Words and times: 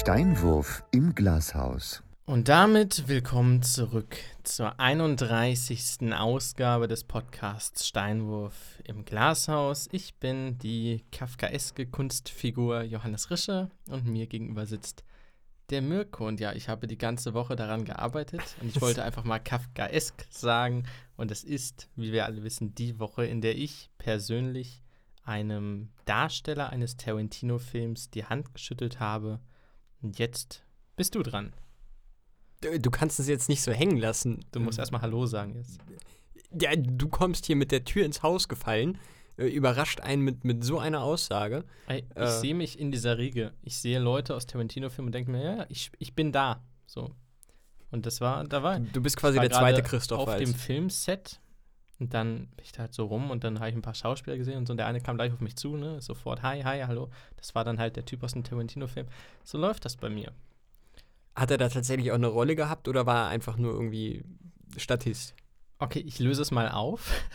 Steinwurf 0.00 0.82
im 0.92 1.14
Glashaus. 1.14 2.02
Und 2.24 2.48
damit 2.48 3.06
willkommen 3.06 3.62
zurück 3.62 4.16
zur 4.44 4.80
31. 4.80 6.14
Ausgabe 6.14 6.88
des 6.88 7.04
Podcasts 7.04 7.86
Steinwurf 7.86 8.80
im 8.84 9.04
Glashaus. 9.04 9.90
Ich 9.92 10.14
bin 10.14 10.56
die 10.56 11.04
kafkaeske 11.12 11.84
Kunstfigur 11.84 12.80
Johannes 12.80 13.30
Rische 13.30 13.68
und 13.90 14.06
mir 14.06 14.26
gegenüber 14.26 14.64
sitzt 14.64 15.04
der 15.68 15.82
Mirko. 15.82 16.26
Und 16.26 16.40
ja, 16.40 16.54
ich 16.54 16.70
habe 16.70 16.86
die 16.86 16.98
ganze 16.98 17.34
Woche 17.34 17.54
daran 17.54 17.84
gearbeitet 17.84 18.56
und 18.62 18.74
ich 18.74 18.80
wollte 18.80 19.04
einfach 19.04 19.24
mal 19.24 19.38
kafkaesk 19.38 20.24
sagen. 20.30 20.84
Und 21.18 21.30
es 21.30 21.44
ist, 21.44 21.90
wie 21.94 22.10
wir 22.10 22.24
alle 22.24 22.42
wissen, 22.42 22.74
die 22.74 22.98
Woche, 22.98 23.26
in 23.26 23.42
der 23.42 23.58
ich 23.58 23.90
persönlich 23.98 24.82
einem 25.24 25.90
Darsteller 26.06 26.70
eines 26.70 26.96
Tarantino-Films 26.96 28.08
die 28.08 28.24
Hand 28.24 28.54
geschüttelt 28.54 28.98
habe. 28.98 29.40
Und 30.02 30.18
jetzt 30.18 30.62
bist 30.96 31.14
du 31.14 31.22
dran. 31.22 31.52
Du, 32.60 32.90
kannst 32.90 33.18
es 33.20 33.26
jetzt 33.28 33.48
nicht 33.48 33.62
so 33.62 33.72
hängen 33.72 33.96
lassen. 33.96 34.44
Du 34.52 34.60
musst 34.60 34.78
erstmal 34.78 35.00
Hallo 35.00 35.24
sagen 35.26 35.54
jetzt. 35.54 35.78
Ja, 36.60 36.74
du 36.76 37.08
kommst 37.08 37.46
hier 37.46 37.56
mit 37.56 37.72
der 37.72 37.84
Tür 37.84 38.04
ins 38.04 38.22
Haus 38.22 38.48
gefallen, 38.48 38.98
äh, 39.38 39.46
überrascht 39.46 40.00
einen 40.00 40.22
mit, 40.22 40.44
mit 40.44 40.62
so 40.64 40.78
einer 40.78 41.02
Aussage. 41.02 41.64
Ich 41.88 42.04
Äh. 42.16 42.26
sehe 42.26 42.54
mich 42.54 42.78
in 42.78 42.90
dieser 42.92 43.16
Riege. 43.18 43.52
Ich 43.62 43.78
sehe 43.78 43.98
Leute 43.98 44.34
aus 44.34 44.46
Tarantino-Filmen 44.46 45.08
und 45.08 45.12
denke 45.14 45.30
mir, 45.30 45.42
ja, 45.42 45.66
ich, 45.70 45.90
ich 45.98 46.14
bin 46.14 46.32
da. 46.32 46.62
So. 46.86 47.14
Und 47.90 48.04
das 48.04 48.20
war, 48.20 48.44
da 48.44 48.62
war 48.62 48.78
Du 48.80 49.00
bist 49.00 49.16
quasi 49.16 49.38
war 49.38 49.48
der 49.48 49.56
zweite 49.56 49.82
Christoph 49.82 50.20
auf 50.20 50.26
Waltz. 50.28 50.50
dem 50.50 50.54
Filmset. 50.58 51.40
Und 52.00 52.14
dann 52.14 52.46
bin 52.56 52.64
ich 52.64 52.72
da 52.72 52.80
halt 52.80 52.94
so 52.94 53.04
rum 53.04 53.30
und 53.30 53.44
dann 53.44 53.58
habe 53.60 53.68
ich 53.68 53.76
ein 53.76 53.82
paar 53.82 53.94
Schauspieler 53.94 54.36
gesehen 54.38 54.56
und 54.56 54.66
so. 54.66 54.72
Und 54.72 54.78
der 54.78 54.86
eine 54.86 55.00
kam 55.00 55.16
gleich 55.16 55.32
auf 55.32 55.40
mich 55.40 55.56
zu, 55.56 55.76
ne? 55.76 56.00
Sofort, 56.00 56.42
hi, 56.42 56.62
hi, 56.62 56.80
hallo. 56.86 57.10
Das 57.36 57.54
war 57.54 57.62
dann 57.62 57.78
halt 57.78 57.96
der 57.96 58.06
Typ 58.06 58.22
aus 58.22 58.32
dem 58.32 58.42
Tarantino-Film. 58.42 59.06
So 59.44 59.58
läuft 59.58 59.84
das 59.84 59.96
bei 59.96 60.08
mir. 60.08 60.32
Hat 61.36 61.50
er 61.50 61.58
da 61.58 61.68
tatsächlich 61.68 62.10
auch 62.10 62.16
eine 62.16 62.26
Rolle 62.26 62.56
gehabt 62.56 62.88
oder 62.88 63.04
war 63.06 63.26
er 63.26 63.28
einfach 63.28 63.56
nur 63.58 63.72
irgendwie 63.72 64.24
Statist? 64.76 65.34
Okay, 65.78 66.00
ich 66.00 66.18
löse 66.18 66.42
es 66.42 66.50
mal 66.50 66.70
auf. 66.70 67.10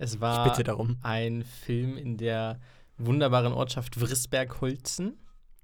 Es 0.00 0.20
war 0.20 0.46
Ich 0.46 0.52
bitte 0.52 0.62
darum. 0.62 0.96
ein 1.02 1.42
Film 1.42 1.96
in 1.96 2.16
der 2.18 2.60
wunderbaren 2.98 3.52
Ortschaft 3.52 4.00
Wrisberg-Holzen. 4.00 5.18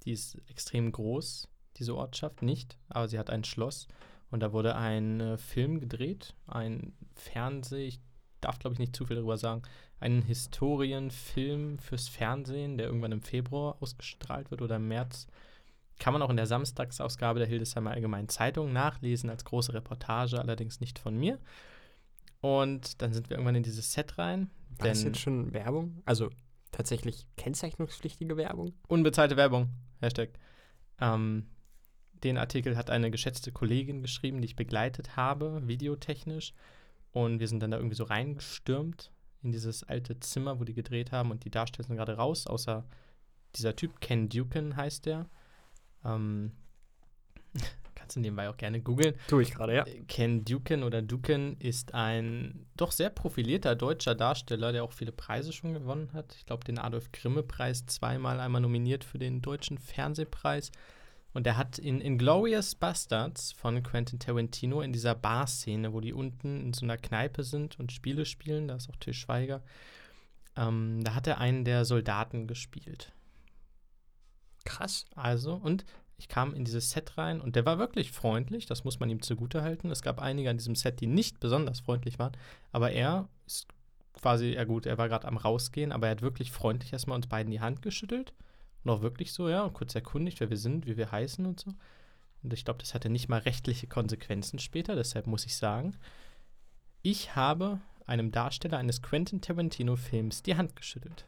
Die 0.05 0.11
ist 0.11 0.36
extrem 0.48 0.91
groß, 0.91 1.48
diese 1.77 1.95
Ortschaft 1.95 2.42
nicht, 2.42 2.77
aber 2.89 3.06
sie 3.06 3.17
hat 3.20 3.31
ein 3.31 3.45
Schloss. 3.45 3.86
Und 4.33 4.41
da 4.41 4.53
wurde 4.53 4.75
ein 4.75 5.20
äh, 5.20 5.36
Film 5.39 5.79
gedreht, 5.79 6.34
ein 6.48 6.95
Fernseh, 7.14 7.92
darf 8.45 8.59
glaube 8.59 8.75
ich 8.75 8.78
nicht 8.78 8.95
zu 8.95 9.06
viel 9.06 9.17
darüber 9.17 9.39
sagen, 9.39 9.62
ein 10.00 10.23
Historienfilm 10.23 11.78
fürs 11.78 12.09
Fernsehen, 12.09 12.78
der 12.78 12.86
irgendwann 12.86 13.12
im 13.12 13.23
Februar 13.23 13.77
ausgestrahlt 13.81 14.51
wird 14.51 14.62
oder 14.62 14.77
im 14.77 14.89
März. 14.89 15.27
Kann 15.98 16.12
man 16.12 16.23
auch 16.23 16.31
in 16.31 16.36
der 16.36 16.47
Samstagsausgabe 16.47 17.39
der 17.39 17.48
Hildesheimer 17.48 17.92
Allgemeinen 17.92 18.28
Zeitung 18.28 18.73
nachlesen, 18.73 19.31
als 19.31 19.45
große 19.45 19.73
Reportage, 19.73 20.39
allerdings 20.39 20.81
nicht 20.81 20.98
von 20.98 21.17
mir. 21.17 21.39
Und 22.41 23.01
dann 23.01 23.12
sind 23.12 23.31
wir 23.31 23.36
irgendwann 23.36 23.55
in 23.55 23.62
dieses 23.62 23.92
Set 23.92 24.19
rein. 24.19 24.51
War 24.79 24.89
das 24.89 25.03
jetzt 25.05 25.20
schon 25.20 25.53
Werbung? 25.53 26.03
Also 26.05 26.31
tatsächlich 26.73 27.27
kennzeichnungspflichtige 27.36 28.36
Werbung? 28.36 28.75
Unbezahlte 28.89 29.36
Werbung, 29.36 29.70
Hashtag. 30.01 30.31
Ähm, 31.01 31.47
den 32.25 32.39
Artikel 32.39 32.77
hat 32.77 32.91
eine 32.91 33.11
geschätzte 33.11 33.53
Kollegin 33.53 34.03
geschrieben, 34.03 34.41
die 34.41 34.47
ich 34.47 34.56
begleitet 34.56 35.17
habe, 35.17 35.62
videotechnisch. 35.67 36.55
Und 37.15 37.39
wir 37.39 37.47
sind 37.47 37.61
dann 37.61 37.70
da 37.70 37.77
irgendwie 37.77 37.97
so 37.97 38.05
reingestürmt 38.05 39.12
in 39.43 39.53
dieses 39.53 39.84
alte 39.84 40.19
Zimmer, 40.19 40.59
wo 40.59 40.65
die 40.65 40.75
gedreht 40.75 41.12
haben. 41.12 41.31
Und 41.31 41.45
die 41.45 41.51
Darsteller 41.51 41.87
sind 41.87 41.97
gerade 41.97 42.17
raus, 42.17 42.48
außer 42.48 42.84
dieser 43.55 43.77
Typ, 43.77 44.01
Ken 44.01 44.29
Dukin 44.29 44.77
heißt 44.77 45.07
der. 45.07 45.31
Ähm, 46.05 46.51
kannst 47.95 48.17
du 48.17 48.20
nebenbei 48.20 48.51
auch 48.51 48.57
gerne 48.57 48.81
googeln. 48.81 49.15
Tue 49.29 49.42
ich 49.42 49.55
gerade, 49.55 49.75
ja. 49.77 49.85
Ken 50.08 50.45
Dukin 50.45 50.83
oder 50.83 51.02
Dukin 51.02 51.57
ist 51.61 51.95
ein 51.95 52.67
doch 52.77 52.91
sehr 52.91 53.11
profilierter 53.11 53.77
deutscher 53.77 54.17
Darsteller, 54.17 54.73
der 54.73 54.83
auch 54.83 54.92
viele 54.92 55.13
Preise 55.13 55.52
schon 55.52 55.73
gewonnen 55.73 56.13
hat. 56.14 56.35
Ich 56.35 56.46
glaube, 56.46 56.64
den 56.64 56.81
Adolf 56.81 57.13
Grimme-Preis 57.13 57.86
zweimal, 57.86 58.41
einmal 58.41 58.61
nominiert 58.61 59.05
für 59.05 59.19
den 59.19 59.41
Deutschen 59.41 59.79
Fernsehpreis. 59.79 60.73
Und 61.34 61.48
er 61.48 61.56
hat 61.56 61.78
in 61.78 62.00
Inglorious 62.00 62.77
Bastards 62.77 63.52
von 63.52 63.83
Quentin 63.83 64.20
Tarantino 64.20 64.80
in 64.80 64.92
dieser 64.92 65.17
Bar-Szene, 65.17 65.92
wo 65.92 66.00
die 66.00 66.12
unten 66.12 66.61
in 66.61 66.72
so 66.72 66.86
einer 66.86 66.96
Kneipe 66.96 67.42
sind 67.42 67.78
und 67.80 67.90
Spiele 67.90 68.24
spielen, 68.24 68.68
da 68.68 68.77
ist 68.77 68.89
auch 68.89 68.96
Til 68.96 69.14
Schweiger, 69.14 69.61
ähm, 70.56 71.02
da 71.02 71.14
hat 71.14 71.27
er 71.27 71.39
einen 71.39 71.64
der 71.64 71.84
Soldaten 71.84 72.46
gespielt. 72.46 73.12
Krass. 74.64 75.06
Also, 75.17 75.55
und 75.55 75.84
ich 76.18 76.28
kam 76.28 76.55
in 76.55 76.64
dieses 76.64 76.92
Set 76.92 77.18
rein 77.18 77.40
und 77.40 77.56
der 77.56 77.66
war 77.66 77.80
wirklich 77.80 78.12
freundlich, 78.12 78.66
das 78.66 78.84
muss 78.84 79.01
man 79.01 79.11
ihm 79.11 79.20
zugutehalten. 79.20 79.90
Es 79.90 80.02
gab 80.02 80.20
einige 80.20 80.51
an 80.51 80.58
diesem 80.58 80.77
Set, 80.77 81.01
die 81.01 81.08
nicht 81.08 81.40
besonders 81.40 81.80
freundlich 81.80 82.20
waren, 82.20 82.36
aber 82.70 82.92
er 82.92 83.28
ist 83.45 83.66
quasi, 84.12 84.52
ja 84.52 84.62
gut, 84.62 84.86
er 84.86 84.98
war 84.98 85.08
gerade 85.08 85.27
am 85.27 85.36
Rausgehen, 85.36 85.90
aber 85.90 86.06
er 86.06 86.12
hat 86.12 86.22
wirklich 86.22 86.52
freundlich 86.52 86.92
erstmal 86.92 87.16
uns 87.16 87.27
beiden 87.27 87.51
die 87.51 87.61
Hand 87.61 87.83
geschüttelt 87.83 88.33
und 88.84 88.90
auch 88.90 89.02
wirklich 89.02 89.33
so, 89.33 89.48
ja, 89.48 89.68
kurz 89.70 89.95
erkundigt, 89.95 90.40
wer 90.40 90.50
wir 90.50 90.56
sind, 90.56 90.86
wie 90.86 90.96
wir 90.96 91.11
heißen 91.11 91.45
und 91.46 91.61
so. 91.61 91.72
Und 92.42 92.52
ich 92.52 92.64
glaube, 92.64 92.80
das 92.80 92.95
hatte 92.95 93.08
nicht 93.08 93.28
mal 93.28 93.40
rechtliche 93.40 93.86
Konsequenzen 93.86 94.58
später, 94.58 94.95
deshalb 94.95 95.27
muss 95.27 95.46
ich 95.46 95.56
sagen, 95.56 95.96
ich 97.02 97.34
habe 97.34 97.80
einem 98.06 98.30
Darsteller 98.30 98.78
eines 98.78 99.02
Quentin 99.02 99.40
Tarantino-Films 99.40 100.42
die 100.42 100.56
Hand 100.56 100.77
geschüttelt. 100.77 101.24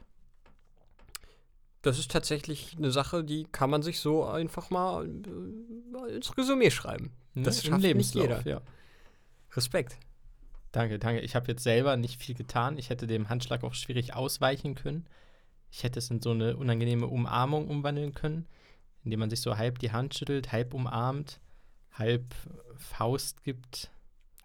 Das 1.83 1.99
ist 1.99 2.11
tatsächlich 2.11 2.77
eine 2.77 2.91
Sache, 2.91 3.25
die 3.25 3.45
kann 3.45 3.71
man 3.71 3.83
sich 3.83 4.01
so 4.01 4.25
einfach 4.25 4.71
mal 4.71 5.07
äh, 5.07 6.15
ins 6.17 6.37
Resümee 6.37 6.71
schreiben. 6.71 7.13
Ne? 7.35 7.45
Das 7.45 7.65
schafft 7.65 7.83
nicht 7.83 8.15
jeder. 8.15 8.47
Ja. 8.47 8.61
Respekt. 9.55 9.97
Danke, 10.73 10.99
danke. 10.99 11.21
Ich 11.21 11.37
habe 11.37 11.47
jetzt 11.49 11.63
selber 11.63 11.97
nicht 11.97 12.21
viel 12.21 12.35
getan. 12.35 12.77
Ich 12.77 12.91
hätte 12.91 13.07
dem 13.07 13.29
Handschlag 13.29 13.63
auch 13.63 13.75
schwierig 13.75 14.15
ausweichen 14.15 14.75
können. 14.75 15.07
Ich 15.77 15.85
hätte 15.85 15.99
es 15.99 16.09
in 16.09 16.23
so 16.23 16.31
eine 16.31 16.57
unangenehme 16.57 17.07
Umarmung 17.07 17.69
umwandeln 17.69 18.15
können, 18.15 18.47
indem 19.05 19.21
man 19.21 19.29
sich 19.29 19.43
so 19.43 19.59
halb 19.59 19.79
die 19.79 19.93
Hand 19.93 20.15
schüttelt, 20.15 20.51
halb 20.51 20.73
umarmt, 20.73 21.39
halb 21.93 22.35
Faust 22.77 23.45
gibt. 23.45 23.91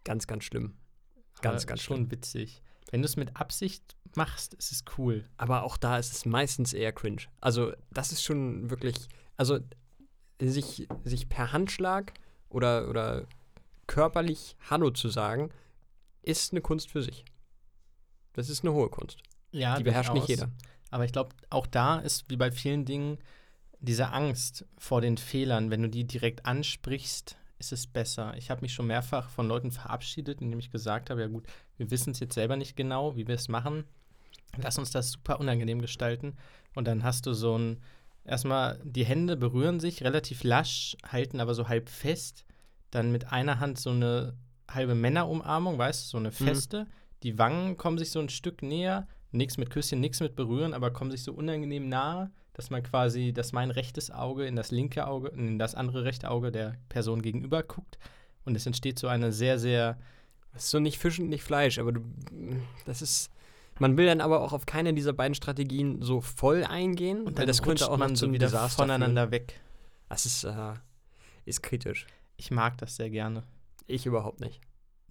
Ganz, 0.03 0.27
ganz 0.27 0.43
schlimm. 0.43 0.73
Ganz, 1.41 1.63
Aber 1.63 1.69
ganz 1.69 1.83
schon 1.83 2.11
witzig. 2.11 2.61
Wenn 2.89 3.01
du 3.01 3.05
es 3.05 3.15
mit 3.15 3.37
Absicht 3.37 3.95
machst, 4.13 4.55
ist 4.55 4.73
es 4.73 4.83
cool. 4.97 5.23
Aber 5.37 5.63
auch 5.63 5.77
da 5.77 5.97
ist 5.97 6.11
es 6.11 6.25
meistens 6.25 6.73
eher 6.73 6.91
cringe. 6.91 7.21
Also, 7.39 7.71
das 7.91 8.11
ist 8.11 8.23
schon 8.23 8.69
wirklich. 8.69 9.07
Also, 9.37 9.59
sich, 10.41 10.85
sich 11.05 11.29
per 11.29 11.53
Handschlag 11.53 12.11
oder, 12.49 12.89
oder 12.89 13.25
körperlich 13.87 14.57
Hallo 14.69 14.89
zu 14.89 15.07
sagen, 15.07 15.49
ist 16.23 16.51
eine 16.51 16.59
Kunst 16.59 16.91
für 16.91 17.01
sich. 17.01 17.23
Das 18.33 18.49
ist 18.49 18.65
eine 18.65 18.73
hohe 18.73 18.89
Kunst. 18.89 19.23
Ja, 19.51 19.77
Die 19.77 19.83
beherrscht 19.83 20.13
nicht 20.13 20.27
jeder. 20.27 20.51
Aber 20.91 21.05
ich 21.05 21.13
glaube, 21.13 21.35
auch 21.49 21.65
da 21.65 21.97
ist 21.99 22.29
wie 22.29 22.37
bei 22.37 22.51
vielen 22.51 22.85
Dingen 22.85 23.17
diese 23.79 24.11
Angst 24.11 24.65
vor 24.77 25.01
den 25.01 25.17
Fehlern. 25.17 25.71
Wenn 25.71 25.81
du 25.81 25.89
die 25.89 26.05
direkt 26.05 26.45
ansprichst, 26.45 27.37
ist 27.57 27.71
es 27.71 27.87
besser. 27.87 28.35
Ich 28.37 28.51
habe 28.51 28.61
mich 28.61 28.73
schon 28.73 28.87
mehrfach 28.87 29.29
von 29.29 29.47
Leuten 29.47 29.71
verabschiedet, 29.71 30.41
indem 30.41 30.59
ich 30.59 30.71
gesagt 30.71 31.09
habe, 31.09 31.21
ja 31.21 31.27
gut, 31.27 31.45
wir 31.77 31.89
wissen 31.89 32.11
es 32.11 32.19
jetzt 32.19 32.35
selber 32.35 32.57
nicht 32.57 32.75
genau, 32.75 33.15
wie 33.15 33.27
wir 33.27 33.35
es 33.35 33.47
machen. 33.47 33.85
Lass 34.57 34.77
uns 34.77 34.91
das 34.91 35.11
super 35.11 35.39
unangenehm 35.39 35.81
gestalten. 35.81 36.35
Und 36.75 36.87
dann 36.87 37.03
hast 37.03 37.25
du 37.25 37.33
so 37.33 37.57
ein, 37.57 37.79
erstmal 38.25 38.79
die 38.83 39.05
Hände 39.05 39.37
berühren 39.37 39.79
sich 39.79 40.03
relativ 40.03 40.43
lasch, 40.43 40.97
halten 41.07 41.39
aber 41.39 41.53
so 41.53 41.67
halb 41.67 41.89
fest. 41.89 42.45
Dann 42.91 43.11
mit 43.11 43.31
einer 43.31 43.59
Hand 43.59 43.79
so 43.79 43.91
eine 43.91 44.35
halbe 44.69 44.95
Männerumarmung, 44.95 45.77
weißt 45.77 46.05
du, 46.05 46.09
so 46.09 46.17
eine 46.17 46.31
feste. 46.31 46.87
Die 47.23 47.37
Wangen 47.37 47.77
kommen 47.77 47.97
sich 47.97 48.11
so 48.11 48.19
ein 48.19 48.29
Stück 48.29 48.61
näher. 48.61 49.07
Nichts 49.31 49.57
mit 49.57 49.69
Küsschen, 49.69 49.99
nichts 49.99 50.19
mit 50.19 50.35
Berühren, 50.35 50.73
aber 50.73 50.91
kommen 50.91 51.11
sich 51.11 51.23
so 51.23 51.33
unangenehm 51.33 51.87
nahe, 51.87 52.31
dass 52.53 52.69
man 52.69 52.83
quasi, 52.83 53.31
dass 53.31 53.53
mein 53.53 53.71
rechtes 53.71 54.11
Auge 54.11 54.45
in 54.45 54.55
das 54.55 54.71
linke 54.71 55.07
Auge, 55.07 55.29
in 55.29 55.57
das 55.57 55.73
andere 55.73 56.03
rechte 56.03 56.29
Auge 56.29 56.51
der 56.51 56.75
Person 56.89 57.21
gegenüber 57.21 57.63
guckt. 57.63 57.97
Und 58.43 58.55
es 58.55 58.65
entsteht 58.65 58.99
so 58.99 59.07
eine 59.07 59.31
sehr, 59.31 59.57
sehr 59.59 59.97
Das 60.53 60.63
ist 60.65 60.71
so 60.71 60.79
nicht 60.79 60.99
Fisch 60.99 61.19
und 61.19 61.29
nicht 61.29 61.43
Fleisch, 61.43 61.79
aber 61.79 61.93
du, 61.93 62.01
das 62.85 63.01
ist. 63.01 63.29
Man 63.79 63.97
will 63.97 64.05
dann 64.05 64.19
aber 64.21 64.41
auch 64.41 64.51
auf 64.53 64.65
keine 64.65 64.93
dieser 64.93 65.13
beiden 65.13 65.33
Strategien 65.33 66.01
so 66.01 66.19
voll 66.21 66.63
eingehen, 66.65 67.19
Und 67.19 67.27
weil 67.27 67.33
dann 67.33 67.47
das 67.47 67.63
könnte 67.63 67.89
auch 67.89 67.97
man 67.97 68.15
so 68.15 68.31
wieder 68.31 68.47
Desaster 68.47 68.83
voneinander 68.83 69.23
führen. 69.23 69.31
weg. 69.31 69.59
Das 70.09 70.25
ist, 70.25 70.43
äh, 70.43 70.73
ist 71.45 71.63
kritisch. 71.63 72.05
Ich 72.35 72.51
mag 72.51 72.77
das 72.79 72.97
sehr 72.97 73.09
gerne. 73.09 73.43
Ich 73.87 74.05
überhaupt 74.05 74.41
nicht. 74.41 74.59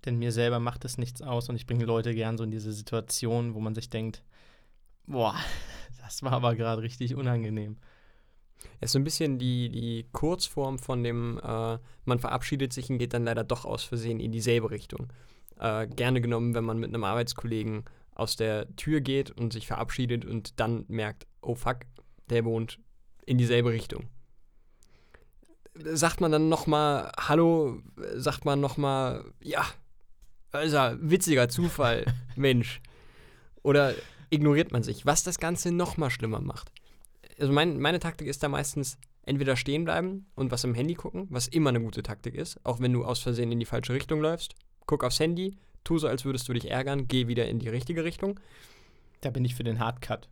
Denn 0.04 0.18
mir 0.18 0.32
selber 0.32 0.60
macht 0.60 0.84
es 0.84 0.98
nichts 0.98 1.20
aus 1.22 1.48
und 1.48 1.56
ich 1.56 1.66
bringe 1.66 1.84
Leute 1.84 2.14
gern 2.14 2.38
so 2.38 2.44
in 2.44 2.50
diese 2.50 2.72
Situation, 2.72 3.54
wo 3.54 3.60
man 3.60 3.74
sich 3.74 3.90
denkt, 3.90 4.24
boah, 5.06 5.34
das 6.02 6.22
war 6.22 6.32
aber 6.32 6.54
gerade 6.54 6.82
richtig 6.82 7.14
unangenehm. 7.14 7.76
Es 8.80 8.88
ist 8.88 8.92
so 8.92 8.98
ein 8.98 9.04
bisschen 9.04 9.38
die, 9.38 9.70
die 9.70 10.06
Kurzform 10.12 10.78
von 10.78 11.02
dem, 11.02 11.38
äh, 11.42 11.78
man 12.04 12.18
verabschiedet 12.18 12.72
sich 12.72 12.90
und 12.90 12.98
geht 12.98 13.14
dann 13.14 13.24
leider 13.24 13.44
doch 13.44 13.64
aus 13.64 13.84
Versehen 13.84 14.20
in 14.20 14.32
dieselbe 14.32 14.70
Richtung. 14.70 15.08
Äh, 15.58 15.86
gerne 15.86 16.20
genommen, 16.20 16.54
wenn 16.54 16.64
man 16.64 16.78
mit 16.78 16.88
einem 16.88 17.04
Arbeitskollegen 17.04 17.84
aus 18.14 18.36
der 18.36 18.74
Tür 18.76 19.00
geht 19.00 19.30
und 19.30 19.52
sich 19.52 19.66
verabschiedet 19.66 20.24
und 20.24 20.60
dann 20.60 20.84
merkt, 20.88 21.26
oh 21.42 21.54
fuck, 21.54 21.80
der 22.28 22.44
wohnt 22.44 22.78
in 23.26 23.38
dieselbe 23.38 23.70
Richtung. 23.70 24.08
sagt 25.74 26.20
man 26.20 26.32
dann 26.32 26.48
nochmal 26.48 27.12
Hallo, 27.18 27.80
sagt 28.14 28.44
man 28.44 28.60
nochmal, 28.60 29.24
ja, 29.42 29.64
also 30.52 30.96
witziger 31.00 31.48
Zufall, 31.48 32.04
Mensch. 32.36 32.80
Oder 33.62 33.94
ignoriert 34.30 34.72
man 34.72 34.82
sich, 34.82 35.06
was 35.06 35.22
das 35.22 35.38
Ganze 35.38 35.72
nochmal 35.72 36.10
schlimmer 36.10 36.40
macht. 36.40 36.70
Also 37.38 37.52
mein, 37.52 37.78
meine 37.78 38.00
Taktik 38.00 38.28
ist 38.28 38.42
da 38.42 38.48
meistens 38.48 38.98
entweder 39.24 39.56
stehen 39.56 39.84
bleiben 39.84 40.26
und 40.34 40.50
was 40.50 40.64
im 40.64 40.74
Handy 40.74 40.94
gucken, 40.94 41.26
was 41.30 41.46
immer 41.48 41.70
eine 41.70 41.80
gute 41.80 42.02
Taktik 42.02 42.34
ist, 42.34 42.64
auch 42.64 42.80
wenn 42.80 42.92
du 42.92 43.04
aus 43.04 43.20
Versehen 43.20 43.52
in 43.52 43.60
die 43.60 43.66
falsche 43.66 43.92
Richtung 43.92 44.20
läufst. 44.20 44.54
Guck 44.86 45.04
aufs 45.04 45.20
Handy, 45.20 45.56
tu 45.84 45.98
so, 45.98 46.08
als 46.08 46.24
würdest 46.24 46.48
du 46.48 46.52
dich 46.52 46.70
ärgern, 46.70 47.06
geh 47.06 47.28
wieder 47.28 47.48
in 47.48 47.58
die 47.58 47.68
richtige 47.68 48.04
Richtung. 48.04 48.40
Da 49.20 49.30
bin 49.30 49.44
ich 49.44 49.54
für 49.54 49.64
den 49.64 49.78
Hardcut. 49.78 50.28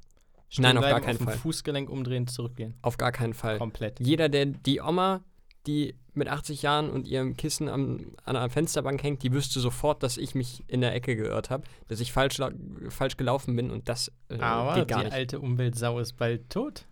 Stehen 0.49 0.63
Nein, 0.63 0.79
auf 0.79 0.83
gar 0.83 0.93
bleiben, 0.93 1.05
keinen 1.05 1.19
auf 1.19 1.25
Fall. 1.25 1.37
Fußgelenk 1.37 1.91
umdrehen, 1.91 2.27
zurückgehen. 2.27 2.75
Auf 2.81 2.97
gar 2.97 3.13
keinen 3.13 3.35
Fall. 3.35 3.59
Komplett. 3.59 4.01
Jeder, 4.01 4.31
der 4.31 4.47
die 4.47 4.81
Oma, 4.81 5.23
die 5.69 5.95
mit 6.15 6.29
80 6.29 6.63
Jahren 6.63 6.91
und 6.91 7.07
ihrem 7.07 7.37
Kissen 7.37 7.69
am, 7.69 8.13
an 8.25 8.37
einer 8.37 8.51
Fensterbank 8.51 9.03
hängt, 9.03 9.23
die 9.23 9.33
wüsste 9.33 9.61
sofort, 9.61 10.03
dass 10.03 10.17
ich 10.17 10.35
mich 10.35 10.65
in 10.67 10.81
der 10.81 10.95
Ecke 10.95 11.15
geirrt 11.15 11.51
habe, 11.51 11.65
dass 11.87 12.01
ich 12.01 12.13
falsch, 12.13 12.41
falsch 12.89 13.17
gelaufen 13.17 13.55
bin 13.55 13.71
und 13.71 13.89
das 13.89 14.11
äh, 14.31 14.39
Aber 14.41 14.75
geht 14.75 14.89
gar 14.89 14.99
die 15.01 15.05
nicht. 15.05 15.15
alte 15.15 15.39
Umweltsau 15.39 16.01
ist 16.01 16.15
bald 16.15 16.51
tot. 16.51 16.87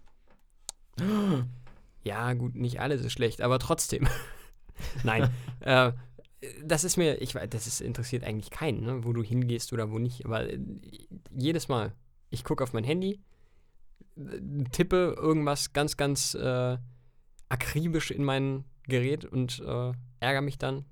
Ja, 2.05 2.35
gut, 2.35 2.55
nicht 2.55 2.79
alles 2.79 3.05
ist 3.05 3.15
schlecht, 3.15 3.41
aber 3.41 3.59
trotzdem. 3.59 4.07
Nein. 5.03 5.29
äh, 5.59 5.91
das 6.65 6.85
ist 6.85 6.97
mir, 6.97 7.21
ich 7.21 7.35
weiß, 7.35 7.49
das 7.51 7.67
ist, 7.67 7.81
interessiert 7.81 8.23
eigentlich 8.23 8.51
keinen, 8.51 8.85
ne, 8.85 9.05
wo 9.05 9.13
du 9.13 9.25
hingehst 9.25 9.73
oder 9.73 9.91
wo 9.91 9.99
nicht. 9.99 10.25
Aber 10.25 10.49
äh, 10.49 10.57
jedes 11.37 11.67
Mal, 11.67 11.93
ich 12.31 12.45
gucke 12.45 12.63
auf 12.63 12.73
mein 12.73 12.85
Handy, 12.85 13.19
äh, 14.17 14.39
tippe 14.71 15.17
irgendwas 15.19 15.73
ganz, 15.73 15.97
ganz 15.97 16.35
äh, 16.35 16.79
akribisch 17.49 18.11
in 18.11 18.25
mein 18.25 18.65
Gerät 18.89 19.25
und 19.25 19.61
äh, 19.61 19.93
ärgere 20.21 20.43
mich 20.43 20.59
dann 20.59 20.85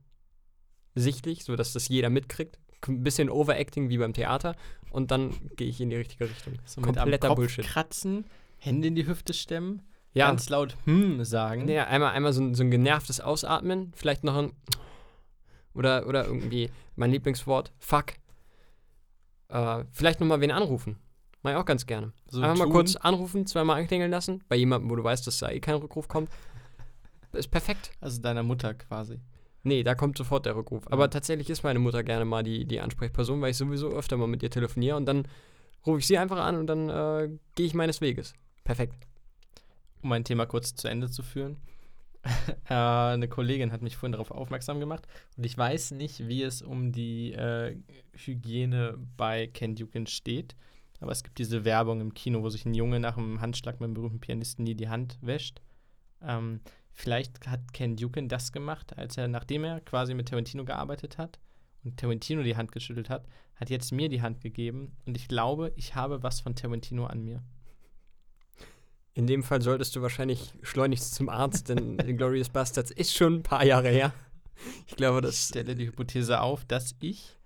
sichtlich, 0.95 1.45
sodass 1.45 1.73
das 1.73 1.89
jeder 1.89 2.11
mitkriegt. 2.11 2.59
Ein 2.87 3.03
bisschen 3.03 3.31
Overacting 3.31 3.89
wie 3.89 3.99
beim 3.99 4.13
Theater 4.13 4.55
und 4.91 5.11
dann 5.11 5.33
gehe 5.57 5.69
ich 5.69 5.81
in 5.81 5.91
die 5.91 5.97
richtige 5.97 6.29
Richtung. 6.29 6.55
So 6.67 6.83
Kompletter 6.83 7.29
Kopf 7.29 7.37
Bullshit. 7.37 7.65
kratzen, 7.65 8.27
Hände 8.59 8.89
in 8.89 8.95
die 8.95 9.07
Hüfte 9.07 9.33
stemmen, 9.33 9.83
Ja, 10.13 10.29
ganz 10.29 10.49
laut 10.51 10.77
hm 10.85 11.25
sagen. 11.25 11.65
Nee, 11.65 11.79
einmal, 11.79 12.13
einmal 12.13 12.33
so, 12.33 12.43
ein, 12.43 12.55
so 12.55 12.63
ein 12.63 12.71
genervtes 12.71 13.21
Ausatmen, 13.21 13.93
vielleicht 13.97 14.23
noch 14.23 14.37
ein 14.37 14.53
oder, 15.73 16.07
oder 16.07 16.27
irgendwie 16.27 16.71
mein 16.95 17.11
Lieblingswort, 17.11 17.73
fuck. 17.79 18.13
Äh, 19.49 19.85
vielleicht 19.93 20.21
nochmal 20.21 20.41
wen 20.41 20.51
anrufen. 20.51 20.97
Mach 21.45 21.51
ich 21.51 21.57
auch 21.59 21.67
ganz 21.67 21.85
gerne. 21.85 22.13
So 22.29 22.41
Einfach 22.41 22.57
mal 22.57 22.65
tun. 22.65 22.73
kurz 22.73 22.97
anrufen, 22.97 23.47
zweimal 23.47 23.79
anklingeln 23.79 24.11
lassen, 24.11 24.43
bei 24.49 24.57
jemandem, 24.57 24.91
wo 24.91 24.97
du 24.97 25.05
weißt, 25.05 25.27
dass 25.27 25.39
da 25.39 25.51
eh 25.51 25.61
kein 25.61 25.75
Rückruf 25.75 26.09
kommt. 26.09 26.31
Ist 27.35 27.51
perfekt. 27.51 27.91
Also 28.01 28.23
deiner 28.23 28.43
Mutter 28.43 28.73
quasi. 28.73 29.21
Nee, 29.63 29.83
da 29.83 29.95
kommt 29.95 30.17
sofort 30.17 30.47
der 30.47 30.57
Rückruf. 30.57 30.91
Aber 30.91 31.11
tatsächlich 31.11 31.51
ist 31.51 31.63
meine 31.63 31.81
Mutter 31.81 32.03
gerne 32.03 32.25
mal 32.25 32.43
die, 32.43 32.65
die 32.65 32.81
Ansprechperson, 32.81 33.43
weil 33.43 33.51
ich 33.51 33.59
sowieso 33.59 33.89
öfter 33.89 34.17
mal 34.17 34.27
mit 34.27 34.43
ihr 34.43 34.51
telefoniere 34.51 34.97
und 34.97 35.05
dann 35.05 35.29
rufe 35.87 35.99
ich 35.99 36.07
sie 36.07 36.17
einfach 36.17 36.39
an 36.39 36.57
und 36.57 36.67
dann 36.67 36.89
äh, 36.89 37.29
gehe 37.55 37.67
ich 37.67 37.75
meines 37.75 38.01
Weges. 38.01 38.33
Perfekt. 38.65 39.07
Um 40.03 40.09
mein 40.09 40.25
Thema 40.25 40.47
kurz 40.47 40.75
zu 40.75 40.89
Ende 40.89 41.11
zu 41.11 41.23
führen. 41.23 41.59
äh, 42.71 42.75
eine 42.75 43.29
Kollegin 43.29 43.71
hat 43.71 43.83
mich 43.83 43.99
vorhin 43.99 44.13
darauf 44.13 44.31
aufmerksam 44.31 44.81
gemacht 44.81 45.07
und 45.37 45.45
ich 45.45 45.59
weiß 45.59 45.91
nicht, 45.91 46.27
wie 46.27 46.43
es 46.43 46.63
um 46.63 46.91
die 46.91 47.33
äh, 47.33 47.77
Hygiene 48.15 48.97
bei 49.19 49.47
Ken 49.49 49.75
Dukin 49.75 50.07
steht. 50.07 50.55
Aber 51.05 51.13
es 51.13 51.23
gibt 51.23 51.37
diese 51.37 51.67
Werbung 51.67 52.01
im 52.01 52.15
Kino, 52.15 52.43
wo 52.43 52.49
sich 52.49 52.65
ein 52.65 52.73
Junge 52.73 52.99
nach 52.99 53.19
einem 53.19 53.43
Handschlag 53.43 53.75
mit 53.79 53.89
einem 53.89 53.93
berühmten 53.93 54.21
Pianisten 54.21 54.65
nie 54.65 54.75
die 54.75 54.89
Hand 54.89 55.19
wäscht. 55.21 55.61
Ähm, 56.23 56.63
vielleicht 56.95 57.47
hat 57.47 57.75
Ken 57.75 57.95
Dukin 57.95 58.27
das 58.27 58.53
gemacht, 58.53 58.97
als 58.97 59.19
er, 59.19 59.29
nachdem 59.29 59.65
er 59.65 59.83
quasi 59.83 60.15
mit 60.15 60.31
Tarantino 60.31 60.65
gearbeitet 60.65 61.19
hat 61.19 61.41
und 61.85 61.99
Tarantino 61.99 62.43
die 62.43 62.57
Hand 62.57 62.73
geschüttelt 62.73 63.11
hat, 63.11 63.27
hat 63.55 63.69
jetzt 63.69 63.93
mir 63.93 64.09
die 64.09 64.23
Hand 64.23 64.41
gegeben 64.41 64.97
und 65.05 65.15
ich 65.19 65.29
glaube, 65.29 65.75
ich 65.77 65.95
habe 65.95 66.23
was 66.23 66.41
von 66.41 66.55
Tarantino 66.55 67.05
an 67.05 67.23
mir. 67.23 67.43
In 69.13 69.27
dem 69.27 69.43
Fall 69.43 69.61
solltest 69.61 69.95
du 69.95 70.01
wahrscheinlich 70.01 70.55
schleunigst 70.63 71.15
zum 71.15 71.29
Arzt, 71.29 71.69
denn 71.69 71.99
Glorious 72.17 72.49
Bastards 72.49 72.91
ist 72.93 73.15
schon 73.15 73.35
ein 73.35 73.43
paar 73.43 73.67
Jahre 73.67 73.91
her. 73.91 74.15
Ich 74.87 74.97
glaube, 74.97 75.19
Ich 75.19 75.27
das. 75.27 75.49
stelle 75.49 75.75
die 75.75 75.87
Hypothese 75.87 76.41
auf, 76.41 76.65
dass 76.65 76.97
ich 77.01 77.37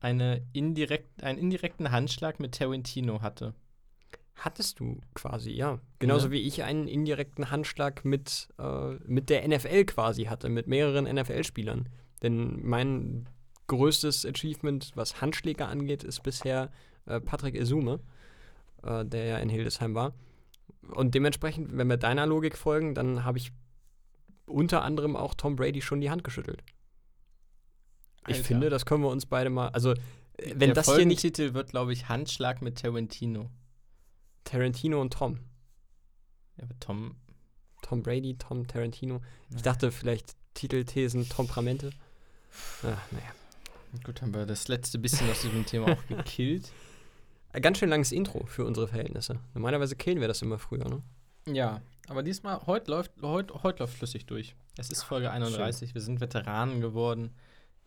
eine 0.00 0.42
indirekt, 0.52 1.22
einen 1.22 1.38
indirekten 1.38 1.90
Handschlag 1.90 2.40
mit 2.40 2.54
Tarantino 2.58 3.22
hatte. 3.22 3.54
Hattest 4.34 4.80
du 4.80 5.00
quasi, 5.14 5.50
ja. 5.52 5.80
Genauso 5.98 6.26
Ja. 6.28 6.32
wie 6.32 6.40
ich 6.46 6.62
einen 6.62 6.88
indirekten 6.88 7.50
Handschlag 7.50 8.04
mit, 8.04 8.48
äh, 8.58 8.92
mit 9.06 9.28
der 9.28 9.44
NFL 9.46 9.84
quasi 9.84 10.24
hatte, 10.24 10.48
mit 10.48 10.66
mehreren 10.66 11.06
NFL-Spielern. 11.06 11.88
Denn 12.22 12.60
mein 12.66 13.28
größtes 13.66 14.24
Achievement, 14.24 14.92
was 14.94 15.20
Handschläge 15.20 15.66
angeht, 15.66 16.02
ist 16.04 16.22
bisher 16.22 16.70
äh, 17.06 17.20
Patrick 17.20 17.54
Esume, 17.54 18.00
äh, 18.82 19.04
der 19.04 19.24
ja 19.26 19.38
in 19.38 19.48
Hildesheim 19.50 19.94
war. 19.94 20.14
Und 20.94 21.14
dementsprechend, 21.14 21.76
wenn 21.76 21.88
wir 21.88 21.96
deiner 21.98 22.26
Logik 22.26 22.56
folgen, 22.56 22.94
dann 22.94 23.24
habe 23.24 23.38
ich 23.38 23.52
unter 24.46 24.82
anderem 24.82 25.16
auch 25.16 25.34
Tom 25.34 25.56
Brady 25.56 25.82
schon 25.82 26.00
die 26.00 26.10
Hand 26.10 26.24
geschüttelt. 26.24 26.62
Ich 28.26 28.36
Alter. 28.36 28.46
finde, 28.46 28.70
das 28.70 28.86
können 28.86 29.02
wir 29.02 29.10
uns 29.10 29.26
beide 29.26 29.50
mal. 29.50 29.68
Also, 29.68 29.92
äh, 29.92 29.96
wenn 30.36 30.58
Der 30.60 30.74
das 30.74 30.86
hier 30.86 31.06
nicht 31.06 31.20
Folgentitel 31.20 31.54
wird, 31.54 31.70
glaube 31.70 31.92
ich, 31.92 32.08
Handschlag 32.08 32.62
mit 32.62 32.78
Tarantino. 32.80 33.50
Tarantino 34.44 35.00
und 35.00 35.12
Tom. 35.12 35.38
Ja, 36.56 36.64
aber 36.64 36.78
Tom. 36.80 37.16
Tom 37.82 38.02
Brady, 38.02 38.36
Tom 38.36 38.66
Tarantino. 38.66 39.20
Ich 39.54 39.62
dachte 39.62 39.90
vielleicht 39.90 40.36
Titelthesen, 40.54 41.28
Temperamente. 41.28 41.90
Ach, 42.82 43.12
naja. 43.12 43.32
Gut, 44.04 44.22
haben 44.22 44.34
wir 44.34 44.46
das 44.46 44.68
letzte 44.68 44.98
bisschen 44.98 45.30
aus 45.30 45.42
diesem 45.42 45.66
Thema 45.66 45.92
auch 45.92 46.06
gekillt. 46.06 46.70
Ein 47.52 47.62
Ganz 47.62 47.78
schön 47.78 47.88
langes 47.88 48.12
Intro 48.12 48.44
für 48.46 48.64
unsere 48.64 48.86
Verhältnisse. 48.86 49.40
Normalerweise 49.54 49.96
killen 49.96 50.20
wir 50.20 50.28
das 50.28 50.42
immer 50.42 50.58
früher, 50.58 50.88
ne? 50.88 51.02
Ja, 51.46 51.80
aber 52.08 52.22
diesmal, 52.22 52.64
heute 52.66 52.90
läuft, 52.92 53.12
heute, 53.22 53.62
heute 53.62 53.80
läuft 53.80 53.94
flüssig 53.94 54.26
durch. 54.26 54.54
Es 54.76 54.90
ist 54.90 55.02
Folge 55.02 55.30
31, 55.30 55.94
wir 55.94 56.00
sind 56.00 56.20
Veteranen 56.20 56.80
geworden. 56.80 57.34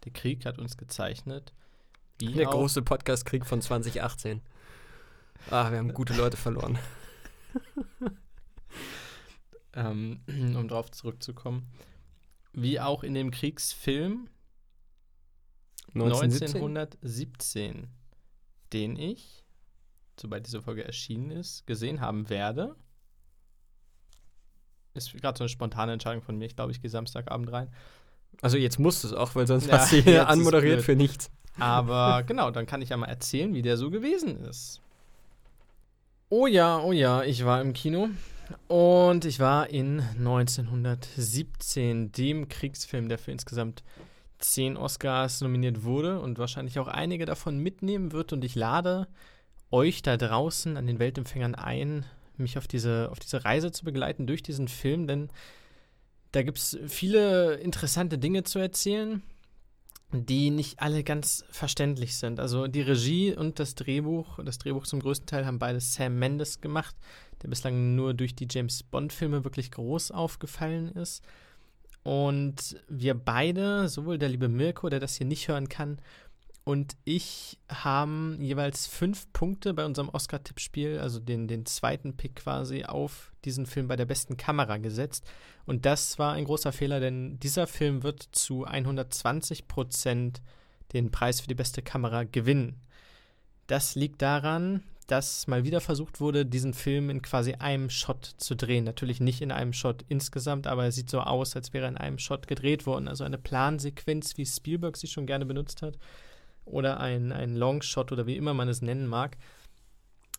Der 0.06 0.12
Krieg 0.12 0.46
hat 0.46 0.60
uns 0.60 0.78
gezeichnet. 0.78 1.54
Wie 2.20 2.34
Der 2.34 2.46
große 2.46 2.82
Podcast-Krieg 2.82 3.46
von 3.46 3.62
2018. 3.62 4.42
Ah, 5.50 5.72
wir 5.72 5.78
haben 5.78 5.94
gute 5.94 6.14
Leute 6.14 6.38
verloren. 6.38 6.78
ähm, 9.74 10.22
um 10.28 10.68
darauf 10.68 10.92
zurückzukommen, 10.92 11.70
wie 12.54 12.80
auch 12.80 13.04
in 13.04 13.14
dem 13.14 13.32
Kriegsfilm 13.32 14.30
1917, 15.96 17.88
den 18.72 18.96
ich, 18.96 19.44
sobald 20.20 20.46
diese 20.46 20.62
Folge 20.62 20.84
erschienen 20.84 21.32
ist, 21.32 21.68
gesehen 21.68 22.02
haben 22.02 22.30
werde. 22.30 22.76
Ist 24.96 25.14
gerade 25.14 25.38
so 25.38 25.44
eine 25.44 25.50
spontane 25.50 25.94
Entscheidung 25.94 26.22
von 26.22 26.38
mir. 26.38 26.46
Ich 26.46 26.56
glaube, 26.56 26.72
ich 26.72 26.82
gehe 26.82 26.90
Samstagabend 26.90 27.52
rein. 27.52 27.72
Also 28.42 28.58
jetzt 28.58 28.80
musst 28.80 29.04
du 29.04 29.08
es 29.08 29.14
auch, 29.14 29.36
weil 29.36 29.48
sonst 29.48 29.68
Ja, 29.68 29.80
hast 29.80 29.92
du 29.92 29.98
hier 29.98 30.28
anmoderiert 30.28 30.82
für 30.82 30.96
nichts. 30.96 31.30
Aber 31.60 32.24
genau, 32.28 32.52
dann 32.52 32.66
kann 32.66 32.82
ich 32.82 32.90
ja 32.90 32.98
mal 32.98 33.08
erzählen, 33.08 33.54
wie 33.54 33.62
der 33.62 33.78
so 33.78 33.90
gewesen 33.90 34.44
ist. 34.46 34.82
Oh 36.30 36.48
ja, 36.48 36.80
oh 36.80 36.92
ja, 36.92 37.24
ich 37.24 37.46
war 37.46 37.62
im 37.62 37.74
Kino. 37.74 38.10
Und 38.68 39.26
ich 39.26 39.40
war 39.40 39.70
in 39.70 40.02
1917, 40.18 42.12
dem 42.12 42.50
Kriegsfilm, 42.50 43.08
der 43.08 43.18
für 43.18 43.32
insgesamt 43.32 43.84
zehn 44.40 44.76
Oscars 44.78 45.42
nominiert 45.42 45.84
wurde 45.84 46.20
und 46.20 46.40
wahrscheinlich 46.40 46.80
auch 46.80 46.88
einige 46.88 47.26
davon 47.26 47.60
mitnehmen 47.60 48.12
wird. 48.12 48.34
Und 48.34 48.44
ich 48.44 48.56
lade 48.56 49.08
euch 49.72 50.02
da 50.02 50.18
draußen 50.18 50.76
an 50.78 50.88
den 50.88 51.00
Weltempfängern 51.00 51.56
ein, 51.56 52.06
mich 52.38 52.58
auf 52.58 52.68
diese, 52.68 53.10
auf 53.12 53.20
diese 53.20 53.46
Reise 53.46 53.72
zu 53.72 53.86
begleiten 53.86 54.28
durch 54.28 54.44
diesen 54.44 54.68
Film, 54.68 55.08
denn 55.08 55.30
da 56.34 56.44
gibt 56.44 56.58
es 56.58 56.78
viele 56.88 57.56
interessante 57.56 58.18
Dinge 58.18 58.44
zu 58.44 58.60
erzählen 58.60 59.24
die 60.14 60.52
nicht 60.52 60.80
alle 60.80 61.04
ganz 61.04 61.44
verständlich 61.50 62.16
sind. 62.18 62.40
Also 62.40 62.68
die 62.68 62.82
Regie 62.82 63.36
und 63.36 63.60
das 63.60 63.76
Drehbuch, 63.76 64.40
das 64.44 64.60
Drehbuch 64.60 64.86
zum 64.86 65.00
größten 65.00 65.28
Teil 65.28 65.46
haben 65.46 65.60
beide 65.60 65.80
Sam 65.80 66.20
Mendes 66.20 66.62
gemacht, 66.62 66.96
der 67.42 67.50
bislang 67.50 67.96
nur 67.96 68.14
durch 68.14 68.36
die 68.36 68.48
James 68.50 68.84
Bond-Filme 68.84 69.44
wirklich 69.44 69.72
groß 69.72 70.12
aufgefallen 70.12 70.90
ist. 70.90 71.24
Und 72.04 72.78
wir 72.90 73.14
beide, 73.14 73.88
sowohl 73.88 74.18
der 74.18 74.30
liebe 74.30 74.50
Mirko, 74.50 74.90
der 74.90 75.00
das 75.00 75.16
hier 75.16 75.28
nicht 75.28 75.48
hören 75.48 75.70
kann, 75.70 76.00
und 76.66 76.96
ich 77.04 77.58
haben 77.68 78.38
jeweils 78.40 78.88
fünf 78.88 79.32
Punkte 79.34 79.74
bei 79.74 79.84
unserem 79.84 80.08
Oscar-Tippspiel, 80.08 80.98
also 80.98 81.20
den, 81.20 81.48
den 81.50 81.66
zweiten 81.66 82.16
Pick 82.16 82.36
quasi, 82.38 82.86
auf 82.86 83.34
diesen 83.44 83.66
Film 83.66 83.90
bei 83.90 83.98
der 83.98 84.06
besten 84.06 84.38
Kamera 84.38 84.78
gesetzt. 84.78 85.26
Und 85.66 85.86
das 85.86 86.20
war 86.20 86.34
ein 86.34 86.46
großer 86.46 86.72
Fehler, 86.72 87.00
denn 87.00 87.40
dieser 87.40 87.68
Film 87.68 88.04
wird 88.04 88.22
zu 88.32 88.66
120 88.66 89.68
Prozent 89.68 90.42
den 90.94 91.12
Preis 91.12 91.42
für 91.42 91.48
die 91.48 91.56
beste 91.56 91.82
Kamera 91.82 92.24
gewinnen. 92.24 92.82
Das 93.68 93.96
liegt 93.96 94.22
daran, 94.22 94.84
dass 95.08 95.48
mal 95.48 95.64
wieder 95.64 95.82
versucht 95.82 96.20
wurde, 96.20 96.46
diesen 96.46 96.74
Film 96.74 97.10
in 97.10 97.22
quasi 97.22 97.54
einem 97.56 97.90
Shot 97.90 98.26
zu 98.38 98.56
drehen. 98.56 98.84
Natürlich 98.84 99.20
nicht 99.20 99.42
in 99.42 99.52
einem 99.52 99.74
Shot 99.74 100.04
insgesamt, 100.08 100.68
aber 100.68 100.86
er 100.86 100.92
sieht 100.92 101.10
so 101.10 101.20
aus, 101.20 101.56
als 101.56 101.74
wäre 101.74 101.86
er 101.86 101.90
in 101.90 101.98
einem 101.98 102.20
Shot 102.20 102.48
gedreht 102.48 102.86
worden. 102.86 103.08
Also 103.08 103.24
eine 103.24 103.38
Plansequenz, 103.38 104.38
wie 104.38 104.46
Spielberg 104.46 104.98
sie 104.98 105.08
schon 105.08 105.26
gerne 105.26 105.46
benutzt 105.46 105.82
hat. 105.82 105.98
Oder 106.66 107.00
ein, 107.00 107.32
ein 107.32 107.56
Longshot 107.56 108.12
oder 108.12 108.26
wie 108.26 108.38
immer 108.38 108.54
man 108.54 108.70
es 108.70 108.82
nennen 108.82 109.08
mag. 109.08 109.38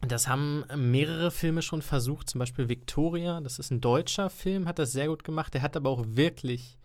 Das 0.09 0.29
haben 0.29 0.65
mehrere 0.75 1.31
Filme 1.31 1.63
schon 1.63 1.83
versucht, 1.83 2.29
zum 2.29 2.39
Beispiel 2.39 2.69
Victoria, 2.69 3.41
das 3.41 3.59
ist 3.59 3.71
ein 3.71 3.81
deutscher 3.81 4.31
Film, 4.31 4.67
hat 4.67 4.79
das 4.79 4.93
sehr 4.93 5.09
gut 5.09 5.25
gemacht. 5.25 5.55
Der 5.55 5.63
hat 5.63 5.77
aber 5.77 5.91
auch 5.91 6.05
wirklich 6.07 6.79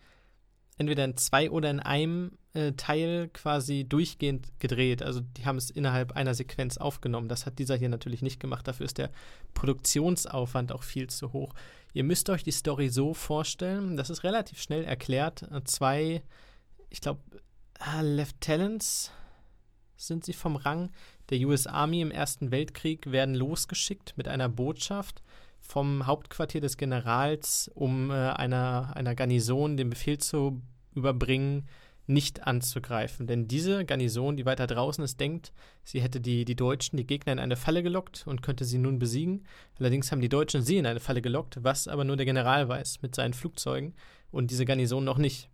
entweder 0.78 1.04
in 1.04 1.16
zwei 1.16 1.50
oder 1.50 1.70
in 1.70 1.80
einem 1.80 2.38
äh, 2.54 2.72
Teil 2.72 3.28
quasi 3.32 3.84
durchgehend 3.86 4.48
gedreht. 4.58 5.02
Also 5.02 5.20
die 5.20 5.44
haben 5.44 5.58
es 5.58 5.70
innerhalb 5.70 6.12
einer 6.12 6.34
Sequenz 6.34 6.78
aufgenommen. 6.78 7.28
Das 7.28 7.44
hat 7.44 7.58
dieser 7.58 7.76
hier 7.76 7.90
natürlich 7.90 8.22
nicht 8.22 8.40
gemacht. 8.40 8.66
Dafür 8.66 8.86
ist 8.86 8.98
der 8.98 9.10
Produktionsaufwand 9.52 10.72
auch 10.72 10.82
viel 10.82 11.08
zu 11.08 11.32
hoch. 11.32 11.52
Ihr 11.92 12.04
müsst 12.04 12.30
euch 12.30 12.44
die 12.44 12.52
Story 12.52 12.88
so 12.88 13.14
vorstellen, 13.14 13.96
das 13.96 14.10
ist 14.10 14.24
relativ 14.24 14.62
schnell 14.62 14.84
erklärt. 14.84 15.46
Zwei, 15.64 16.22
ich 16.88 17.00
glaube, 17.00 17.20
ah, 17.78 18.00
Lieutenants 18.00 19.10
sind 19.96 20.24
sie 20.24 20.32
vom 20.32 20.56
Rang 20.56 20.90
der 21.30 21.40
US 21.46 21.66
Army 21.66 22.00
im 22.00 22.10
Ersten 22.10 22.50
Weltkrieg, 22.50 23.10
werden 23.10 23.34
losgeschickt 23.34 24.14
mit 24.16 24.28
einer 24.28 24.48
Botschaft 24.48 25.22
vom 25.60 26.06
Hauptquartier 26.06 26.60
des 26.60 26.76
Generals, 26.76 27.70
um 27.74 28.10
äh, 28.10 28.14
einer, 28.14 28.92
einer 28.94 29.14
Garnison 29.14 29.76
den 29.76 29.90
Befehl 29.90 30.18
zu 30.18 30.60
überbringen, 30.94 31.68
nicht 32.06 32.46
anzugreifen. 32.46 33.26
Denn 33.26 33.46
diese 33.46 33.84
Garnison, 33.84 34.36
die 34.36 34.44
weiter 34.44 34.66
draußen 34.66 35.04
ist, 35.04 35.20
denkt, 35.20 35.52
sie 35.84 36.00
hätte 36.00 36.20
die, 36.20 36.44
die 36.44 36.56
Deutschen, 36.56 36.96
die 36.96 37.06
Gegner 37.06 37.32
in 37.32 37.38
eine 37.38 37.56
Falle 37.56 37.82
gelockt 37.82 38.26
und 38.26 38.42
könnte 38.42 38.64
sie 38.64 38.78
nun 38.78 38.98
besiegen. 38.98 39.46
Allerdings 39.78 40.10
haben 40.10 40.20
die 40.20 40.28
Deutschen 40.28 40.62
sie 40.62 40.78
in 40.78 40.86
eine 40.86 41.00
Falle 41.00 41.22
gelockt, 41.22 41.62
was 41.62 41.86
aber 41.86 42.04
nur 42.04 42.16
der 42.16 42.26
General 42.26 42.68
weiß 42.68 43.00
mit 43.02 43.14
seinen 43.14 43.32
Flugzeugen 43.32 43.94
und 44.32 44.50
diese 44.50 44.64
Garnison 44.64 45.04
noch 45.04 45.18
nicht. 45.18 45.48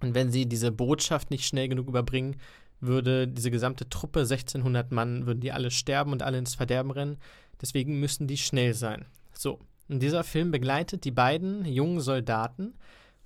Und 0.00 0.14
wenn 0.14 0.30
sie 0.30 0.46
diese 0.46 0.72
Botschaft 0.72 1.30
nicht 1.30 1.44
schnell 1.44 1.68
genug 1.68 1.88
überbringen, 1.88 2.36
würde 2.80 3.28
diese 3.28 3.50
gesamte 3.50 3.88
Truppe, 3.88 4.20
1600 4.20 4.90
Mann, 4.92 5.26
würden 5.26 5.40
die 5.40 5.52
alle 5.52 5.70
sterben 5.70 6.12
und 6.12 6.22
alle 6.22 6.38
ins 6.38 6.54
Verderben 6.54 6.90
rennen. 6.90 7.18
Deswegen 7.60 8.00
müssen 8.00 8.26
die 8.26 8.38
schnell 8.38 8.74
sein. 8.74 9.06
So, 9.32 9.60
und 9.88 10.00
dieser 10.00 10.24
Film 10.24 10.50
begleitet 10.50 11.04
die 11.04 11.10
beiden 11.10 11.64
jungen 11.64 12.00
Soldaten 12.00 12.74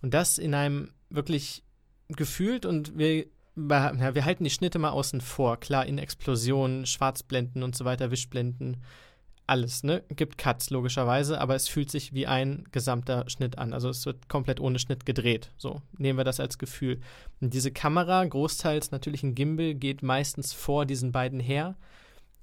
und 0.03 0.15
das 0.15 0.39
in 0.39 0.55
einem 0.55 0.91
wirklich 1.11 1.63
gefühlt 2.09 2.67
und 2.67 2.99
wir, 2.99 3.27
ja, 3.57 4.15
wir 4.15 4.25
halten 4.25 4.45
die 4.45 4.51
Schnitte 4.51 4.79
mal 4.79 4.91
außen 4.91 5.21
vor. 5.21 5.59
Klar, 5.59 5.87
in 5.87 5.99
Explosionen, 5.99 6.87
Schwarzblenden 6.87 7.63
und 7.63 7.77
so 7.77 7.85
weiter, 7.85 8.11
Wischblenden, 8.11 8.79
alles, 9.47 9.83
ne? 9.83 10.03
Gibt 10.09 10.39
Cuts 10.39 10.71
logischerweise, 10.71 11.41
aber 11.41 11.55
es 11.55 11.69
fühlt 11.69 11.91
sich 11.91 12.15
wie 12.15 12.27
ein 12.27 12.65
gesamter 12.73 13.29
Schnitt 13.29 13.59
an. 13.59 13.73
Also 13.73 13.91
es 13.91 14.07
wird 14.07 14.29
komplett 14.29 14.61
ohne 14.61 14.79
Schnitt 14.79 15.05
gedreht. 15.05 15.51
So, 15.59 15.83
nehmen 15.99 16.19
wir 16.19 16.25
das 16.25 16.41
als 16.41 16.59
Gefühl. 16.59 17.01
Und 17.41 17.53
diese 17.53 17.71
Kamera, 17.71 18.25
großteils 18.25 18.91
natürlich 18.91 19.23
ein 19.23 19.35
Gimbal, 19.35 19.75
geht 19.75 20.03
meistens 20.03 20.53
vor 20.53 20.87
diesen 20.87 21.13
beiden 21.13 21.41
her. 21.41 21.77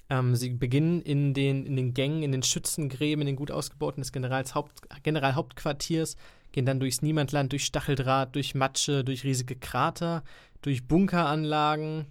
Ähm, 0.10 0.36
sie 0.36 0.52
beginnen 0.52 1.02
in 1.02 1.34
den, 1.34 1.66
in 1.66 1.76
den 1.76 1.94
Gängen, 1.94 2.22
in 2.22 2.32
den 2.32 2.44
Schützengräben, 2.44 3.22
in 3.22 3.28
den 3.28 3.36
gut 3.36 3.50
ausgebauten 3.50 4.02
des 4.02 4.12
Generalshaupt, 4.12 4.82
Generalhauptquartiers, 5.04 6.18
gehen 6.52 6.66
dann 6.66 6.80
durchs 6.80 7.02
Niemandland, 7.02 7.52
durch 7.52 7.64
Stacheldraht, 7.64 8.36
durch 8.36 8.54
Matsche, 8.54 9.04
durch 9.04 9.24
riesige 9.24 9.56
Krater, 9.56 10.24
durch 10.62 10.88
Bunkeranlagen, 10.88 12.06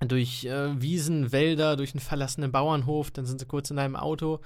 durch 0.00 0.44
äh, 0.44 0.80
Wiesen, 0.80 1.32
Wälder, 1.32 1.76
durch 1.76 1.92
einen 1.92 2.00
verlassenen 2.00 2.52
Bauernhof, 2.52 3.10
dann 3.10 3.26
sind 3.26 3.40
sie 3.40 3.46
kurz 3.46 3.70
in 3.70 3.78
einem 3.78 3.96
Auto 3.96 4.40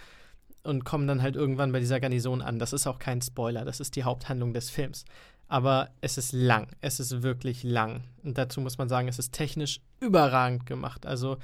und 0.63 0.85
kommen 0.85 1.07
dann 1.07 1.23
halt 1.23 1.37
irgendwann 1.37 1.73
bei 1.73 1.81
dieser 1.81 2.01
Garnison 2.01 2.41
an. 2.41 2.59
Das 2.59 2.73
ist 2.73 2.87
auch 2.87 2.99
kein 2.99 3.21
Spoiler, 3.21 3.65
das 3.65 3.81
ist 3.81 3.97
die 3.97 4.05
Haupthandlung 4.05 4.55
des 4.55 4.71
Films. 4.71 5.05
Aber 5.49 5.91
es 6.01 6.17
ist 6.17 6.33
lang, 6.33 6.69
es 6.81 6.99
ist 6.99 7.23
wirklich 7.23 7.63
lang. 7.63 8.05
Und 8.23 8.39
dazu 8.39 8.61
muss 8.61 8.79
man 8.79 8.89
sagen, 8.89 9.09
es 9.09 9.19
ist 9.19 9.33
technisch 9.33 9.81
überragend 10.01 10.65
gemacht. 10.65 11.05
Also 11.05 11.37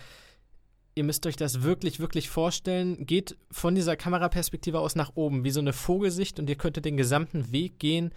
ihr 0.94 1.04
müsst 1.04 1.26
euch 1.26 1.36
das 1.36 1.62
wirklich, 1.62 2.00
wirklich 2.00 2.30
vorstellen. 2.30 3.04
Geht 3.04 3.36
von 3.50 3.74
dieser 3.74 3.96
Kameraperspektive 3.96 4.80
aus 4.80 4.96
nach 4.96 5.12
oben, 5.14 5.44
wie 5.44 5.50
so 5.50 5.60
eine 5.60 5.74
Vogelsicht 5.74 6.38
und 6.38 6.48
ihr 6.48 6.56
könntet 6.56 6.86
den 6.86 6.96
gesamten 6.96 7.52
Weg 7.52 7.78
gehen, 7.78 8.12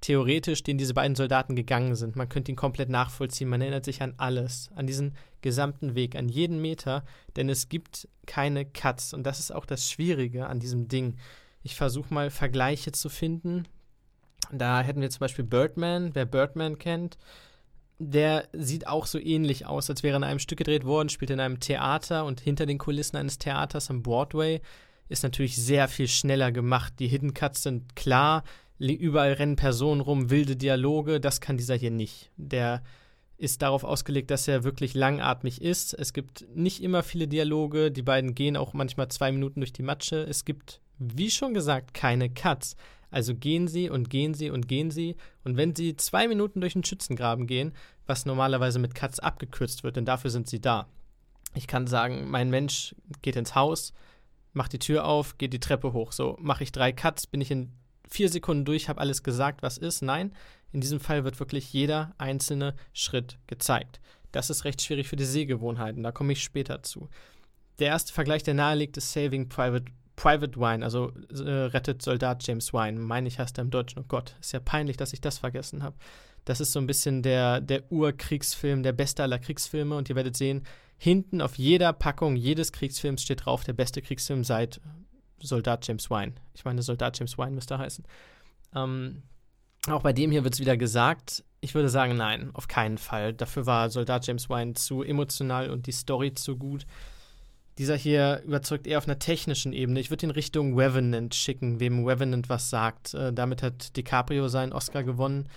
theoretisch, 0.00 0.62
den 0.62 0.78
diese 0.78 0.94
beiden 0.94 1.14
Soldaten 1.16 1.56
gegangen 1.56 1.94
sind. 1.94 2.16
Man 2.16 2.28
könnte 2.28 2.52
ihn 2.52 2.56
komplett 2.56 2.88
nachvollziehen. 2.88 3.48
Man 3.48 3.60
erinnert 3.60 3.84
sich 3.84 4.02
an 4.02 4.14
alles, 4.18 4.70
an 4.74 4.86
diesen 4.86 5.14
gesamten 5.40 5.94
Weg, 5.94 6.16
an 6.16 6.28
jeden 6.28 6.60
Meter, 6.60 7.04
denn 7.36 7.48
es 7.48 7.68
gibt 7.68 8.08
keine 8.26 8.64
Cuts. 8.64 9.14
Und 9.14 9.24
das 9.24 9.40
ist 9.40 9.52
auch 9.52 9.66
das 9.66 9.90
Schwierige 9.90 10.46
an 10.46 10.60
diesem 10.60 10.88
Ding. 10.88 11.16
Ich 11.62 11.74
versuche 11.74 12.12
mal 12.12 12.30
Vergleiche 12.30 12.92
zu 12.92 13.08
finden. 13.08 13.64
Da 14.52 14.82
hätten 14.82 15.00
wir 15.00 15.10
zum 15.10 15.20
Beispiel 15.20 15.44
Birdman. 15.44 16.14
Wer 16.14 16.26
Birdman 16.26 16.78
kennt, 16.78 17.18
der 17.98 18.48
sieht 18.52 18.86
auch 18.86 19.06
so 19.06 19.18
ähnlich 19.18 19.66
aus, 19.66 19.88
als 19.88 20.02
wäre 20.02 20.16
in 20.16 20.24
einem 20.24 20.38
Stück 20.38 20.58
gedreht 20.58 20.84
worden, 20.84 21.08
spielt 21.08 21.30
in 21.30 21.40
einem 21.40 21.60
Theater 21.60 22.24
und 22.24 22.40
hinter 22.40 22.66
den 22.66 22.78
Kulissen 22.78 23.16
eines 23.16 23.38
Theaters 23.38 23.90
am 23.90 24.02
Broadway 24.02 24.60
ist 25.08 25.22
natürlich 25.22 25.56
sehr 25.56 25.88
viel 25.88 26.08
schneller 26.08 26.52
gemacht. 26.52 26.94
Die 26.98 27.08
Hidden 27.08 27.32
Cuts 27.32 27.62
sind 27.62 27.96
klar, 27.96 28.42
überall 28.78 29.32
rennen 29.32 29.56
Personen 29.56 30.00
rum, 30.00 30.30
wilde 30.30 30.56
Dialoge, 30.56 31.20
das 31.20 31.40
kann 31.40 31.56
dieser 31.56 31.76
hier 31.76 31.90
nicht. 31.90 32.30
Der 32.36 32.82
ist 33.38 33.62
darauf 33.62 33.84
ausgelegt, 33.84 34.30
dass 34.30 34.48
er 34.48 34.64
wirklich 34.64 34.94
langatmig 34.94 35.60
ist. 35.60 35.94
Es 35.94 36.12
gibt 36.12 36.46
nicht 36.54 36.82
immer 36.82 37.02
viele 37.02 37.28
Dialoge, 37.28 37.90
die 37.90 38.02
beiden 38.02 38.34
gehen 38.34 38.56
auch 38.56 38.72
manchmal 38.72 39.08
zwei 39.08 39.30
Minuten 39.32 39.60
durch 39.60 39.72
die 39.72 39.82
Matsche. 39.82 40.22
Es 40.22 40.44
gibt, 40.44 40.80
wie 40.98 41.30
schon 41.30 41.52
gesagt, 41.52 41.92
keine 41.92 42.30
Cuts. 42.30 42.76
Also 43.10 43.34
gehen 43.34 43.68
sie 43.68 43.88
und 43.88 44.10
gehen 44.10 44.34
sie 44.34 44.50
und 44.50 44.68
gehen 44.68 44.90
sie. 44.90 45.16
Und 45.44 45.56
wenn 45.56 45.74
sie 45.74 45.96
zwei 45.96 46.28
Minuten 46.28 46.60
durch 46.60 46.72
den 46.72 46.84
Schützengraben 46.84 47.46
gehen, 47.46 47.72
was 48.06 48.26
normalerweise 48.26 48.78
mit 48.78 48.94
Cuts 48.94 49.20
abgekürzt 49.20 49.84
wird, 49.84 49.96
denn 49.96 50.04
dafür 50.04 50.30
sind 50.30 50.48
sie 50.48 50.60
da. 50.60 50.88
Ich 51.54 51.66
kann 51.66 51.86
sagen, 51.86 52.28
mein 52.30 52.50
Mensch 52.50 52.94
geht 53.22 53.36
ins 53.36 53.54
Haus, 53.54 53.92
macht 54.52 54.72
die 54.72 54.78
Tür 54.78 55.04
auf, 55.04 55.38
geht 55.38 55.52
die 55.52 55.60
Treppe 55.60 55.92
hoch. 55.92 56.12
So, 56.12 56.36
mache 56.40 56.64
ich 56.64 56.72
drei 56.72 56.92
Cuts, 56.92 57.26
bin 57.26 57.40
ich 57.40 57.50
in 57.50 57.72
vier 58.08 58.28
Sekunden 58.28 58.64
durch, 58.64 58.88
habe 58.88 59.00
alles 59.00 59.22
gesagt, 59.22 59.62
was 59.62 59.78
ist. 59.78 60.02
Nein, 60.02 60.32
in 60.72 60.80
diesem 60.80 61.00
Fall 61.00 61.24
wird 61.24 61.40
wirklich 61.40 61.72
jeder 61.72 62.14
einzelne 62.18 62.74
Schritt 62.92 63.38
gezeigt. 63.46 64.00
Das 64.32 64.50
ist 64.50 64.64
recht 64.64 64.82
schwierig 64.82 65.08
für 65.08 65.16
die 65.16 65.24
Sehgewohnheiten, 65.24 66.02
da 66.02 66.12
komme 66.12 66.32
ich 66.32 66.42
später 66.42 66.82
zu. 66.82 67.08
Der 67.78 67.88
erste 67.88 68.12
Vergleich, 68.12 68.42
der 68.42 68.54
nahelegt, 68.54 68.96
ist 68.96 69.12
Saving 69.12 69.48
Private, 69.48 69.86
Private 70.16 70.58
Wine, 70.58 70.84
also 70.84 71.12
äh, 71.30 71.50
rettet 71.50 72.02
Soldat 72.02 72.46
James 72.46 72.72
Wine. 72.72 72.98
Meine 72.98 73.28
ich 73.28 73.38
heißt 73.38 73.58
er 73.58 73.62
im 73.62 73.70
Deutschen. 73.70 74.00
Oh 74.00 74.04
Gott, 74.08 74.34
ist 74.40 74.52
ja 74.52 74.60
peinlich, 74.60 74.96
dass 74.96 75.12
ich 75.12 75.20
das 75.20 75.38
vergessen 75.38 75.82
habe. 75.82 75.96
Das 76.46 76.60
ist 76.60 76.72
so 76.72 76.78
ein 76.80 76.86
bisschen 76.86 77.22
der, 77.22 77.60
der 77.60 77.90
Urkriegsfilm, 77.90 78.82
der 78.82 78.92
beste 78.92 79.22
aller 79.22 79.38
Kriegsfilme. 79.38 79.96
Und 79.96 80.08
ihr 80.08 80.16
werdet 80.16 80.36
sehen, 80.36 80.62
hinten 80.96 81.42
auf 81.42 81.56
jeder 81.56 81.92
Packung 81.92 82.36
jedes 82.36 82.72
Kriegsfilms 82.72 83.22
steht 83.22 83.44
drauf, 83.44 83.64
der 83.64 83.74
beste 83.74 84.00
Kriegsfilm 84.00 84.44
seit 84.44 84.80
Soldat 85.40 85.86
James 85.86 86.10
Wine. 86.10 86.32
Ich 86.54 86.64
meine, 86.64 86.82
Soldat 86.82 87.18
James 87.18 87.36
Wine 87.38 87.52
müsste 87.52 87.78
heißen. 87.78 88.04
Ähm, 88.74 89.22
auch 89.88 90.02
bei 90.02 90.12
dem 90.12 90.30
hier 90.30 90.44
wird 90.44 90.54
es 90.54 90.60
wieder 90.60 90.76
gesagt, 90.76 91.44
ich 91.60 91.74
würde 91.74 91.88
sagen, 91.88 92.16
nein, 92.16 92.50
auf 92.54 92.68
keinen 92.68 92.98
Fall. 92.98 93.32
Dafür 93.32 93.66
war 93.66 93.90
Soldat 93.90 94.26
James 94.26 94.48
Wine 94.48 94.74
zu 94.74 95.02
emotional 95.02 95.70
und 95.70 95.86
die 95.86 95.92
Story 95.92 96.34
zu 96.34 96.56
gut. 96.56 96.86
Dieser 97.78 97.96
hier 97.96 98.42
überzeugt 98.44 98.86
eher 98.86 98.98
auf 98.98 99.06
einer 99.06 99.18
technischen 99.18 99.72
Ebene. 99.72 100.00
Ich 100.00 100.10
würde 100.10 100.26
ihn 100.26 100.30
Richtung 100.30 100.78
Revenant 100.78 101.34
schicken, 101.34 101.78
wem 101.78 102.06
Revenant 102.06 102.48
was 102.48 102.70
sagt. 102.70 103.14
Äh, 103.14 103.32
damit 103.32 103.62
hat 103.62 103.96
DiCaprio 103.96 104.48
seinen 104.48 104.72
Oscar 104.72 105.02
gewonnen. 105.02 105.48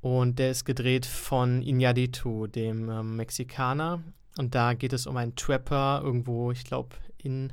Und 0.00 0.38
der 0.38 0.50
ist 0.50 0.64
gedreht 0.64 1.06
von 1.06 1.62
Iñárritu, 1.62 2.48
dem 2.48 2.88
äh, 2.88 3.02
Mexikaner. 3.02 4.02
Und 4.36 4.54
da 4.54 4.74
geht 4.74 4.92
es 4.92 5.06
um 5.06 5.16
einen 5.16 5.36
Trapper 5.36 6.00
irgendwo, 6.02 6.50
ich 6.50 6.64
glaube, 6.64 6.96
in 7.18 7.52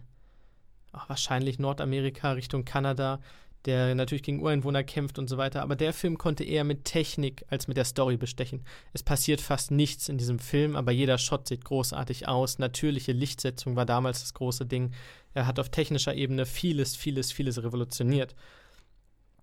ach, 0.91 1.09
wahrscheinlich 1.09 1.59
Nordamerika, 1.59 2.31
Richtung 2.31 2.65
Kanada, 2.65 3.19
der 3.65 3.93
natürlich 3.93 4.23
gegen 4.23 4.41
Ureinwohner 4.41 4.83
kämpft 4.83 5.19
und 5.19 5.29
so 5.29 5.37
weiter. 5.37 5.61
Aber 5.61 5.75
der 5.75 5.93
Film 5.93 6.17
konnte 6.17 6.43
eher 6.43 6.63
mit 6.63 6.85
Technik 6.85 7.45
als 7.49 7.67
mit 7.67 7.77
der 7.77 7.85
Story 7.85 8.17
bestechen. 8.17 8.63
Es 8.93 9.03
passiert 9.03 9.39
fast 9.39 9.71
nichts 9.71 10.09
in 10.09 10.17
diesem 10.17 10.39
Film, 10.39 10.75
aber 10.75 10.91
jeder 10.91 11.17
Shot 11.17 11.47
sieht 11.47 11.63
großartig 11.65 12.27
aus. 12.27 12.57
Natürliche 12.57 13.11
Lichtsetzung 13.11 13.75
war 13.75 13.85
damals 13.85 14.21
das 14.21 14.33
große 14.33 14.65
Ding. 14.65 14.93
Er 15.33 15.45
hat 15.45 15.59
auf 15.59 15.69
technischer 15.69 16.15
Ebene 16.15 16.45
vieles, 16.45 16.95
vieles, 16.95 17.31
vieles 17.31 17.61
revolutioniert. 17.61 18.35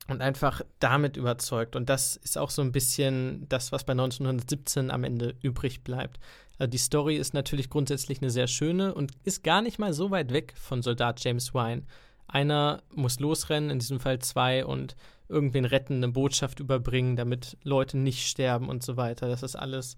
Und 0.09 0.23
einfach 0.23 0.62
damit 0.81 1.19
überzeugt. 1.19 1.76
Und 1.76 1.90
das 1.90 2.17
ist 2.17 2.38
auch 2.38 2.50
so 2.50 2.62
ein 2.62 2.73
bisschen 2.73 3.47
das, 3.49 3.73
was 3.73 3.85
bei 3.85 3.93
1917 3.93 4.90
am 4.90 5.05
Ende 5.05 5.37
übrig 5.43 5.85
bleibt. 5.85 6.19
Also 6.59 6.71
die 6.71 6.79
Story 6.79 7.17
ist 7.17 7.35
natürlich 7.35 7.71
grundsätzlich 7.71 8.21
eine 8.21 8.31
sehr 8.31 8.49
schöne 8.49 8.95
und 8.95 9.12
ist 9.25 9.45
gar 9.45 9.62
nicht 9.62 9.79
mal 9.79 9.93
so 9.93 10.11
weit 10.11 10.33
weg 10.33 10.55
von 10.57 10.83
Soldat 10.83 11.23
James 11.23 11.55
Wine. 11.55 11.83
Einer 12.27 12.83
muss 12.95 13.21
losrennen, 13.21 13.71
in 13.71 13.79
diesem 13.79 14.00
Fall 14.00 14.19
zwei, 14.19 14.67
und 14.67 14.97
irgendwen 15.29 15.65
retten, 15.65 15.97
eine 15.97 16.09
Botschaft 16.09 16.61
überbringen, 16.61 17.17
damit 17.17 17.57
Leute 17.62 17.97
nicht 17.97 18.27
sterben 18.27 18.69
und 18.69 18.83
so 18.83 18.97
weiter. 18.97 19.29
Das 19.29 19.43
ist 19.43 19.57
alles 19.57 19.97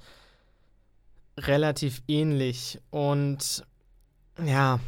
relativ 1.38 2.02
ähnlich. 2.08 2.78
Und 2.90 3.64
ja, 4.44 4.80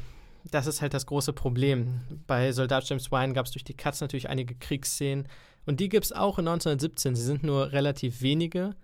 das 0.50 0.66
ist 0.66 0.82
halt 0.82 0.94
das 0.94 1.06
große 1.06 1.32
Problem. 1.32 2.00
Bei 2.26 2.52
Soldat 2.52 2.88
James 2.88 3.10
Ryan 3.10 3.34
gab 3.34 3.46
es 3.46 3.52
durch 3.52 3.64
die 3.64 3.76
Cuts 3.76 4.00
natürlich 4.00 4.28
einige 4.28 4.54
Kriegsszenen. 4.54 5.28
Und 5.64 5.80
die 5.80 5.88
gibt 5.88 6.04
es 6.04 6.12
auch 6.12 6.38
in 6.38 6.48
1917. 6.48 7.14
Sie 7.14 7.22
sind 7.22 7.44
nur 7.44 7.72
relativ 7.72 8.20
wenige 8.20 8.74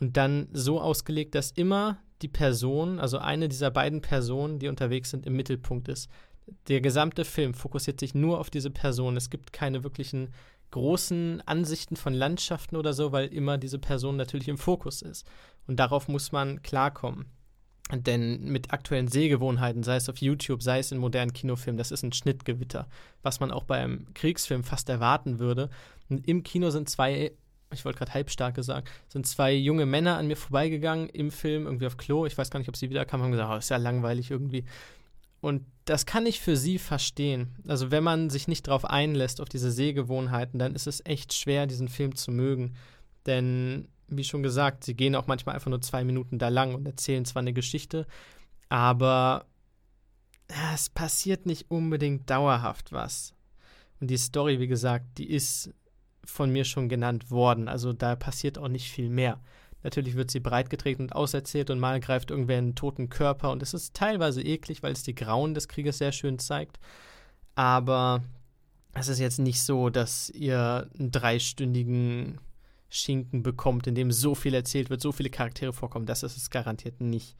und 0.00 0.16
dann 0.16 0.48
so 0.52 0.80
ausgelegt, 0.80 1.34
dass 1.34 1.50
immer 1.50 1.98
die 2.22 2.28
Person, 2.28 2.98
also 2.98 3.18
eine 3.18 3.48
dieser 3.48 3.70
beiden 3.70 4.00
Personen, 4.00 4.58
die 4.58 4.68
unterwegs 4.68 5.10
sind, 5.10 5.26
im 5.26 5.34
Mittelpunkt 5.34 5.88
ist. 5.88 6.10
Der 6.68 6.80
gesamte 6.80 7.24
Film 7.24 7.54
fokussiert 7.54 8.00
sich 8.00 8.14
nur 8.14 8.38
auf 8.38 8.50
diese 8.50 8.70
Person. 8.70 9.16
Es 9.16 9.30
gibt 9.30 9.52
keine 9.52 9.84
wirklichen 9.84 10.30
großen 10.70 11.42
Ansichten 11.46 11.96
von 11.96 12.14
Landschaften 12.14 12.76
oder 12.76 12.92
so, 12.92 13.12
weil 13.12 13.28
immer 13.28 13.58
diese 13.58 13.78
Person 13.78 14.16
natürlich 14.16 14.48
im 14.48 14.58
Fokus 14.58 15.02
ist. 15.02 15.26
Und 15.66 15.78
darauf 15.78 16.08
muss 16.08 16.32
man 16.32 16.62
klarkommen. 16.62 17.26
Denn 17.92 18.44
mit 18.44 18.72
aktuellen 18.72 19.08
Sehgewohnheiten, 19.08 19.82
sei 19.82 19.96
es 19.96 20.08
auf 20.08 20.18
YouTube, 20.18 20.62
sei 20.62 20.78
es 20.78 20.92
in 20.92 20.98
modernen 20.98 21.32
Kinofilmen, 21.32 21.78
das 21.78 21.90
ist 21.90 22.02
ein 22.02 22.12
Schnittgewitter, 22.12 22.88
was 23.22 23.38
man 23.38 23.50
auch 23.50 23.64
beim 23.64 24.06
Kriegsfilm 24.14 24.64
fast 24.64 24.88
erwarten 24.88 25.38
würde. 25.38 25.68
Und 26.08 26.26
im 26.26 26.42
Kino 26.42 26.70
sind 26.70 26.88
zwei, 26.88 27.32
ich 27.72 27.84
wollte 27.84 27.98
gerade 27.98 28.14
halbstarke 28.14 28.62
sagen, 28.62 28.86
sind 29.08 29.26
zwei 29.26 29.52
junge 29.52 29.86
Männer 29.86 30.16
an 30.16 30.26
mir 30.26 30.36
vorbeigegangen 30.36 31.08
im 31.08 31.30
Film, 31.30 31.66
irgendwie 31.66 31.86
auf 31.86 31.96
Klo. 31.96 32.26
Ich 32.26 32.36
weiß 32.36 32.50
gar 32.50 32.58
nicht, 32.58 32.68
ob 32.68 32.76
sie 32.76 32.90
wiederkamen 32.90 33.22
und 33.22 33.26
haben 33.26 33.32
gesagt, 33.32 33.52
oh, 33.52 33.58
ist 33.58 33.70
ja 33.70 33.76
langweilig 33.76 34.30
irgendwie. 34.30 34.64
Und 35.40 35.66
das 35.86 36.06
kann 36.06 36.24
ich 36.24 36.40
für 36.40 36.56
sie 36.56 36.78
verstehen. 36.78 37.56
Also 37.66 37.90
wenn 37.90 38.04
man 38.04 38.30
sich 38.30 38.46
nicht 38.46 38.68
darauf 38.68 38.84
einlässt, 38.84 39.40
auf 39.40 39.48
diese 39.48 39.72
Sehgewohnheiten, 39.72 40.58
dann 40.58 40.74
ist 40.74 40.86
es 40.86 41.04
echt 41.04 41.34
schwer, 41.34 41.66
diesen 41.66 41.88
Film 41.88 42.14
zu 42.14 42.30
mögen. 42.30 42.74
Denn, 43.26 43.88
wie 44.06 44.24
schon 44.24 44.44
gesagt, 44.44 44.84
sie 44.84 44.94
gehen 44.94 45.16
auch 45.16 45.26
manchmal 45.26 45.56
einfach 45.56 45.70
nur 45.70 45.80
zwei 45.80 46.04
Minuten 46.04 46.38
da 46.38 46.48
lang 46.48 46.74
und 46.74 46.86
erzählen 46.86 47.24
zwar 47.24 47.40
eine 47.40 47.52
Geschichte, 47.52 48.06
aber 48.68 49.46
es 50.74 50.90
passiert 50.90 51.46
nicht 51.46 51.70
unbedingt 51.70 52.30
dauerhaft 52.30 52.92
was. 52.92 53.34
Und 54.00 54.10
die 54.10 54.18
Story, 54.18 54.60
wie 54.60 54.68
gesagt, 54.68 55.18
die 55.18 55.30
ist 55.30 55.72
von 56.24 56.50
mir 56.50 56.64
schon 56.64 56.88
genannt 56.88 57.30
worden. 57.30 57.68
Also 57.68 57.92
da 57.92 58.16
passiert 58.16 58.58
auch 58.58 58.68
nicht 58.68 58.90
viel 58.90 59.08
mehr. 59.08 59.40
Natürlich 59.82 60.14
wird 60.14 60.30
sie 60.30 60.40
breitgetreten 60.40 61.06
und 61.06 61.12
auserzählt 61.12 61.70
und 61.70 61.80
mal 61.80 61.98
greift 61.98 62.30
irgendwer 62.30 62.58
einen 62.58 62.74
toten 62.76 63.08
Körper 63.08 63.50
und 63.50 63.62
es 63.62 63.74
ist 63.74 63.94
teilweise 63.94 64.42
eklig, 64.42 64.82
weil 64.82 64.92
es 64.92 65.02
die 65.02 65.14
Grauen 65.14 65.54
des 65.54 65.66
Krieges 65.66 65.98
sehr 65.98 66.12
schön 66.12 66.38
zeigt. 66.38 66.78
Aber 67.56 68.22
es 68.94 69.08
ist 69.08 69.18
jetzt 69.18 69.38
nicht 69.38 69.62
so, 69.62 69.90
dass 69.90 70.30
ihr 70.30 70.88
einen 70.98 71.10
dreistündigen 71.10 72.38
Schinken 72.88 73.42
bekommt, 73.42 73.86
in 73.86 73.94
dem 73.94 74.12
so 74.12 74.34
viel 74.34 74.54
erzählt 74.54 74.90
wird, 74.90 75.00
so 75.00 75.12
viele 75.12 75.30
Charaktere 75.30 75.72
vorkommen. 75.72 76.06
Das 76.06 76.22
ist 76.22 76.36
es 76.36 76.50
garantiert 76.50 77.00
nicht. 77.00 77.36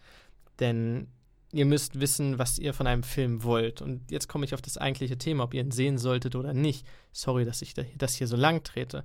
Denn 0.59 1.09
ihr 1.53 1.67
müsst 1.67 2.01
wissen, 2.01 2.39
was 2.39 2.59
ihr 2.59 2.73
von 2.73 2.87
einem 2.87 3.03
Film 3.03 3.45
wollt. 3.45 3.83
Und 3.83 4.11
jetzt 4.11 4.29
komme 4.29 4.45
ich 4.45 4.55
auf 4.55 4.63
das 4.63 4.79
eigentliche 4.79 5.19
Thema, 5.19 5.45
ob 5.45 5.55
ihr 5.55 5.63
ihn 5.63 5.71
sehen 5.71 5.99
solltet 5.99 6.35
oder 6.35 6.55
nicht. 6.55 6.87
Sorry, 7.13 7.45
dass 7.45 7.63
ich 7.63 7.75
das 7.97 8.15
hier 8.15 8.27
so 8.27 8.37
lang 8.37 8.65
trete. 8.65 9.05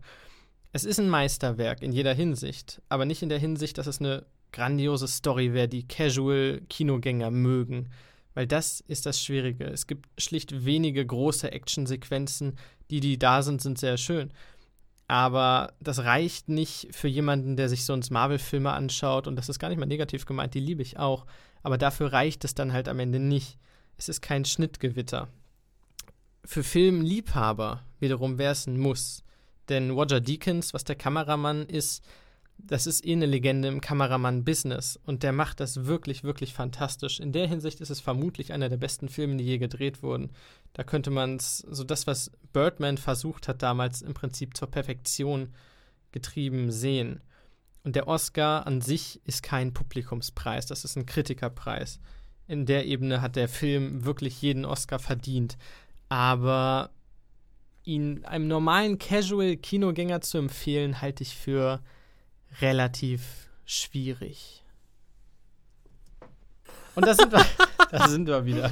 Es 0.72 0.86
ist 0.86 1.00
ein 1.00 1.10
Meisterwerk 1.10 1.82
in 1.82 1.92
jeder 1.92 2.13
Hinsicht, 2.13 2.82
aber 2.89 3.06
nicht 3.06 3.22
in 3.22 3.30
der 3.30 3.39
Hinsicht, 3.39 3.77
dass 3.77 3.88
es 3.88 4.00
eine 4.00 4.25
grandiose 4.54 5.08
Story 5.08 5.54
wäre, 5.54 5.68
die 5.68 5.88
Casual-Kinogänger 5.88 7.32
mögen. 7.32 7.89
Weil 8.34 8.48
das 8.48 8.82
ist 8.82 9.06
das 9.06 9.22
Schwierige. 9.22 9.66
Es 9.66 9.88
gibt 9.88 10.08
schlicht 10.22 10.66
wenige 10.66 11.06
große 11.06 11.51
Actionsequenzen, 11.51 12.58
die, 12.89 13.00
die 13.00 13.18
da 13.18 13.42
sind, 13.42 13.62
sind 13.62 13.77
sehr 13.77 13.98
schön. 13.98 14.32
Aber 15.07 15.73
das 15.79 16.03
reicht 16.03 16.49
nicht 16.49 16.89
für 16.91 17.07
jemanden, 17.07 17.55
der 17.55 17.69
sich 17.69 17.85
sonst 17.85 18.11
Marvel-Filme 18.11 18.71
anschaut. 18.71 19.27
Und 19.27 19.37
das 19.37 19.47
ist 19.47 19.59
gar 19.59 19.69
nicht 19.69 19.77
mal 19.77 19.85
negativ 19.85 20.25
gemeint, 20.25 20.53
die 20.53 20.59
liebe 20.59 20.81
ich 20.81 20.97
auch. 20.97 21.25
Aber 21.63 21.77
dafür 21.77 22.11
reicht 22.11 22.43
es 22.43 22.55
dann 22.55 22.73
halt 22.73 22.89
am 22.89 22.99
Ende 22.99 23.19
nicht. 23.19 23.57
Es 23.97 24.09
ist 24.09 24.21
kein 24.21 24.45
Schnittgewitter. 24.45 25.29
Für 26.43 26.63
Filmliebhaber 26.63 27.83
wiederum 27.99 28.37
wäre 28.37 28.51
es 28.51 28.67
ein 28.67 28.77
Muss. 28.77 29.23
Denn 29.69 29.91
Roger 29.91 30.21
Deakins, 30.21 30.74
was 30.74 30.83
der 30.83 30.96
Kameramann 30.96 31.65
ist, 31.65 32.03
das 32.57 32.87
ist 32.87 33.05
eh 33.05 33.13
eine 33.13 33.25
Legende 33.25 33.67
im 33.67 33.81
Kameramann-Business. 33.81 35.00
Und 35.05 35.24
der 35.24 35.31
macht 35.31 35.59
das 35.59 35.85
wirklich, 35.85 36.24
wirklich 36.24 36.53
fantastisch. 36.53 37.20
In 37.20 37.31
der 37.31 37.48
Hinsicht 37.48 37.81
ist 37.81 37.89
es 37.89 38.01
vermutlich 38.01 38.51
einer 38.51 38.70
der 38.70 38.77
besten 38.77 39.09
Filme, 39.09 39.37
die 39.37 39.46
je 39.46 39.57
gedreht 39.57 40.01
wurden. 40.03 40.31
Da 40.74 40.83
könnte 40.83 41.11
man 41.11 41.35
es, 41.35 41.59
so 41.59 41.83
das, 41.83 42.07
was 42.07 42.31
Birdman 42.53 42.98
versucht 42.98 43.48
hat, 43.48 43.61
damals 43.61 44.01
im 44.01 44.13
Prinzip 44.13 44.57
zur 44.57 44.70
Perfektion 44.70 45.53
getrieben 46.11 46.72
sehen. 46.72 47.22
Und 47.83 47.96
der 47.96 48.07
Oscar 48.07 48.65
an 48.67 48.81
sich 48.81 49.22
ist 49.25 49.43
kein 49.43 49.74
Publikumspreis, 49.74 50.65
das 50.65 50.83
ist 50.83 50.98
ein 50.98 51.05
Kritikerpreis. 51.05 52.00
In 52.48 52.65
der 52.65 52.85
Ebene 52.85 53.22
hat 53.22 53.35
der 53.35 53.48
Film 53.48 54.03
wirklich 54.03 54.41
jeden 54.41 54.65
Oscar 54.65 55.00
verdient. 55.00 55.57
Aber 56.09 56.89
ihn 57.83 58.25
einem 58.25 58.48
normalen 58.48 58.98
Casual-Kinogänger 58.98 60.22
zu 60.22 60.37
empfehlen, 60.37 61.01
halte 61.01 61.24
ich 61.24 61.35
für 61.35 61.81
relativ 62.61 63.50
schwierig. 63.65 64.63
Und 66.96 67.05
da 67.05 67.13
sind 67.13 67.31
wir, 67.31 67.46
da 67.91 68.07
sind 68.07 68.27
wir 68.27 68.46
wieder. 68.46 68.72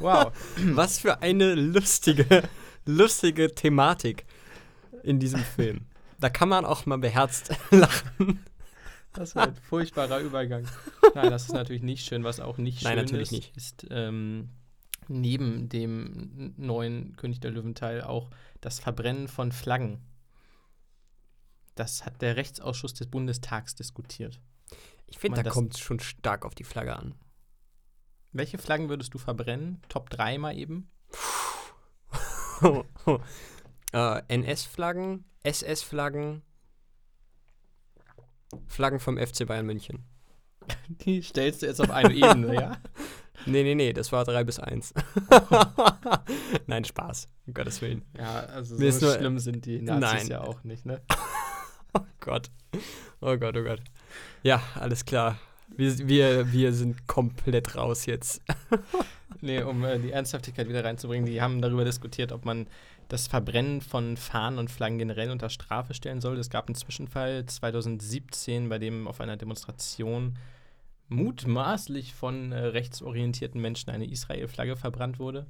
Wow. 0.00 0.32
Was 0.74 0.98
für 0.98 1.22
eine 1.22 1.54
lustige, 1.54 2.42
lustige 2.84 3.54
Thematik 3.54 4.26
in 5.02 5.18
diesem 5.18 5.40
Film. 5.40 5.86
Da 6.20 6.28
kann 6.28 6.48
man 6.48 6.64
auch 6.64 6.86
mal 6.86 6.98
beherzt 6.98 7.54
lachen. 7.70 8.44
Das 9.12 9.36
war 9.36 9.46
ein 9.46 9.54
furchtbarer 9.54 10.20
Übergang. 10.20 10.66
Nein, 11.14 11.30
das 11.30 11.44
ist 11.44 11.52
natürlich 11.52 11.82
nicht 11.82 12.04
schön. 12.04 12.24
Was 12.24 12.40
auch 12.40 12.58
nicht 12.58 12.82
Nein, 12.82 12.94
schön 12.94 13.04
natürlich 13.04 13.32
ist, 13.32 13.32
nicht. 13.32 13.56
ist 13.56 13.86
ähm, 13.90 14.50
neben 15.08 15.68
dem 15.68 16.52
neuen 16.56 17.16
König 17.16 17.40
der 17.40 17.52
Löwen-Teil 17.52 18.02
auch 18.02 18.30
das 18.60 18.80
Verbrennen 18.80 19.28
von 19.28 19.52
Flaggen. 19.52 20.00
Das 21.74 22.06
hat 22.06 22.22
der 22.22 22.36
Rechtsausschuss 22.36 22.94
des 22.94 23.08
Bundestags 23.08 23.74
diskutiert. 23.74 24.40
Ich 25.06 25.18
finde, 25.18 25.42
da 25.42 25.50
kommt 25.50 25.74
es 25.74 25.80
schon 25.80 26.00
stark 26.00 26.44
auf 26.44 26.54
die 26.54 26.64
Flagge 26.64 26.96
an. 26.96 27.14
Welche 28.32 28.58
Flaggen 28.58 28.88
würdest 28.88 29.14
du 29.14 29.18
verbrennen? 29.18 29.80
Top 29.88 30.10
3 30.10 30.38
mal 30.38 30.56
eben? 30.56 30.90
äh, 33.92 34.22
NS-Flaggen, 34.28 35.24
SS-Flaggen, 35.42 36.42
Flaggen 38.66 39.00
vom 39.00 39.18
FC 39.18 39.46
Bayern 39.46 39.66
München. 39.66 40.04
Die 40.88 41.22
stellst 41.22 41.62
du 41.62 41.66
jetzt 41.66 41.80
auf 41.80 41.90
eine 41.90 42.14
Ebene, 42.14 42.54
ja? 42.54 42.76
Nee, 43.46 43.62
nee, 43.64 43.74
nee, 43.74 43.92
das 43.92 44.10
war 44.12 44.24
3 44.24 44.44
bis 44.44 44.58
1. 44.58 44.94
Nein, 46.66 46.84
Spaß, 46.84 47.28
um 47.46 47.52
Gottes 47.52 47.82
Willen. 47.82 48.02
Ja, 48.16 48.36
also 48.46 48.76
so 48.76 49.06
nur- 49.06 49.16
schlimm 49.16 49.38
sind 49.38 49.66
die 49.66 49.82
Nazis 49.82 50.00
Nein. 50.00 50.26
ja 50.28 50.40
auch 50.42 50.62
nicht, 50.62 50.86
ne? 50.86 51.02
Oh 51.98 52.02
Gott. 52.20 52.50
Oh 53.20 53.36
Gott, 53.36 53.56
oh 53.56 53.62
Gott. 53.62 53.80
Ja, 54.42 54.62
alles 54.74 55.04
klar. 55.04 55.38
Wir, 55.68 56.08
wir, 56.08 56.52
wir 56.52 56.72
sind 56.72 57.06
komplett 57.06 57.76
raus 57.76 58.06
jetzt. 58.06 58.42
Nee, 59.40 59.62
um 59.62 59.84
äh, 59.84 59.98
die 59.98 60.10
Ernsthaftigkeit 60.10 60.70
wieder 60.70 60.84
reinzubringen, 60.84 61.26
die 61.26 61.42
haben 61.42 61.60
darüber 61.60 61.84
diskutiert, 61.84 62.32
ob 62.32 62.46
man 62.46 62.66
das 63.08 63.26
Verbrennen 63.26 63.82
von 63.82 64.16
Fahnen 64.16 64.58
und 64.58 64.70
Flaggen 64.70 64.96
generell 64.96 65.30
unter 65.30 65.50
Strafe 65.50 65.92
stellen 65.92 66.22
soll. 66.22 66.38
Es 66.38 66.48
gab 66.48 66.66
einen 66.66 66.76
Zwischenfall 66.76 67.44
2017, 67.44 68.70
bei 68.70 68.78
dem 68.78 69.06
auf 69.06 69.20
einer 69.20 69.36
Demonstration 69.36 70.38
mutmaßlich 71.08 72.14
von 72.14 72.52
äh, 72.52 72.58
rechtsorientierten 72.58 73.60
Menschen 73.60 73.90
eine 73.90 74.06
Israel-Flagge 74.06 74.76
verbrannt 74.76 75.18
wurde. 75.18 75.46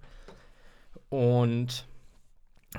Und 1.09 1.87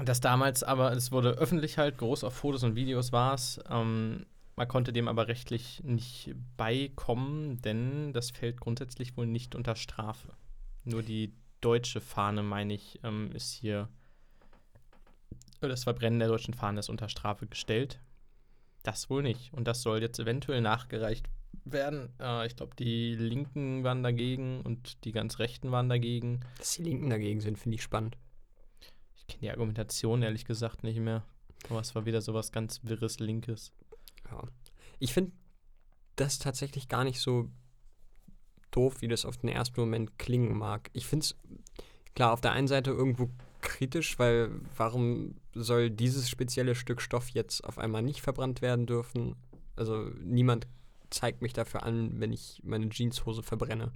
das 0.03 0.19
damals 0.19 0.63
aber, 0.63 0.91
es 0.91 1.11
wurde 1.11 1.31
öffentlich 1.31 1.77
halt, 1.77 1.97
groß 1.97 2.23
auf 2.23 2.33
Fotos 2.33 2.63
und 2.63 2.75
Videos 2.75 3.11
war 3.11 3.33
es. 3.33 3.59
Ähm, 3.69 4.25
man 4.57 4.67
konnte 4.67 4.93
dem 4.93 5.07
aber 5.07 5.27
rechtlich 5.27 5.83
nicht 5.83 6.33
beikommen, 6.57 7.61
denn 7.61 8.13
das 8.13 8.31
fällt 8.31 8.59
grundsätzlich 8.59 9.15
wohl 9.17 9.25
nicht 9.25 9.55
unter 9.55 9.75
Strafe. 9.75 10.33
Nur 10.83 11.01
die 11.01 11.33
deutsche 11.61 12.01
Fahne, 12.01 12.43
meine 12.43 12.73
ich, 12.73 12.99
ähm, 13.03 13.31
ist 13.33 13.51
hier, 13.51 13.89
das 15.61 15.83
Verbrennen 15.83 16.19
der 16.19 16.27
deutschen 16.27 16.53
Fahne 16.53 16.79
ist 16.79 16.89
unter 16.89 17.09
Strafe 17.09 17.47
gestellt. 17.47 17.99
Das 18.83 19.09
wohl 19.09 19.23
nicht. 19.23 19.51
Und 19.53 19.67
das 19.67 19.81
soll 19.81 20.01
jetzt 20.01 20.19
eventuell 20.19 20.61
nachgereicht 20.61 21.27
werden. 21.63 22.09
Äh, 22.19 22.45
ich 22.45 22.55
glaube, 22.55 22.75
die 22.75 23.15
Linken 23.15 23.83
waren 23.83 24.03
dagegen 24.03 24.61
und 24.61 25.03
die 25.05 25.11
ganz 25.11 25.39
Rechten 25.39 25.71
waren 25.71 25.89
dagegen. 25.89 26.41
Dass 26.59 26.75
die 26.75 26.83
Linken 26.83 27.09
dagegen 27.09 27.41
sind, 27.41 27.57
finde 27.57 27.75
ich 27.75 27.83
spannend. 27.83 28.15
Ich 29.27 29.33
kenne 29.33 29.41
die 29.41 29.51
Argumentation 29.51 30.21
ehrlich 30.21 30.45
gesagt 30.45 30.83
nicht 30.83 30.99
mehr. 30.99 31.23
Aber 31.69 31.79
es 31.79 31.95
war 31.95 32.05
wieder 32.05 32.21
sowas 32.21 32.51
ganz 32.51 32.81
wirres 32.83 33.19
Linkes. 33.19 33.71
Ja. 34.29 34.43
Ich 34.99 35.13
finde 35.13 35.31
das 36.15 36.39
tatsächlich 36.39 36.87
gar 36.87 37.03
nicht 37.03 37.19
so 37.19 37.49
doof, 38.71 39.01
wie 39.01 39.07
das 39.07 39.25
auf 39.25 39.37
den 39.37 39.49
ersten 39.49 39.79
Moment 39.79 40.19
klingen 40.19 40.57
mag. 40.57 40.89
Ich 40.93 41.07
finde 41.07 41.23
es, 41.23 41.35
klar, 42.13 42.33
auf 42.33 42.41
der 42.41 42.51
einen 42.51 42.67
Seite 42.67 42.91
irgendwo 42.91 43.29
kritisch, 43.61 44.19
weil 44.19 44.51
warum 44.77 45.35
soll 45.53 45.89
dieses 45.89 46.29
spezielle 46.29 46.75
Stück 46.75 47.01
Stoff 47.01 47.29
jetzt 47.29 47.63
auf 47.63 47.77
einmal 47.79 48.03
nicht 48.03 48.21
verbrannt 48.21 48.61
werden 48.61 48.85
dürfen? 48.85 49.35
Also 49.75 50.11
niemand 50.23 50.67
zeigt 51.09 51.41
mich 51.41 51.53
dafür 51.53 51.83
an, 51.83 52.19
wenn 52.19 52.31
ich 52.31 52.61
meine 52.63 52.89
Jeanshose 52.89 53.43
verbrenne. 53.43 53.91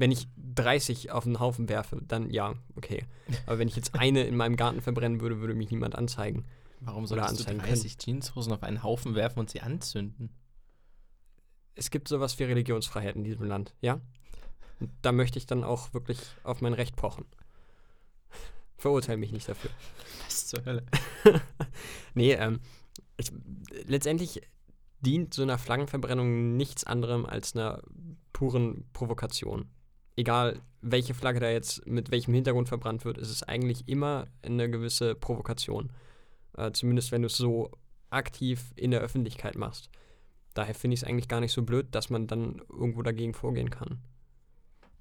Wenn 0.00 0.10
ich 0.10 0.28
30 0.54 1.10
auf 1.10 1.24
den 1.24 1.40
Haufen 1.40 1.68
werfe, 1.68 2.00
dann 2.00 2.30
ja, 2.30 2.54
okay. 2.74 3.04
Aber 3.44 3.58
wenn 3.58 3.68
ich 3.68 3.76
jetzt 3.76 3.94
eine 4.00 4.24
in 4.24 4.34
meinem 4.34 4.56
Garten 4.56 4.80
verbrennen 4.80 5.20
würde, 5.20 5.40
würde 5.40 5.52
mich 5.52 5.70
niemand 5.70 5.94
anzeigen. 5.94 6.46
Warum 6.80 7.06
solltest 7.06 7.32
du 7.32 7.44
anzeigen 7.44 7.58
30 7.58 7.98
Jeanshosen 8.02 8.54
auf 8.54 8.62
einen 8.62 8.82
Haufen 8.82 9.14
werfen 9.14 9.40
und 9.40 9.50
sie 9.50 9.60
anzünden? 9.60 10.30
Es 11.74 11.90
gibt 11.90 12.08
sowas 12.08 12.38
wie 12.38 12.44
Religionsfreiheit 12.44 13.14
in 13.14 13.24
diesem 13.24 13.44
Land, 13.44 13.74
ja? 13.82 14.00
Und 14.80 14.90
da 15.02 15.12
möchte 15.12 15.38
ich 15.38 15.44
dann 15.44 15.64
auch 15.64 15.92
wirklich 15.92 16.18
auf 16.44 16.62
mein 16.62 16.72
Recht 16.72 16.96
pochen. 16.96 17.26
Verurteile 18.78 19.18
mich 19.18 19.32
nicht 19.32 19.50
dafür. 19.50 19.70
Was 20.24 20.46
zur 20.46 20.64
Hölle? 20.64 20.86
Nee, 22.14 22.32
ähm, 22.32 22.60
ich, 23.18 23.30
letztendlich 23.84 24.40
dient 25.00 25.34
so 25.34 25.42
einer 25.42 25.58
Flaggenverbrennung 25.58 26.56
nichts 26.56 26.84
anderem 26.84 27.26
als 27.26 27.54
einer 27.54 27.82
puren 28.32 28.88
Provokation. 28.94 29.68
Egal, 30.20 30.60
welche 30.82 31.14
Flagge 31.14 31.40
da 31.40 31.48
jetzt 31.48 31.86
mit 31.86 32.10
welchem 32.10 32.34
Hintergrund 32.34 32.68
verbrannt 32.68 33.06
wird, 33.06 33.16
ist 33.16 33.30
es 33.30 33.42
eigentlich 33.42 33.88
immer 33.88 34.26
eine 34.42 34.68
gewisse 34.68 35.14
Provokation. 35.14 35.90
Äh, 36.58 36.72
zumindest 36.72 37.10
wenn 37.10 37.22
du 37.22 37.26
es 37.28 37.38
so 37.38 37.70
aktiv 38.10 38.70
in 38.76 38.90
der 38.90 39.00
Öffentlichkeit 39.00 39.56
machst. 39.56 39.88
Daher 40.52 40.74
finde 40.74 40.92
ich 40.92 41.00
es 41.00 41.08
eigentlich 41.08 41.28
gar 41.28 41.40
nicht 41.40 41.52
so 41.52 41.62
blöd, 41.62 41.94
dass 41.94 42.10
man 42.10 42.26
dann 42.26 42.60
irgendwo 42.68 43.00
dagegen 43.00 43.32
vorgehen 43.32 43.70
kann. 43.70 44.02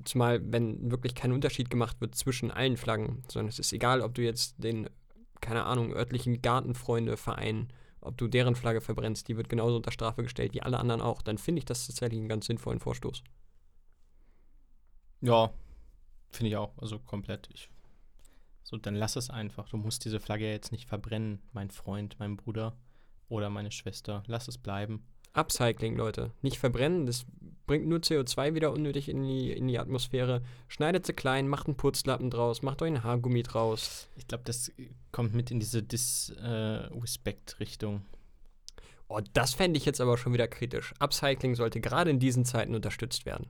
Zumal, 0.05 0.39
wenn 0.53 0.89
wirklich 0.89 1.15
kein 1.15 1.33
Unterschied 1.33 1.69
gemacht 1.69 1.99
wird 1.99 2.15
zwischen 2.15 2.49
allen 2.49 2.77
Flaggen, 2.77 3.23
sondern 3.27 3.49
es 3.49 3.59
ist 3.59 3.73
egal, 3.73 3.99
ob 3.99 4.13
du 4.13 4.21
jetzt 4.21 4.55
den, 4.63 4.89
keine 5.41 5.65
Ahnung, 5.65 5.91
örtlichen 5.91 6.41
Gartenfreunde-Verein, 6.41 7.73
ob 7.99 8.17
du 8.17 8.29
deren 8.29 8.55
Flagge 8.55 8.79
verbrennst, 8.79 9.27
die 9.27 9.35
wird 9.35 9.49
genauso 9.49 9.75
unter 9.75 9.91
Strafe 9.91 10.23
gestellt 10.23 10.53
wie 10.53 10.61
alle 10.61 10.79
anderen 10.79 11.01
auch, 11.01 11.21
dann 11.21 11.37
finde 11.37 11.59
ich 11.59 11.65
das 11.65 11.87
tatsächlich 11.87 12.19
einen 12.19 12.29
ganz 12.29 12.45
sinnvollen 12.45 12.79
Vorstoß. 12.79 13.21
Ja, 15.21 15.51
finde 16.29 16.49
ich 16.49 16.57
auch. 16.57 16.77
Also 16.77 16.99
komplett. 16.99 17.49
Ich, 17.53 17.69
so, 18.63 18.77
dann 18.77 18.95
lass 18.95 19.15
es 19.15 19.29
einfach. 19.29 19.69
Du 19.69 19.77
musst 19.77 20.05
diese 20.05 20.19
Flagge 20.19 20.45
ja 20.45 20.51
jetzt 20.51 20.71
nicht 20.71 20.87
verbrennen, 20.87 21.41
mein 21.53 21.69
Freund, 21.69 22.15
mein 22.19 22.37
Bruder 22.37 22.75
oder 23.27 23.49
meine 23.49 23.71
Schwester. 23.71 24.23
Lass 24.27 24.47
es 24.47 24.57
bleiben. 24.57 25.03
Upcycling, 25.33 25.95
Leute. 25.95 26.31
Nicht 26.41 26.57
verbrennen, 26.57 27.05
das 27.05 27.25
bringt 27.67 27.87
nur 27.87 27.99
CO2 27.99 28.55
wieder 28.55 28.71
unnötig 28.71 29.09
in 29.09 29.21
die, 29.23 29.51
in 29.51 29.67
die 29.67 29.77
Atmosphäre. 29.77 30.41
Schneidet 30.67 31.05
sie 31.05 31.13
klein, 31.13 31.47
macht 31.47 31.67
einen 31.67 31.77
Putzlappen 31.77 32.31
draus, 32.31 32.63
macht 32.63 32.81
euch 32.81 32.87
einen 32.87 33.03
Haargummi 33.03 33.43
draus. 33.43 34.09
Ich 34.15 34.27
glaube, 34.27 34.43
das 34.45 34.71
kommt 35.11 35.35
mit 35.35 35.51
in 35.51 35.59
diese 35.59 35.83
Disrespect-Richtung. 35.83 38.01
Oh, 39.07 39.21
das 39.33 39.53
fände 39.53 39.77
ich 39.77 39.85
jetzt 39.85 40.01
aber 40.01 40.17
schon 40.17 40.33
wieder 40.33 40.47
kritisch. 40.47 40.95
Upcycling 40.99 41.53
sollte 41.55 41.79
gerade 41.79 42.09
in 42.09 42.17
diesen 42.19 42.45
Zeiten 42.45 42.73
unterstützt 42.75 43.25
werden. 43.25 43.47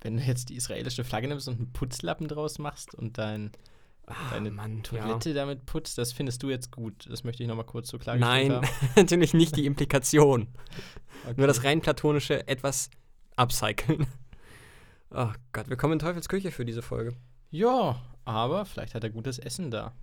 Wenn 0.00 0.16
du 0.16 0.22
jetzt 0.22 0.48
die 0.48 0.56
israelische 0.56 1.04
Flagge 1.04 1.28
nimmst 1.28 1.48
und 1.48 1.56
einen 1.56 1.72
Putzlappen 1.72 2.28
draus 2.28 2.58
machst 2.58 2.94
und 2.94 3.18
dein, 3.18 3.50
deine 4.30 4.50
Ah, 4.50 4.52
Mann, 4.52 4.82
Toilette 4.82 5.34
damit 5.34 5.66
putzt, 5.66 5.98
das 5.98 6.12
findest 6.12 6.42
du 6.42 6.50
jetzt 6.50 6.70
gut. 6.70 7.06
Das 7.10 7.24
möchte 7.24 7.42
ich 7.42 7.48
nochmal 7.48 7.66
kurz 7.66 7.88
so 7.88 7.98
klargestellt 7.98 8.48
Nein, 8.48 8.56
haben. 8.56 8.68
natürlich 8.96 9.34
nicht 9.34 9.56
die 9.56 9.66
Implikation. 9.66 10.48
Okay. 11.24 11.34
Nur 11.36 11.46
das 11.46 11.64
rein 11.64 11.80
platonische 11.80 12.46
etwas 12.48 12.90
upcyclen. 13.36 14.06
Oh 15.10 15.32
Gott, 15.52 15.70
wir 15.70 15.78
kommen 15.78 15.94
in 15.94 15.98
Teufelsküche 16.00 16.50
für 16.50 16.66
diese 16.66 16.82
Folge. 16.82 17.16
Ja, 17.48 17.98
aber 18.26 18.66
vielleicht 18.66 18.94
hat 18.94 19.04
er 19.04 19.08
gutes 19.08 19.38
Essen 19.38 19.70
da. 19.70 19.94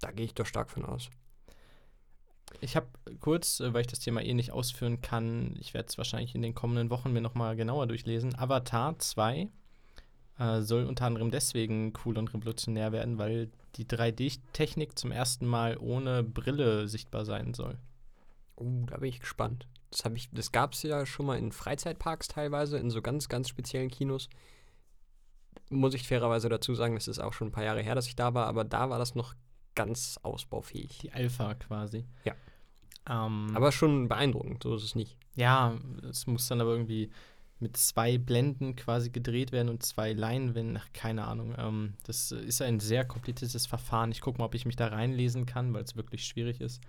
Da 0.00 0.10
gehe 0.10 0.24
ich 0.24 0.34
doch 0.34 0.44
stark 0.44 0.70
von 0.70 0.84
aus. 0.84 1.08
Ich 2.60 2.76
habe 2.76 2.86
kurz, 3.20 3.60
äh, 3.60 3.72
weil 3.72 3.82
ich 3.82 3.86
das 3.86 4.00
Thema 4.00 4.22
eh 4.22 4.34
nicht 4.34 4.52
ausführen 4.52 5.00
kann, 5.00 5.56
ich 5.60 5.74
werde 5.74 5.88
es 5.88 5.98
wahrscheinlich 5.98 6.34
in 6.34 6.42
den 6.42 6.54
kommenden 6.54 6.90
Wochen 6.90 7.12
mir 7.12 7.20
nochmal 7.20 7.56
genauer 7.56 7.86
durchlesen. 7.86 8.38
Avatar 8.38 8.98
2 8.98 9.48
äh, 10.38 10.60
soll 10.62 10.84
unter 10.84 11.06
anderem 11.06 11.30
deswegen 11.30 11.92
cool 12.04 12.18
und 12.18 12.32
revolutionär 12.32 12.92
werden, 12.92 13.18
weil 13.18 13.50
die 13.76 13.86
3D-Technik 13.86 14.98
zum 14.98 15.12
ersten 15.12 15.46
Mal 15.46 15.76
ohne 15.78 16.22
Brille 16.22 16.88
sichtbar 16.88 17.24
sein 17.24 17.54
soll. 17.54 17.78
Oh, 18.56 18.84
da 18.86 18.98
bin 18.98 19.08
ich 19.08 19.20
gespannt. 19.20 19.66
Das, 19.90 20.04
ich, 20.14 20.30
das 20.32 20.52
gab 20.52 20.72
es 20.72 20.82
ja 20.82 21.06
schon 21.06 21.26
mal 21.26 21.38
in 21.38 21.52
Freizeitparks 21.52 22.28
teilweise, 22.28 22.78
in 22.78 22.90
so 22.90 23.02
ganz, 23.02 23.28
ganz 23.28 23.48
speziellen 23.48 23.90
Kinos. 23.90 24.28
Muss 25.70 25.94
ich 25.94 26.06
fairerweise 26.06 26.48
dazu 26.48 26.74
sagen, 26.74 26.94
das 26.94 27.08
ist 27.08 27.20
auch 27.20 27.32
schon 27.32 27.48
ein 27.48 27.52
paar 27.52 27.64
Jahre 27.64 27.82
her, 27.82 27.94
dass 27.94 28.06
ich 28.06 28.16
da 28.16 28.34
war, 28.34 28.46
aber 28.46 28.64
da 28.64 28.90
war 28.90 28.98
das 28.98 29.14
noch 29.14 29.34
ganz 29.74 30.18
ausbaufähig. 30.22 30.98
Die 30.98 31.12
Alpha 31.12 31.54
quasi. 31.54 32.04
Ja. 32.24 32.34
Ähm, 33.08 33.50
Aber 33.54 33.70
schon 33.72 34.08
beeindruckend, 34.08 34.62
so 34.62 34.74
ist 34.76 34.84
es 34.84 34.94
nicht. 34.94 35.16
ja, 35.36 35.74
es 36.08 36.26
muss 36.26 36.46
dann 36.48 36.60
aber 36.60 36.70
irgendwie 36.72 37.10
mit 37.60 37.76
zwei 37.76 38.18
Blenden 38.18 38.76
quasi 38.76 39.10
gedreht 39.10 39.52
werden 39.52 39.68
und 39.68 39.82
zwei 39.82 40.12
Leinwänden, 40.12 40.76
ach, 40.76 40.88
keine 40.92 41.24
Ahnung. 41.26 41.54
Ähm, 41.56 41.94
das 42.04 42.32
ist 42.32 42.60
ein 42.60 42.80
sehr 42.80 43.04
kompliziertes 43.04 43.66
Verfahren. 43.66 44.10
Ich 44.10 44.20
gucke 44.20 44.38
mal, 44.38 44.46
ob 44.46 44.54
ich 44.54 44.66
mich 44.66 44.76
da 44.76 44.88
reinlesen 44.88 45.46
kann, 45.46 45.72
weil 45.72 45.84
es 45.84 45.96
wirklich 45.96 46.24
schwierig 46.26 46.60
ist. 46.60 46.80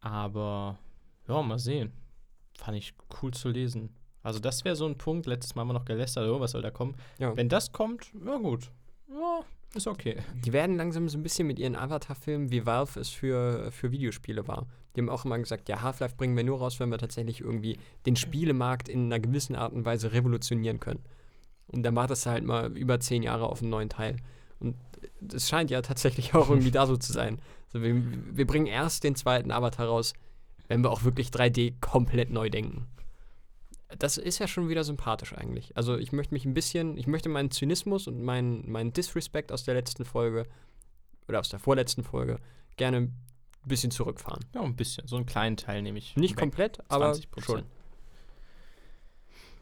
Aber 0.00 0.78
ja, 1.28 1.42
mal 1.42 1.58
sehen. 1.58 1.92
Fand 2.56 2.76
ich 2.76 2.94
cool 3.22 3.32
zu 3.32 3.48
lesen. 3.48 3.90
Also 4.22 4.38
das 4.38 4.64
wäre 4.64 4.76
so 4.76 4.86
ein 4.86 4.96
Punkt. 4.96 5.26
Letztes 5.26 5.54
Mal 5.54 5.62
haben 5.62 5.68
wir 5.68 5.74
noch 5.74 5.84
gelästert, 5.84 6.28
oh, 6.28 6.40
was 6.40 6.52
soll 6.52 6.62
da 6.62 6.70
kommen? 6.70 6.94
Ja. 7.18 7.36
Wenn 7.36 7.48
das 7.48 7.72
kommt, 7.72 8.10
ja 8.24 8.36
gut. 8.38 8.70
Ja, 9.08 9.40
ist 9.74 9.86
okay. 9.86 10.16
Die 10.44 10.52
werden 10.52 10.76
langsam 10.76 11.08
so 11.08 11.18
ein 11.18 11.22
bisschen 11.22 11.46
mit 11.46 11.58
ihren 11.58 11.76
Avatar-Filmen, 11.76 12.50
wie 12.50 12.64
Valve 12.64 13.00
es 13.00 13.10
für, 13.10 13.70
für 13.70 13.90
Videospiele 13.92 14.48
war. 14.48 14.66
Die 14.94 15.00
haben 15.00 15.08
auch 15.08 15.24
immer 15.24 15.38
gesagt, 15.38 15.68
ja, 15.68 15.82
Half-Life 15.82 16.16
bringen 16.16 16.36
wir 16.36 16.44
nur 16.44 16.58
raus, 16.58 16.78
wenn 16.80 16.90
wir 16.90 16.98
tatsächlich 16.98 17.40
irgendwie 17.40 17.78
den 18.06 18.16
Spielemarkt 18.16 18.88
in 18.88 19.06
einer 19.06 19.20
gewissen 19.20 19.56
Art 19.56 19.72
und 19.72 19.84
Weise 19.84 20.12
revolutionieren 20.12 20.80
können. 20.80 21.00
Und 21.68 21.82
dann 21.82 21.94
macht 21.94 22.10
das 22.10 22.26
halt 22.26 22.44
mal 22.44 22.76
über 22.76 23.00
zehn 23.00 23.22
Jahre 23.22 23.48
auf 23.48 23.60
einen 23.60 23.70
neuen 23.70 23.88
Teil. 23.88 24.16
Und 24.60 24.76
es 25.32 25.48
scheint 25.48 25.70
ja 25.70 25.82
tatsächlich 25.82 26.34
auch 26.34 26.48
irgendwie 26.48 26.70
da 26.70 26.86
so 26.86 26.96
zu 26.96 27.12
sein. 27.12 27.40
Also 27.66 27.82
wir, 27.82 28.02
wir 28.36 28.46
bringen 28.46 28.66
erst 28.66 29.04
den 29.04 29.16
zweiten 29.16 29.50
Avatar 29.50 29.86
raus, 29.86 30.14
wenn 30.68 30.82
wir 30.82 30.90
auch 30.90 31.04
wirklich 31.04 31.28
3D 31.28 31.74
komplett 31.80 32.30
neu 32.30 32.50
denken. 32.50 32.86
Das 33.98 34.16
ist 34.16 34.38
ja 34.38 34.48
schon 34.48 34.68
wieder 34.68 34.82
sympathisch 34.82 35.34
eigentlich. 35.34 35.76
Also 35.76 35.96
ich 35.96 36.12
möchte 36.12 36.34
mich 36.34 36.44
ein 36.44 36.54
bisschen, 36.54 36.96
ich 36.96 37.06
möchte 37.06 37.28
meinen 37.28 37.50
Zynismus 37.50 38.08
und 38.08 38.22
meinen, 38.22 38.70
meinen 38.70 38.92
Disrespect 38.92 39.52
aus 39.52 39.64
der 39.64 39.74
letzten 39.74 40.04
Folge 40.04 40.46
oder 41.28 41.40
aus 41.40 41.48
der 41.48 41.58
vorletzten 41.58 42.02
Folge 42.02 42.38
gerne 42.76 43.10
ein 43.64 43.68
bisschen 43.68 43.90
zurückfahren. 43.90 44.44
Ja, 44.54 44.62
ein 44.62 44.76
bisschen. 44.76 45.06
So 45.06 45.16
einen 45.16 45.26
kleinen 45.26 45.56
Teil 45.56 45.82
nehme 45.82 45.98
ich. 45.98 46.16
Nicht 46.16 46.32
weg. 46.32 46.38
komplett, 46.40 46.78
aber 46.88 47.12
20 47.12 47.24
schon. 47.24 47.30
Prozent. 47.44 47.66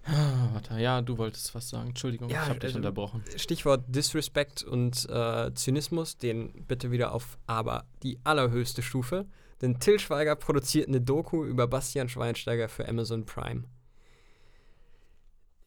Ah, 0.05 0.49
Warte, 0.55 0.81
ja, 0.81 1.01
du 1.01 1.17
wolltest 1.17 1.55
was 1.55 1.69
sagen. 1.69 1.91
Entschuldigung, 1.91 2.29
Ja, 2.29 2.43
ich 2.43 2.49
habe 2.49 2.59
dich 2.59 2.69
also- 2.69 2.79
unterbrochen. 2.79 3.23
Stichwort 3.37 3.85
Disrespect 3.87 4.65
und 4.65 5.09
äh, 5.09 5.55
Zynismus, 5.55 6.17
den 6.19 6.65
bitte 6.67 6.91
wieder 6.91 7.13
auf 7.13 7.39
aber 7.47 7.87
die 8.03 8.19
allerhöchste 8.25 8.83
Stufe. 8.83 9.27
Denn 9.61 9.79
Till 9.79 10.01
Schweiger 10.01 10.35
produziert 10.35 10.89
eine 10.89 11.01
Doku 11.01 11.45
über 11.45 11.69
Bastian 11.69 12.09
Schweinsteiger 12.09 12.69
für 12.69 12.89
Amazon 12.89 13.25
Prime. 13.27 13.63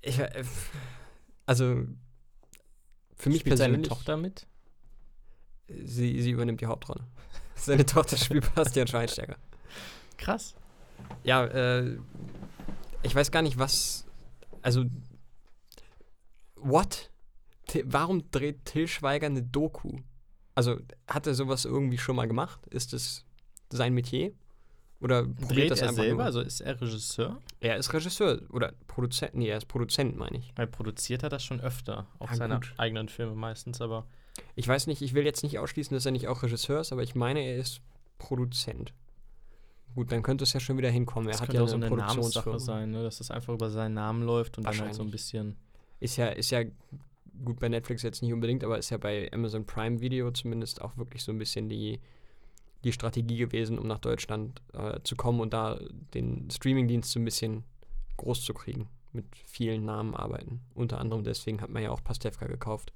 Ich, 0.02 0.19
äh, 0.19 0.43
also, 1.45 1.86
für 3.15 3.30
mich 3.30 3.39
Spielt 3.39 3.58
seine 3.58 3.76
persönlich. 3.76 3.88
Tochter 3.88 4.17
mit? 4.17 4.48
Sie, 5.69 6.21
sie 6.21 6.32
übernimmt 6.32 6.60
die 6.60 6.65
Hauptrolle. 6.65 7.06
Seine 7.65 7.85
Tochter 7.85 8.17
spielt 8.17 8.53
Bastian 8.55 8.87
Schweinsteiger. 8.87 9.37
Krass. 10.17 10.55
Ja, 11.23 11.45
äh, 11.45 11.97
ich 13.03 13.13
weiß 13.15 13.31
gar 13.31 13.41
nicht, 13.41 13.57
was. 13.57 14.05
Also, 14.61 14.85
what? 16.55 17.09
Ti- 17.67 17.83
Warum 17.85 18.29
dreht 18.31 18.65
Till 18.65 18.87
Schweiger 18.87 19.27
eine 19.27 19.43
Doku? 19.43 19.97
Also, 20.53 20.79
hat 21.07 21.27
er 21.27 21.33
sowas 21.33 21.65
irgendwie 21.65 21.97
schon 21.97 22.15
mal 22.15 22.27
gemacht? 22.27 22.65
Ist 22.67 22.93
es 22.93 23.25
sein 23.69 23.93
Metier? 23.93 24.31
Oder 25.01 25.23
Dreht 25.23 25.71
das 25.71 25.81
er 25.81 25.91
selber? 25.93 26.15
nur? 26.15 26.23
Also 26.25 26.39
ist 26.39 26.61
er 26.61 26.79
Regisseur? 26.79 27.41
Er 27.59 27.75
ist 27.77 27.91
Regisseur 27.93 28.41
oder 28.51 28.71
Produzent. 28.87 29.35
Nee, 29.35 29.49
er 29.49 29.57
ist 29.57 29.67
Produzent, 29.67 30.15
meine 30.15 30.37
ich. 30.37 30.53
Weil 30.55 30.67
produziert 30.67 31.21
er 31.23 31.29
das 31.29 31.43
schon 31.43 31.59
öfter. 31.59 32.07
Auch 32.17 32.29
Ja, 32.29 32.35
seine 32.37 32.55
gut. 32.55 32.73
eigenen 32.77 33.09
Filme 33.09 33.35
meistens, 33.35 33.81
aber 33.81 34.07
Ich 34.56 34.67
weiß 34.67 34.88
nicht, 34.88 35.02
ich 35.02 35.13
will 35.13 35.26
jetzt 35.26 35.43
nicht 35.43 35.60
ausschließen, 35.60 35.95
dass 35.95 36.06
er 36.06 36.12
nicht 36.12 36.28
auch 36.28 36.43
Regisseur 36.43 36.80
ist, 36.80 36.91
aber 36.91 37.04
ich 37.04 37.15
meine, 37.15 37.41
er 37.41 37.58
ist 37.58 37.82
Produzent. 38.17 38.93
Gut, 39.95 40.12
dann 40.12 40.24
könnte 40.24 40.43
es 40.43 40.52
ja 40.52 40.60
schon 40.60 40.78
wieder 40.78 40.89
hinkommen. 40.89 41.30
Er 41.30 41.34
das 41.34 41.41
hat 41.41 41.54
ja 41.54 41.63
auch 41.63 41.67
so 41.67 41.76
eine 41.76 41.86
eine 41.86 41.95
Namenssache 41.95 42.60
sein, 42.60 42.91
ne? 42.91 43.04
dass 43.04 43.19
das 43.19 43.32
einfach 43.32 43.54
über 43.54 43.69
seinen 43.69 43.93
Namen 43.93 44.24
läuft 44.24 44.58
und 44.58 44.65
dann 44.65 44.78
halt 44.78 44.93
so 44.93 45.04
ein 45.04 45.12
bisschen. 45.12 45.56
Ist 46.02 46.17
ja, 46.17 46.28
ist 46.28 46.52
ja 46.52 46.63
gut 47.43 47.60
bei 47.60 47.69
Netflix 47.69 48.04
jetzt 48.04 48.21
nicht 48.21 48.34
unbedingt, 48.34 48.63
aber 48.63 48.78
ist 48.78 48.89
ja 48.89 48.98
bei 48.98 49.30
Amazon 49.32 49.65
Prime 49.65 50.02
Video 50.02 50.32
zumindest 50.32 50.82
auch 50.82 50.98
wirklich 50.98 51.24
so 51.24 51.32
ein 51.32 51.38
bisschen 51.38 51.69
die, 51.69 52.02
die 52.84 52.91
Strategie 52.91 53.38
gewesen, 53.38 53.80
um 53.80 53.88
nach 53.88 54.00
Deutschland 54.00 54.62
äh, 54.74 55.00
zu 55.04 55.15
kommen 55.15 55.39
und 55.39 55.54
da 55.54 55.80
den 56.13 56.50
Streamingdienst 56.52 57.12
so 57.12 57.19
ein 57.19 57.26
bisschen 57.26 57.63
groß 58.17 58.43
zu 58.43 58.54
kriegen. 58.54 58.89
Mit 59.13 59.26
vielen 59.45 59.86
Namen 59.86 60.13
arbeiten. 60.13 60.60
Unter 60.74 61.00
anderem 61.00 61.24
deswegen 61.24 61.62
hat 61.62 61.69
man 61.69 61.82
ja 61.82 61.91
auch 61.91 62.04
Pastewka 62.04 62.48
gekauft. 62.48 62.91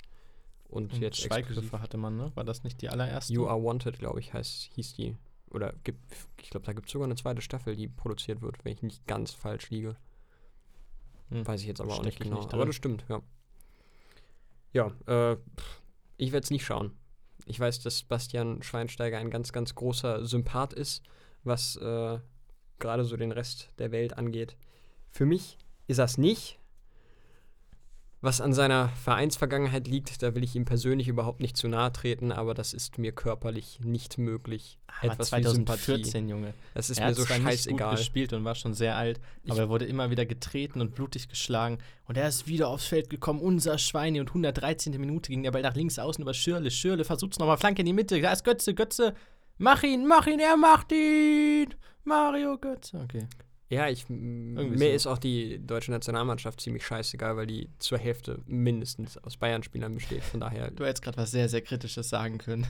Und, 0.70 0.94
Und 0.94 1.02
jetzt 1.02 1.26
exklusiv 1.26 1.56
Schweighöfer 1.56 1.82
hatte 1.82 1.98
man, 1.98 2.16
ne? 2.16 2.32
War 2.36 2.44
das 2.44 2.64
nicht 2.64 2.82
die 2.82 2.90
allererste? 2.90 3.34
You 3.34 3.48
Are 3.48 3.62
Wanted, 3.62 3.98
glaube 3.98 4.20
ich, 4.20 4.34
heißt, 4.34 4.70
hieß 4.76 4.94
die. 4.94 5.18
Oder 5.50 5.74
gibt, 5.84 6.00
ich 6.42 6.52
glaube, 6.52 6.66
da 6.66 6.74
gibt 6.74 6.88
es 6.88 6.94
sogar 6.94 7.08
eine 7.08 7.16
zweite 7.16 7.42
Staffel, 7.42 7.76
die 7.76 7.88
produziert 7.88 8.42
wird, 8.42 8.64
wenn 8.64 8.74
ich 8.74 8.84
nicht 8.84 9.08
ganz 9.08 9.32
falsch 9.32 9.72
liege. 9.72 9.96
Hm. 11.30 11.46
Weiß 11.46 11.62
ich 11.62 11.68
jetzt 11.68 11.82
aber 11.82 11.92
auch 11.92 11.96
Steck 11.96 12.06
nicht 12.06 12.20
ich 12.20 12.24
genau. 12.26 12.38
nicht 12.38 12.54
aber 12.54 12.68
das 12.68 12.76
stimmt, 12.76 13.04
ja. 13.10 13.22
Ja, 14.72 14.92
äh, 15.08 15.38
ich 16.18 16.32
werde 16.32 16.44
es 16.44 16.52
nicht 16.52 16.66
schauen. 16.66 16.92
Ich 17.46 17.60
weiß, 17.60 17.80
dass 17.80 18.04
Bastian 18.04 18.62
Schweinsteiger 18.62 19.18
ein 19.18 19.32
ganz, 19.32 19.52
ganz 19.52 19.74
großer 19.74 20.24
Sympath 20.24 20.74
ist, 20.74 21.02
was 21.44 21.78
äh, 21.78 22.20
gerade 22.78 23.06
so 23.06 23.18
den 23.18 23.32
Rest 23.32 23.72
der 23.80 23.92
Welt 23.92 24.18
angeht. 24.18 24.56
Für 25.10 25.26
mich 25.26 25.58
ist 25.88 25.98
das 25.98 26.20
nicht. 26.20 26.59
Was 28.22 28.42
an 28.42 28.52
seiner 28.54 28.90
Vereinsvergangenheit 28.90 29.88
liegt, 29.88 30.22
da 30.22 30.36
will 30.36 30.44
ich 30.44 30.54
ihm 30.54 30.66
persönlich 30.66 31.08
überhaupt 31.08 31.40
nicht 31.40 31.56
zu 31.56 31.70
nahe 31.70 31.94
treten, 31.94 32.34
aber 32.34 32.54
das 32.54 32.74
ist 32.74 32.98
mir 32.98 33.14
körperlich 33.14 33.80
nicht 33.82 34.18
möglich. 34.18 34.78
Aber 35.02 35.14
Etwas 35.14 35.32
wie 35.32 35.44
Sympathie. 35.44 35.84
2014, 35.86 36.28
Junge. 36.28 36.54
Das 36.74 36.90
ist 36.90 36.98
er 37.00 37.08
mir 37.08 37.14
so 37.16 37.24
zwar 37.24 37.38
nicht 37.38 37.46
gut 37.46 37.54
scheißegal. 37.54 37.96
gespielt 37.96 38.34
und 38.34 38.44
war 38.44 38.56
schon 38.56 38.74
sehr 38.74 38.98
alt, 38.98 39.22
Ich- 39.44 39.52
aber 39.52 39.62
er 39.62 39.70
wurde 39.70 39.86
immer 39.86 40.10
wieder 40.12 40.26
getreten 40.26 40.82
und 40.82 40.96
blutig 40.96 41.30
geschlagen. 41.30 41.78
Und 42.08 42.18
er 42.18 42.28
ist 42.28 42.46
wieder 42.48 42.68
aufs 42.68 42.88
Feld 42.88 43.10
gekommen, 43.10 43.40
unser 43.40 43.78
Schweine. 43.78 44.20
Und 44.20 44.34
113. 44.34 45.00
Minute 45.00 45.30
ging 45.30 45.44
der 45.44 45.52
Ball 45.52 45.62
nach 45.62 45.76
links 45.76 45.98
außen 45.98 46.22
über 46.22 46.34
Schürle. 46.34 46.72
Schürle 46.72 47.06
versucht's 47.06 47.40
nochmal, 47.40 47.58
Flanke 47.58 47.84
in 47.84 47.86
die 47.86 47.94
Mitte. 47.94 48.20
Da 48.20 48.34
ist 48.34 48.44
Götze, 48.44 48.74
Götze. 48.74 49.14
Mach 49.58 49.84
ihn, 49.84 50.06
mach 50.06 50.28
ihn, 50.28 50.40
er 50.40 50.58
macht 50.58 50.92
ihn. 50.92 51.74
Mario 52.04 52.58
Götze. 52.58 53.00
Okay. 53.02 53.28
Ja, 53.70 53.88
ich, 53.88 54.10
Irgendwie 54.10 54.78
mir 54.78 54.90
so. 54.90 54.96
ist 54.96 55.08
auch 55.08 55.18
die 55.20 55.60
deutsche 55.66 55.92
Nationalmannschaft 55.92 56.60
ziemlich 56.60 56.84
scheißegal, 56.86 57.38
weil 57.38 57.46
die 57.46 57.70
zur 57.78 58.00
Hälfte 58.00 58.40
mindestens 58.48 59.18
aus 59.20 59.38
Bayern-Spielern 59.38 59.94
besteht. 59.94 60.24
Von 60.24 60.40
daher, 60.40 60.72
Du 60.72 60.84
hättest 60.86 61.04
gerade 61.04 61.18
was 61.18 61.30
sehr, 61.30 61.48
sehr 61.50 61.62
Kritisches 61.62 62.10
sagen 62.10 62.40
können. 62.40 62.66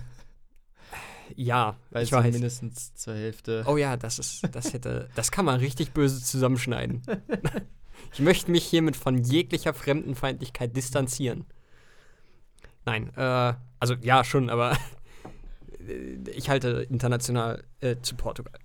ja, 1.37 1.77
Weil 1.91 2.03
ich 2.03 2.11
weiß. 2.11 2.33
mindestens 2.33 2.93
zur 2.95 3.13
Hälfte. 3.15 3.63
Oh 3.65 3.77
ja, 3.77 3.95
das 3.95 4.19
ist, 4.19 4.43
das 4.51 4.73
hätte, 4.73 5.09
das 5.15 5.31
kann 5.31 5.45
man 5.45 5.59
richtig 5.61 5.91
böse 5.93 6.21
zusammenschneiden. 6.21 7.01
ich 8.13 8.19
möchte 8.19 8.51
mich 8.51 8.65
hiermit 8.65 8.97
von 8.97 9.23
jeglicher 9.23 9.73
Fremdenfeindlichkeit 9.73 10.75
distanzieren. 10.75 11.45
Nein, 12.85 13.11
äh, 13.15 13.53
also 13.79 13.93
ja, 14.01 14.25
schon, 14.25 14.49
aber 14.49 14.77
ich 16.35 16.49
halte 16.49 16.85
international 16.89 17.63
äh, 17.79 17.95
zu 18.01 18.15
Portugal. 18.15 18.58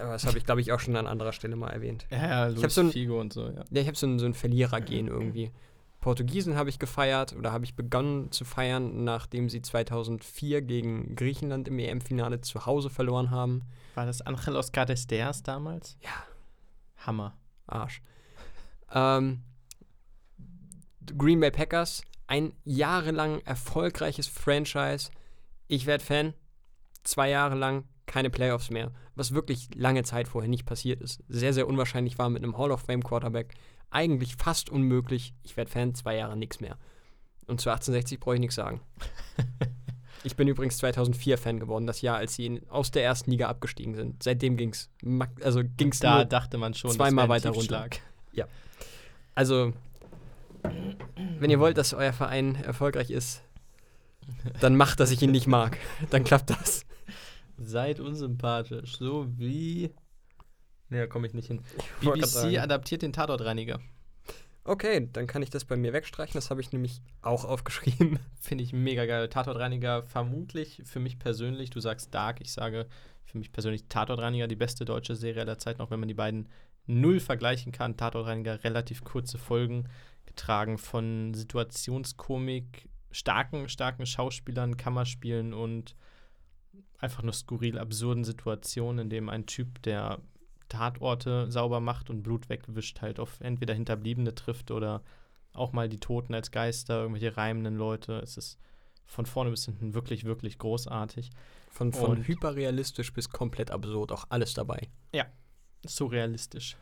Aber 0.00 0.12
das 0.12 0.26
habe 0.26 0.38
ich, 0.38 0.44
glaube 0.44 0.60
ich, 0.60 0.72
auch 0.72 0.80
schon 0.80 0.96
an 0.96 1.06
anderer 1.06 1.32
Stelle 1.32 1.56
mal 1.56 1.70
erwähnt. 1.70 2.06
Ja, 2.10 2.28
ja, 2.28 2.46
Luis 2.48 2.62
hab 2.62 2.70
so 2.70 2.80
ein- 2.82 2.90
Figo 2.92 3.20
und 3.20 3.32
so, 3.32 3.46
ja. 3.48 3.64
Ja, 3.70 3.80
ich 3.80 3.86
habe 3.86 3.96
so 3.96 4.06
ein, 4.06 4.18
so 4.18 4.26
ein 4.26 4.34
Verlierergehen 4.34 5.08
irgendwie. 5.08 5.50
Portugiesen 6.00 6.54
habe 6.56 6.70
ich 6.70 6.78
gefeiert 6.78 7.34
oder 7.36 7.50
habe 7.52 7.64
ich 7.64 7.74
begonnen 7.74 8.30
zu 8.30 8.44
feiern, 8.44 9.02
nachdem 9.04 9.48
sie 9.50 9.60
2004 9.62 10.62
gegen 10.62 11.16
Griechenland 11.16 11.66
im 11.66 11.78
EM-Finale 11.78 12.40
zu 12.40 12.66
Hause 12.66 12.88
verloren 12.88 13.30
haben. 13.30 13.62
War 13.96 14.06
das 14.06 14.22
Angelos 14.22 14.70
Cadesteas 14.70 15.42
damals? 15.42 15.96
Ja. 16.02 16.10
Hammer. 17.04 17.36
Arsch. 17.66 18.00
Ähm, 18.92 19.42
Green 21.16 21.40
Bay 21.40 21.50
Packers, 21.50 22.02
ein 22.26 22.52
jahrelang 22.64 23.40
erfolgreiches 23.40 24.26
Franchise. 24.28 25.10
Ich 25.66 25.86
werde 25.86 26.04
Fan. 26.04 26.34
Zwei 27.02 27.30
Jahre 27.30 27.54
lang 27.54 27.84
keine 28.08 28.30
Playoffs 28.30 28.70
mehr, 28.70 28.90
was 29.14 29.32
wirklich 29.32 29.68
lange 29.74 30.02
Zeit 30.02 30.26
vorher 30.26 30.48
nicht 30.48 30.66
passiert 30.66 31.00
ist. 31.00 31.22
Sehr, 31.28 31.52
sehr 31.52 31.68
unwahrscheinlich 31.68 32.18
war 32.18 32.28
mit 32.30 32.42
einem 32.42 32.58
Hall 32.58 32.72
of 32.72 32.80
Fame 32.80 33.04
Quarterback. 33.04 33.54
Eigentlich 33.90 34.34
fast 34.36 34.70
unmöglich. 34.70 35.34
Ich 35.44 35.56
werde 35.56 35.70
Fan, 35.70 35.94
zwei 35.94 36.16
Jahre 36.16 36.36
nichts 36.36 36.60
mehr. 36.60 36.76
Und 37.46 37.60
zu 37.60 37.70
1860 37.70 38.18
brauche 38.18 38.34
ich 38.34 38.40
nichts 38.40 38.56
sagen. 38.56 38.80
Ich 40.24 40.34
bin 40.34 40.48
übrigens 40.48 40.78
2004 40.78 41.38
Fan 41.38 41.60
geworden, 41.60 41.86
das 41.86 42.02
Jahr, 42.02 42.16
als 42.16 42.34
sie 42.34 42.46
in, 42.46 42.68
aus 42.70 42.90
der 42.90 43.04
ersten 43.04 43.30
Liga 43.30 43.48
abgestiegen 43.48 43.94
sind. 43.94 44.20
Seitdem 44.20 44.56
ging 44.56 44.70
es 44.70 44.90
also 45.44 45.62
ging's 45.76 46.00
Da 46.00 46.24
dachte 46.24 46.58
man 46.58 46.74
schon, 46.74 46.90
zweimal 46.90 47.28
weiter 47.28 47.50
runter. 47.50 47.60
Tiefschlag. 47.60 48.00
Also, 49.38 49.72
wenn 51.38 51.48
ihr 51.48 51.60
wollt, 51.60 51.78
dass 51.78 51.94
euer 51.94 52.12
Verein 52.12 52.56
erfolgreich 52.56 53.08
ist, 53.08 53.42
dann 54.58 54.74
macht, 54.74 54.98
dass 54.98 55.12
ich 55.12 55.22
ihn 55.22 55.30
nicht 55.30 55.46
mag. 55.46 55.78
Dann 56.10 56.24
klappt 56.24 56.50
das. 56.50 56.84
Seid 57.58 58.00
unsympathisch, 58.00 58.96
so 58.96 59.26
wie. 59.36 59.92
Da 60.90 61.06
komme 61.06 61.26
ich 61.26 61.34
nicht 61.34 61.48
hin. 61.48 61.62
BBC 62.00 62.58
adaptiert 62.58 63.02
den 63.02 63.12
Tatortreiniger. 63.12 63.80
Okay, 64.64 65.08
dann 65.12 65.26
kann 65.26 65.42
ich 65.42 65.50
das 65.50 65.64
bei 65.64 65.76
mir 65.76 65.92
wegstreichen. 65.92 66.34
Das 66.34 66.50
habe 66.50 66.60
ich 66.60 66.72
nämlich 66.72 67.00
auch 67.22 67.44
aufgeschrieben. 67.44 68.18
Finde 68.40 68.64
ich 68.64 68.72
mega 68.72 69.06
geil. 69.06 69.28
Tatortreiniger 69.28 70.02
vermutlich 70.02 70.82
für 70.84 71.00
mich 71.00 71.18
persönlich, 71.18 71.70
du 71.70 71.80
sagst 71.80 72.14
Dark, 72.14 72.40
ich 72.40 72.52
sage 72.52 72.86
für 73.24 73.38
mich 73.38 73.50
persönlich 73.50 73.84
Tatortreiniger, 73.88 74.46
die 74.46 74.56
beste 74.56 74.84
deutsche 74.84 75.16
Serie 75.16 75.42
aller 75.42 75.58
Zeiten, 75.58 75.80
auch 75.80 75.90
wenn 75.90 76.00
man 76.00 76.08
die 76.08 76.14
beiden 76.14 76.48
null 76.86 77.18
vergleichen 77.20 77.72
kann. 77.72 77.96
Tatortreiniger, 77.96 78.62
relativ 78.62 79.04
kurze 79.04 79.38
Folgen, 79.38 79.88
getragen 80.26 80.78
von 80.78 81.34
Situationskomik, 81.34 82.88
starken, 83.10 83.68
starken 83.68 84.06
Schauspielern, 84.06 84.76
Kammerspielen 84.76 85.54
und 85.54 85.96
einfach 86.98 87.22
nur 87.22 87.32
skurril 87.32 87.78
absurden 87.78 88.24
Situationen, 88.24 89.04
in 89.04 89.10
dem 89.10 89.28
ein 89.28 89.46
Typ, 89.46 89.82
der 89.82 90.18
Tatorte 90.68 91.50
sauber 91.50 91.80
macht 91.80 92.10
und 92.10 92.22
Blut 92.22 92.48
wegwischt, 92.48 93.00
halt 93.00 93.20
auf 93.20 93.40
entweder 93.40 93.72
Hinterbliebene 93.74 94.34
trifft 94.34 94.70
oder 94.70 95.02
auch 95.54 95.72
mal 95.72 95.88
die 95.88 96.00
Toten 96.00 96.34
als 96.34 96.50
Geister, 96.50 97.00
irgendwelche 97.00 97.36
reimenden 97.36 97.76
Leute. 97.76 98.18
Es 98.18 98.36
ist 98.36 98.58
von 99.06 99.24
vorne 99.24 99.50
bis 99.50 99.64
hinten 99.64 99.94
wirklich, 99.94 100.24
wirklich 100.24 100.58
großartig. 100.58 101.30
Von, 101.70 101.92
von 101.92 102.10
Und- 102.18 102.28
hyperrealistisch 102.28 103.12
bis 103.12 103.30
komplett 103.30 103.70
absurd, 103.70 104.12
auch 104.12 104.26
alles 104.28 104.54
dabei. 104.54 104.88
Surrealistisch. 105.86 106.76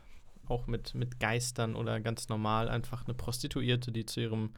Auch 0.47 0.65
mit, 0.65 0.95
mit 0.95 1.19
Geistern 1.19 1.75
oder 1.75 1.99
ganz 1.99 2.29
normal 2.29 2.67
einfach 2.67 3.05
eine 3.05 3.13
Prostituierte, 3.13 3.91
die 3.91 4.05
zu 4.05 4.21
ihrem 4.21 4.53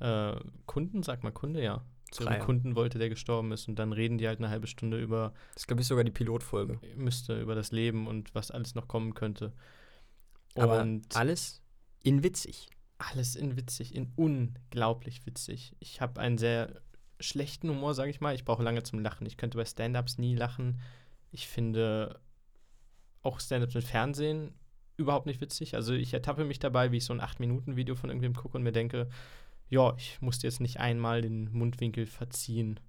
äh, 0.00 0.34
Kunden, 0.66 1.02
sag 1.02 1.22
mal 1.22 1.30
Kunde, 1.30 1.62
ja, 1.62 1.82
zu 2.10 2.24
Freier. 2.24 2.38
Kunden 2.38 2.76
wollte, 2.76 2.98
der 2.98 3.08
gestorben 3.08 3.52
ist. 3.52 3.68
Und 3.68 3.78
dann 3.78 3.92
reden 3.92 4.18
die 4.18 4.28
halt 4.28 4.38
eine 4.38 4.50
halbe 4.50 4.66
Stunde 4.66 5.00
über 5.00 5.34
Das 5.54 5.66
glaube 5.66 5.82
ich, 5.82 5.88
sogar 5.88 6.04
die 6.04 6.10
Pilotfolge. 6.10 6.78
müsste 6.96 7.40
über 7.40 7.54
das 7.54 7.72
Leben 7.72 8.06
und 8.06 8.34
was 8.34 8.50
alles 8.50 8.74
noch 8.74 8.88
kommen 8.88 9.14
könnte. 9.14 9.52
Aber 10.54 10.82
und 10.82 11.16
alles 11.16 11.62
in 12.02 12.22
witzig. 12.22 12.68
alles 12.98 13.36
in 13.36 13.56
witzig, 13.56 13.94
in 13.94 14.12
unglaublich 14.16 15.26
witzig. 15.26 15.74
Ich 15.80 16.00
habe 16.00 16.20
einen 16.20 16.38
sehr 16.38 16.80
schlechten 17.20 17.68
Humor, 17.68 17.94
sage 17.94 18.10
ich 18.10 18.20
mal. 18.20 18.34
Ich 18.34 18.44
brauche 18.44 18.62
lange 18.62 18.82
zum 18.82 18.98
Lachen. 19.00 19.26
Ich 19.26 19.36
könnte 19.36 19.58
bei 19.58 19.64
Stand-ups 19.64 20.18
nie 20.18 20.34
lachen. 20.34 20.80
Ich 21.30 21.48
finde 21.48 22.20
auch 23.22 23.40
Stand-ups 23.40 23.74
mit 23.74 23.84
Fernsehen 23.84 24.54
überhaupt 24.96 25.26
nicht 25.26 25.40
witzig. 25.40 25.74
Also 25.74 25.94
ich 25.94 26.14
ertappe 26.14 26.44
mich 26.44 26.58
dabei, 26.58 26.92
wie 26.92 26.98
ich 26.98 27.04
so 27.04 27.12
ein 27.12 27.20
8-Minuten-Video 27.20 27.96
von 27.96 28.10
irgendwem 28.10 28.34
gucke 28.34 28.56
und 28.56 28.62
mir 28.62 28.72
denke, 28.72 29.08
ja, 29.68 29.94
ich 29.96 30.20
musste 30.20 30.46
jetzt 30.46 30.60
nicht 30.60 30.78
einmal 30.78 31.22
den 31.22 31.50
Mundwinkel 31.52 32.06
verziehen. 32.06 32.80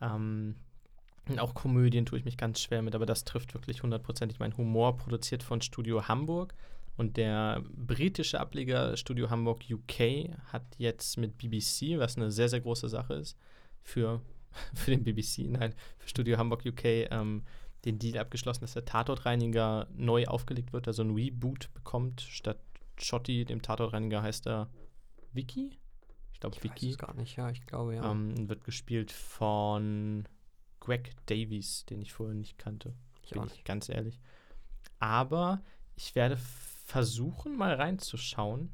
Ähm, 0.00 0.56
auch 1.38 1.54
Komödien 1.54 2.04
tue 2.04 2.18
ich 2.18 2.24
mich 2.24 2.36
ganz 2.36 2.60
schwer 2.60 2.82
mit, 2.82 2.94
aber 2.94 3.06
das 3.06 3.24
trifft 3.24 3.54
wirklich 3.54 3.82
hundertprozentig 3.82 4.38
meinen 4.38 4.56
Humor, 4.56 4.96
produziert 4.96 5.42
von 5.42 5.62
Studio 5.62 6.06
Hamburg. 6.06 6.54
Und 6.96 7.16
der 7.16 7.62
britische 7.74 8.38
Ableger 8.38 8.96
Studio 8.96 9.30
Hamburg 9.30 9.64
UK 9.68 10.30
hat 10.52 10.62
jetzt 10.78 11.16
mit 11.16 11.38
BBC, 11.38 11.98
was 11.98 12.16
eine 12.16 12.30
sehr, 12.30 12.48
sehr 12.48 12.60
große 12.60 12.88
Sache 12.88 13.14
ist, 13.14 13.36
für, 13.82 14.20
für 14.74 14.90
den 14.90 15.02
BBC, 15.02 15.48
nein, 15.48 15.74
für 15.98 16.08
Studio 16.08 16.36
Hamburg 16.36 16.64
UK 16.66 16.84
ähm, 17.10 17.42
den 17.84 17.98
Deal 17.98 18.18
abgeschlossen, 18.18 18.62
dass 18.62 18.74
der 18.74 18.84
Tatortreiniger 18.84 19.88
neu 19.94 20.26
aufgelegt 20.26 20.72
wird, 20.72 20.86
also 20.86 21.02
ein 21.02 21.14
Reboot 21.14 21.72
bekommt. 21.74 22.20
Statt 22.20 22.58
Schotti, 22.96 23.44
dem 23.44 23.60
Tatortreiniger, 23.60 24.22
heißt 24.22 24.46
er 24.46 24.70
Vicky? 25.32 25.78
Ich 26.34 26.40
glaube, 26.40 26.56
Ich 26.56 26.64
weiß 26.64 26.72
Vicky. 26.74 26.90
es 26.90 26.98
gar 26.98 27.14
nicht, 27.14 27.36
ja, 27.36 27.48
ich 27.50 27.64
glaube, 27.64 27.94
ja. 27.94 28.10
Ähm, 28.10 28.48
wird 28.48 28.64
gespielt 28.64 29.10
von 29.10 30.28
Greg 30.80 31.12
Davies, 31.26 31.86
den 31.86 32.02
ich 32.02 32.12
vorher 32.12 32.34
nicht 32.34 32.58
kannte 32.58 32.94
ich 33.22 33.30
bin 33.30 33.44
ich 33.44 33.52
nicht. 33.52 33.64
ganz 33.64 33.88
ehrlich. 33.88 34.20
Aber 34.98 35.62
ich 35.96 36.14
werde 36.14 36.36
versuchen, 36.36 37.56
mal 37.56 37.74
reinzuschauen. 37.74 38.70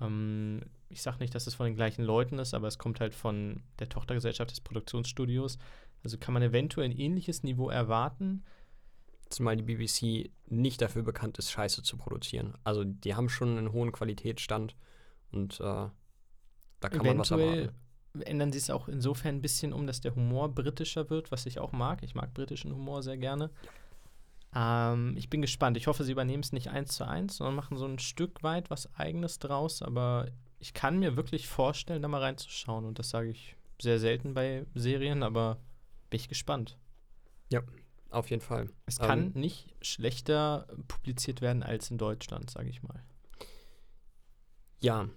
Ähm, 0.00 0.62
ich 0.88 1.02
sage 1.02 1.18
nicht, 1.20 1.34
dass 1.34 1.46
es 1.46 1.54
von 1.54 1.66
den 1.66 1.76
gleichen 1.76 2.02
Leuten 2.04 2.38
ist, 2.38 2.54
aber 2.54 2.66
es 2.68 2.78
kommt 2.78 3.00
halt 3.00 3.14
von 3.14 3.62
der 3.78 3.88
Tochtergesellschaft 3.88 4.50
des 4.50 4.60
Produktionsstudios. 4.60 5.58
Also 6.02 6.18
kann 6.18 6.34
man 6.34 6.42
eventuell 6.42 6.88
ein 6.88 6.96
ähnliches 6.98 7.42
Niveau 7.42 7.70
erwarten. 7.70 8.44
Zumal 9.30 9.56
die 9.56 9.62
BBC 9.62 10.30
nicht 10.46 10.80
dafür 10.80 11.02
bekannt 11.02 11.38
ist, 11.38 11.50
Scheiße 11.50 11.82
zu 11.82 11.96
produzieren. 11.96 12.54
Also 12.64 12.84
die 12.84 13.14
haben 13.14 13.28
schon 13.28 13.58
einen 13.58 13.72
hohen 13.72 13.90
Qualitätsstand 13.92 14.76
und 15.32 15.60
äh, 15.60 15.88
da 16.80 16.88
kann 16.88 17.04
man 17.06 17.18
was 17.18 17.30
erwarten. 17.30 17.70
ändern 18.24 18.52
sie 18.52 18.58
es 18.58 18.70
auch 18.70 18.88
insofern 18.88 19.36
ein 19.36 19.42
bisschen 19.42 19.72
um, 19.72 19.86
dass 19.86 20.00
der 20.00 20.14
Humor 20.14 20.48
britischer 20.48 21.10
wird, 21.10 21.30
was 21.30 21.46
ich 21.46 21.58
auch 21.58 21.72
mag. 21.72 22.02
Ich 22.02 22.14
mag 22.14 22.32
britischen 22.34 22.72
Humor 22.72 23.02
sehr 23.02 23.18
gerne. 23.18 23.50
Ähm, 24.54 25.14
ich 25.16 25.28
bin 25.28 25.42
gespannt. 25.42 25.76
Ich 25.76 25.86
hoffe, 25.86 26.04
sie 26.04 26.12
übernehmen 26.12 26.42
es 26.42 26.52
nicht 26.52 26.70
eins 26.70 26.94
zu 26.96 27.06
eins, 27.06 27.36
sondern 27.36 27.54
machen 27.56 27.76
so 27.76 27.86
ein 27.86 27.98
Stück 27.98 28.42
weit 28.42 28.70
was 28.70 28.94
Eigenes 28.94 29.38
draus. 29.38 29.82
Aber 29.82 30.28
ich 30.58 30.72
kann 30.72 30.98
mir 30.98 31.16
wirklich 31.16 31.46
vorstellen, 31.46 32.00
da 32.00 32.08
mal 32.08 32.22
reinzuschauen. 32.22 32.86
Und 32.86 32.98
das 32.98 33.10
sage 33.10 33.28
ich 33.28 33.56
sehr 33.80 33.98
selten 33.98 34.32
bei 34.32 34.64
Serien, 34.74 35.22
aber 35.22 35.58
bin 36.08 36.20
ich 36.20 36.28
gespannt. 36.28 36.78
Auf 38.10 38.30
jeden 38.30 38.40
Fall. 38.40 38.70
Es 38.86 38.98
Ähm, 38.98 39.06
kann 39.06 39.32
nicht 39.34 39.74
schlechter 39.82 40.66
publiziert 40.88 41.42
werden 41.42 41.62
als 41.62 41.90
in 41.90 41.98
Deutschland, 41.98 42.48
sage 42.50 42.70
ich 42.70 42.82
mal. 42.82 43.02
Ja. 44.80 45.08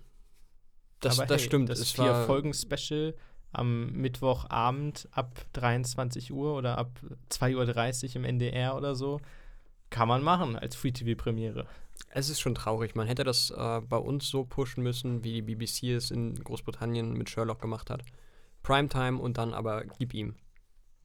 Das, 0.99 1.19
Aber 1.19 1.27
das 1.27 1.41
hey, 1.41 1.47
stimmt. 1.47 1.69
Das 1.69 1.79
es 1.79 1.91
vier 1.91 2.05
war, 2.05 2.25
Folgen 2.25 2.53
Special 2.53 3.15
am 3.51 3.91
Mittwochabend 3.93 5.07
ab 5.11 5.45
23 5.53 6.31
Uhr 6.31 6.55
oder 6.55 6.77
ab 6.77 6.91
2.30 7.31 8.09
Uhr 8.09 8.15
im 8.17 8.23
NDR 8.25 8.75
oder 8.75 8.95
so. 8.95 9.19
Kann 9.89 10.07
man 10.07 10.21
machen 10.21 10.55
als 10.55 10.75
Free-TV-Premiere. 10.75 11.65
Es 12.09 12.29
ist 12.29 12.39
schon 12.39 12.55
traurig. 12.55 12.95
Man 12.95 13.07
hätte 13.07 13.23
das 13.23 13.49
äh, 13.51 13.81
bei 13.81 13.97
uns 13.97 14.29
so 14.29 14.43
pushen 14.43 14.83
müssen, 14.83 15.23
wie 15.23 15.33
die 15.33 15.41
BBC 15.41 15.95
es 15.95 16.11
in 16.11 16.35
Großbritannien 16.35 17.13
mit 17.13 17.29
Sherlock 17.29 17.59
gemacht 17.59 17.89
hat. 17.89 18.03
Primetime 18.61 19.19
und 19.19 19.37
dann 19.37 19.53
aber 19.53 19.83
gib 19.97 20.13
ihm. 20.13 20.35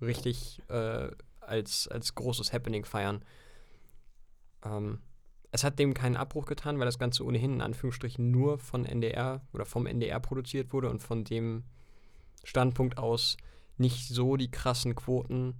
Richtig 0.00 0.60
äh, 0.68 1.08
als, 1.40 1.88
als 1.88 2.14
großes 2.14 2.52
Happening 2.52 2.84
feiern. 2.84 3.24
Ähm, 4.64 4.98
es 5.54 5.62
hat 5.62 5.78
dem 5.78 5.94
keinen 5.94 6.16
Abbruch 6.16 6.46
getan, 6.46 6.80
weil 6.80 6.86
das 6.86 6.98
Ganze 6.98 7.24
ohnehin 7.24 7.54
in 7.54 7.60
Anführungsstrichen 7.60 8.28
nur 8.28 8.58
von 8.58 8.84
NDR 8.84 9.40
oder 9.52 9.64
vom 9.64 9.86
NDR 9.86 10.18
produziert 10.18 10.72
wurde 10.72 10.90
und 10.90 11.00
von 11.00 11.22
dem 11.22 11.62
Standpunkt 12.42 12.98
aus 12.98 13.36
nicht 13.78 14.08
so 14.08 14.36
die 14.36 14.50
krassen 14.50 14.96
Quoten 14.96 15.54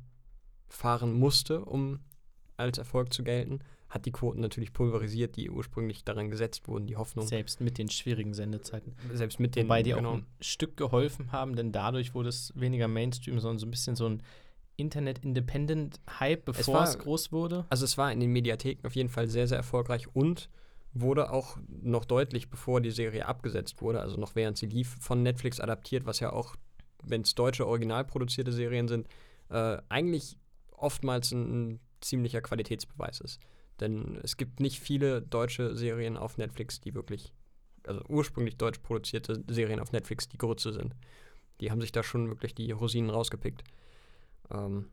fahren 0.68 1.12
musste, 1.12 1.64
um 1.64 2.00
als 2.56 2.78
Erfolg 2.78 3.12
zu 3.12 3.22
gelten 3.22 3.60
hat 3.88 4.06
die 4.06 4.10
Quoten 4.10 4.40
natürlich 4.40 4.72
pulverisiert, 4.72 5.36
die 5.36 5.48
ursprünglich 5.48 6.02
daran 6.02 6.28
gesetzt 6.28 6.66
wurden, 6.66 6.88
die 6.88 6.96
Hoffnung. 6.96 7.28
Selbst 7.28 7.60
mit 7.60 7.78
den 7.78 7.88
schwierigen 7.88 8.34
Sendezeiten. 8.34 8.96
Selbst 9.12 9.38
mit 9.38 9.54
den, 9.54 9.66
Wobei 9.66 9.84
die 9.84 9.92
genau. 9.92 10.10
auch 10.10 10.14
ein 10.14 10.26
Stück 10.40 10.76
geholfen 10.76 11.30
haben, 11.30 11.54
denn 11.54 11.70
dadurch 11.70 12.12
wurde 12.12 12.28
es 12.30 12.52
weniger 12.56 12.88
Mainstream, 12.88 13.38
sondern 13.38 13.58
so 13.60 13.66
ein 13.66 13.70
bisschen 13.70 13.94
so 13.94 14.06
ein 14.06 14.22
Internet-Independent-Hype, 14.76 16.44
bevor 16.44 16.74
war- 16.74 16.88
es, 16.88 16.98
groß 16.98 17.32
wurde. 17.32 17.66
Also 17.70 17.84
es 17.84 17.96
war 17.98 18.12
in 18.12 18.20
den 18.20 18.30
Mediatheken 18.32 18.86
auf 18.86 18.94
jeden 18.94 19.08
Fall 19.08 19.28
sehr, 19.28 19.46
sehr 19.46 19.58
erfolgreich 19.58 20.14
und 20.14 20.48
wurde 20.92 21.30
auch 21.30 21.56
noch 21.68 22.04
deutlich, 22.04 22.50
bevor 22.50 22.80
die 22.80 22.90
Serie 22.92 23.26
abgesetzt 23.26 23.82
wurde, 23.82 24.00
also 24.00 24.16
noch 24.16 24.34
während 24.36 24.56
sie 24.56 24.66
lief, 24.66 24.96
von 25.00 25.22
Netflix 25.22 25.58
adaptiert, 25.60 26.06
was 26.06 26.20
ja 26.20 26.32
auch, 26.32 26.54
wenn 27.02 27.22
es 27.22 27.34
deutsche 27.34 27.66
original 27.66 28.04
produzierte 28.04 28.52
Serien 28.52 28.86
sind, 28.86 29.08
äh, 29.50 29.78
eigentlich 29.88 30.36
oftmals 30.76 31.32
ein, 31.32 31.72
ein 31.74 31.80
ziemlicher 32.00 32.40
Qualitätsbeweis 32.42 33.20
ist. 33.20 33.40
Denn 33.80 34.20
es 34.22 34.36
gibt 34.36 34.60
nicht 34.60 34.78
viele 34.78 35.20
deutsche 35.20 35.74
Serien 35.74 36.16
auf 36.16 36.38
Netflix, 36.38 36.80
die 36.80 36.94
wirklich, 36.94 37.32
also 37.86 38.00
ursprünglich 38.08 38.56
deutsch 38.56 38.78
produzierte 38.78 39.42
Serien 39.48 39.80
auf 39.80 39.90
Netflix, 39.90 40.28
die 40.28 40.38
Grütze 40.38 40.72
sind. 40.72 40.94
Die 41.60 41.72
haben 41.72 41.80
sich 41.80 41.90
da 41.90 42.04
schon 42.04 42.28
wirklich 42.28 42.54
die 42.54 42.70
Rosinen 42.70 43.10
rausgepickt. 43.10 43.64
Ähm, 44.54 44.90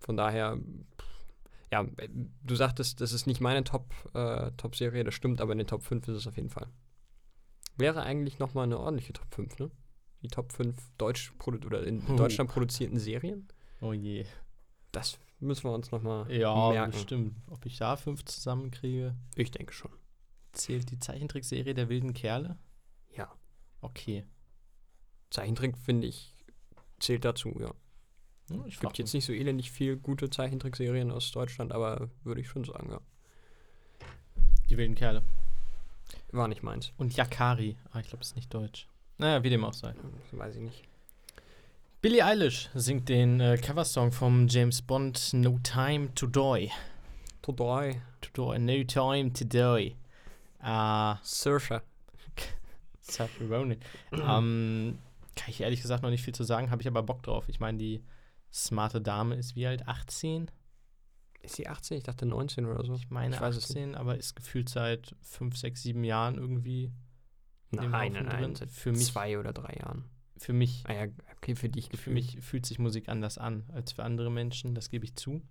von 0.00 0.16
daher, 0.16 0.58
ja, 1.72 1.82
äh, 1.98 2.08
du 2.42 2.54
sagtest, 2.54 3.00
das 3.00 3.12
ist 3.12 3.26
nicht 3.26 3.40
meine 3.40 3.64
Top, 3.64 3.92
äh, 4.14 4.50
Top-Serie, 4.56 5.04
das 5.04 5.14
stimmt, 5.14 5.40
aber 5.40 5.52
in 5.52 5.58
den 5.58 5.66
Top 5.66 5.82
5 5.82 6.06
ist 6.08 6.16
es 6.16 6.26
auf 6.26 6.36
jeden 6.36 6.50
Fall. 6.50 6.68
Wäre 7.76 8.02
eigentlich 8.02 8.38
nochmal 8.38 8.64
eine 8.64 8.78
ordentliche 8.78 9.12
Top 9.12 9.32
5, 9.34 9.58
ne? 9.58 9.70
Die 10.22 10.28
Top 10.28 10.52
5 10.52 10.74
Deutsch 10.98 11.32
oder 11.46 11.84
in 11.86 12.02
Oh. 12.08 12.16
Deutschland 12.16 12.50
produzierten 12.50 12.98
Serien. 12.98 13.46
Oh 13.80 13.92
je. 13.92 14.24
Das 14.90 15.18
müssen 15.38 15.64
wir 15.64 15.72
uns 15.72 15.92
nochmal 15.92 16.28
Ja, 16.32 16.70
merken. 16.70 16.90
bestimmt. 16.92 17.34
Ob 17.48 17.64
ich 17.66 17.76
da 17.78 17.96
fünf 17.96 18.24
zusammenkriege? 18.24 19.14
Ich 19.36 19.52
denke 19.52 19.72
schon. 19.72 19.92
Zählt 20.52 20.90
die 20.90 20.98
Zeichentrickserie 20.98 21.74
der 21.74 21.88
wilden 21.88 22.14
Kerle? 22.14 22.58
Ja. 23.16 23.30
Okay. 23.80 24.24
Zeichentrick, 25.30 25.76
finde 25.78 26.08
ich, 26.08 26.34
zählt 26.98 27.24
dazu, 27.24 27.54
ja. 27.60 27.70
Hm, 28.50 28.64
Es 28.68 28.78
gibt 28.80 28.98
jetzt 28.98 29.14
nicht 29.14 29.24
so 29.24 29.32
elendig 29.32 29.70
viel 29.70 29.96
gute 29.96 30.30
Zeichentrickserien 30.30 31.10
aus 31.10 31.30
Deutschland, 31.30 31.72
aber 31.72 32.08
würde 32.24 32.40
ich 32.40 32.48
schon 32.48 32.64
sagen, 32.64 32.90
ja. 32.90 33.00
die 34.70 34.76
wilden 34.76 34.94
Kerle. 34.94 35.22
War 36.32 36.48
nicht 36.48 36.62
meins. 36.62 36.92
Und 36.96 37.16
Yakari. 37.16 37.76
Ah, 37.92 38.00
ich 38.00 38.08
glaube, 38.08 38.18
das 38.18 38.28
ist 38.28 38.36
nicht 38.36 38.52
deutsch. 38.52 38.86
Naja, 39.18 39.42
wie 39.42 39.50
dem 39.50 39.64
auch 39.64 39.72
sei. 39.72 39.92
Das 40.30 40.38
weiß 40.38 40.56
ich 40.56 40.62
nicht. 40.62 40.82
Billie 42.00 42.24
Eilish 42.24 42.70
singt 42.74 43.08
den 43.08 43.40
äh, 43.40 43.58
Coversong 43.58 44.12
vom 44.12 44.46
James 44.46 44.80
Bond 44.82 45.32
No 45.32 45.58
Time 45.62 46.14
to 46.14 46.26
Die. 46.26 46.70
To 47.42 47.52
die. 47.52 48.00
To 48.20 48.52
die. 48.52 48.58
No 48.60 48.84
Time 48.84 49.32
to 49.32 49.44
Die. 49.44 49.96
Äh, 50.62 51.14
Saoirse. 51.22 51.82
Saoirse 53.00 53.48
Ronan. 53.50 53.78
ähm, 54.12 54.98
kann 55.34 55.50
ich 55.50 55.60
ehrlich 55.60 55.82
gesagt 55.82 56.02
noch 56.02 56.10
nicht 56.10 56.22
viel 56.22 56.34
zu 56.34 56.44
sagen, 56.44 56.70
habe 56.70 56.82
ich 56.82 56.88
aber 56.88 57.02
Bock 57.02 57.22
drauf. 57.22 57.48
Ich 57.48 57.58
meine, 57.58 57.78
die 57.78 58.02
smarte 58.52 59.00
Dame 59.00 59.34
ist 59.36 59.54
wie 59.56 59.66
alt? 59.66 59.86
18? 59.88 60.50
Ist 61.40 61.56
sie 61.56 61.68
18? 61.68 61.98
Ich 61.98 62.04
dachte 62.04 62.26
19 62.26 62.66
oder 62.66 62.84
so. 62.84 62.94
Ich 62.94 63.10
meine 63.10 63.34
Ich 63.36 63.40
weiß 63.40 63.56
es 63.56 63.64
18, 63.70 63.94
aber 63.94 64.16
ist 64.16 64.34
gefühlt 64.34 64.68
seit 64.68 65.14
5, 65.22 65.56
6, 65.56 65.82
7 65.82 66.04
Jahren 66.04 66.36
irgendwie 66.36 66.92
Nein, 67.70 67.90
nein, 67.90 68.12
nein. 68.12 68.26
drin. 68.26 68.54
Seit 68.56 68.70
Für 68.70 68.92
mich, 68.92 69.06
zwei 69.06 69.38
oder 69.38 69.52
drei 69.52 69.76
Jahren. 69.80 70.04
für 70.36 70.52
mich 70.52 70.84
Ah 70.86 70.94
ja, 70.94 71.06
okay, 71.36 71.54
für 71.54 71.68
dich 71.68 71.86
Für 71.86 71.90
gefühlt. 71.92 72.14
mich 72.14 72.40
fühlt 72.40 72.64
sich 72.66 72.78
Musik 72.78 73.08
anders 73.08 73.38
an 73.38 73.64
als 73.72 73.92
für 73.92 74.04
andere 74.04 74.30
Menschen, 74.30 74.74
das 74.74 74.88
gebe 74.90 75.04
ich 75.04 75.14
zu. 75.16 75.42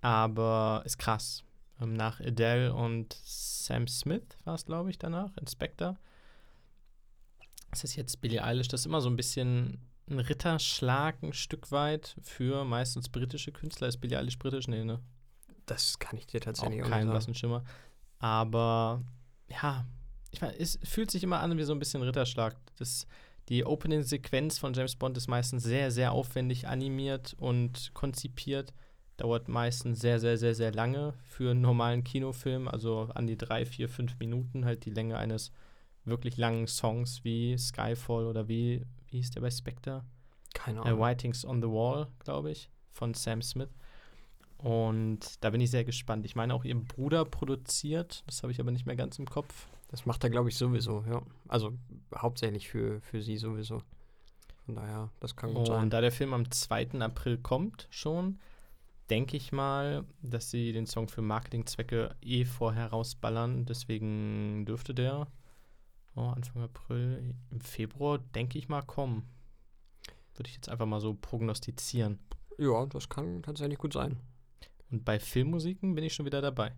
Aber 0.00 0.82
ist 0.84 0.98
krass. 0.98 1.42
Ähm, 1.80 1.94
nach 1.94 2.20
Adele 2.20 2.72
und 2.74 3.12
Sam 3.24 3.86
Smith 3.88 4.22
war 4.44 4.54
es, 4.54 4.64
glaube 4.64 4.90
ich, 4.90 4.98
danach, 4.98 5.36
Inspector. 5.36 5.96
Das 7.70 7.84
ist 7.84 7.96
jetzt 7.96 8.20
Billie 8.20 8.42
Eilish. 8.42 8.68
Das 8.68 8.80
ist 8.80 8.86
immer 8.86 9.00
so 9.00 9.10
ein 9.10 9.16
bisschen 9.16 9.78
ein 10.10 10.18
Ritterschlag, 10.18 11.22
ein 11.22 11.32
Stück 11.32 11.70
weit 11.70 12.16
für 12.22 12.64
meistens 12.64 13.08
britische 13.08 13.52
Künstler. 13.52 13.88
Ist 13.88 13.98
Billie 13.98 14.18
Eilish 14.18 14.38
britisch? 14.38 14.68
Nee, 14.68 14.84
ne? 14.84 15.00
Das 15.66 15.98
kann 15.98 16.18
ich 16.18 16.26
dir 16.26 16.40
tatsächlich 16.40 16.82
auch, 16.82 16.88
nicht 16.88 17.10
blassen 17.10 17.34
sagen. 17.34 17.34
Schimmer. 17.34 17.64
Aber 18.18 19.02
ja, 19.48 19.84
ich 20.30 20.40
meine, 20.40 20.58
es 20.58 20.78
fühlt 20.82 21.10
sich 21.10 21.22
immer 21.22 21.40
an 21.40 21.56
wie 21.56 21.64
so 21.64 21.72
ein 21.72 21.78
bisschen 21.78 22.02
Ritterschlag. 22.02 22.56
Das, 22.76 23.06
die 23.48 23.64
Opening-Sequenz 23.64 24.58
von 24.58 24.74
James 24.74 24.96
Bond 24.96 25.16
ist 25.16 25.28
meistens 25.28 25.62
sehr, 25.62 25.90
sehr 25.90 26.12
aufwendig 26.12 26.68
animiert 26.68 27.34
und 27.38 27.92
konzipiert. 27.94 28.74
Dauert 29.16 29.48
meistens 29.48 30.00
sehr, 30.00 30.20
sehr, 30.20 30.38
sehr, 30.38 30.54
sehr 30.54 30.72
lange 30.72 31.14
für 31.24 31.50
einen 31.50 31.60
normalen 31.60 32.04
Kinofilm, 32.04 32.68
also 32.68 33.08
an 33.14 33.26
die 33.26 33.36
drei, 33.36 33.66
vier, 33.66 33.88
fünf 33.88 34.18
Minuten, 34.18 34.64
halt 34.64 34.84
die 34.84 34.90
Länge 34.90 35.18
eines 35.18 35.50
wirklich 36.04 36.36
langen 36.36 36.66
Songs 36.66 37.24
wie 37.24 37.58
Skyfall 37.58 38.26
oder 38.26 38.48
wie, 38.48 38.86
wie 39.10 39.18
hieß 39.18 39.30
der 39.32 39.40
bei 39.40 39.50
Spectre? 39.50 40.04
Keine 40.54 40.80
äh, 40.80 40.82
Ahnung. 40.82 41.00
Writings 41.00 41.44
on 41.44 41.60
the 41.62 41.68
Wall, 41.68 42.08
glaube 42.20 42.50
ich, 42.50 42.70
von 42.92 43.14
Sam 43.14 43.42
Smith. 43.42 43.70
Und 44.58 45.42
da 45.42 45.50
bin 45.50 45.60
ich 45.60 45.70
sehr 45.70 45.84
gespannt. 45.84 46.26
Ich 46.26 46.34
meine, 46.34 46.52
auch 46.52 46.64
ihr 46.64 46.74
Bruder 46.74 47.24
produziert, 47.24 48.24
das 48.26 48.42
habe 48.42 48.52
ich 48.52 48.60
aber 48.60 48.72
nicht 48.72 48.86
mehr 48.86 48.96
ganz 48.96 49.18
im 49.18 49.26
Kopf. 49.26 49.68
Das 49.88 50.04
macht 50.04 50.24
er, 50.24 50.30
glaube 50.30 50.48
ich, 50.48 50.56
sowieso, 50.56 51.04
ja. 51.08 51.22
Also 51.46 51.72
hauptsächlich 52.14 52.68
für, 52.68 53.00
für 53.00 53.22
sie 53.22 53.36
sowieso. 53.36 53.82
Von 54.66 54.74
daher, 54.74 55.10
das 55.20 55.34
kann 55.36 55.50
gut 55.50 55.60
Und 55.60 55.66
sein. 55.66 55.90
da 55.90 56.00
der 56.00 56.12
Film 56.12 56.34
am 56.34 56.50
2. 56.50 57.00
April 57.00 57.38
kommt 57.38 57.86
schon, 57.90 58.38
denke 59.08 59.36
ich 59.36 59.52
mal, 59.52 60.04
dass 60.20 60.50
sie 60.50 60.72
den 60.72 60.86
Song 60.86 61.08
für 61.08 61.22
Marketingzwecke 61.22 62.14
eh 62.20 62.44
vorher 62.44 62.88
rausballern. 62.88 63.64
Deswegen 63.64 64.66
dürfte 64.66 64.92
der 64.92 65.26
oh, 66.18 66.32
Anfang 66.34 66.62
April, 66.62 67.34
im 67.50 67.60
Februar, 67.60 68.18
denke 68.18 68.58
ich 68.58 68.68
mal, 68.68 68.82
kommen. 68.82 69.28
Würde 70.34 70.48
ich 70.48 70.54
jetzt 70.56 70.68
einfach 70.68 70.86
mal 70.86 71.00
so 71.00 71.14
prognostizieren. 71.14 72.18
Ja, 72.58 72.86
das 72.86 73.08
kann 73.08 73.42
tatsächlich 73.42 73.78
gut 73.78 73.92
sein. 73.92 74.18
Und 74.90 75.04
bei 75.04 75.20
Filmmusiken 75.20 75.94
bin 75.94 76.04
ich 76.04 76.14
schon 76.14 76.26
wieder 76.26 76.40
dabei. 76.40 76.72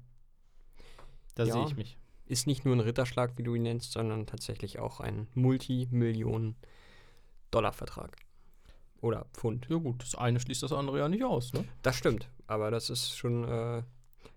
Da 1.35 1.45
Ja. 1.45 1.55
sehe 1.55 1.65
ich 1.65 1.77
mich. 1.77 1.97
Ist 2.27 2.47
nicht 2.47 2.65
nur 2.65 2.75
ein 2.77 2.81
Ritterschlag, 2.81 3.37
wie 3.39 3.43
du 3.43 3.55
ihn 3.55 3.63
nennst, 3.63 3.93
sondern 3.93 4.27
tatsächlich 4.27 4.79
auch 4.79 5.01
ein 5.01 5.27
Multimillionen-Dollar-Vertrag. 5.35 8.17
Oder 9.01 9.27
Pfund. 9.33 9.67
Ja 9.71 9.77
gut, 9.77 10.03
das 10.03 10.15
eine 10.15 10.39
schließt 10.41 10.63
das 10.63 10.73
andere 10.73 10.99
ja 10.99 11.09
nicht 11.09 11.25
aus, 11.25 11.53
ne? 11.55 11.65
Das 11.83 11.97
stimmt, 11.97 12.29
aber 12.47 12.71
das 12.71 12.91
ist 12.91 13.17
schon, 13.17 13.45
äh, 13.45 13.79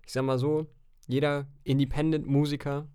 ich 0.06 0.12
sag 0.12 0.24
mal 0.24 0.38
so, 0.38 0.66
jeder 1.06 1.46
Independent-Musiker, 1.64 2.88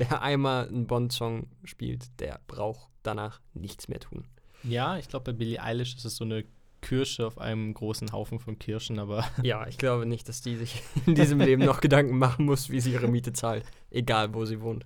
der 0.00 0.22
einmal 0.22 0.66
einen 0.66 0.86
Bond-Song 0.86 1.46
spielt, 1.64 2.18
der 2.20 2.40
braucht 2.46 2.90
danach 3.02 3.40
nichts 3.54 3.86
mehr 3.88 4.00
tun. 4.00 4.26
Ja, 4.64 4.96
ich 4.98 5.08
glaube, 5.08 5.32
bei 5.32 5.38
Billie 5.38 5.62
Eilish 5.62 5.94
ist 5.94 6.04
es 6.04 6.16
so 6.16 6.24
eine 6.24 6.44
Kirsche 6.80 7.26
auf 7.26 7.38
einem 7.38 7.74
großen 7.74 8.10
Haufen 8.12 8.40
von 8.40 8.58
Kirschen, 8.58 8.98
aber 8.98 9.24
Ja, 9.42 9.66
ich 9.66 9.76
glaube 9.76 10.06
nicht, 10.06 10.28
dass 10.28 10.40
die 10.40 10.56
sich 10.56 10.82
in 11.06 11.14
diesem 11.14 11.38
Leben 11.38 11.64
noch 11.64 11.80
Gedanken 11.80 12.16
machen 12.16 12.46
muss, 12.46 12.70
wie 12.70 12.80
sie 12.80 12.92
ihre 12.92 13.08
Miete 13.08 13.32
zahlt, 13.32 13.64
egal 13.90 14.32
wo 14.34 14.46
sie 14.46 14.60
wohnt. 14.62 14.84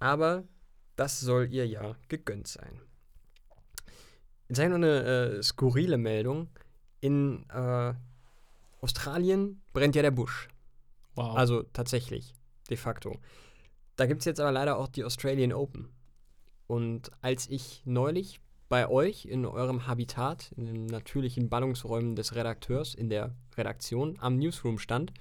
Aber 0.00 0.44
das 0.96 1.20
soll 1.20 1.48
ihr 1.52 1.66
ja 1.66 1.94
gegönnt 2.08 2.48
sein. 2.48 2.80
Jetzt 4.48 4.58
habe 4.58 4.66
ich 4.66 4.70
noch 4.70 4.76
eine 4.76 5.04
äh, 5.38 5.42
skurrile 5.42 5.96
Meldung. 5.96 6.48
In 7.00 7.48
äh, 7.50 7.94
Australien 8.80 9.62
brennt 9.72 9.94
ja 9.94 10.02
der 10.02 10.10
Busch. 10.10 10.48
wow. 11.14 11.36
Also 11.36 11.62
tatsächlich, 11.62 12.34
de 12.68 12.76
facto. 12.76 13.20
Da 14.00 14.06
gibt 14.06 14.20
es 14.20 14.24
jetzt 14.24 14.40
aber 14.40 14.50
leider 14.50 14.78
auch 14.78 14.88
die 14.88 15.04
Australian 15.04 15.52
Open. 15.52 15.90
Und 16.66 17.12
als 17.20 17.46
ich 17.50 17.82
neulich 17.84 18.40
bei 18.70 18.88
euch 18.88 19.26
in 19.26 19.44
eurem 19.44 19.86
Habitat, 19.86 20.52
in 20.56 20.64
den 20.64 20.86
natürlichen 20.86 21.50
Ballungsräumen 21.50 22.16
des 22.16 22.34
Redakteurs, 22.34 22.94
in 22.94 23.10
der 23.10 23.34
Redaktion 23.58 24.16
am 24.18 24.38
Newsroom 24.38 24.78
stand, 24.78 25.12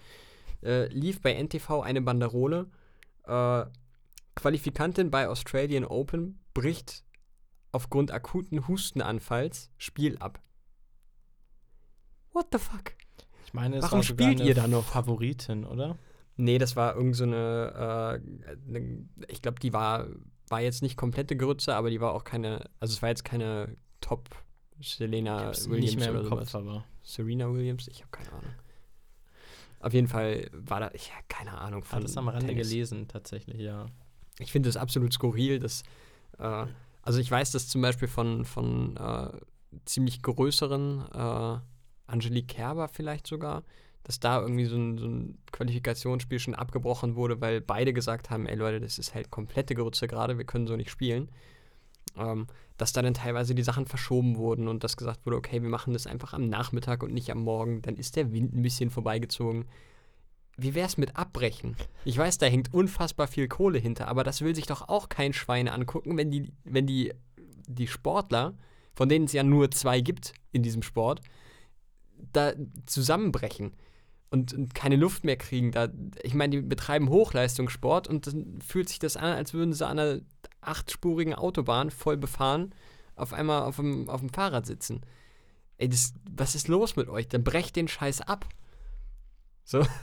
äh, 0.64 0.88
lief 0.94 1.20
bei 1.20 1.34
NTV 1.34 1.82
eine 1.82 2.02
Banderole: 2.02 2.68
äh, 3.26 3.66
Qualifikantin 4.36 5.12
bei 5.12 5.28
Australian 5.28 5.84
Open 5.84 6.40
bricht 6.54 7.04
aufgrund 7.74 8.12
akuten 8.12 8.66
Hustenanfalls 8.66 9.72
Spiel 9.78 10.18
ab. 10.20 10.40
What 12.32 12.48
the 12.54 12.60
fuck? 12.60 12.94
Ich 13.44 13.54
meine, 13.54 13.76
es 13.76 13.84
Warum 13.84 13.98
war 13.98 14.04
spielt 14.04 14.40
ihr 14.40 14.56
da 14.56 14.70
noch? 14.70 14.86
Favoritin, 14.86 15.66
oder? 15.66 15.98
Nee, 16.42 16.58
das 16.58 16.78
war 16.78 16.96
irgend 16.96 17.18
so 17.18 17.26
eine, 17.26 18.22
äh, 18.24 18.80
ne, 18.80 19.06
ich 19.28 19.42
glaube, 19.42 19.60
die 19.60 19.74
war, 19.74 20.08
war 20.48 20.62
jetzt 20.62 20.82
nicht 20.82 20.96
komplette 20.96 21.36
Grütze, 21.36 21.76
aber 21.76 21.90
die 21.90 22.00
war 22.00 22.14
auch 22.14 22.24
keine, 22.24 22.70
also 22.80 22.94
es 22.94 23.02
war 23.02 23.10
jetzt 23.10 23.26
keine 23.26 23.76
Top 24.00 24.30
Selena 24.82 25.52
Williams 25.52 25.68
nicht 25.68 26.00
mehr 26.00 26.12
oder 26.12 26.20
im 26.22 26.26
sowas. 26.28 26.52
Kopf, 26.52 26.56
aber. 26.56 26.86
Serena 27.04 27.52
Williams, 27.52 27.90
ich 27.90 28.00
habe 28.00 28.12
keine 28.12 28.32
Ahnung. 28.32 28.54
Auf 29.82 29.94
jeden 29.94 30.08
Fall 30.08 30.50
war 30.54 30.80
da, 30.80 30.92
ich 30.94 31.12
habe 31.14 31.26
keine 31.28 31.58
Ahnung 31.58 31.84
Ich 31.86 31.92
habe 31.92 32.04
das 32.04 32.16
am 32.16 32.30
Rande 32.30 32.48
Tennis. 32.48 32.70
gelesen, 32.70 33.08
tatsächlich, 33.10 33.60
ja. 33.60 33.88
Ich 34.40 34.54
finde 34.54 34.70
das 34.70 34.78
absolut 34.78 35.12
skurril, 35.12 35.60
dass, 35.60 35.84
äh, 36.38 36.66
also 37.02 37.20
ich 37.20 37.30
weiß 37.30 37.52
das 37.52 37.68
zum 37.68 37.82
Beispiel 37.82 38.08
von, 38.08 38.46
von 38.46 38.96
äh, 38.96 39.30
ziemlich 39.84 40.22
größeren, 40.22 41.06
äh, 41.14 41.60
Angelique 42.08 42.48
Kerber 42.48 42.88
vielleicht 42.88 43.28
sogar, 43.28 43.64
dass 44.10 44.20
da 44.20 44.42
irgendwie 44.42 44.66
so 44.66 44.76
ein, 44.76 44.98
so 44.98 45.06
ein 45.06 45.38
Qualifikationsspiel 45.52 46.40
schon 46.40 46.56
abgebrochen 46.56 47.16
wurde, 47.16 47.42
weil 47.42 47.62
beide 47.62 47.94
gesagt 47.94 48.32
haben, 48.32 48.48
ey 48.48 48.56
Leute, 48.56 48.80
das 48.80 48.98
ist 48.98 49.14
halt 49.14 49.30
komplette 49.30 49.76
Grütze 49.76 50.08
gerade, 50.08 50.40
wir 50.40 50.46
können 50.46 50.66
so 50.66 50.76
nicht 50.76 50.90
spielen. 50.90 51.30
Ähm, 52.18 52.48
dass 52.78 52.92
da 52.92 53.04
dann 53.04 53.14
teilweise 53.14 53.54
die 53.54 53.62
Sachen 53.62 53.86
verschoben 53.86 54.38
wurden 54.38 54.68
und 54.68 54.84
dass 54.84 54.98
gesagt 54.98 55.28
wurde, 55.28 55.38
okay, 55.38 55.62
wir 55.62 55.70
machen 55.70 55.94
das 55.94 56.08
einfach 56.08 56.34
am 56.34 56.50
Nachmittag 56.50 57.04
und 57.04 57.14
nicht 57.14 57.30
am 57.32 57.44
Morgen, 57.44 57.84
dann 57.84 57.98
ist 57.98 58.16
der 58.16 58.32
Wind 58.32 58.56
ein 58.56 58.64
bisschen 58.64 58.90
vorbeigezogen. 58.90 59.66
Wie 60.58 60.74
wär's 60.74 60.98
mit 60.98 61.16
Abbrechen? 61.16 61.76
Ich 62.04 62.18
weiß, 62.18 62.40
da 62.40 62.48
hängt 62.48 62.74
unfassbar 62.74 63.28
viel 63.28 63.48
Kohle 63.48 63.78
hinter, 63.78 64.08
aber 64.08 64.24
das 64.24 64.42
will 64.42 64.56
sich 64.56 64.66
doch 64.66 64.90
auch 64.90 65.10
kein 65.10 65.34
Schwein 65.34 65.68
angucken, 65.68 66.18
wenn 66.18 66.32
die, 66.32 66.52
wenn 66.64 66.88
die, 66.88 67.14
die 67.68 67.86
Sportler, 67.86 68.58
von 68.96 69.08
denen 69.08 69.26
es 69.26 69.34
ja 69.34 69.44
nur 69.44 69.70
zwei 69.70 70.02
gibt 70.02 70.34
in 70.52 70.64
diesem 70.64 70.82
Sport, 70.82 71.22
da 72.34 72.54
zusammenbrechen 72.88 73.74
und, 74.32 74.54
und 74.54 74.76
keine 74.76 74.96
Luft 74.96 75.24
mehr 75.24 75.38
kriegen. 75.38 75.72
Da, 75.72 75.90
ich 76.24 76.34
meine, 76.34 76.58
die 76.58 76.62
betreiben 76.62 77.10
Hochleistungssport 77.10 78.08
und 78.08 78.28
dann 78.28 78.60
fühlt 78.62 78.90
sich 78.90 79.00
das 79.00 79.18
an, 79.18 79.34
als 79.34 79.54
würden 79.54 79.74
sie 79.74 79.86
an 79.86 80.00
einer 80.00 80.22
achtspurigen 80.62 81.34
Autobahn 81.34 81.90
voll 81.90 82.18
befahren 82.18 82.74
auf 83.20 83.34
einmal 83.34 83.64
auf 83.64 83.76
dem, 83.76 84.10
auf 84.10 84.22
dem 84.22 84.30
Fahrrad 84.30 84.66
sitzen. 84.66 85.02
Ey, 85.78 85.90
das, 85.90 86.14
was 86.30 86.56
ist 86.56 86.68
los 86.68 86.96
mit 86.96 87.10
euch? 87.10 87.28
Dann 87.28 87.44
brecht 87.44 87.76
den 87.76 87.88
Scheiß 87.88 88.22
ab. 88.22 88.48
So. 89.64 89.86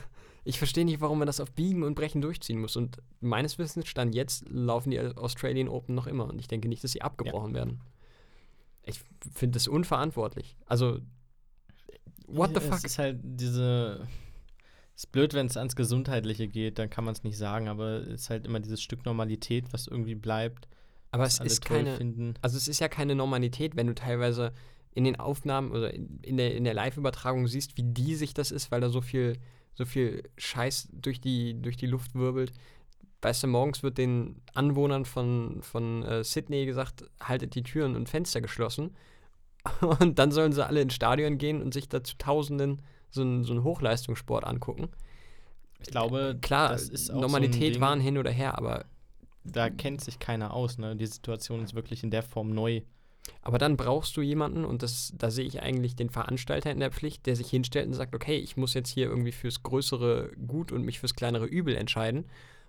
Ich 0.43 0.59
verstehe 0.59 0.85
nicht, 0.85 1.01
warum 1.01 1.19
man 1.19 1.25
das 1.25 1.41
auf 1.41 1.51
Biegen 1.51 1.83
und 1.83 1.95
Brechen 1.95 2.21
durchziehen 2.21 2.61
muss. 2.61 2.77
Und 2.77 3.01
meines 3.19 3.57
Wissens 3.57 3.85
stand 3.89 4.15
jetzt, 4.15 4.47
laufen 4.47 4.91
die 4.91 4.99
Australian 5.01 5.67
Open 5.67 5.93
noch 5.93 6.07
immer. 6.07 6.23
Und 6.23 6.39
ich 6.39 6.47
denke 6.47 6.69
nicht, 6.69 6.81
dass 6.85 6.93
sie 6.93 7.01
abgebrochen 7.01 7.53
werden. 7.53 7.81
Ich 8.83 9.01
finde 9.35 9.55
das 9.55 9.67
unverantwortlich. 9.67 10.55
Also, 10.65 11.01
what 12.27 12.51
the 12.51 12.57
Es 12.57 12.65
fuck? 12.65 12.83
ist 12.83 12.99
halt 12.99 13.19
diese. 13.23 14.07
Es 14.95 15.03
ist 15.03 15.11
blöd, 15.11 15.33
wenn 15.33 15.45
es 15.45 15.57
ans 15.57 15.75
Gesundheitliche 15.75 16.47
geht, 16.47 16.79
dann 16.79 16.89
kann 16.89 17.03
man 17.03 17.13
es 17.13 17.23
nicht 17.23 17.37
sagen, 17.37 17.67
aber 17.67 18.01
es 18.01 18.21
ist 18.21 18.29
halt 18.31 18.45
immer 18.45 18.59
dieses 18.59 18.81
Stück 18.81 19.05
Normalität, 19.05 19.71
was 19.71 19.85
irgendwie 19.87 20.15
bleibt. 20.15 20.67
Aber 21.11 21.25
es 21.25 21.39
ist 21.39 21.63
keine, 21.63 21.95
Finden. 21.95 22.33
Also 22.41 22.57
es 22.57 22.67
ist 22.67 22.79
ja 22.79 22.87
keine 22.87 23.13
Normalität, 23.13 23.75
wenn 23.75 23.87
du 23.87 23.93
teilweise 23.93 24.53
in 24.95 25.03
den 25.03 25.19
Aufnahmen 25.19 25.71
oder 25.71 25.93
in, 25.93 26.19
in 26.23 26.37
der, 26.37 26.55
in 26.55 26.63
der 26.63 26.73
Live-Übertragung 26.73 27.47
siehst, 27.47 27.77
wie 27.77 27.83
die 27.83 28.15
sich 28.15 28.33
das 28.33 28.49
ist, 28.49 28.71
weil 28.71 28.81
da 28.81 28.89
so 28.89 29.01
viel, 29.01 29.37
so 29.75 29.85
viel 29.85 30.23
Scheiß 30.37 30.89
durch 30.91 31.21
die, 31.21 31.61
durch 31.61 31.77
die 31.77 31.85
Luft 31.85 32.15
wirbelt. 32.15 32.51
Weißt 33.21 33.43
du, 33.43 33.47
morgens 33.47 33.83
wird 33.83 33.99
den 33.99 34.41
Anwohnern 34.55 35.05
von, 35.05 35.61
von 35.61 36.03
äh, 36.03 36.23
Sydney 36.23 36.65
gesagt, 36.65 37.03
haltet 37.21 37.53
die 37.53 37.61
Türen 37.63 37.95
und 37.95 38.09
Fenster 38.09 38.41
geschlossen. 38.41 38.95
Und 39.99 40.19
dann 40.19 40.31
sollen 40.31 40.51
sie 40.51 40.65
alle 40.65 40.81
ins 40.81 40.93
Stadion 40.93 41.37
gehen 41.37 41.61
und 41.61 41.73
sich 41.73 41.89
da 41.89 42.03
zu 42.03 42.17
Tausenden 42.17 42.81
so 43.09 43.21
einen 43.21 43.43
so 43.43 43.53
einen 43.53 43.63
Hochleistungssport 43.63 44.43
angucken. 44.45 44.89
Ich 45.79 45.89
glaube, 45.89 46.37
Klar, 46.41 46.77
so 46.77 47.13
Normalität 47.13 47.75
Ding, 47.75 47.81
waren 47.81 47.99
hin 47.99 48.17
oder 48.17 48.31
her, 48.31 48.57
aber 48.57 48.85
da 49.43 49.69
kennt 49.69 50.01
sich 50.01 50.19
keiner 50.19 50.53
aus. 50.53 50.77
Ne? 50.77 50.95
Die 50.95 51.05
Situation 51.05 51.63
ist 51.63 51.75
wirklich 51.75 52.03
in 52.03 52.11
der 52.11 52.23
Form 52.23 52.49
neu. 52.49 52.81
Aber 53.41 53.57
dann 53.57 53.77
brauchst 53.77 54.15
du 54.17 54.21
jemanden, 54.21 54.65
und 54.65 54.83
das, 54.83 55.13
da 55.17 55.29
sehe 55.29 55.45
ich 55.45 55.61
eigentlich 55.61 55.95
den 55.95 56.09
Veranstalter 56.09 56.71
in 56.71 56.79
der 56.79 56.91
Pflicht, 56.91 57.25
der 57.25 57.35
sich 57.35 57.49
hinstellt 57.49 57.87
und 57.87 57.93
sagt, 57.93 58.15
okay, 58.15 58.37
ich 58.37 58.57
muss 58.57 58.73
jetzt 58.73 58.89
hier 58.89 59.07
irgendwie 59.07 59.33
fürs 59.33 59.63
größere 59.63 60.31
Gut 60.47 60.71
und 60.71 60.83
mich 60.83 60.99
fürs 60.99 61.15
kleinere 61.15 61.45
Übel 61.45 61.75
entscheiden 61.75 62.25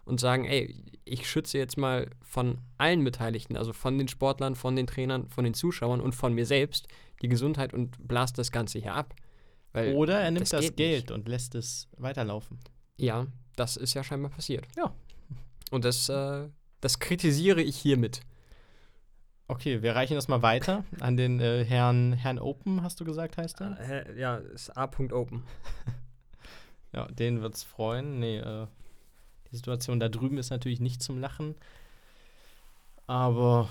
und 0.08 0.20
sagen, 0.20 0.44
ey, 0.44 0.74
ich 1.04 1.28
schütze 1.28 1.58
jetzt 1.58 1.76
mal 1.78 2.10
von 2.22 2.58
allen 2.76 3.02
Beteiligten, 3.04 3.56
also 3.56 3.72
von 3.72 3.96
den 3.98 4.08
Sportlern, 4.08 4.54
von 4.54 4.76
den 4.76 4.86
Trainern, 4.86 5.28
von 5.28 5.44
den 5.44 5.54
Zuschauern 5.54 6.00
und 6.00 6.14
von 6.14 6.34
mir 6.34 6.46
selbst 6.46 6.88
die 7.22 7.28
Gesundheit 7.28 7.72
und 7.74 8.06
blast 8.06 8.38
das 8.38 8.52
Ganze 8.52 8.78
hier 8.78 8.94
ab. 8.94 9.14
Weil, 9.72 9.94
Oder 9.94 10.20
er 10.20 10.30
nimmt 10.30 10.42
das 10.42 10.50
das, 10.50 10.76
Geld 10.76 11.04
nicht. 11.04 11.10
und 11.10 11.28
lässt 11.28 11.54
es 11.54 11.88
weiterlaufen. 11.96 12.58
ja, 12.96 13.26
das 13.56 13.76
ist 13.76 13.94
ja 13.94 14.04
scheinbar 14.04 14.30
passiert. 14.30 14.66
Ja. 14.76 14.94
Und 15.70 15.84
das, 15.84 16.08
äh, 16.08 16.48
das 16.80 17.00
kritisiere 17.00 17.60
ich 17.60 17.76
hiermit. 17.76 18.20
Okay, 19.48 19.82
wir 19.82 19.96
reichen 19.96 20.14
das 20.14 20.28
mal 20.28 20.42
weiter 20.42 20.84
an 21.00 21.16
den 21.16 21.40
äh, 21.40 21.64
Herrn, 21.64 22.12
Herrn 22.12 22.38
Open, 22.38 22.82
hast 22.82 23.00
du 23.00 23.04
gesagt, 23.04 23.36
heißt 23.36 23.60
er? 23.62 23.80
Äh, 23.80 24.20
ja, 24.20 24.36
ist 24.36 24.76
A.Open. 24.76 25.42
Ja, 26.94 27.06
den 27.08 27.42
wird's 27.42 27.62
freuen. 27.64 28.18
Nee, 28.18 28.38
äh, 28.38 28.66
die 29.52 29.56
Situation 29.56 30.00
da 30.00 30.08
drüben 30.08 30.38
ist 30.38 30.50
natürlich 30.50 30.80
nicht 30.80 31.02
zum 31.02 31.18
Lachen. 31.18 31.54
Aber 33.06 33.68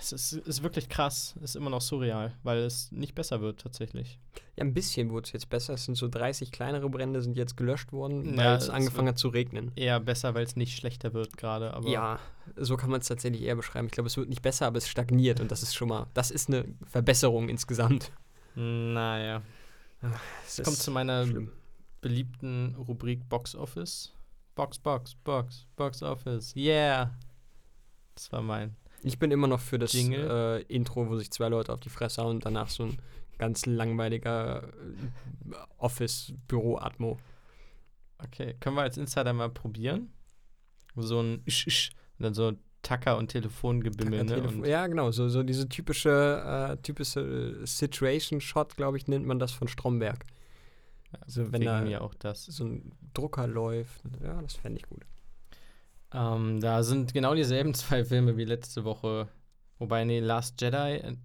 es 0.00 0.12
ist, 0.12 0.32
ist 0.32 0.62
wirklich 0.62 0.88
krass. 0.88 1.34
Ist 1.42 1.56
immer 1.56 1.70
noch 1.70 1.82
surreal, 1.82 2.34
weil 2.42 2.58
es 2.58 2.90
nicht 2.90 3.14
besser 3.14 3.40
wird 3.40 3.60
tatsächlich. 3.60 4.18
Ja, 4.56 4.64
ein 4.64 4.74
bisschen 4.74 5.10
wurde 5.10 5.26
es 5.26 5.32
jetzt 5.32 5.50
besser. 5.50 5.74
Es 5.74 5.84
sind 5.84 5.94
so 5.96 6.08
30 6.08 6.50
kleinere 6.52 6.88
Brände, 6.88 7.20
sind 7.22 7.36
jetzt 7.36 7.56
gelöscht 7.56 7.92
worden, 7.92 8.36
Ja, 8.36 8.44
weil 8.44 8.56
es 8.56 8.64
es 8.64 8.70
angefangen 8.70 9.08
hat 9.08 9.18
zu 9.18 9.28
regnen. 9.28 9.72
Eher 9.76 10.00
besser, 10.00 10.34
weil 10.34 10.44
es 10.44 10.56
nicht 10.56 10.76
schlechter 10.76 11.12
wird 11.12 11.36
gerade. 11.36 11.78
Ja, 11.86 12.18
so 12.56 12.76
kann 12.76 12.90
man 12.90 13.00
es 13.00 13.08
tatsächlich 13.08 13.42
eher 13.42 13.56
beschreiben. 13.56 13.86
Ich 13.86 13.92
glaube, 13.92 14.06
es 14.08 14.16
wird 14.16 14.28
nicht 14.28 14.42
besser, 14.42 14.66
aber 14.66 14.78
es 14.78 14.88
stagniert 14.88 15.40
und 15.40 15.50
das 15.50 15.62
ist 15.62 15.74
schon 15.74 15.88
mal, 15.88 16.06
das 16.14 16.30
ist 16.30 16.48
eine 16.48 16.64
Verbesserung 16.86 17.48
insgesamt. 17.48 18.10
naja. 18.54 19.42
Es 20.46 20.60
kommt 20.64 20.78
zu 20.78 20.90
meiner 20.90 21.26
schlimm. 21.26 21.52
beliebten 22.00 22.74
Rubrik 22.76 23.28
Box 23.28 23.54
Office. 23.54 24.12
Box, 24.54 24.78
Box, 24.78 25.14
Box, 25.24 25.66
Box 25.76 26.02
Office. 26.02 26.54
Yeah. 26.56 27.12
Das 28.14 28.30
war 28.32 28.42
mein. 28.42 28.76
Ich 29.02 29.18
bin 29.18 29.30
immer 29.30 29.48
noch 29.48 29.60
für 29.60 29.78
das 29.78 29.94
äh, 29.94 30.60
Intro, 30.62 31.08
wo 31.08 31.16
sich 31.16 31.30
zwei 31.30 31.48
Leute 31.48 31.72
auf 31.72 31.80
die 31.80 31.88
Fresse 31.88 32.22
hauen 32.22 32.36
und 32.36 32.46
danach 32.46 32.68
so 32.68 32.84
ein 32.84 32.98
ganz 33.38 33.66
langweiliger 33.66 34.62
äh, 34.62 35.56
Office-Büro-Atmo. 35.78 37.18
Okay, 38.18 38.54
können 38.60 38.76
wir 38.76 38.82
als 38.82 38.98
Insider 38.98 39.32
mal 39.32 39.50
probieren? 39.50 40.12
So 40.94 41.20
ein 41.20 41.42
Isch, 41.46 41.66
Isch, 41.66 41.90
und 42.18 42.24
dann 42.24 42.34
so 42.34 42.52
Tacker 42.82 43.16
und 43.16 43.28
Telefongebimmel, 43.28 44.24
ne? 44.24 44.34
Telefon- 44.34 44.60
Und 44.60 44.66
ja, 44.66 44.86
genau, 44.86 45.10
so, 45.10 45.28
so 45.28 45.42
diese 45.42 45.68
typische, 45.68 46.70
äh, 46.70 46.76
typische 46.82 47.66
Situation-Shot, 47.66 48.76
glaube 48.76 48.98
ich, 48.98 49.08
nennt 49.08 49.26
man 49.26 49.38
das 49.38 49.52
von 49.52 49.66
Stromberg. 49.66 50.24
Also 51.20 51.46
wenn 51.52 51.60
wegen 51.60 51.64
da 51.64 51.80
mir 51.82 52.02
auch 52.02 52.14
das. 52.14 52.46
so 52.46 52.64
ein 52.64 52.92
Drucker 53.14 53.46
läuft, 53.46 54.02
ja, 54.22 54.40
das 54.40 54.54
fände 54.54 54.78
ich 54.80 54.86
gut. 54.88 55.04
Ähm, 56.12 56.60
da 56.60 56.82
sind 56.82 57.12
genau 57.14 57.34
dieselben 57.34 57.74
zwei 57.74 58.04
Filme 58.04 58.36
wie 58.36 58.44
letzte 58.44 58.84
Woche. 58.84 59.28
Wobei, 59.78 60.04
nee, 60.04 60.20
Last 60.20 60.60
Jedi, 60.60 60.76
äh, 60.96 61.16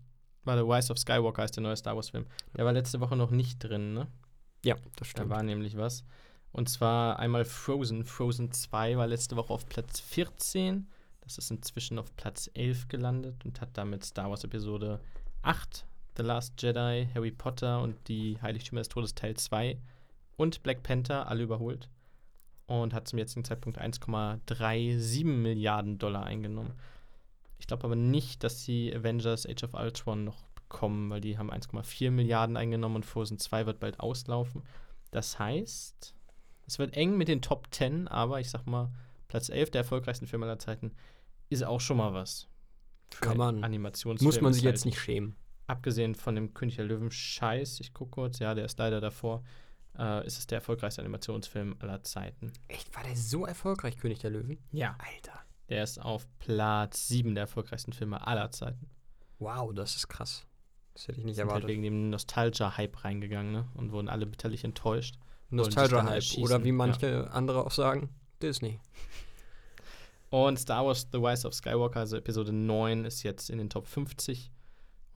war 0.43 0.57
The 0.57 0.63
Rise 0.63 0.91
of 0.91 0.97
Skywalker 0.97 1.43
ist 1.43 1.55
der 1.55 1.63
neue 1.63 1.75
Star 1.75 1.95
Wars 1.95 2.09
Film. 2.09 2.25
Der 2.55 2.65
war 2.65 2.71
letzte 2.73 2.99
Woche 3.01 3.15
noch 3.17 3.31
nicht 3.31 3.59
drin, 3.59 3.93
ne? 3.93 4.07
Ja, 4.63 4.75
das 4.75 4.99
Da 4.99 5.05
stimmt. 5.05 5.29
war 5.29 5.43
nämlich 5.43 5.75
was. 5.77 6.03
Und 6.53 6.69
zwar 6.69 7.19
einmal 7.19 7.43
Frozen. 7.45 8.05
Frozen 8.05 8.51
2 8.51 8.97
war 8.97 9.07
letzte 9.07 9.35
Woche 9.35 9.53
auf 9.53 9.67
Platz 9.67 9.99
14. 9.99 10.87
Das 11.21 11.37
ist 11.37 11.51
inzwischen 11.51 11.99
auf 11.99 12.15
Platz 12.15 12.49
11 12.53 12.87
gelandet 12.87 13.43
und 13.43 13.59
hat 13.59 13.69
damit 13.73 14.05
Star 14.05 14.29
Wars 14.29 14.45
Episode 14.45 15.01
8, 15.41 15.85
The 16.15 16.23
Last 16.23 16.61
Jedi, 16.61 17.09
Harry 17.13 17.31
Potter 17.31 17.81
und 17.81 18.07
die 18.07 18.41
Heiligtümer 18.41 18.79
des 18.79 18.87
Todes 18.87 19.13
Teil 19.13 19.35
2 19.35 19.77
und 20.37 20.63
Black 20.63 20.83
Panther 20.83 21.27
alle 21.27 21.43
überholt. 21.43 21.89
Und 22.67 22.93
hat 22.93 23.07
zum 23.07 23.19
jetzigen 23.19 23.45
Zeitpunkt 23.45 23.79
1,37 23.79 25.25
Milliarden 25.25 25.97
Dollar 25.97 26.25
eingenommen. 26.25 26.73
Ich 27.59 27.67
glaube 27.67 27.85
aber 27.85 27.95
nicht, 27.95 28.43
dass 28.43 28.65
die 28.65 28.93
Avengers 28.93 29.47
Age 29.47 29.63
of 29.63 29.73
Ultron 29.73 30.23
noch 30.23 30.43
bekommen, 30.49 31.09
weil 31.09 31.21
die 31.21 31.37
haben 31.37 31.51
1,4 31.51 32.11
Milliarden 32.11 32.57
eingenommen 32.57 32.97
und 32.97 33.05
Frozen 33.05 33.39
2 33.39 33.65
wird 33.65 33.79
bald 33.79 33.99
auslaufen. 33.99 34.63
Das 35.11 35.39
heißt, 35.39 36.13
es 36.67 36.79
wird 36.79 36.95
eng 36.95 37.17
mit 37.17 37.29
den 37.29 37.41
Top 37.41 37.67
10, 37.71 38.07
aber 38.07 38.39
ich 38.39 38.49
sag 38.49 38.65
mal, 38.65 38.91
Platz 39.29 39.49
11 39.49 39.71
der 39.71 39.81
erfolgreichsten 39.81 40.27
Filme 40.27 40.45
aller 40.45 40.59
Zeiten 40.59 40.91
ist 41.49 41.63
auch 41.63 41.81
schon 41.81 41.97
mal 41.97 42.13
was. 42.13 42.47
Für 43.09 43.21
Kann 43.21 43.37
man. 43.37 43.63
Animationsfilm 43.63 44.27
Muss 44.27 44.41
man 44.41 44.53
sich 44.53 44.65
halt, 44.65 44.75
jetzt 44.75 44.85
nicht 44.85 44.99
schämen. 44.99 45.35
Abgesehen 45.67 46.15
von 46.15 46.35
dem 46.35 46.53
König 46.53 46.75
der 46.75 46.85
Löwen 46.85 47.11
Scheiß, 47.11 47.79
ich 47.79 47.93
gucke 47.93 48.11
kurz, 48.11 48.39
ja, 48.39 48.53
der 48.53 48.65
ist 48.65 48.77
leider 48.79 49.01
davor, 49.01 49.43
äh, 49.97 50.25
ist 50.25 50.37
es 50.37 50.47
der 50.47 50.59
erfolgreichste 50.59 51.01
Animationsfilm 51.01 51.75
aller 51.79 52.03
Zeiten. 52.03 52.51
Echt, 52.67 52.95
war 52.95 53.03
der 53.03 53.15
so 53.15 53.45
erfolgreich, 53.45 53.97
König 53.97 54.19
der 54.19 54.31
Löwen? 54.31 54.57
Ja. 54.71 54.95
Alter. 54.99 55.39
Der 55.69 55.83
ist 55.83 55.99
auf 55.99 56.27
Platz 56.39 57.07
7 57.09 57.35
der 57.35 57.43
erfolgreichsten 57.43 57.93
Filme 57.93 58.25
aller 58.25 58.51
Zeiten. 58.51 58.89
Wow, 59.39 59.73
das 59.73 59.95
ist 59.95 60.07
krass. 60.07 60.45
Das 60.93 61.07
hätte 61.07 61.19
ich 61.19 61.25
nicht 61.25 61.35
Sind 61.35 61.43
halt 61.43 61.49
erwartet. 61.51 61.69
wegen 61.69 61.83
dem 61.83 62.09
Nostalgia-Hype 62.09 63.03
reingegangen 63.03 63.51
ne? 63.51 63.67
und 63.75 63.91
wurden 63.91 64.09
alle 64.09 64.25
bitterlich 64.25 64.63
enttäuscht. 64.63 65.19
Nostalgia-Hype. 65.49 66.37
Oder 66.39 66.63
wie 66.63 66.69
ja. 66.69 66.73
manche 66.73 67.31
andere 67.31 67.65
auch 67.65 67.71
sagen, 67.71 68.09
Disney. 68.41 68.79
Und 70.29 70.57
Star 70.59 70.85
Wars 70.85 71.07
The 71.11 71.19
Rise 71.19 71.47
of 71.47 71.53
Skywalker, 71.53 71.99
also 71.99 72.17
Episode 72.17 72.51
9, 72.51 73.05
ist 73.05 73.23
jetzt 73.23 73.49
in 73.49 73.57
den 73.57 73.69
Top 73.69 73.87
50 73.87 74.51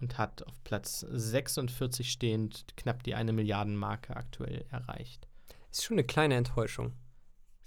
und 0.01 0.17
hat 0.17 0.43
auf 0.43 0.63
Platz 0.63 1.05
46 1.09 2.11
stehend 2.11 2.65
knapp 2.75 3.03
die 3.03 3.15
eine 3.15 3.33
Milliarden 3.33 3.75
Marke 3.75 4.15
aktuell 4.15 4.65
erreicht. 4.69 5.27
Ist 5.71 5.83
schon 5.83 5.95
eine 5.95 6.05
kleine 6.05 6.35
Enttäuschung. 6.35 6.93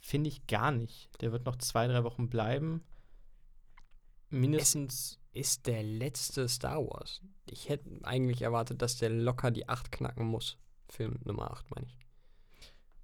Finde 0.01 0.29
ich 0.29 0.47
gar 0.47 0.71
nicht. 0.71 1.09
Der 1.23 1.33
wird 1.33 1.47
noch 1.47 1.57
zwei, 1.57 1.87
drei 1.87 2.05
Wochen 2.05 2.29
bleiben. 2.29 2.83
Mindestens. 4.29 5.19
Ist 5.33 5.67
der 5.67 5.83
letzte 5.83 6.49
Star 6.49 6.79
Wars. 6.79 7.21
Ich 7.51 7.69
hätte 7.69 7.91
eigentlich 8.05 8.43
erwartet, 8.43 8.83
dass 8.83 8.99
der 8.99 9.11
locker 9.11 9.51
die 9.51 9.69
8 9.69 9.91
knacken 9.91 10.27
muss. 10.27 10.59
Film 10.89 11.19
Nummer 11.25 11.51
8, 11.51 11.71
meine 11.75 11.87
ich. 11.87 11.99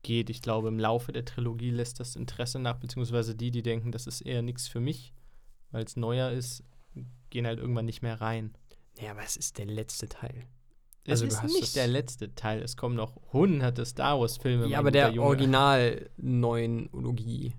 geht. 0.03 0.31
Ich 0.31 0.43
glaube, 0.43 0.69
im 0.69 0.79
Laufe 0.79 1.13
der 1.13 1.25
Trilogie 1.25 1.71
lässt 1.71 2.01
das 2.01 2.17
Interesse 2.17 2.59
nach, 2.59 2.77
beziehungsweise 2.77 3.35
die, 3.35 3.51
die 3.51 3.63
denken, 3.63 3.93
das 3.93 4.07
ist 4.07 4.21
eher 4.21 4.43
nichts 4.43 4.69
für 4.69 4.81
mich, 4.81 5.13
weil 5.71 5.85
es 5.85 5.97
neuer 5.97 6.31
ist, 6.31 6.65
gehen 7.31 7.47
halt 7.47 7.59
irgendwann 7.59 7.87
nicht 7.87 8.03
mehr 8.03 8.21
rein. 8.21 8.55
Ja, 8.99 9.13
aber 9.13 9.23
es 9.23 9.37
ist 9.37 9.59
der 9.59 9.67
letzte 9.67 10.09
Teil. 10.09 10.47
Es 11.05 11.23
Also 11.23 11.27
du 11.27 11.33
ist 11.33 11.43
nicht 11.45 11.63
es- 11.63 11.73
der 11.73 11.87
letzte 11.87 12.35
Teil. 12.35 12.61
Es 12.63 12.77
kommen 12.77 12.95
noch 12.97 13.17
hunderte 13.33 13.85
Star 13.87 14.21
Wars-Filme. 14.21 14.67
Ja, 14.67 14.79
aber 14.79 14.91
der 14.91 15.11
Junge. 15.11 15.27
Original-Neunologie. 15.29 17.55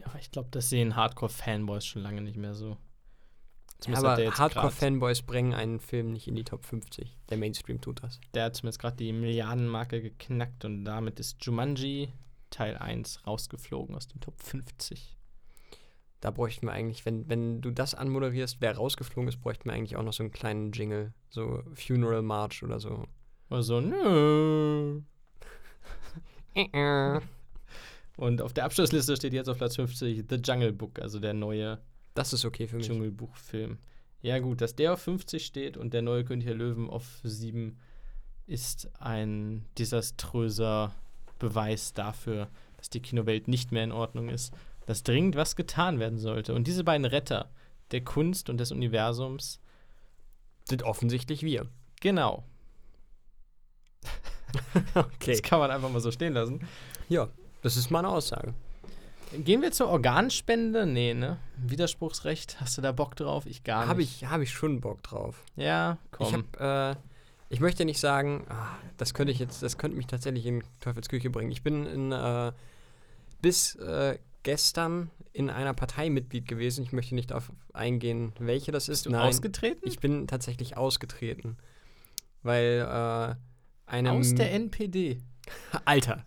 Ja, 0.00 0.14
ich 0.20 0.30
glaube, 0.30 0.48
das 0.50 0.68
sehen 0.68 0.94
Hardcore-Fanboys 0.96 1.86
schon 1.86 2.02
lange 2.02 2.20
nicht 2.20 2.36
mehr 2.36 2.54
so. 2.54 2.76
Ja, 3.86 3.96
aber 3.98 4.20
jetzt 4.22 4.38
Hardcore-Fanboys 4.38 5.22
bringen 5.22 5.52
einen 5.54 5.80
Film 5.80 6.12
nicht 6.12 6.28
in 6.28 6.34
die 6.36 6.44
Top 6.44 6.64
50. 6.64 7.16
Der 7.28 7.36
Mainstream 7.38 7.80
tut 7.80 8.02
das. 8.02 8.20
Der 8.34 8.44
hat 8.44 8.56
zumindest 8.56 8.80
gerade 8.80 8.96
die 8.96 9.12
Milliardenmarke 9.12 10.00
geknackt 10.00 10.64
und 10.64 10.84
damit 10.84 11.18
ist 11.20 11.44
Jumanji 11.44 12.12
Teil 12.50 12.76
1 12.78 13.26
rausgeflogen 13.26 13.94
aus 13.96 14.06
den 14.08 14.20
Top 14.20 14.40
50. 14.42 15.16
Da 16.20 16.30
bräuchten 16.30 16.66
wir 16.66 16.72
eigentlich, 16.72 17.04
wenn, 17.04 17.28
wenn 17.28 17.60
du 17.60 17.70
das 17.70 17.94
anmoderierst, 17.94 18.60
wer 18.60 18.76
rausgeflogen 18.76 19.28
ist, 19.28 19.40
bräuchten 19.40 19.66
wir 19.66 19.74
eigentlich 19.74 19.96
auch 19.96 20.02
noch 20.02 20.12
so 20.12 20.22
einen 20.22 20.32
kleinen 20.32 20.72
Jingle. 20.72 21.12
So 21.28 21.62
Funeral 21.74 22.22
March 22.22 22.62
oder 22.62 22.80
so. 22.80 23.04
Oder 23.50 23.62
so, 23.62 23.80
nö. 23.80 25.02
Und 28.16 28.40
auf 28.42 28.52
der 28.52 28.64
Abschlussliste 28.64 29.16
steht 29.16 29.32
jetzt 29.32 29.48
auf 29.48 29.58
Platz 29.58 29.76
50 29.76 30.24
The 30.28 30.36
Jungle 30.36 30.72
Book, 30.72 31.00
also 31.00 31.18
der 31.18 31.34
neue 31.34 31.80
Das 32.14 32.32
ist 32.32 32.44
okay 32.44 32.68
für 32.68 32.76
mich. 32.76 32.86
Dschungelbuchfilm. 32.86 33.78
Ja, 34.22 34.38
gut, 34.38 34.60
dass 34.60 34.76
der 34.76 34.94
auf 34.94 35.02
50 35.02 35.44
steht 35.44 35.76
und 35.76 35.92
der 35.92 36.02
neue 36.02 36.24
König 36.24 36.46
der 36.46 36.54
Löwen 36.54 36.88
auf 36.88 37.20
7 37.24 37.76
ist 38.46 38.90
ein 39.00 39.64
desaströser 39.78 40.94
Beweis 41.38 41.92
dafür, 41.92 42.48
dass 42.76 42.88
die 42.88 43.00
Kinowelt 43.00 43.48
nicht 43.48 43.72
mehr 43.72 43.84
in 43.84 43.92
Ordnung 43.92 44.28
ist, 44.28 44.54
dass 44.86 45.02
dringend 45.02 45.36
was 45.36 45.56
getan 45.56 45.98
werden 45.98 46.18
sollte. 46.18 46.54
Und 46.54 46.66
diese 46.66 46.84
beiden 46.84 47.04
Retter 47.06 47.50
der 47.90 48.02
Kunst 48.02 48.48
und 48.50 48.58
des 48.58 48.72
Universums, 48.72 49.60
Sind 50.68 50.82
offensichtlich 50.82 51.42
wir. 51.42 51.66
genau, 52.00 52.44
Okay. 54.94 55.32
das 55.32 55.42
kann 55.42 55.58
man 55.58 55.70
einfach 55.70 55.90
mal 55.90 56.00
so 56.00 56.10
stehen 56.10 56.32
lassen. 56.32 56.66
Ja, 57.08 57.28
das 57.62 57.76
ist 57.76 57.90
meine 57.90 58.08
Aussage. 58.08 58.54
Gehen 59.36 59.62
wir 59.62 59.72
zur 59.72 59.88
Organspende? 59.88 60.86
Nee, 60.86 61.12
ne? 61.14 61.38
Widerspruchsrecht, 61.56 62.60
hast 62.60 62.78
du 62.78 62.82
da 62.82 62.92
Bock 62.92 63.16
drauf? 63.16 63.46
Ich 63.46 63.64
gar 63.64 63.88
Habe 63.88 64.00
nicht. 64.00 64.22
ich, 64.22 64.28
hab 64.28 64.40
ich 64.40 64.52
schon 64.52 64.80
Bock 64.80 65.02
drauf. 65.02 65.42
Ja, 65.56 65.98
Ich, 66.04 66.10
komm. 66.12 66.44
hab, 66.56 66.94
äh, 66.94 66.96
ich 67.48 67.58
möchte 67.60 67.84
nicht 67.84 67.98
sagen, 67.98 68.46
ah, 68.48 68.68
das 68.96 69.12
könnte 69.12 69.32
ich 69.32 69.38
jetzt, 69.40 69.62
das 69.62 69.76
könnte 69.76 69.96
mich 69.96 70.06
tatsächlich 70.06 70.46
in 70.46 70.62
Teufelsküche 70.80 71.30
bringen. 71.30 71.50
Ich 71.50 71.62
bin 71.62 71.84
in, 71.86 72.12
äh, 72.12 72.52
bis 73.42 73.74
äh, 73.76 74.18
gestern 74.44 75.10
in 75.32 75.50
einer 75.50 75.74
Partei 75.74 76.08
Mitglied 76.08 76.46
gewesen. 76.46 76.84
Ich 76.84 76.92
möchte 76.92 77.16
nicht 77.16 77.32
darauf 77.32 77.50
eingehen, 77.72 78.32
welche 78.38 78.70
das 78.70 78.88
ist. 78.88 79.04
Bist 79.04 79.14
du 79.14 79.20
ausgetreten? 79.20 79.80
ich 79.82 79.98
bin 79.98 80.28
tatsächlich 80.28 80.76
ausgetreten. 80.76 81.56
Weil 82.42 82.86
äh, 82.88 83.90
einem. 83.90 84.16
Aus 84.16 84.34
der 84.34 84.52
NPD. 84.52 85.18
Alter. 85.84 86.24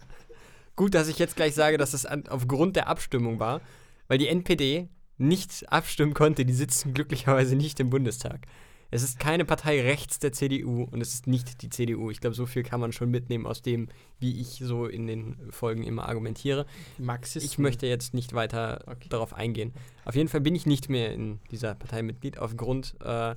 Gut, 0.76 0.93
dass 0.93 1.07
ich 1.07 1.18
jetzt 1.18 1.36
gleich 1.36 1.55
sage, 1.55 1.78
dass 1.78 1.93
es 1.93 2.05
an, 2.05 2.28
aufgrund 2.28 2.76
der 2.76 2.88
Abstimmung 2.88 3.39
war, 3.39 3.61
weil 4.07 4.18
die 4.18 4.28
NPD 4.28 4.89
nicht 5.18 5.72
abstimmen 5.72 6.13
konnte. 6.13 6.45
Die 6.45 6.53
sitzen 6.53 6.93
glücklicherweise 6.93 7.55
nicht 7.55 7.80
im 7.80 7.89
Bundestag. 7.89 8.45
Es 8.90 9.04
ist 9.04 9.20
keine 9.20 9.44
Partei 9.44 9.82
rechts 9.82 10.20
der 10.20 10.32
CDU 10.32 10.84
und 10.84 11.02
es 11.02 11.14
ist 11.14 11.28
nicht 11.28 11.62
die 11.62 11.70
CDU. 11.70 12.10
Ich 12.10 12.22
glaube, 12.22 12.36
so 12.36 12.46
viel 12.46 12.64
kann 12.64 12.80
man 12.80 12.94
schon 12.94 13.12
mitnehmen 13.12 13.46
aus 13.46 13.62
dem, 13.62 13.90
wie 14.20 14.40
ich 14.40 14.62
so 14.64 14.86
in 14.86 15.08
den 15.08 15.36
Folgen 15.52 15.84
immer 15.84 16.08
argumentiere. 16.08 16.66
Marxisten. 16.98 17.46
Ich 17.46 17.58
möchte 17.58 17.86
jetzt 17.88 18.14
nicht 18.14 18.34
weiter 18.34 18.84
Okay. 18.88 19.10
darauf 19.10 19.34
eingehen. 19.34 19.74
Auf 20.06 20.16
jeden 20.16 20.30
Fall 20.30 20.42
bin 20.42 20.56
ich 20.56 20.66
nicht 20.66 20.90
mehr 20.90 21.14
in 21.14 21.40
dieser 21.52 21.76
Partei 21.76 22.02
Mitglied 22.02 22.38
aufgrund 22.38 22.96
äh, 23.02 23.36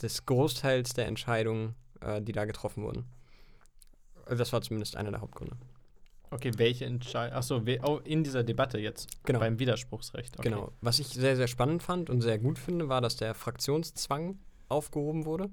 des 0.00 0.26
Großteils 0.26 0.94
der 0.94 1.06
Entscheidungen, 1.06 1.74
äh, 2.00 2.22
die 2.22 2.32
da 2.32 2.44
getroffen 2.44 2.84
wurden. 2.84 3.04
Also 4.26 4.38
Das 4.38 4.52
war 4.52 4.62
zumindest 4.62 4.96
einer 4.96 5.10
der 5.10 5.20
Hauptgründe. 5.20 5.56
Okay, 6.30 6.52
welche 6.56 6.84
Entscheidung? 6.84 7.36
Achso, 7.36 7.66
we 7.66 7.78
oh, 7.82 8.00
in 8.04 8.24
dieser 8.24 8.42
Debatte 8.42 8.78
jetzt. 8.78 9.08
Genau. 9.24 9.38
Beim 9.38 9.58
Widerspruchsrecht. 9.58 10.38
Okay. 10.38 10.50
Genau. 10.50 10.72
Was 10.80 10.98
ich 10.98 11.08
sehr, 11.08 11.36
sehr 11.36 11.46
spannend 11.46 11.82
fand 11.82 12.10
und 12.10 12.22
sehr 12.22 12.38
gut 12.38 12.58
finde, 12.58 12.88
war, 12.88 13.00
dass 13.00 13.16
der 13.16 13.34
Fraktionszwang 13.34 14.38
aufgehoben 14.74 15.24
wurde. 15.24 15.50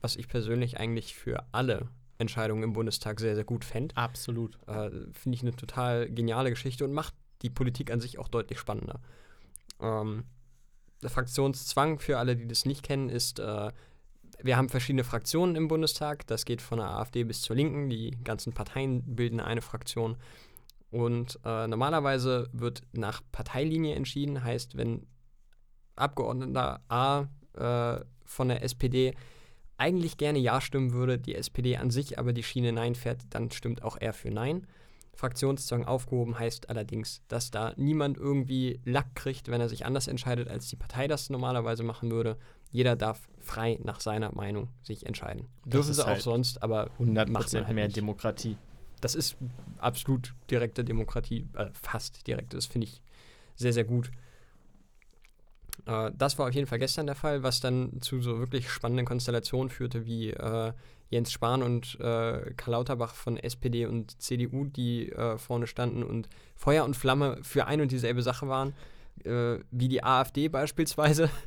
Was 0.00 0.16
ich 0.16 0.28
persönlich 0.28 0.78
eigentlich 0.78 1.14
für 1.14 1.44
alle 1.52 1.88
Entscheidungen 2.18 2.62
im 2.62 2.72
Bundestag 2.72 3.20
sehr, 3.20 3.34
sehr 3.34 3.44
gut 3.44 3.64
fände. 3.64 3.96
Absolut. 3.96 4.58
Äh, 4.66 4.90
Finde 5.12 5.36
ich 5.36 5.42
eine 5.42 5.54
total 5.54 6.10
geniale 6.10 6.50
Geschichte 6.50 6.84
und 6.84 6.92
macht 6.92 7.14
die 7.42 7.50
Politik 7.50 7.90
an 7.90 8.00
sich 8.00 8.18
auch 8.18 8.28
deutlich 8.28 8.58
spannender. 8.58 9.00
Ähm, 9.80 10.24
der 11.02 11.10
Fraktionszwang, 11.10 12.00
für 12.00 12.18
alle, 12.18 12.36
die 12.36 12.48
das 12.48 12.64
nicht 12.64 12.82
kennen, 12.82 13.08
ist, 13.08 13.38
äh, 13.38 13.70
wir 14.40 14.56
haben 14.56 14.68
verschiedene 14.68 15.04
Fraktionen 15.04 15.56
im 15.56 15.68
Bundestag. 15.68 16.26
Das 16.26 16.44
geht 16.44 16.62
von 16.62 16.78
der 16.78 16.90
AfD 16.90 17.24
bis 17.24 17.42
zur 17.42 17.56
Linken. 17.56 17.88
Die 17.88 18.18
ganzen 18.22 18.52
Parteien 18.52 19.02
bilden 19.16 19.40
eine 19.40 19.62
Fraktion. 19.62 20.16
Und 20.90 21.38
äh, 21.44 21.66
normalerweise 21.66 22.48
wird 22.52 22.82
nach 22.92 23.20
Parteilinie 23.32 23.94
entschieden, 23.94 24.42
heißt, 24.42 24.76
wenn 24.76 25.06
Abgeordneter 25.96 26.80
A 26.88 27.26
äh, 27.54 28.04
von 28.28 28.48
der 28.48 28.62
SPD 28.62 29.14
eigentlich 29.76 30.16
gerne 30.16 30.38
Ja 30.38 30.60
stimmen 30.60 30.92
würde, 30.92 31.18
die 31.18 31.34
SPD 31.34 31.76
an 31.76 31.90
sich 31.90 32.18
aber 32.18 32.32
die 32.32 32.42
Schiene 32.42 32.72
Nein 32.72 32.94
fährt, 32.94 33.22
dann 33.30 33.50
stimmt 33.50 33.82
auch 33.82 33.96
er 33.98 34.12
für 34.12 34.30
Nein. 34.30 34.66
Fraktionszwang 35.14 35.84
aufgehoben 35.84 36.38
heißt 36.38 36.70
allerdings, 36.70 37.22
dass 37.26 37.50
da 37.50 37.72
niemand 37.76 38.16
irgendwie 38.18 38.80
Lack 38.84 39.16
kriegt, 39.16 39.48
wenn 39.48 39.60
er 39.60 39.68
sich 39.68 39.84
anders 39.84 40.06
entscheidet, 40.06 40.48
als 40.48 40.68
die 40.68 40.76
Partei 40.76 41.08
das 41.08 41.28
normalerweise 41.28 41.82
machen 41.82 42.10
würde. 42.12 42.36
Jeder 42.70 42.94
darf 42.94 43.28
frei 43.40 43.80
nach 43.82 43.98
seiner 44.00 44.32
Meinung 44.32 44.68
sich 44.82 45.06
entscheiden. 45.06 45.46
Das 45.64 45.72
Dürfen 45.72 45.90
ist 45.90 45.96
sie 45.96 46.02
auch 46.04 46.08
halt 46.08 46.22
sonst, 46.22 46.62
aber 46.62 46.90
100% 47.00 47.30
macht 47.30 47.52
man 47.52 47.66
halt 47.66 47.74
mehr 47.74 47.86
nicht. 47.86 47.96
Demokratie. 47.96 48.56
das 49.00 49.14
ist 49.14 49.36
absolut 49.78 50.34
direkte 50.50 50.84
Demokratie, 50.84 51.48
äh, 51.54 51.66
fast 51.72 52.26
direkte. 52.26 52.56
Das 52.56 52.66
finde 52.66 52.86
ich 52.86 53.02
sehr, 53.56 53.72
sehr 53.72 53.84
gut. 53.84 54.10
Äh, 55.86 56.10
das 56.16 56.38
war 56.38 56.48
auf 56.48 56.54
jeden 56.54 56.66
Fall 56.66 56.78
gestern 56.78 57.06
der 57.06 57.14
Fall, 57.14 57.42
was 57.42 57.60
dann 57.60 58.00
zu 58.00 58.20
so 58.20 58.38
wirklich 58.38 58.70
spannenden 58.70 59.06
Konstellationen 59.06 59.70
führte, 59.70 60.06
wie 60.06 60.30
äh, 60.30 60.72
Jens 61.10 61.32
Spahn 61.32 61.62
und 61.62 61.98
äh, 62.00 62.52
Karl 62.56 62.72
Lauterbach 62.72 63.14
von 63.14 63.36
SPD 63.38 63.86
und 63.86 64.20
CDU, 64.20 64.66
die 64.66 65.10
äh, 65.10 65.38
vorne 65.38 65.66
standen 65.66 66.02
und 66.02 66.28
Feuer 66.56 66.84
und 66.84 66.96
Flamme 66.96 67.38
für 67.42 67.66
ein 67.66 67.80
und 67.80 67.90
dieselbe 67.92 68.22
Sache 68.22 68.48
waren, 68.48 68.74
äh, 69.24 69.58
wie 69.70 69.88
die 69.88 70.04
AfD 70.04 70.48
beispielsweise. 70.48 71.30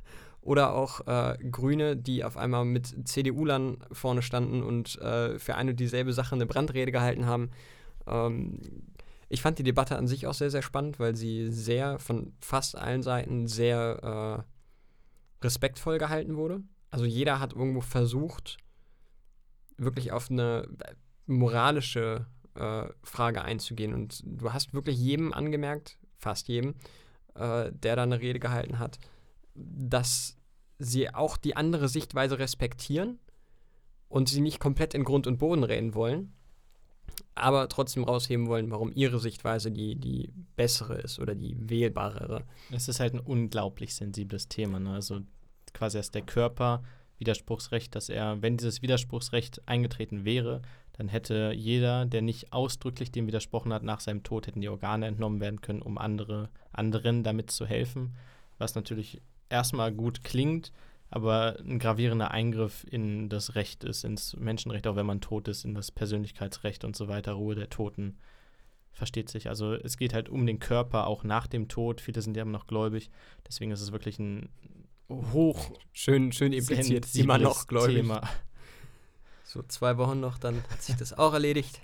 Oder 0.43 0.73
auch 0.73 1.05
äh, 1.05 1.37
Grüne, 1.51 1.95
die 1.95 2.23
auf 2.23 2.35
einmal 2.35 2.65
mit 2.65 3.07
CDU-Lern 3.07 3.77
vorne 3.91 4.23
standen 4.23 4.63
und 4.63 4.89
für 4.89 5.53
eine 5.53 5.69
und 5.69 5.79
dieselbe 5.79 6.13
Sache 6.13 6.33
eine 6.33 6.47
Brandrede 6.47 6.91
gehalten 6.91 7.27
haben. 7.27 7.51
Ähm, 8.07 8.59
ich 9.31 9.41
fand 9.41 9.57
die 9.57 9.63
Debatte 9.63 9.97
an 9.97 10.07
sich 10.07 10.27
auch 10.27 10.33
sehr, 10.33 10.51
sehr 10.51 10.61
spannend, 10.61 10.99
weil 10.99 11.15
sie 11.15 11.49
sehr 11.51 11.99
von 11.99 12.33
fast 12.41 12.77
allen 12.77 13.01
Seiten 13.01 13.47
sehr 13.47 14.43
äh, 14.43 15.43
respektvoll 15.43 15.99
gehalten 15.99 16.35
wurde. 16.35 16.61
Also 16.89 17.05
jeder 17.05 17.39
hat 17.39 17.53
irgendwo 17.53 17.79
versucht, 17.79 18.57
wirklich 19.77 20.11
auf 20.11 20.29
eine 20.29 20.67
moralische 21.27 22.25
äh, 22.55 22.87
Frage 23.03 23.41
einzugehen. 23.41 23.93
Und 23.93 24.21
du 24.25 24.51
hast 24.51 24.73
wirklich 24.73 24.97
jedem 24.99 25.31
angemerkt, 25.31 25.97
fast 26.17 26.49
jedem, 26.49 26.75
äh, 27.35 27.71
der 27.71 27.95
da 27.95 28.03
eine 28.03 28.19
Rede 28.19 28.39
gehalten 28.39 28.79
hat, 28.79 28.99
dass 29.55 30.35
sie 30.77 31.13
auch 31.13 31.37
die 31.37 31.55
andere 31.55 31.87
Sichtweise 31.87 32.37
respektieren 32.37 33.17
und 34.09 34.27
sie 34.27 34.41
nicht 34.41 34.59
komplett 34.59 34.93
in 34.93 35.05
Grund 35.05 35.25
und 35.25 35.37
Boden 35.37 35.63
reden 35.63 35.93
wollen, 35.93 36.33
aber 37.35 37.69
trotzdem 37.69 38.03
rausheben 38.03 38.47
wollen, 38.47 38.71
warum 38.71 38.91
ihre 38.93 39.19
Sichtweise 39.19 39.71
die, 39.71 39.95
die 39.95 40.31
bessere 40.55 40.95
ist 40.95 41.19
oder 41.19 41.35
die 41.35 41.55
wählbarere. 41.69 42.43
Es 42.71 42.87
ist 42.87 42.99
halt 42.99 43.13
ein 43.13 43.19
unglaublich 43.19 43.95
sensibles 43.95 44.47
Thema. 44.47 44.79
Ne? 44.79 44.93
Also 44.93 45.21
quasi 45.73 45.97
erst 45.97 46.15
der 46.15 46.23
Körper, 46.23 46.83
Widerspruchsrecht, 47.17 47.95
dass 47.95 48.09
er, 48.09 48.41
wenn 48.41 48.57
dieses 48.57 48.81
Widerspruchsrecht 48.81 49.61
eingetreten 49.67 50.25
wäre, 50.25 50.61
dann 50.93 51.07
hätte 51.07 51.53
jeder, 51.55 52.05
der 52.05 52.21
nicht 52.21 52.51
ausdrücklich 52.51 53.11
dem 53.11 53.27
widersprochen 53.27 53.71
hat, 53.71 53.83
nach 53.83 54.01
seinem 54.01 54.23
Tod 54.23 54.47
hätten 54.47 54.61
die 54.61 54.69
Organe 54.69 55.07
entnommen 55.07 55.39
werden 55.39 55.61
können, 55.61 55.81
um 55.81 55.97
andere, 55.97 56.49
anderen 56.73 57.23
damit 57.23 57.51
zu 57.51 57.65
helfen. 57.65 58.15
Was 58.57 58.75
natürlich 58.75 59.21
erstmal 59.49 59.91
gut 59.91 60.23
klingt, 60.23 60.71
aber 61.11 61.57
ein 61.59 61.77
gravierender 61.77 62.31
Eingriff 62.31 62.85
in 62.89 63.27
das 63.27 63.55
Recht 63.55 63.83
ist, 63.83 64.05
ins 64.05 64.35
Menschenrecht, 64.37 64.87
auch 64.87 64.95
wenn 64.95 65.05
man 65.05 65.19
tot 65.19 65.49
ist, 65.49 65.65
in 65.65 65.75
das 65.75 65.91
Persönlichkeitsrecht 65.91 66.85
und 66.85 66.95
so 66.95 67.09
weiter, 67.09 67.33
Ruhe 67.33 67.53
der 67.53 67.69
Toten. 67.69 68.17
Versteht 68.93 69.29
sich. 69.29 69.49
Also 69.49 69.73
es 69.73 69.97
geht 69.97 70.13
halt 70.13 70.29
um 70.29 70.45
den 70.45 70.59
Körper 70.59 71.07
auch 71.07 71.23
nach 71.23 71.47
dem 71.47 71.67
Tod. 71.67 72.01
Viele 72.01 72.21
sind 72.21 72.35
ja 72.35 72.43
immer 72.43 72.51
noch 72.51 72.67
gläubig. 72.67 73.09
Deswegen 73.47 73.71
ist 73.71 73.81
es 73.81 73.91
wirklich 73.91 74.19
ein 74.19 74.49
hoch 75.09 75.71
schön, 75.91 76.31
schön 76.31 76.53
impliziert, 76.53 77.13
immer 77.15 77.37
noch 77.37 77.67
gläubig. 77.67 77.97
Thema. 77.97 78.21
So 79.43 79.61
zwei 79.63 79.97
Wochen 79.97 80.21
noch, 80.21 80.37
dann 80.37 80.63
hat 80.69 80.81
sich 80.81 80.95
das 80.95 81.11
auch 81.11 81.33
erledigt. 81.33 81.81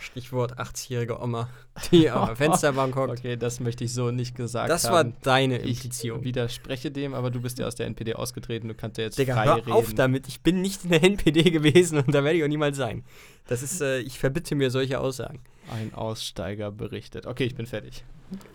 Stichwort 0.00 0.58
80-jährige 0.58 1.20
Oma, 1.20 1.48
die 1.90 2.08
am 2.10 2.34
Fensterbank 2.36 2.94
hockt. 2.96 3.18
Okay, 3.18 3.36
das 3.36 3.60
möchte 3.60 3.84
ich 3.84 3.92
so 3.92 4.10
nicht 4.10 4.34
gesagt 4.34 4.70
das 4.70 4.84
haben. 4.84 4.92
war 4.92 5.04
deine 5.22 5.58
Ich 5.60 5.78
Implizierung. 5.84 6.24
widerspreche 6.24 6.90
dem, 6.90 7.14
aber 7.14 7.30
du 7.30 7.40
bist 7.40 7.58
ja 7.58 7.66
aus 7.66 7.74
der 7.74 7.86
NPD 7.86 8.14
ausgetreten, 8.14 8.68
du 8.68 8.74
kannst 8.74 8.98
ja 8.98 9.04
jetzt 9.04 9.18
Digga, 9.18 9.34
frei 9.34 9.44
hör 9.46 9.56
reden. 9.56 9.72
auf 9.72 9.94
damit. 9.94 10.28
Ich 10.28 10.42
bin 10.42 10.60
nicht 10.60 10.84
in 10.84 10.90
der 10.90 11.02
NPD 11.04 11.50
gewesen 11.50 11.98
und 11.98 12.14
da 12.14 12.24
werde 12.24 12.38
ich 12.38 12.44
auch 12.44 12.48
niemals 12.48 12.76
sein. 12.76 13.04
Das 13.46 13.62
ist, 13.62 13.80
äh, 13.80 14.00
ich 14.00 14.18
verbitte 14.18 14.54
mir 14.54 14.70
solche 14.70 15.00
Aussagen. 15.00 15.40
Ein 15.70 15.94
Aussteiger 15.94 16.70
berichtet. 16.70 17.26
Okay, 17.26 17.44
ich 17.44 17.54
bin 17.54 17.66
fertig. 17.66 18.04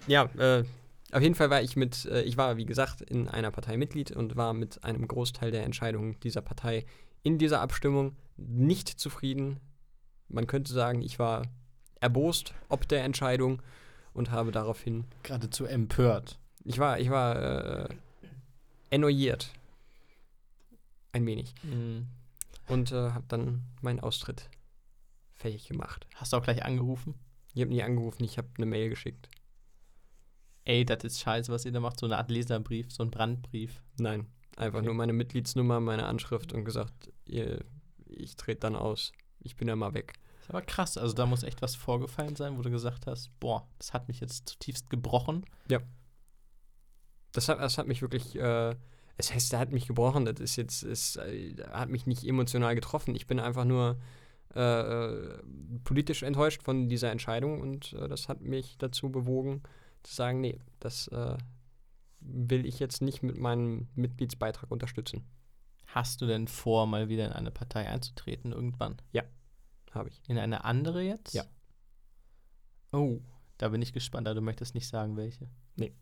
Ja, 0.08 0.26
äh, 0.38 0.64
auf 1.12 1.22
jeden 1.22 1.36
Fall 1.36 1.50
war 1.50 1.62
ich 1.62 1.76
mit, 1.76 2.06
äh, 2.06 2.22
ich 2.24 2.38
war 2.38 2.58
wie 2.58 2.66
gesagt 2.66 3.02
in 3.02 3.28
einer 3.28 3.52
Partei 3.52 3.78
Mitglied 3.78 4.12
und 4.12 4.36
war 4.36 4.54
mit 4.54 4.84
einem 4.84 5.08
Großteil 5.08 5.52
der 5.52 5.64
Entscheidungen 5.64 6.20
dieser 6.24 6.42
Partei 6.42 6.86
in 7.22 7.38
dieser 7.38 7.62
Abstimmung 7.62 8.16
nicht 8.38 8.90
zufrieden. 8.90 9.60
Man 10.30 10.48
könnte 10.48 10.74
sagen, 10.74 11.02
ich 11.02 11.20
war 11.20 11.44
erbost 12.00 12.54
ob 12.70 12.88
der 12.88 13.04
Entscheidung 13.04 13.62
und 14.14 14.32
habe 14.32 14.52
daraufhin, 14.52 15.06
Geradezu 15.24 15.66
empört. 15.66 16.38
ich 16.64 16.78
war, 16.80 17.00
ich 17.00 17.10
war 17.10 17.90
äh, 17.90 17.96
enoyiert. 18.90 19.52
Ein 21.12 21.26
wenig. 21.26 21.54
Mhm. 21.64 22.08
Und 22.68 22.92
äh, 22.92 23.12
habe 23.12 23.26
dann 23.28 23.64
meinen 23.82 24.00
Austritt 24.00 24.50
fähig 25.34 25.68
gemacht. 25.68 26.08
Hast 26.16 26.34
du 26.34 26.38
auch 26.38 26.44
gleich 26.44 26.64
angerufen? 26.64 27.16
Ich 27.54 27.62
habe 27.62 27.72
nie 27.72 27.84
angerufen, 27.84 28.24
ich 28.24 28.38
habe 28.38 28.48
eine 28.58 28.66
Mail 28.66 28.90
geschickt. 28.90 29.30
Ey, 30.66 30.86
das 30.86 31.04
ist 31.04 31.20
scheiße, 31.20 31.52
was 31.52 31.66
ihr 31.66 31.72
da 31.72 31.80
macht. 31.82 32.00
So 32.00 32.06
eine 32.06 32.18
Art 32.18 32.32
Leserbrief, 32.32 32.92
so 32.92 33.04
ein 33.04 33.12
Brandbrief. 33.12 33.84
Nein, 34.00 34.28
einfach 34.56 34.80
Okay. 34.80 34.86
nur 34.86 34.96
meine 34.96 35.14
Mitgliedsnummer, 35.14 35.80
meine 35.82 36.06
Anschrift 36.06 36.54
und 36.54 36.64
gesagt, 36.66 37.12
ihr, 37.26 37.64
ich 38.08 38.36
trete 38.38 38.62
dann 38.62 38.76
aus. 38.76 39.12
Ich 39.44 39.56
bin 39.56 39.68
ja 39.68 39.76
mal 39.76 39.94
weg. 39.94 40.14
Ist 40.42 40.50
aber 40.50 40.62
krass. 40.62 40.98
Also 40.98 41.14
da 41.14 41.26
muss 41.26 41.44
echt 41.44 41.62
was 41.62 41.76
vorgefallen 41.76 42.36
sein, 42.36 42.58
wo 42.58 42.62
du 42.62 42.70
gesagt 42.70 43.08
hast, 43.08 43.30
boah, 43.40 43.68
das 43.78 43.94
hat 43.94 44.08
mich 44.08 44.20
jetzt 44.20 44.50
zutiefst 44.50 44.90
gebrochen. 44.90 45.46
Das 47.32 47.50
hat, 47.50 47.60
das 47.60 47.78
hat 47.78 47.88
mich 47.88 48.02
wirklich, 48.02 48.36
äh, 48.36 48.76
es 49.18 49.34
heißt, 49.34 49.54
er 49.54 49.60
hat 49.60 49.72
mich 49.72 49.88
gebrochen. 49.88 50.26
Das 50.26 50.40
ist 50.40 50.56
jetzt, 50.56 50.84
es 50.84 51.16
äh, 51.16 51.56
hat 51.72 51.90
mich 51.90 52.06
nicht 52.06 52.24
emotional 52.24 52.76
getroffen. 52.76 53.16
Ich 53.16 53.28
bin 53.28 53.40
einfach 53.40 53.66
nur 53.66 53.98
äh, 54.56 54.60
äh, 54.60 55.40
politisch 55.84 56.22
enttäuscht 56.22 56.62
von 56.62 56.88
dieser 56.88 57.12
Entscheidung 57.12 57.60
und 57.60 57.94
äh, 57.94 58.08
das 58.08 58.30
hat 58.30 58.42
mich 58.42 58.78
dazu 58.78 59.12
bewogen, 59.12 59.64
zu 60.04 60.14
sagen, 60.14 60.42
nee, 60.42 60.60
das 60.80 61.08
äh, 61.08 61.38
will 62.20 62.68
ich 62.68 62.78
jetzt 62.78 63.02
nicht 63.02 63.24
mit 63.24 63.36
meinem 63.38 63.88
Mitgliedsbeitrag 63.96 64.70
unterstützen. 64.70 65.24
Hast 65.94 66.22
du 66.22 66.26
denn 66.26 66.48
vor, 66.48 66.88
mal 66.88 67.08
wieder 67.08 67.28
in 67.28 67.34
eine 67.34 67.52
Partei 67.52 67.88
einzutreten 67.88 68.52
irgendwann? 68.52 68.98
Habe 69.92 70.10
ich. 70.10 70.22
In 70.28 70.40
eine 70.40 70.64
andere 70.64 71.04
jetzt? 71.04 71.36
Ja. 71.36 71.46
Oh, 72.92 73.20
da 73.60 73.70
bin 73.70 73.80
ich 73.80 73.94
gespannt, 73.94 74.28
aber 74.28 74.34
du 74.34 74.42
möchtest 74.42 74.74
nicht 74.74 74.88
sagen, 74.88 75.18
welche. 75.18 75.48
Nee. 75.76 75.94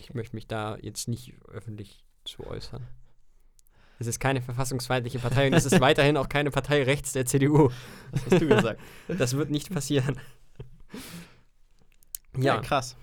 Ich 0.00 0.14
möchte 0.14 0.34
mich 0.34 0.46
da 0.46 0.78
jetzt 0.78 1.08
nicht 1.08 1.34
öffentlich 1.48 2.06
zu 2.24 2.46
äußern. 2.46 2.86
Es 3.98 4.06
ist 4.06 4.18
keine 4.18 4.40
verfassungsfeindliche 4.40 5.18
Partei 5.18 5.48
und 5.48 5.52
es 5.52 5.66
ist 5.66 5.78
weiterhin 5.82 6.16
auch 6.16 6.30
keine 6.30 6.50
Partei 6.50 6.82
rechts 6.82 7.12
der 7.12 7.26
CDU. 7.26 7.70
Was 8.12 8.24
hast 8.24 8.40
du 8.40 8.48
gesagt? 8.48 8.80
Das 9.08 9.36
wird 9.36 9.50
nicht 9.50 9.70
passieren. 9.70 10.18
ja, 12.34 12.42
Ja, 12.56 12.60
krass. 12.62 12.96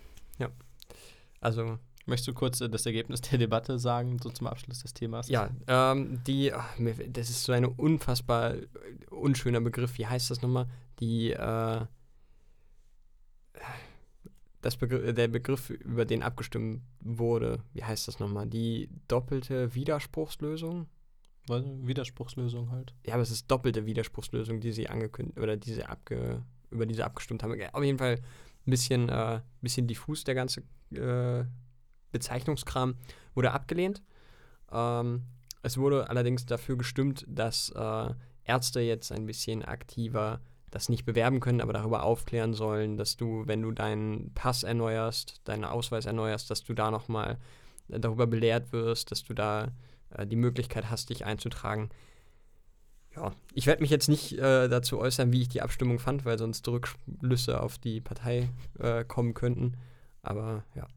also 1.40 1.78
Möchtest 2.10 2.28
du 2.28 2.34
kurz 2.34 2.60
äh, 2.60 2.70
das 2.70 2.86
Ergebnis 2.86 3.22
der 3.22 3.38
Debatte 3.38 3.78
sagen, 3.80 4.18
so 4.20 4.30
zum 4.30 4.48
Abschluss 4.48 4.82
des 4.82 4.94
Themas? 4.94 5.30
ja, 5.30 5.50
ähm, 5.68 6.22
die, 6.26 6.52
ach, 6.52 6.76
das 7.08 7.30
ist 7.30 7.44
so 7.44 7.52
ein 7.54 7.66
unfassbar 7.66 8.56
äh, 8.56 8.66
unschöner 9.12 9.62
Begriff. 9.62 9.98
Wie 9.98 10.08
heißt 10.08 10.32
das 10.32 10.42
nochmal? 10.42 10.68
Die, 11.00 11.32
äh, 11.32 11.86
das 14.62 14.76
Begr 14.78 15.14
der 15.14 15.28
Begriff, 15.28 15.70
über 15.70 16.06
den 16.06 16.24
abgestimmt 16.24 16.82
wurde, 17.00 17.64
wie 17.74 17.84
heißt 17.84 18.08
das 18.08 18.20
nochmal? 18.20 18.48
Die 18.48 18.90
doppelte 19.08 19.74
Widerspruchslösung? 19.76 20.88
Was? 21.48 21.64
Widerspruchslösung 21.64 22.72
halt. 22.72 22.94
Ja, 23.06 23.14
aber 23.14 23.24
es 23.24 23.32
ist 23.32 23.50
doppelte 23.50 23.86
Widerspruchslösung, 23.86 24.60
die 24.60 24.72
sie 24.72 24.90
angekündigt 24.90 25.40
oder 25.40 25.58
diese 25.58 25.90
abge 25.90 26.44
über 26.72 26.86
diese 26.86 27.06
abgestimmt 27.06 27.42
haben. 27.42 27.60
Auf 27.74 27.84
jeden 27.84 27.98
Fall 27.98 28.16
ein 28.16 28.70
bisschen, 28.70 29.10
äh, 29.10 29.42
bisschen 29.62 29.88
diffus 29.88 30.24
der 30.24 30.36
ganze 30.36 30.62
äh, 30.92 31.46
Bezeichnungskram 32.12 32.96
wurde 33.36 33.52
abgelehnt. 33.52 34.02
Ähm, 34.72 35.24
es 35.62 35.78
wurde 35.78 36.10
allerdings 36.10 36.46
dafür 36.46 36.78
gestimmt, 36.78 37.26
dass 37.28 37.70
äh, 37.70 38.14
Ärzte 38.46 38.80
jetzt 38.82 39.12
ein 39.12 39.26
bisschen 39.26 39.64
aktiver 39.64 40.42
das 40.72 40.90
nicht 40.90 41.06
bewerben 41.06 41.40
können, 41.40 41.62
aber 41.62 41.74
darüber 41.74 42.04
aufklären 42.04 42.54
sollen, 42.54 42.98
dass 42.98 43.18
du, 43.18 43.44
wenn 43.48 43.62
du 43.62 43.72
deinen 43.72 44.34
Pass 44.34 44.64
erneuerst, 44.64 45.42
deinen 45.46 45.66
Ausweis 45.66 46.06
erneuerst, 46.06 46.50
dass 46.50 46.64
du 46.64 46.74
da 46.74 46.92
nochmal 46.92 47.40
darüber 47.88 48.28
belehrt 48.28 48.72
wirst, 48.72 49.12
dass 49.12 49.24
du 49.24 49.34
da 49.34 49.70
äh, 50.12 50.28
die 50.28 50.36
Möglichkeit 50.36 50.90
hast, 50.90 51.10
dich 51.10 51.26
einzutragen. 51.26 51.90
Ja, 53.16 53.32
ich 53.54 53.66
werde 53.66 53.82
mich 53.82 53.90
jetzt 53.90 54.10
nicht 54.10 54.34
äh, 54.34 54.68
dazu 54.68 55.00
äußern, 55.00 55.32
wie 55.32 55.42
ich 55.42 55.50
die 55.50 55.62
Abstimmung 55.62 55.98
fand, 55.98 56.26
weil 56.26 56.38
sonst 56.38 56.68
Rückschlüsse 56.68 57.62
auf 57.62 57.80
die 57.80 58.02
Partei 58.02 58.50
äh, 58.78 59.04
kommen 59.04 59.34
könnten. 59.34 59.78
Aber 60.22 60.64
ja. 60.76 60.88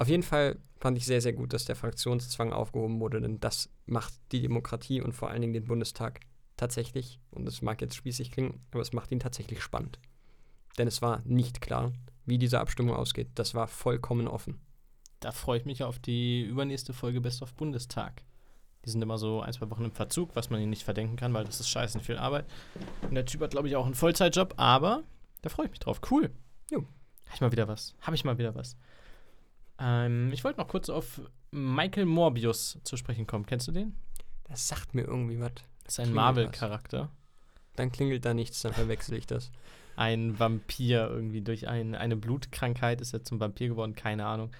Auf 0.00 0.08
jeden 0.08 0.22
Fall 0.22 0.58
fand 0.78 0.96
ich 0.96 1.04
sehr, 1.04 1.20
sehr 1.20 1.34
gut, 1.34 1.52
dass 1.52 1.66
der 1.66 1.76
Fraktionszwang 1.76 2.54
aufgehoben 2.54 3.00
wurde, 3.00 3.20
denn 3.20 3.38
das 3.38 3.68
macht 3.84 4.14
die 4.32 4.40
Demokratie 4.40 5.02
und 5.02 5.12
vor 5.12 5.28
allen 5.28 5.42
Dingen 5.42 5.52
den 5.52 5.66
Bundestag 5.66 6.20
tatsächlich, 6.56 7.20
und 7.30 7.46
es 7.46 7.60
mag 7.60 7.82
jetzt 7.82 7.96
spießig 7.96 8.30
klingen, 8.30 8.64
aber 8.70 8.80
es 8.80 8.94
macht 8.94 9.12
ihn 9.12 9.20
tatsächlich 9.20 9.60
spannend. 9.60 9.98
Denn 10.78 10.88
es 10.88 11.02
war 11.02 11.20
nicht 11.26 11.60
klar, 11.60 11.92
wie 12.24 12.38
diese 12.38 12.60
Abstimmung 12.60 12.96
ausgeht. 12.96 13.28
Das 13.34 13.54
war 13.54 13.68
vollkommen 13.68 14.26
offen. 14.26 14.58
Da 15.20 15.32
freue 15.32 15.58
ich 15.58 15.66
mich 15.66 15.84
auf 15.84 15.98
die 15.98 16.44
übernächste 16.44 16.94
Folge 16.94 17.20
Best 17.20 17.42
of 17.42 17.52
Bundestag. 17.52 18.24
Die 18.86 18.90
sind 18.90 19.02
immer 19.02 19.18
so 19.18 19.42
ein, 19.42 19.52
zwei 19.52 19.70
Wochen 19.70 19.84
im 19.84 19.92
Verzug, 19.92 20.34
was 20.34 20.48
man 20.48 20.62
ihnen 20.62 20.70
nicht 20.70 20.84
verdenken 20.84 21.16
kann, 21.16 21.34
weil 21.34 21.44
das 21.44 21.60
ist 21.60 21.68
scheiße 21.68 22.00
viel 22.00 22.16
Arbeit. 22.16 22.46
Und 23.02 23.16
der 23.16 23.26
Typ 23.26 23.42
hat, 23.42 23.50
glaube 23.50 23.68
ich, 23.68 23.76
auch 23.76 23.84
einen 23.84 23.94
Vollzeitjob, 23.94 24.54
aber 24.56 25.02
da 25.42 25.50
freue 25.50 25.66
ich 25.66 25.72
mich 25.72 25.80
drauf. 25.80 26.00
Cool. 26.10 26.30
Jo. 26.70 26.86
Habe 27.26 27.34
ich 27.34 27.40
mal 27.42 27.52
wieder 27.52 27.68
was. 27.68 27.94
Habe 28.00 28.16
ich 28.16 28.24
mal 28.24 28.38
wieder 28.38 28.54
was. 28.54 28.78
Ähm, 29.80 30.30
ich 30.32 30.44
wollte 30.44 30.60
noch 30.60 30.68
kurz 30.68 30.88
auf 30.90 31.20
Michael 31.50 32.06
Morbius 32.06 32.78
zu 32.84 32.96
sprechen 32.96 33.26
kommen. 33.26 33.46
Kennst 33.46 33.66
du 33.66 33.72
den? 33.72 33.96
Das 34.44 34.68
sagt 34.68 34.94
mir 34.94 35.02
irgendwie 35.02 35.40
was. 35.40 35.52
Das 35.84 35.94
ist 35.94 36.00
ein 36.00 36.14
Marvel-Charakter. 36.14 37.10
Dann 37.76 37.90
klingelt 37.90 38.24
da 38.24 38.34
nichts, 38.34 38.60
dann 38.60 38.74
verwechsel 38.74 39.16
ich 39.16 39.26
das. 39.26 39.50
Ein 39.96 40.38
Vampir 40.38 41.08
irgendwie. 41.08 41.40
Durch 41.40 41.68
ein, 41.68 41.94
eine 41.94 42.16
Blutkrankheit 42.16 43.00
ist 43.00 43.12
er 43.12 43.24
zum 43.24 43.40
Vampir 43.40 43.68
geworden, 43.68 43.94
keine 43.94 44.26
Ahnung. 44.26 44.50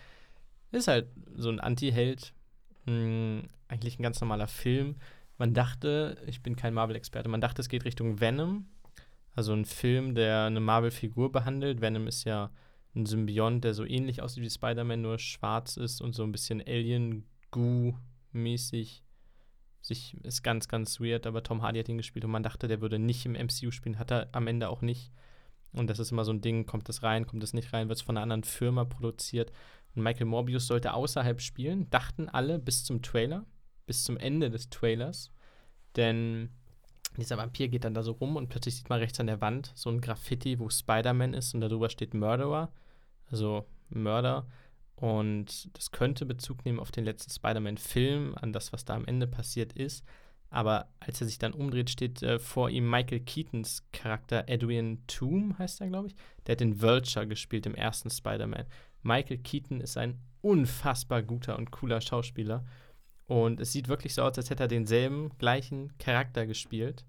Ist 0.73 0.89
halt 0.89 1.09
so 1.35 1.51
ein 1.51 1.61
Anti-Held. 1.61 2.33
Hm, 2.87 3.49
eigentlich 3.69 3.99
ein 3.99 4.03
ganz 4.03 4.21
normaler 4.21 4.49
Film. 4.49 4.97
Man 5.39 5.55
dachte, 5.55 6.19
ich 6.27 6.43
bin 6.43 6.57
kein 6.57 6.75
Marvel-Experte, 6.75 7.29
man 7.29 7.41
dachte, 7.41 7.63
es 7.63 7.69
geht 7.69 7.85
Richtung 7.85 8.21
Venom. 8.21 8.67
Also 9.35 9.53
ein 9.53 9.65
Film, 9.65 10.15
der 10.15 10.45
eine 10.45 10.61
Marvel-Figur 10.61 11.33
behandelt. 11.33 11.81
Venom 11.81 12.07
ist 12.07 12.25
ja 12.25 12.51
ein 12.95 13.07
Symbiont, 13.07 13.65
der 13.65 13.75
so 13.75 13.85
ähnlich 13.85 14.23
aussieht 14.23 14.43
wie 14.43 14.51
Spider-Man, 14.51 15.01
nur 15.01 15.19
schwarz 15.19 15.77
ist 15.77 16.01
und 16.01 16.15
so 16.15 16.25
ein 16.25 16.33
bisschen 16.33 16.61
Alien-Goo-mäßig. 16.61 19.05
Sich 19.83 20.23
ist 20.25 20.43
ganz, 20.43 20.69
ganz 20.69 21.01
weird, 21.01 21.27
aber 21.27 21.43
Tom 21.43 21.63
Hardy 21.63 21.81
hat 21.81 21.89
ihn 21.89 21.97
gespielt 21.97 22.25
und 22.25 22.31
man 22.31 22.43
dachte, 22.43 22.69
der 22.69 22.81
würde 22.81 22.99
nicht 22.99 23.25
im 23.25 23.33
MCU 23.33 23.71
spielen, 23.71 23.99
hat 23.99 24.11
er 24.11 24.29
am 24.33 24.47
Ende 24.47 24.69
auch 24.69 24.83
nicht. 24.83 25.11
Und 25.73 25.89
das 25.89 25.99
ist 25.99 26.13
immer 26.13 26.25
so 26.25 26.33
ein 26.33 26.43
Ding, 26.43 26.67
kommt 26.67 26.89
das 26.89 27.03
rein, 27.03 27.27
kommt 27.27 27.43
das 27.43 27.55
nicht 27.55 27.73
rein, 27.73 27.89
wird 27.89 27.99
es 27.99 28.03
von 28.03 28.17
einer 28.17 28.25
anderen 28.25 28.45
Firma 28.45 28.85
produziert. 28.85 29.53
Und 29.95 30.03
Michael 30.03 30.27
Morbius 30.27 30.67
sollte 30.67 30.93
außerhalb 30.93 31.41
spielen, 31.41 31.89
dachten 31.91 32.29
alle 32.29 32.59
bis 32.59 32.85
zum 32.85 33.03
Trailer, 33.03 33.47
bis 33.87 34.05
zum 34.05 34.17
Ende 34.17 34.51
des 34.51 34.69
Trailers. 34.69 35.31
Denn 35.97 36.51
Dieser 37.17 37.37
Vampir 37.37 37.69
geht 37.69 37.85
dann 37.85 37.95
da 37.95 38.03
so 38.03 38.13
rum 38.13 38.37
und 38.37 38.49
plötzlich 38.49 38.77
sieht 38.77 38.89
man 38.89 39.01
rechts 39.01 39.21
an 39.21 39.27
der 39.27 39.41
Wand 39.41 39.73
so 39.75 39.91
ein 39.91 40.01
Graffiti, 40.01 40.59
wo 40.59 40.71
Spider-Man 40.71 41.35
ist 41.35 41.55
und 41.55 41.61
darüber 41.61 41.91
steht 41.91 42.15
Murderer, 42.15 42.73
also 43.31 43.67
Mörder. 43.89 44.47
Und 44.97 45.75
das 45.77 45.93
könnte 45.93 46.27
Bezug 46.27 46.65
nehmen 46.65 46.79
auf 46.79 46.91
den 46.91 47.05
letzten 47.05 47.31
Spider-Man-Film, 47.31 48.35
an 48.35 48.53
das, 48.53 48.73
was 48.73 48.85
da 48.85 48.95
am 48.95 49.07
Ende 49.07 49.27
passiert 49.27 49.73
ist. 49.73 50.05
Aber 50.51 50.89
als 50.99 51.21
er 51.21 51.27
sich 51.27 51.39
dann 51.39 51.55
umdreht, 51.55 51.91
steht 51.91 52.23
äh, 52.23 52.39
vor 52.39 52.71
ihm 52.71 52.91
Michael 52.91 53.21
Keatons 53.21 53.85
Charakter 53.93 54.45
Edwin 54.49 55.07
Toom, 55.07 55.57
heißt 55.59 55.81
er, 55.81 55.89
glaube 55.89 56.09
ich. 56.09 56.17
Der 56.45 56.53
hat 56.53 56.61
den 56.61 56.83
Vulture 56.83 57.27
gespielt 57.27 57.67
im 57.67 57.75
ersten 57.75 58.11
Spider-Man. 58.11 58.67
Michael 59.03 59.39
Keaton 59.39 59.81
ist 59.81 59.97
ein 59.97 60.19
unfassbar 60.43 61.23
guter 61.23 61.57
und 61.57 61.71
cooler 61.71 62.01
Schauspieler. 62.01 62.65
Und 63.27 63.61
es 63.61 63.73
sieht 63.73 63.89
wirklich 63.89 64.15
so 64.15 64.23
aus, 64.23 64.37
als 64.37 64.51
hätte 64.51 64.65
er 64.65 64.69
denselben 64.69 65.31
gleichen 65.39 65.97
Charakter 65.99 66.47
gespielt 66.47 67.05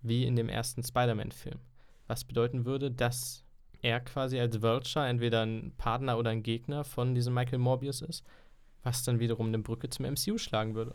wie 0.00 0.24
in 0.24 0.34
dem 0.34 0.48
ersten 0.48 0.82
Spider-Man-Film. 0.82 1.58
Was 2.06 2.24
bedeuten 2.24 2.64
würde, 2.64 2.90
dass 2.90 3.44
er 3.82 4.00
quasi 4.00 4.38
als 4.38 4.60
Vulture 4.62 5.06
entweder 5.06 5.42
ein 5.42 5.72
Partner 5.76 6.18
oder 6.18 6.30
ein 6.30 6.42
Gegner 6.42 6.84
von 6.84 7.14
diesem 7.14 7.34
Michael 7.34 7.58
Morbius 7.58 8.02
ist, 8.02 8.24
was 8.82 9.04
dann 9.04 9.20
wiederum 9.20 9.48
eine 9.48 9.58
Brücke 9.58 9.88
zum 9.90 10.06
MCU 10.06 10.38
schlagen 10.38 10.74
würde. 10.74 10.94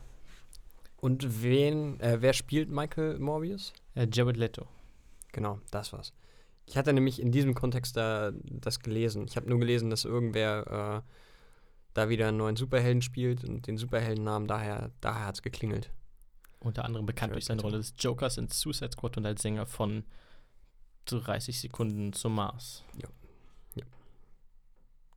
Und 0.97 1.43
wen, 1.43 1.99
äh, 1.99 2.21
wer 2.21 2.33
spielt 2.33 2.69
Michael 2.69 3.19
Morbius? 3.19 3.73
Äh, 3.95 4.07
Jared 4.11 4.37
Leto. 4.37 4.67
Genau, 5.31 5.59
das 5.71 5.91
war's. 5.91 6.13
Ich 6.65 6.77
hatte 6.77 6.93
nämlich 6.93 7.21
in 7.21 7.31
diesem 7.31 7.55
Kontext 7.55 7.97
da 7.97 8.31
das 8.33 8.79
gelesen. 8.79 9.25
Ich 9.27 9.35
habe 9.35 9.49
nur 9.49 9.59
gelesen, 9.59 9.89
dass 9.89 10.05
irgendwer 10.05 11.03
äh, 11.05 11.09
da 11.93 12.09
wieder 12.09 12.29
einen 12.29 12.37
neuen 12.37 12.55
Superhelden 12.55 13.01
spielt 13.01 13.43
und 13.43 13.67
den 13.67 13.77
Superheldennamen 13.77 14.47
daher, 14.47 14.91
daher 15.01 15.25
hat 15.27 15.35
es 15.35 15.41
geklingelt. 15.41 15.91
Unter 16.59 16.85
anderem 16.85 17.05
bekannt 17.05 17.31
Jared 17.31 17.35
durch 17.35 17.45
seine 17.45 17.57
Leto. 17.57 17.67
Rolle 17.67 17.79
des 17.79 17.93
Jokers 17.99 18.37
in 18.37 18.47
Suicide 18.47 18.91
Squad 18.93 19.17
und 19.17 19.25
als 19.25 19.41
Sänger 19.41 19.65
von 19.65 20.05
30 21.05 21.59
Sekunden 21.59 22.13
zum 22.13 22.35
Mars. 22.35 22.83
Ja. 23.01 23.09
Ja. 23.75 23.85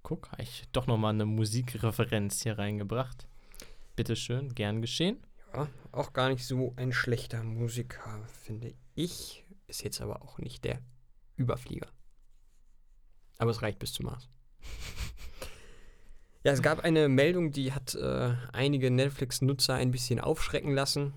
Guck, 0.02 0.30
habe 0.32 0.42
ich 0.42 0.64
doch 0.72 0.86
nochmal 0.86 1.14
eine 1.14 1.26
Musikreferenz 1.26 2.42
hier 2.42 2.58
reingebracht. 2.58 3.26
Bitteschön, 3.96 4.54
gern 4.54 4.82
geschehen. 4.82 5.18
Ja, 5.54 5.68
auch 5.92 6.12
gar 6.12 6.28
nicht 6.28 6.46
so 6.46 6.74
ein 6.76 6.92
schlechter 6.92 7.42
Musiker, 7.42 8.26
finde 8.42 8.74
ich. 8.94 9.44
Ist 9.66 9.82
jetzt 9.82 10.00
aber 10.00 10.22
auch 10.22 10.38
nicht 10.38 10.64
der 10.64 10.80
Überflieger. 11.36 11.88
Aber 13.38 13.50
es 13.50 13.62
reicht 13.62 13.78
bis 13.78 13.92
zum 13.92 14.06
Mars. 14.06 14.28
ja, 16.44 16.52
es 16.52 16.62
gab 16.62 16.80
eine 16.80 17.08
Meldung, 17.08 17.52
die 17.52 17.72
hat 17.72 17.94
äh, 17.94 18.34
einige 18.52 18.90
Netflix-Nutzer 18.90 19.74
ein 19.74 19.90
bisschen 19.90 20.20
aufschrecken 20.20 20.74
lassen. 20.74 21.14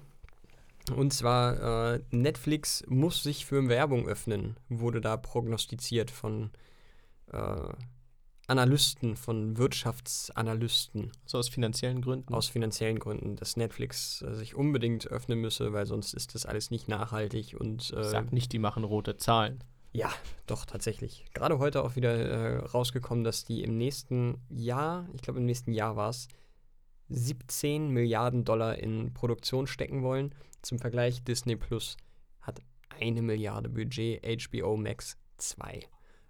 Und 0.92 1.14
zwar, 1.14 1.94
äh, 1.94 2.02
Netflix 2.12 2.84
muss 2.88 3.24
sich 3.24 3.46
für 3.46 3.68
Werbung 3.70 4.08
öffnen, 4.08 4.58
wurde 4.70 5.02
da 5.02 5.18
prognostiziert 5.18 6.12
von 6.12 6.52
äh, 7.32 7.74
Analysten, 8.48 9.16
von 9.16 9.58
Wirtschaftsanalysten 9.58 11.12
So 11.26 11.38
aus 11.38 11.50
finanziellen 11.50 12.02
Gründen. 12.02 12.34
aus 12.34 12.48
finanziellen 12.48 12.98
Gründen, 12.98 13.36
dass 13.36 13.58
Netflix 13.58 14.24
äh, 14.24 14.34
sich 14.34 14.56
unbedingt 14.56 15.08
öffnen 15.08 15.40
müsse, 15.40 15.72
weil 15.72 15.86
sonst 15.86 16.14
ist 16.14 16.34
das 16.34 16.46
alles 16.48 16.72
nicht 16.72 16.88
nachhaltig 16.88 17.56
und 17.60 17.94
äh, 17.94 18.04
Sag 18.04 18.34
nicht, 18.34 18.52
die 18.52 18.60
machen 18.60 18.84
rote 18.84 19.18
Zahlen. 19.18 19.64
ja, 19.94 20.10
doch 20.48 20.66
tatsächlich. 20.66 21.26
Gerade 21.36 21.60
heute 21.60 21.84
auch 21.84 21.96
wieder 21.96 22.16
äh, 22.16 22.58
rausgekommen, 22.58 23.24
dass 23.24 23.46
die 23.46 23.64
im 23.64 23.78
nächsten 23.78 24.42
Jahr, 24.50 25.08
ich 25.14 25.22
glaube 25.22 25.40
im 25.40 25.46
nächsten 25.46 25.72
Jahr 25.72 25.96
war 25.96 26.10
es, 26.10 26.28
17 27.10 27.90
Milliarden 27.90 28.46
Dollar 28.46 28.78
in 28.78 29.14
Produktion 29.14 29.68
stecken 29.68 30.02
wollen. 30.04 30.34
Zum 30.62 30.80
Vergleich, 30.80 31.24
Disney 31.24 31.56
Plus 31.56 31.98
hat 32.42 32.60
eine 32.90 33.22
Milliarde 33.22 33.70
Budget, 33.70 34.22
HBO 34.26 34.78
Max 34.78 35.18
2. 35.38 35.82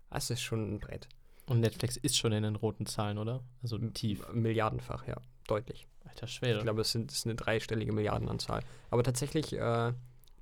Das 0.09 0.30
ist 0.30 0.41
schon 0.41 0.75
ein 0.75 0.80
Brett. 0.80 1.07
Und 1.45 1.61
Netflix 1.61 1.97
ist 1.97 2.17
schon 2.17 2.32
in 2.32 2.43
den 2.43 2.55
roten 2.55 2.86
Zahlen, 2.86 3.17
oder? 3.17 3.43
Also 3.63 3.77
tief. 3.77 4.27
Milliardenfach, 4.32 5.07
ja, 5.07 5.15
deutlich. 5.47 5.88
Alter 6.05 6.25
Ich 6.27 6.34
Schwede. 6.34 6.59
glaube, 6.59 6.82
es 6.82 6.91
sind, 6.91 7.11
es 7.11 7.19
ist 7.19 7.25
eine 7.25 7.36
dreistellige 7.36 7.91
Milliardenanzahl. 7.91 8.61
Aber 8.91 9.03
tatsächlich 9.03 9.53
äh, 9.53 9.93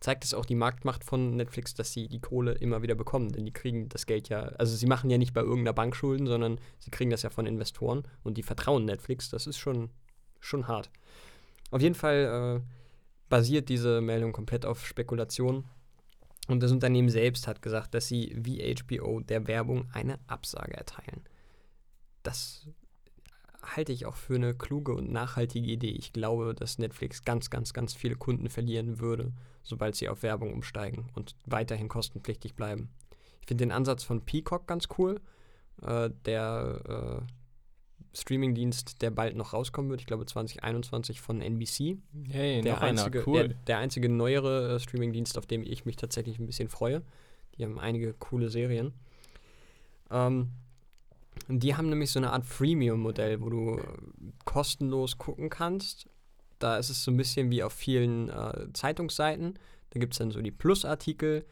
zeigt 0.02 0.26
es 0.26 0.34
auch 0.34 0.46
die 0.46 0.56
Marktmacht 0.56 1.04
von 1.06 1.36
Netflix, 1.36 1.74
dass 1.74 1.94
sie 1.94 2.08
die 2.10 2.20
Kohle 2.20 2.54
immer 2.54 2.82
wieder 2.82 2.96
bekommen. 2.96 3.32
Denn 3.32 3.46
die 3.46 3.54
kriegen 3.54 3.88
das 3.90 4.06
Geld 4.06 4.28
ja, 4.28 4.42
also 4.58 4.76
sie 4.76 4.86
machen 4.86 5.10
ja 5.10 5.18
nicht 5.18 5.34
bei 5.34 5.42
irgendeiner 5.42 5.74
Bank 5.74 5.96
Schulden, 5.96 6.28
sondern 6.28 6.60
sie 6.80 6.92
kriegen 6.92 7.10
das 7.10 7.22
ja 7.24 7.30
von 7.30 7.46
Investoren 7.46 8.04
und 8.24 8.38
die 8.38 8.44
vertrauen 8.44 8.84
Netflix. 8.86 9.30
Das 9.30 9.48
ist 9.48 9.58
schon, 9.58 9.90
schon 10.42 10.68
hart. 10.68 10.90
Auf 11.72 11.82
jeden 11.82 11.96
Fall 11.96 12.62
äh, 12.66 12.77
basiert 13.30 13.70
diese 13.70 14.02
Meldung 14.02 14.32
komplett 14.32 14.66
auf 14.66 14.86
Spekulation. 14.86 15.66
Und 16.48 16.64
das 16.64 16.72
Unternehmen 16.72 17.10
selbst 17.10 17.48
hat 17.48 17.62
gesagt, 17.62 17.94
dass 17.94 18.08
sie 18.08 18.34
wie 18.38 18.74
HBO 18.76 19.20
der 19.20 19.48
Werbung 19.48 19.90
eine 19.92 20.20
Absage 20.28 20.76
erteilen. 20.76 21.22
Das 22.24 22.68
halte 23.76 23.92
ich 23.92 24.06
auch 24.06 24.16
für 24.16 24.36
eine 24.36 24.54
kluge 24.54 24.94
und 24.94 25.12
nachhaltige 25.12 25.70
Idee. 25.70 25.92
Ich 25.92 26.14
glaube, 26.14 26.56
dass 26.56 26.78
Netflix 26.78 27.24
ganz, 27.24 27.50
ganz, 27.50 27.74
ganz 27.74 27.94
viele 27.94 28.16
Kunden 28.16 28.50
verlieren 28.50 29.00
würde, 29.00 29.34
sobald 29.64 29.96
sie 29.96 30.08
auf 30.08 30.24
Werbung 30.24 30.54
umsteigen 30.54 31.10
und 31.14 31.36
weiterhin 31.46 31.90
kostenpflichtig 31.90 32.56
bleiben. 32.56 32.90
Ich 33.42 33.48
finde 33.48 33.66
den 33.66 33.72
Ansatz 33.72 34.04
von 34.04 34.24
Peacock 34.24 34.68
ganz 34.68 34.88
cool. 34.98 35.20
Äh, 35.82 36.10
der 36.26 37.22
äh, 37.26 37.34
Streamingdienst, 38.22 39.02
der 39.02 39.12
bald 39.12 39.36
noch 39.36 39.54
rauskommen 39.54 39.90
wird, 39.90 40.02
ich 40.02 40.08
glaube 40.08 40.26
2021 40.26 41.22
von 41.22 41.42
NBC. 41.42 41.98
Hey, 42.30 42.62
Der 42.62 42.74
noch 42.74 42.82
einzige, 42.82 43.20
einer. 43.20 43.28
Cool. 43.28 43.48
der, 43.50 43.58
der 43.68 43.78
einzige 43.80 44.10
neuere 44.10 44.76
äh, 44.76 44.80
Streamingdienst, 44.80 45.38
auf 45.38 45.46
dem 45.46 45.64
ich 45.64 45.86
mich 45.86 45.96
tatsächlich 45.96 46.40
ein 46.40 46.46
bisschen 46.46 46.70
freue. 46.70 47.04
Die 47.58 47.64
haben 47.64 47.80
einige 47.80 48.14
coole 48.14 48.50
Serien. 48.50 48.94
Ähm, 50.12 50.52
die 51.48 51.76
haben 51.76 51.90
nämlich 51.90 52.12
so 52.12 52.20
eine 52.20 52.32
Art 52.32 52.46
Freemium-Modell, 52.46 53.42
wo 53.42 53.50
du 53.50 53.78
äh, 53.78 53.82
kostenlos 54.46 55.18
gucken 55.18 55.50
kannst. 55.50 56.10
Da 56.60 56.78
ist 56.78 56.90
es 56.90 57.04
so 57.04 57.12
ein 57.12 57.18
bisschen 57.18 57.52
wie 57.52 57.64
auf 57.64 57.74
vielen 57.74 58.30
äh, 58.30 58.74
Zeitungsseiten. 58.74 59.60
Da 59.92 60.00
gibt 60.00 60.14
es 60.14 60.20
dann 60.20 60.32
so 60.32 60.42
die 60.42 60.52
Plus-Artikel 60.52 61.46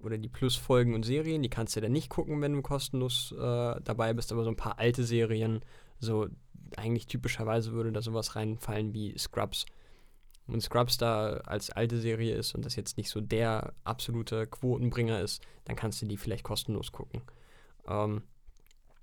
oder 0.00 0.18
die 0.18 0.28
Plus-Folgen 0.28 0.94
und 0.94 1.04
Serien. 1.04 1.42
Die 1.42 1.50
kannst 1.50 1.76
du 1.76 1.80
dann 1.80 1.92
nicht 1.92 2.08
gucken, 2.08 2.40
wenn 2.40 2.52
du 2.52 2.62
kostenlos 2.62 3.32
äh, 3.32 3.80
dabei 3.82 4.12
bist. 4.12 4.32
Aber 4.32 4.44
so 4.44 4.50
ein 4.50 4.56
paar 4.56 4.78
alte 4.78 5.04
Serien, 5.04 5.60
so 6.00 6.28
eigentlich 6.76 7.06
typischerweise 7.06 7.72
würde 7.72 7.92
da 7.92 8.02
sowas 8.02 8.36
reinfallen 8.36 8.94
wie 8.94 9.16
Scrubs. 9.18 9.66
Und 10.46 10.62
Scrubs 10.62 10.98
da 10.98 11.34
als 11.46 11.70
alte 11.70 11.98
Serie 11.98 12.34
ist 12.34 12.54
und 12.54 12.64
das 12.64 12.76
jetzt 12.76 12.96
nicht 12.96 13.10
so 13.10 13.20
der 13.20 13.72
absolute 13.84 14.46
Quotenbringer 14.46 15.20
ist, 15.20 15.42
dann 15.64 15.76
kannst 15.76 16.02
du 16.02 16.06
die 16.06 16.16
vielleicht 16.16 16.44
kostenlos 16.44 16.90
gucken. 16.90 17.22
Ähm, 17.86 18.22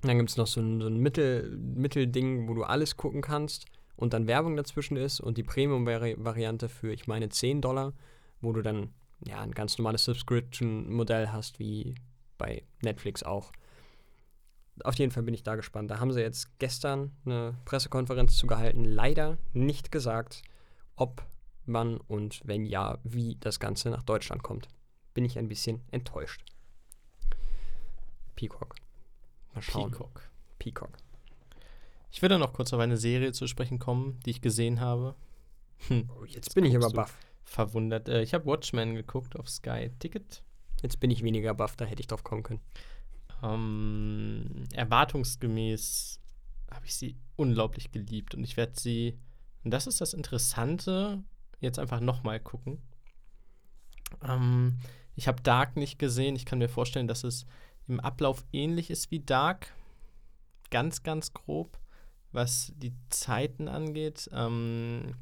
dann 0.01 0.17
gibt 0.17 0.29
es 0.29 0.37
noch 0.37 0.47
so 0.47 0.61
ein, 0.61 0.81
so 0.81 0.87
ein 0.87 0.97
Mittel, 0.97 1.57
Mittelding, 1.57 2.47
wo 2.47 2.53
du 2.53 2.63
alles 2.63 2.97
gucken 2.97 3.21
kannst 3.21 3.65
und 3.95 4.13
dann 4.13 4.27
Werbung 4.27 4.55
dazwischen 4.55 4.97
ist 4.97 5.19
und 5.19 5.37
die 5.37 5.43
Premium-Variante 5.43 6.69
für, 6.69 6.93
ich 6.93 7.07
meine, 7.07 7.29
10 7.29 7.61
Dollar, 7.61 7.93
wo 8.41 8.51
du 8.51 8.61
dann 8.61 8.93
ja 9.25 9.39
ein 9.39 9.51
ganz 9.51 9.77
normales 9.77 10.05
Subscription-Modell 10.05 11.31
hast, 11.31 11.59
wie 11.59 11.95
bei 12.37 12.63
Netflix 12.81 13.23
auch. 13.23 13.51
Auf 14.83 14.95
jeden 14.95 15.11
Fall 15.11 15.23
bin 15.23 15.33
ich 15.33 15.43
da 15.43 15.55
gespannt. 15.55 15.89
Da 15.91 15.99
haben 15.99 16.11
sie 16.13 16.21
jetzt 16.21 16.59
gestern 16.59 17.11
eine 17.25 17.57
Pressekonferenz 17.65 18.35
zu 18.37 18.47
gehalten, 18.47 18.83
leider 18.85 19.37
nicht 19.53 19.91
gesagt, 19.91 20.41
ob 20.95 21.25
wann 21.65 21.97
und 21.97 22.41
wenn 22.45 22.65
ja, 22.65 22.97
wie 23.03 23.35
das 23.39 23.59
Ganze 23.59 23.89
nach 23.89 24.03
Deutschland 24.03 24.43
kommt. 24.43 24.67
Bin 25.13 25.25
ich 25.25 25.37
ein 25.37 25.47
bisschen 25.47 25.81
enttäuscht. 25.91 26.43
Peacock. 28.35 28.75
Mal 29.53 29.61
schauen. 29.61 29.91
Peacock. 29.91 30.29
Peacock. 30.59 30.97
Ich 32.11 32.21
würde 32.21 32.39
noch 32.39 32.53
kurz 32.53 32.73
auf 32.73 32.79
eine 32.79 32.97
Serie 32.97 33.31
zu 33.31 33.47
sprechen 33.47 33.79
kommen, 33.79 34.19
die 34.25 34.31
ich 34.31 34.41
gesehen 34.41 34.79
habe. 34.79 35.15
Hm, 35.87 36.09
Oh, 36.19 36.25
jetzt 36.25 36.55
bin 36.55 36.65
ich 36.65 36.75
aber 36.75 36.89
baff. 36.89 37.17
verwundert. 37.43 38.09
Äh, 38.09 38.21
ich 38.23 38.33
habe 38.33 38.45
Watchmen 38.45 38.95
geguckt 38.95 39.35
auf 39.37 39.49
Sky 39.49 39.91
Ticket. 39.99 40.41
Jetzt 40.81 40.99
bin 40.99 41.11
ich 41.11 41.23
weniger 41.23 41.53
baff, 41.53 41.75
da 41.75 41.85
hätte 41.85 42.01
ich 42.01 42.07
drauf 42.07 42.23
kommen 42.23 42.43
können. 42.43 42.61
Ähm, 43.43 44.63
erwartungsgemäß 44.73 46.19
habe 46.71 46.85
ich 46.85 46.95
sie 46.95 47.17
unglaublich 47.35 47.91
geliebt 47.91 48.35
und 48.35 48.43
ich 48.43 48.57
werde 48.57 48.73
sie, 48.79 49.19
und 49.63 49.71
das 49.71 49.87
ist 49.87 50.01
das 50.01 50.13
Interessante, 50.13 51.23
jetzt 51.59 51.79
einfach 51.79 51.99
nochmal 51.99 52.39
gucken. 52.39 52.81
Ähm, 54.23 54.79
ich 55.15 55.27
habe 55.27 55.41
Dark 55.41 55.75
nicht 55.75 55.99
gesehen. 55.99 56.35
Ich 56.35 56.45
kann 56.45 56.59
mir 56.59 56.69
vorstellen, 56.69 57.07
dass 57.07 57.23
es 57.23 57.45
im 57.87 57.99
Ablauf 57.99 58.43
ähnlich 58.51 58.89
ist 58.89 59.11
wie 59.11 59.19
Dark. 59.19 59.73
Ganz, 60.69 61.03
ganz 61.03 61.33
grob, 61.33 61.79
was 62.31 62.73
die 62.75 62.93
Zeiten 63.09 63.67
angeht. 63.67 64.29
Ähm, 64.33 65.15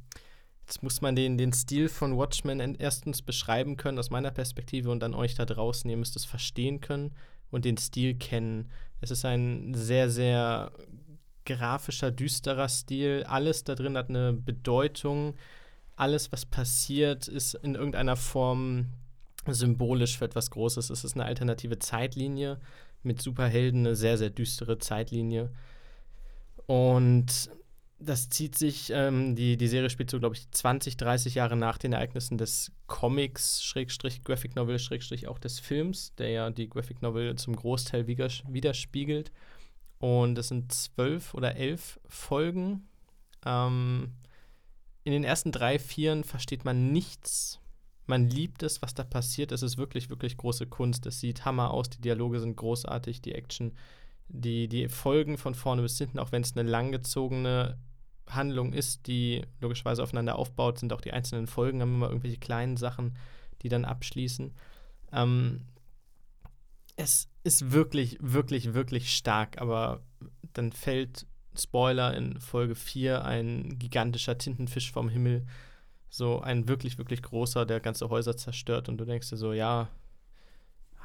jetzt 0.61 0.83
muss 0.83 1.01
man 1.01 1.15
den, 1.15 1.37
den 1.37 1.53
Stil 1.53 1.87
von 1.89 2.17
Watchmen 2.17 2.59
en- 2.59 2.75
erstens 2.75 3.21
beschreiben 3.21 3.77
können 3.77 3.99
aus 3.99 4.09
meiner 4.09 4.31
Perspektive 4.31 4.89
und 4.89 4.99
dann 5.01 5.13
euch 5.13 5.35
da 5.35 5.45
draußen, 5.45 5.89
ihr 5.89 5.97
müsst 5.97 6.15
es 6.15 6.25
verstehen 6.25 6.81
können 6.81 7.13
und 7.51 7.65
den 7.65 7.77
Stil 7.77 8.15
kennen. 8.15 8.69
Es 9.01 9.11
ist 9.11 9.25
ein 9.25 9.73
sehr, 9.73 10.09
sehr 10.09 10.71
grafischer, 11.45 12.11
düsterer 12.11 12.69
Stil. 12.69 13.23
Alles 13.27 13.63
da 13.63 13.75
drin 13.75 13.97
hat 13.97 14.09
eine 14.09 14.33
Bedeutung. 14.33 15.35
Alles, 15.95 16.31
was 16.31 16.45
passiert, 16.45 17.27
ist 17.27 17.53
in 17.55 17.75
irgendeiner 17.75 18.15
Form 18.15 18.87
symbolisch 19.47 20.17
für 20.17 20.25
etwas 20.25 20.49
Großes. 20.51 20.89
Es 20.89 21.03
ist 21.03 21.15
eine 21.15 21.25
alternative 21.25 21.79
Zeitlinie 21.79 22.59
mit 23.03 23.21
Superhelden, 23.21 23.85
eine 23.85 23.95
sehr, 23.95 24.17
sehr 24.17 24.31
düstere 24.31 24.79
Zeitlinie. 24.79 25.51
Und 26.65 27.49
das 28.05 28.29
zieht 28.29 28.57
sich, 28.57 28.91
ähm, 28.91 29.35
die, 29.35 29.57
die 29.57 29.67
Serie 29.67 29.89
spielt 29.89 30.09
so, 30.09 30.19
glaube 30.19 30.35
ich, 30.35 30.49
20, 30.51 30.97
30 30.97 31.35
Jahre 31.35 31.55
nach 31.55 31.77
den 31.77 31.93
Ereignissen 31.93 32.37
des 32.37 32.71
Comics, 32.87 33.63
Schrägstrich, 33.63 34.23
Graphic 34.23 34.55
Novel, 34.55 34.79
Schrägstrich 34.79 35.27
auch 35.27 35.39
des 35.39 35.59
Films, 35.59 36.13
der 36.15 36.29
ja 36.29 36.49
die 36.49 36.69
Graphic 36.69 37.01
Novel 37.01 37.35
zum 37.35 37.55
Großteil 37.55 38.07
widerspiegelt. 38.07 39.31
Und 39.99 40.37
es 40.37 40.49
sind 40.49 40.71
zwölf 40.71 41.33
oder 41.33 41.55
elf 41.55 41.99
Folgen. 42.07 42.87
Ähm, 43.45 44.13
in 45.03 45.11
den 45.11 45.23
ersten 45.23 45.51
drei, 45.51 45.79
vieren 45.79 46.23
versteht 46.23 46.65
man 46.65 46.91
nichts. 46.91 47.59
Man 48.05 48.29
liebt 48.29 48.63
es, 48.63 48.81
was 48.81 48.93
da 48.93 49.03
passiert. 49.03 49.51
Es 49.51 49.63
ist 49.63 49.77
wirklich, 49.77 50.09
wirklich 50.09 50.37
große 50.37 50.67
Kunst. 50.67 51.05
Es 51.05 51.19
sieht 51.19 51.45
hammer 51.45 51.71
aus. 51.71 51.89
Die 51.89 52.01
Dialoge 52.01 52.39
sind 52.39 52.55
großartig. 52.55 53.21
Die 53.21 53.33
Action 53.33 53.73
die, 54.27 54.67
die 54.67 54.89
Folgen 54.89 55.37
von 55.37 55.55
vorne 55.55 55.81
bis 55.81 55.97
hinten, 55.97 56.19
auch 56.19 56.31
wenn 56.31 56.41
es 56.41 56.55
eine 56.55 56.69
langgezogene 56.69 57.77
Handlung 58.27 58.73
ist, 58.73 59.07
die 59.07 59.43
logischerweise 59.61 60.03
aufeinander 60.03 60.37
aufbaut, 60.37 60.79
sind 60.79 60.93
auch 60.93 61.01
die 61.01 61.13
einzelnen 61.13 61.47
Folgen, 61.47 61.81
haben 61.81 61.95
immer 61.95 62.09
irgendwelche 62.09 62.37
kleinen 62.37 62.77
Sachen, 62.77 63.17
die 63.61 63.69
dann 63.69 63.85
abschließen. 63.85 64.53
Ähm, 65.11 65.61
es 66.95 67.29
ist 67.43 67.71
wirklich, 67.71 68.17
wirklich, 68.21 68.73
wirklich 68.73 69.15
stark, 69.15 69.61
aber 69.61 70.01
dann 70.53 70.71
fällt, 70.71 71.27
Spoiler, 71.57 72.13
in 72.15 72.39
Folge 72.39 72.75
4 72.75 73.23
ein 73.23 73.79
gigantischer 73.79 74.37
Tintenfisch 74.37 74.91
vom 74.91 75.09
Himmel. 75.09 75.45
So 76.09 76.41
ein 76.41 76.67
wirklich, 76.67 76.97
wirklich 76.97 77.21
großer, 77.21 77.65
der 77.65 77.79
ganze 77.79 78.09
Häuser 78.09 78.35
zerstört 78.35 78.89
und 78.89 78.97
du 78.97 79.05
denkst 79.05 79.29
dir 79.29 79.37
so, 79.37 79.53
ja, 79.53 79.89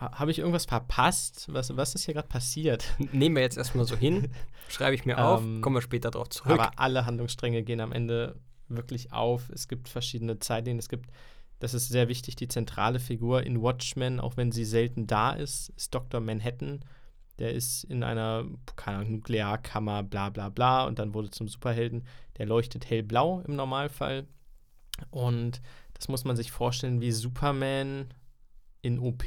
habe 0.00 0.30
ich 0.30 0.38
irgendwas 0.38 0.64
verpasst? 0.64 1.46
Was, 1.52 1.76
was 1.76 1.94
ist 1.94 2.04
hier 2.04 2.14
gerade 2.14 2.28
passiert? 2.28 2.84
Nehmen 3.12 3.36
wir 3.36 3.42
jetzt 3.42 3.58
erstmal 3.58 3.84
so 3.84 3.96
hin, 3.96 4.30
schreibe 4.68 4.94
ich 4.94 5.04
mir 5.04 5.22
auf, 5.22 5.42
ähm, 5.42 5.60
kommen 5.60 5.76
wir 5.76 5.82
später 5.82 6.10
darauf 6.10 6.30
zurück. 6.30 6.52
Aber 6.52 6.78
alle 6.78 7.06
Handlungsstränge 7.06 7.62
gehen 7.62 7.80
am 7.80 7.92
Ende 7.92 8.40
wirklich 8.68 9.12
auf. 9.12 9.50
Es 9.50 9.68
gibt 9.68 9.88
verschiedene 9.88 10.38
Zeitlinien. 10.38 10.78
Es 10.78 10.88
gibt, 10.88 11.10
das 11.58 11.74
ist 11.74 11.88
sehr 11.88 12.08
wichtig, 12.08 12.36
die 12.36 12.48
zentrale 12.48 12.98
Figur 12.98 13.42
in 13.42 13.60
Watchmen, 13.60 14.20
auch 14.20 14.36
wenn 14.36 14.52
sie 14.52 14.64
selten 14.64 15.06
da 15.06 15.32
ist, 15.32 15.70
ist 15.70 15.94
Dr. 15.94 16.20
Manhattan. 16.20 16.84
Der 17.38 17.52
ist 17.52 17.84
in 17.84 18.02
einer, 18.02 18.44
keine 18.76 18.98
Ahnung, 18.98 19.12
Nuklearkammer, 19.12 20.02
bla 20.02 20.30
bla 20.30 20.50
bla, 20.50 20.84
und 20.84 20.98
dann 20.98 21.14
wurde 21.14 21.30
zum 21.30 21.48
Superhelden. 21.48 22.06
Der 22.38 22.46
leuchtet 22.46 22.88
hellblau 22.88 23.40
im 23.46 23.56
Normalfall. 23.56 24.26
Und 25.10 25.60
das 25.94 26.08
muss 26.08 26.24
man 26.24 26.36
sich 26.36 26.52
vorstellen 26.52 27.00
wie 27.00 27.12
Superman 27.12 28.12
in 28.82 28.98
OP 28.98 29.24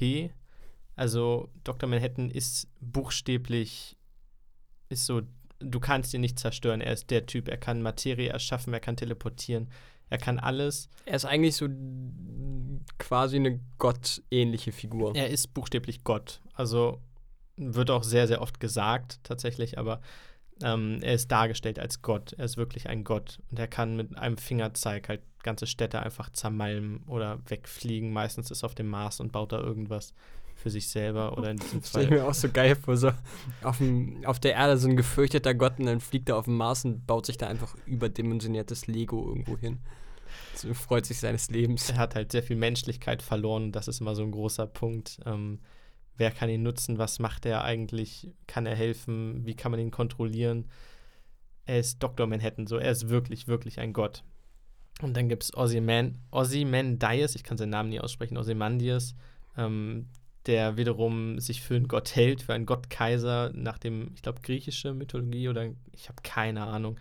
also 0.95 1.49
Dr. 1.63 1.89
Manhattan 1.89 2.29
ist 2.29 2.67
buchstäblich, 2.79 3.97
ist 4.89 5.05
so, 5.05 5.21
du 5.59 5.79
kannst 5.79 6.13
ihn 6.13 6.21
nicht 6.21 6.39
zerstören. 6.39 6.81
Er 6.81 6.93
ist 6.93 7.09
der 7.09 7.25
Typ, 7.25 7.47
er 7.47 7.57
kann 7.57 7.81
Materie 7.81 8.29
erschaffen, 8.29 8.73
er 8.73 8.79
kann 8.79 8.97
teleportieren, 8.97 9.69
er 10.09 10.17
kann 10.17 10.39
alles. 10.39 10.89
Er 11.05 11.15
ist 11.15 11.25
eigentlich 11.25 11.55
so 11.55 11.67
quasi 12.99 13.37
eine 13.37 13.59
gottähnliche 13.79 14.71
Figur. 14.71 15.15
Er 15.15 15.29
ist 15.29 15.53
buchstäblich 15.53 16.03
Gott. 16.03 16.41
Also 16.53 17.01
wird 17.55 17.89
auch 17.89 18.03
sehr, 18.03 18.27
sehr 18.27 18.41
oft 18.41 18.59
gesagt 18.59 19.19
tatsächlich, 19.23 19.77
aber 19.77 20.01
ähm, 20.61 20.99
er 21.01 21.15
ist 21.15 21.31
dargestellt 21.31 21.79
als 21.79 22.01
Gott. 22.01 22.33
Er 22.33 22.45
ist 22.45 22.57
wirklich 22.57 22.89
ein 22.89 23.03
Gott 23.03 23.39
und 23.49 23.57
er 23.57 23.67
kann 23.67 23.95
mit 23.95 24.17
einem 24.17 24.37
Fingerzeig 24.37 25.09
halt 25.09 25.21
ganze 25.41 25.67
Städte 25.67 26.01
einfach 26.01 26.29
zermalmen 26.29 27.03
oder 27.07 27.39
wegfliegen. 27.47 28.13
Meistens 28.13 28.51
ist 28.51 28.63
er 28.63 28.67
auf 28.67 28.75
dem 28.75 28.87
Mars 28.87 29.19
und 29.19 29.31
baut 29.31 29.51
da 29.51 29.59
irgendwas 29.59 30.13
für 30.63 30.69
sich 30.69 30.87
selber 30.87 31.37
oder 31.37 31.51
in 31.51 31.57
diesem 31.57 31.81
Fall. 31.81 31.89
Stell 31.89 32.03
ich 32.05 32.09
mir 32.09 32.25
auch 32.25 32.33
so 32.33 32.49
geil 32.49 32.75
vor, 32.75 32.95
so 32.95 33.11
auf, 33.63 33.79
dem, 33.79 34.23
auf 34.25 34.39
der 34.39 34.53
Erde 34.53 34.77
so 34.77 34.87
ein 34.87 34.95
gefürchteter 34.95 35.53
Gott 35.53 35.77
und 35.77 35.85
dann 35.85 35.99
fliegt 35.99 36.29
er 36.29 36.37
auf 36.37 36.45
den 36.45 36.55
Mars 36.55 36.85
und 36.85 37.05
baut 37.05 37.25
sich 37.25 37.37
da 37.37 37.47
einfach 37.47 37.75
überdimensioniertes 37.85 38.87
Lego 38.87 39.27
irgendwo 39.27 39.57
hin. 39.57 39.79
So 40.55 40.73
freut 40.73 41.05
sich 41.05 41.19
seines 41.19 41.49
Lebens. 41.49 41.89
Er 41.89 41.97
hat 41.97 42.15
halt 42.15 42.31
sehr 42.31 42.43
viel 42.43 42.55
Menschlichkeit 42.55 43.21
verloren 43.21 43.65
und 43.65 43.71
das 43.73 43.89
ist 43.89 43.99
immer 43.99 44.15
so 44.15 44.23
ein 44.23 44.31
großer 44.31 44.65
Punkt. 44.65 45.19
Ähm, 45.25 45.59
wer 46.15 46.31
kann 46.31 46.49
ihn 46.49 46.63
nutzen? 46.63 46.97
Was 46.97 47.19
macht 47.19 47.45
er 47.45 47.65
eigentlich? 47.65 48.31
Kann 48.47 48.65
er 48.65 48.75
helfen? 48.75 49.45
Wie 49.45 49.55
kann 49.55 49.71
man 49.71 49.81
ihn 49.81 49.91
kontrollieren? 49.91 50.69
Er 51.65 51.79
ist 51.79 52.01
Dr. 52.01 52.25
Manhattan, 52.25 52.67
so 52.67 52.77
er 52.77 52.91
ist 52.91 53.09
wirklich, 53.09 53.47
wirklich 53.47 53.79
ein 53.79 53.91
Gott. 53.91 54.23
Und 55.01 55.17
dann 55.17 55.27
gibt 55.27 55.43
es 55.43 55.57
Ozymandias, 55.57 57.35
ich 57.35 57.43
kann 57.43 57.57
seinen 57.57 57.71
Namen 57.71 57.89
nie 57.89 57.99
aussprechen, 57.99 58.37
Ozymandias, 58.37 59.15
ähm, 59.57 60.07
der 60.45 60.77
wiederum 60.77 61.39
sich 61.39 61.61
für 61.61 61.75
einen 61.75 61.87
Gott 61.87 62.15
hält, 62.15 62.41
für 62.41 62.53
einen 62.53 62.65
Gottkaiser 62.65 63.51
nach 63.53 63.77
dem, 63.77 64.11
ich 64.15 64.21
glaube, 64.21 64.41
griechische 64.41 64.93
Mythologie 64.93 65.49
oder 65.49 65.69
ich 65.93 66.09
habe 66.09 66.21
keine 66.23 66.63
Ahnung. 66.63 66.99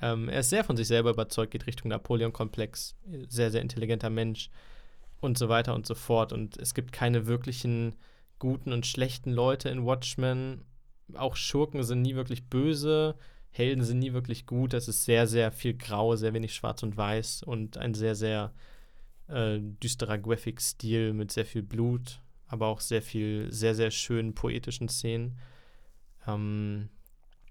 Ähm, 0.00 0.28
er 0.28 0.40
ist 0.40 0.50
sehr 0.50 0.64
von 0.64 0.76
sich 0.76 0.86
selber 0.86 1.10
überzeugt, 1.10 1.52
geht 1.52 1.66
Richtung 1.66 1.90
Napoleon-Komplex, 1.90 2.96
sehr, 3.28 3.50
sehr 3.50 3.62
intelligenter 3.62 4.10
Mensch 4.10 4.50
und 5.20 5.38
so 5.38 5.48
weiter 5.48 5.74
und 5.74 5.86
so 5.86 5.94
fort. 5.94 6.32
Und 6.32 6.56
es 6.58 6.74
gibt 6.74 6.92
keine 6.92 7.26
wirklichen 7.26 7.96
guten 8.38 8.72
und 8.72 8.86
schlechten 8.86 9.32
Leute 9.32 9.68
in 9.68 9.84
Watchmen. 9.84 10.64
Auch 11.14 11.36
Schurken 11.36 11.82
sind 11.82 12.02
nie 12.02 12.14
wirklich 12.14 12.48
böse, 12.48 13.16
Helden 13.50 13.82
sind 13.82 14.00
nie 14.00 14.12
wirklich 14.12 14.46
gut. 14.46 14.74
Das 14.74 14.86
ist 14.86 15.04
sehr, 15.04 15.26
sehr 15.26 15.50
viel 15.50 15.74
Grau, 15.74 16.14
sehr 16.16 16.34
wenig 16.34 16.54
Schwarz 16.54 16.82
und 16.82 16.96
Weiß 16.96 17.42
und 17.42 17.78
ein 17.78 17.94
sehr, 17.94 18.14
sehr 18.14 18.52
äh, 19.28 19.58
düsterer 19.60 20.18
Graphic-Stil 20.18 21.14
mit 21.14 21.32
sehr 21.32 21.46
viel 21.46 21.62
Blut 21.62 22.20
aber 22.48 22.66
auch 22.66 22.80
sehr 22.80 23.02
viel, 23.02 23.52
sehr, 23.52 23.74
sehr 23.74 23.90
schönen 23.90 24.34
poetischen 24.34 24.88
Szenen. 24.88 25.38
Ähm, 26.26 26.88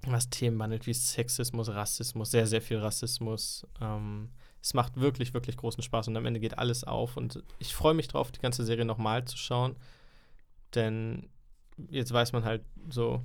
was 0.08 0.30
Themen 0.30 0.58
behandelt 0.58 0.86
wie 0.86 0.94
Sexismus, 0.94 1.70
Rassismus, 1.70 2.32
sehr, 2.32 2.48
sehr 2.48 2.62
viel 2.62 2.78
Rassismus. 2.78 3.66
Ähm, 3.82 4.30
es 4.62 4.74
macht 4.74 5.00
wirklich, 5.00 5.34
wirklich 5.34 5.58
großen 5.58 5.84
Spaß 5.84 6.08
und 6.08 6.18
am 6.18 6.26
Ende 6.26 6.40
geht 6.40 6.58
alles 6.58 6.84
auf. 6.84 7.18
Und 7.18 7.44
ich 7.60 7.74
freue 7.74 7.94
mich 7.94 8.08
drauf, 8.08 8.32
die 8.32 8.42
ganze 8.42 8.64
Serie 8.64 8.86
nochmal 8.86 9.26
zu 9.26 9.38
schauen. 9.38 9.76
Denn 10.74 11.30
jetzt 11.90 12.12
weiß 12.12 12.34
man 12.34 12.44
halt 12.44 12.64
so, 12.90 13.24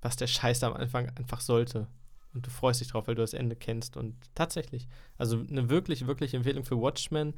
was 0.00 0.16
der 0.16 0.26
Scheiß 0.26 0.62
am 0.62 0.74
Anfang 0.74 1.08
einfach 1.16 1.40
sollte. 1.40 1.88
Und 2.34 2.46
du 2.46 2.50
freust 2.50 2.80
dich 2.80 2.88
drauf, 2.88 3.06
weil 3.06 3.14
du 3.14 3.22
das 3.22 3.34
Ende 3.34 3.56
kennst. 3.56 3.96
Und 3.96 4.14
tatsächlich, 4.34 4.88
also 5.16 5.38
eine 5.38 5.70
wirklich, 5.70 6.06
wirklich 6.06 6.34
Empfehlung 6.34 6.64
für 6.64 6.80
Watchmen. 6.80 7.34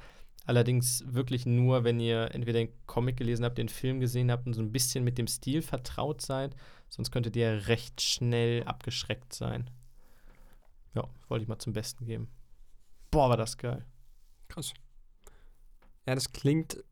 Allerdings 0.46 1.04
wirklich 1.06 1.46
nur, 1.46 1.84
wenn 1.84 2.00
ihr 2.00 2.34
entweder 2.34 2.60
den 2.60 2.72
Comic 2.86 3.16
gelesen 3.16 3.44
habt, 3.44 3.58
den 3.58 3.68
Film 3.68 4.00
gesehen 4.00 4.30
habt 4.30 4.46
und 4.46 4.54
so 4.54 4.62
ein 4.62 4.72
bisschen 4.72 5.04
mit 5.04 5.18
dem 5.18 5.26
Stil 5.26 5.62
vertraut 5.62 6.20
seid. 6.20 6.56
Sonst 6.88 7.10
könntet 7.10 7.36
ihr 7.36 7.68
recht 7.68 8.00
schnell 8.00 8.64
abgeschreckt 8.64 9.32
sein. 9.32 9.70
Ja, 10.94 11.08
wollte 11.28 11.42
ich 11.42 11.48
mal 11.48 11.58
zum 11.58 11.72
Besten 11.72 12.04
geben. 12.04 12.28
Boah, 13.10 13.28
war 13.28 13.36
das 13.36 13.58
geil. 13.58 13.84
Krass. 14.48 14.72
Ja, 16.06 16.14
das 16.14 16.32
klingt 16.32 16.82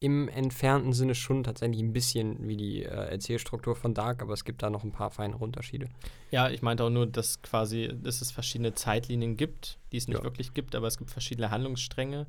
im 0.00 0.28
entfernten 0.28 0.92
Sinne 0.92 1.14
schon 1.14 1.42
tatsächlich 1.42 1.80
ein 1.80 1.92
bisschen 1.92 2.46
wie 2.46 2.56
die 2.56 2.84
äh, 2.84 3.10
Erzählstruktur 3.10 3.74
von 3.74 3.94
Dark, 3.94 4.22
aber 4.22 4.32
es 4.32 4.44
gibt 4.44 4.62
da 4.62 4.70
noch 4.70 4.84
ein 4.84 4.92
paar 4.92 5.10
feinere 5.10 5.42
Unterschiede. 5.42 5.88
Ja, 6.30 6.48
ich 6.50 6.62
meinte 6.62 6.84
auch 6.84 6.90
nur, 6.90 7.06
dass 7.06 7.42
quasi, 7.42 7.90
dass 8.00 8.20
es 8.20 8.30
verschiedene 8.30 8.74
Zeitlinien 8.74 9.36
gibt, 9.36 9.78
die 9.90 9.96
es 9.96 10.06
nicht 10.06 10.18
ja. 10.18 10.24
wirklich 10.24 10.54
gibt, 10.54 10.76
aber 10.76 10.86
es 10.86 10.98
gibt 10.98 11.10
verschiedene 11.10 11.50
Handlungsstränge. 11.50 12.28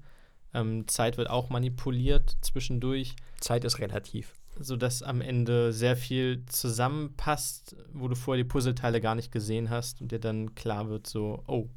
Ähm, 0.54 0.88
Zeit 0.88 1.18
wird 1.18 1.30
auch 1.30 1.50
manipuliert 1.50 2.38
zwischendurch. 2.41 3.16
Zeit 3.39 3.64
ist 3.64 3.80
relativ. 3.80 4.34
Sodass 4.60 5.04
am 5.04 5.22
Ende 5.22 5.72
sehr 5.72 5.95
viel 5.95 6.45
zusammenpasst, 6.47 7.76
wo 7.93 8.08
du 8.08 8.16
vorher 8.16 8.43
die 8.43 8.50
Puzzleteile 8.50 9.00
gar 9.00 9.16
nicht 9.16 9.32
gesehen 9.32 9.70
hast 9.70 10.02
und 10.02 10.12
dir 10.12 10.20
dann 10.20 10.56
klar 10.56 10.89
wird, 10.89 11.08
so, 11.08 11.43
oh. 11.47 11.70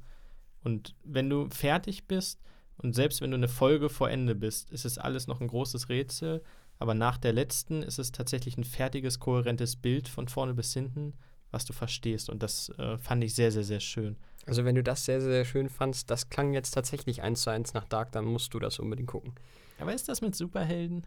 Und 0.65 0.95
wenn 1.05 1.29
du 1.29 1.49
fertig 1.51 2.07
bist 2.07 2.41
und 2.79 2.95
selbst 2.95 3.21
wenn 3.21 3.31
du 3.31 3.37
eine 3.37 3.49
Folge 3.49 3.89
vor 3.89 4.11
Ende 4.11 4.35
bist, 4.35 4.71
ist 4.71 4.85
es 4.85 4.99
alles 4.99 5.27
noch 5.27 5.41
ein 5.41 5.49
großes 5.49 5.89
Rätsel. 5.89 6.43
Aber 6.79 6.95
nach 6.95 7.19
der 7.19 7.33
letzten 7.33 7.83
ist 7.83 7.99
es 8.01 8.11
tatsächlich 8.11 8.57
ein 8.57 8.65
fertiges, 8.65 9.21
kohärentes 9.21 9.77
Bild 9.77 10.09
von 10.09 10.27
vorne 10.27 10.55
bis 10.55 10.73
hinten, 10.73 11.15
was 11.53 11.65
du 11.65 11.73
verstehst. 11.73 12.29
Und 12.29 12.43
das 12.43 12.71
äh, 12.79 12.99
fand 12.99 13.23
ich 13.23 13.35
sehr, 13.35 13.53
sehr, 13.53 13.65
sehr 13.65 13.81
schön. 13.81 14.17
Also 14.47 14.65
wenn 14.65 14.75
du 14.75 14.83
das 14.83 15.05
sehr, 15.05 15.21
sehr 15.21 15.45
schön 15.45 15.69
fandst, 15.69 16.11
das 16.11 16.29
klang 16.29 16.53
jetzt 16.53 16.73
tatsächlich 16.73 17.23
eins 17.23 17.43
zu 17.43 17.51
eins 17.51 17.75
nach 17.75 17.85
Dark, 17.85 18.13
dann 18.13 18.25
musst 18.25 18.53
du 18.55 18.59
das 18.59 18.79
unbedingt 18.79 19.09
gucken. 19.09 19.35
Aber 19.79 19.95
ist 19.95 20.09
das 20.09 20.21
mit 20.21 20.35
Superhelden? 20.35 21.07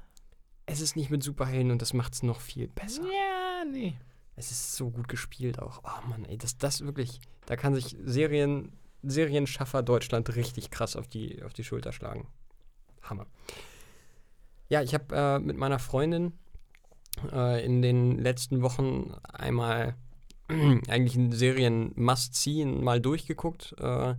Es 0.66 0.82
ist 0.82 0.96
nicht 0.96 1.10
mit 1.10 1.22
Superhelden 1.22 1.72
und 1.72 1.82
das 1.82 1.94
macht 1.94 2.14
es 2.14 2.24
noch 2.24 2.40
viel 2.40 2.68
besser. 2.68 3.04
Ja, 3.04 3.66
nee. 3.70 3.96
Es 4.36 4.52
ist 4.52 4.76
so 4.76 4.90
gut 4.90 5.08
gespielt 5.08 5.60
auch. 5.60 5.82
Oh 5.84 6.08
Mann, 6.10 6.26
ey, 6.26 6.38
das, 6.38 6.58
das 6.58 6.82
wirklich, 6.82 7.20
da 7.46 7.56
kann 7.56 7.76
sich 7.76 7.96
Serien, 8.04 8.72
Serienschaffer 9.04 9.84
Deutschland 9.84 10.36
richtig 10.36 10.72
krass 10.72 10.96
auf 10.96 11.08
die, 11.08 11.44
auf 11.44 11.54
die 11.54 11.64
Schulter 11.64 11.92
schlagen. 11.92 12.28
Hammer. 13.02 13.28
Ja, 14.68 14.82
ich 14.82 14.94
habe 14.94 15.16
äh, 15.16 15.40
mit 15.40 15.58
meiner 15.58 15.80
Freundin 15.80 16.34
äh, 17.32 17.64
in 17.64 17.82
den 17.82 18.18
letzten 18.18 18.62
Wochen 18.62 19.14
einmal 19.24 19.96
eigentlich 20.88 21.16
ein 21.16 21.32
Serien-Must-See 21.32 22.66
mal 22.66 23.02
durchgeguckt. 23.02 23.76
Äh, 23.80 24.16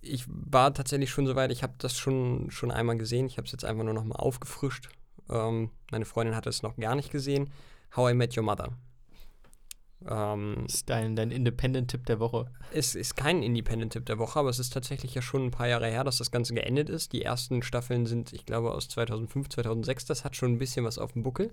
ich 0.00 0.24
war 0.28 0.72
tatsächlich 0.72 1.10
schon 1.10 1.26
soweit, 1.26 1.50
ich 1.50 1.62
habe 1.62 1.74
das 1.78 1.96
schon, 1.96 2.50
schon 2.50 2.70
einmal 2.70 2.96
gesehen. 2.96 3.26
Ich 3.26 3.38
habe 3.38 3.46
es 3.46 3.52
jetzt 3.52 3.64
einfach 3.64 3.84
nur 3.84 3.94
noch 3.94 4.04
mal 4.04 4.16
aufgefrischt. 4.16 4.88
Ähm, 5.28 5.70
meine 5.90 6.04
Freundin 6.04 6.36
hat 6.36 6.46
es 6.46 6.62
noch 6.62 6.76
gar 6.76 6.94
nicht 6.94 7.10
gesehen. 7.10 7.50
How 7.96 8.10
I 8.10 8.14
Met 8.14 8.36
Your 8.36 8.44
Mother. 8.44 8.72
Ähm, 10.08 10.66
ist 10.66 10.88
dein, 10.90 11.16
dein 11.16 11.30
Independent-Tipp 11.30 12.06
der 12.06 12.20
Woche? 12.20 12.50
Es 12.72 12.94
ist 12.94 13.16
kein 13.16 13.42
Independent-Tipp 13.42 14.04
der 14.06 14.18
Woche, 14.18 14.38
aber 14.38 14.50
es 14.50 14.58
ist 14.58 14.72
tatsächlich 14.72 15.14
ja 15.14 15.22
schon 15.22 15.46
ein 15.46 15.50
paar 15.50 15.68
Jahre 15.68 15.88
her, 15.88 16.04
dass 16.04 16.18
das 16.18 16.30
Ganze 16.30 16.54
geendet 16.54 16.90
ist. 16.90 17.12
Die 17.12 17.22
ersten 17.22 17.62
Staffeln 17.62 18.06
sind, 18.06 18.32
ich 18.32 18.44
glaube, 18.44 18.72
aus 18.72 18.88
2005, 18.88 19.48
2006. 19.48 20.04
Das 20.04 20.24
hat 20.24 20.36
schon 20.36 20.52
ein 20.52 20.58
bisschen 20.58 20.84
was 20.84 20.98
auf 20.98 21.12
dem 21.12 21.22
Buckel. 21.22 21.52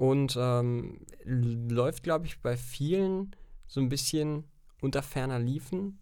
Und 0.00 0.34
ähm, 0.40 1.04
läuft, 1.24 2.04
glaube 2.04 2.24
ich, 2.24 2.40
bei 2.40 2.56
vielen 2.56 3.36
so 3.66 3.82
ein 3.82 3.90
bisschen 3.90 4.44
unter 4.80 5.02
ferner 5.02 5.38
Liefen 5.38 5.98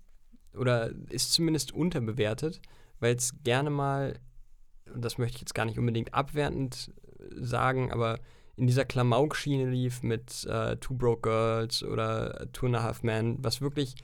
oder 0.55 0.92
ist 1.11 1.32
zumindest 1.32 1.72
unterbewertet, 1.72 2.61
weil 3.01 3.16
es 3.16 3.42
gerne 3.42 3.70
mal, 3.70 4.20
das 4.84 5.18
möchte 5.18 5.34
ich 5.34 5.40
jetzt 5.40 5.55
gar 5.57 5.64
nicht 5.64 5.80
unbedingt 5.80 6.14
abwertend 6.14 6.92
sagen, 7.40 7.90
aber 7.90 8.20
in 8.55 8.68
dieser 8.68 8.84
Klamauk-Schiene 8.84 9.68
lief 9.68 10.05
mit 10.05 10.46
äh, 10.46 10.76
Two 10.76 10.94
Broke 10.94 11.22
Girls 11.22 11.82
oder 11.82 12.53
Two 12.53 12.66
and 12.66 12.76
a 12.76 12.84
Half 12.84 13.03
Men, 13.03 13.38
was 13.42 13.61
wirklich 13.61 13.96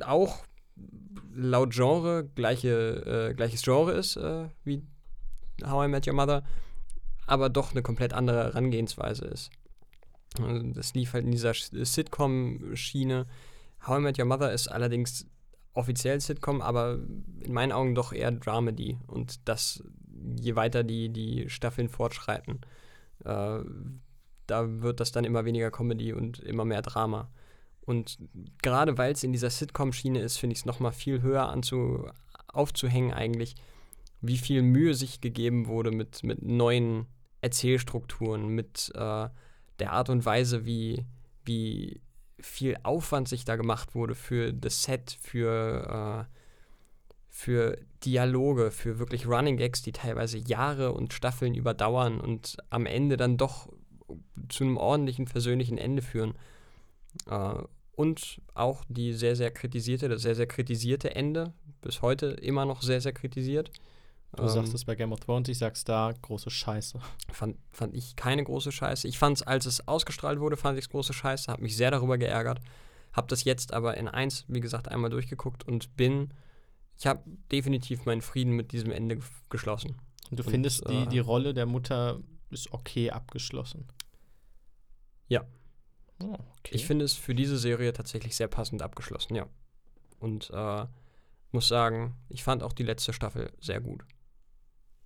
auch 0.00 0.42
laut 1.34 1.74
Genre 1.74 2.24
gleiche, 2.34 3.28
äh, 3.28 3.34
gleiches 3.34 3.60
Genre 3.62 3.92
ist 3.92 4.16
äh, 4.16 4.48
wie 4.64 4.86
How 5.62 5.84
I 5.84 5.88
Met 5.88 6.06
Your 6.06 6.14
Mother, 6.14 6.44
aber 7.26 7.48
doch 7.48 7.72
eine 7.72 7.82
komplett 7.82 8.12
andere 8.12 8.44
Herangehensweise 8.44 9.24
ist. 9.26 9.50
Also 10.40 10.66
das 10.72 10.94
lief 10.94 11.12
halt 11.12 11.24
in 11.24 11.32
dieser 11.32 11.54
Sitcom-Schiene. 11.54 13.26
How 13.86 13.98
I 13.98 14.02
Met 14.02 14.18
Your 14.18 14.26
Mother 14.26 14.52
ist 14.52 14.68
allerdings 14.68 15.26
offiziell 15.72 16.20
Sitcom, 16.20 16.60
aber 16.62 16.98
in 17.40 17.52
meinen 17.52 17.72
Augen 17.72 17.94
doch 17.94 18.12
eher 18.12 18.32
Dramedy. 18.32 18.98
Und 19.06 19.48
das 19.48 19.82
je 20.36 20.56
weiter 20.56 20.82
die, 20.82 21.10
die 21.10 21.48
Staffeln 21.48 21.88
fortschreiten, 21.88 22.60
äh, 23.24 23.58
da 24.46 24.82
wird 24.82 25.00
das 25.00 25.12
dann 25.12 25.24
immer 25.24 25.44
weniger 25.44 25.70
Comedy 25.70 26.12
und 26.12 26.38
immer 26.40 26.64
mehr 26.64 26.82
Drama. 26.82 27.30
Und 27.80 28.18
gerade 28.62 28.98
weil 28.98 29.12
es 29.12 29.22
in 29.22 29.32
dieser 29.32 29.50
Sitcom-Schiene 29.50 30.20
ist, 30.20 30.38
finde 30.38 30.54
ich 30.54 30.60
es 30.60 30.66
nochmal 30.66 30.92
viel 30.92 31.22
höher 31.22 31.48
anzu, 31.48 32.08
aufzuhängen 32.48 33.12
eigentlich, 33.12 33.54
wie 34.20 34.38
viel 34.38 34.62
Mühe 34.62 34.94
sich 34.94 35.20
gegeben 35.20 35.66
wurde 35.66 35.90
mit, 35.90 36.24
mit 36.24 36.42
neuen 36.42 37.06
Erzählstrukturen, 37.40 38.48
mit 38.48 38.90
äh, 38.94 39.28
der 39.78 39.92
Art 39.92 40.08
und 40.08 40.24
Weise, 40.24 40.64
wie, 40.64 41.04
wie 41.44 42.00
viel 42.40 42.76
Aufwand 42.82 43.28
sich 43.28 43.44
da 43.44 43.56
gemacht 43.56 43.94
wurde 43.94 44.14
für 44.14 44.52
das 44.52 44.82
Set, 44.82 45.18
für, 45.20 46.26
äh, 46.28 46.32
für 47.28 47.78
Dialoge, 48.04 48.70
für 48.70 48.98
wirklich 48.98 49.26
Running 49.26 49.56
Gags, 49.56 49.82
die 49.82 49.92
teilweise 49.92 50.38
Jahre 50.38 50.92
und 50.92 51.12
Staffeln 51.12 51.54
überdauern 51.54 52.20
und 52.20 52.56
am 52.70 52.86
Ende 52.86 53.16
dann 53.16 53.36
doch 53.36 53.68
zu 54.48 54.64
einem 54.64 54.76
ordentlichen, 54.76 55.26
versöhnlichen 55.26 55.78
Ende 55.78 56.02
führen. 56.02 56.34
Äh, 57.28 57.62
und 57.92 58.42
auch 58.54 58.84
die 58.88 59.14
sehr, 59.14 59.36
sehr 59.36 59.50
kritisierte, 59.50 60.08
das 60.08 60.22
sehr, 60.22 60.34
sehr 60.34 60.46
kritisierte 60.46 61.14
Ende, 61.14 61.54
bis 61.80 62.02
heute 62.02 62.26
immer 62.26 62.66
noch 62.66 62.82
sehr, 62.82 63.00
sehr 63.00 63.12
kritisiert. 63.12 63.70
Du 64.36 64.42
ähm, 64.42 64.48
sagst 64.48 64.74
es 64.74 64.84
bei 64.84 64.94
Game 64.94 65.12
of 65.12 65.20
Thrones, 65.20 65.48
ich 65.48 65.58
sag's 65.58 65.84
da, 65.84 66.12
große 66.22 66.50
Scheiße. 66.50 67.00
Fand, 67.32 67.56
fand 67.72 67.94
ich 67.94 68.16
keine 68.16 68.44
große 68.44 68.70
Scheiße. 68.70 69.08
Ich 69.08 69.18
fand 69.18 69.38
es, 69.38 69.42
als 69.42 69.66
es 69.66 69.88
ausgestrahlt 69.88 70.40
wurde, 70.40 70.56
fand 70.56 70.78
ich 70.78 70.84
es 70.84 70.88
große 70.90 71.12
Scheiße, 71.12 71.50
habe 71.50 71.62
mich 71.62 71.76
sehr 71.76 71.90
darüber 71.90 72.18
geärgert. 72.18 72.60
Habe 73.12 73.28
das 73.28 73.44
jetzt 73.44 73.72
aber 73.72 73.96
in 73.96 74.08
eins, 74.08 74.44
wie 74.48 74.60
gesagt, 74.60 74.88
einmal 74.88 75.10
durchgeguckt 75.10 75.66
und 75.66 75.96
bin, 75.96 76.34
ich 76.98 77.06
habe 77.06 77.22
definitiv 77.50 78.04
meinen 78.04 78.20
Frieden 78.20 78.52
mit 78.52 78.72
diesem 78.72 78.92
Ende 78.92 79.20
geschlossen. 79.48 79.96
Und 80.30 80.38
du 80.38 80.44
und, 80.44 80.50
findest, 80.50 80.84
äh, 80.86 80.90
die, 80.90 81.06
die 81.08 81.18
Rolle 81.18 81.54
der 81.54 81.66
Mutter 81.66 82.20
ist 82.50 82.72
okay 82.72 83.10
abgeschlossen? 83.10 83.86
Ja. 85.28 85.44
Oh, 86.22 86.34
okay. 86.58 86.72
Ich 86.72 86.86
finde 86.86 87.04
es 87.04 87.14
für 87.14 87.34
diese 87.34 87.58
Serie 87.58 87.92
tatsächlich 87.92 88.36
sehr 88.36 88.48
passend 88.48 88.82
abgeschlossen, 88.82 89.34
ja. 89.34 89.46
Und 90.18 90.50
äh, 90.52 90.86
muss 91.52 91.68
sagen, 91.68 92.16
ich 92.28 92.44
fand 92.44 92.62
auch 92.62 92.72
die 92.72 92.82
letzte 92.82 93.12
Staffel 93.12 93.52
sehr 93.60 93.80
gut. 93.80 94.04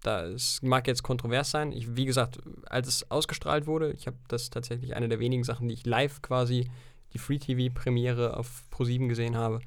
Das 0.02 0.62
mag 0.62 0.86
jetzt 0.86 1.02
kontrovers 1.02 1.50
sein. 1.50 1.72
Ich, 1.72 1.94
wie 1.94 2.06
gesagt, 2.06 2.38
als 2.66 2.88
es 2.88 3.10
ausgestrahlt 3.10 3.66
wurde, 3.66 3.92
ich 3.92 4.06
habe 4.06 4.16
das 4.28 4.48
tatsächlich 4.48 4.96
eine 4.96 5.08
der 5.08 5.20
wenigen 5.20 5.44
Sachen, 5.44 5.68
die 5.68 5.74
ich 5.74 5.84
live 5.84 6.22
quasi 6.22 6.70
die 7.12 7.18
Free-TV-Premiere 7.18 8.36
auf 8.36 8.64
Pro7 8.72 9.08
gesehen 9.08 9.36
habe, 9.36 9.60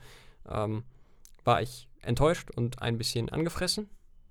ähm, 0.50 0.84
war 1.44 1.62
ich 1.62 1.88
enttäuscht 2.02 2.50
und 2.52 2.82
ein 2.82 2.98
bisschen 2.98 3.30
angefressen. 3.30 3.90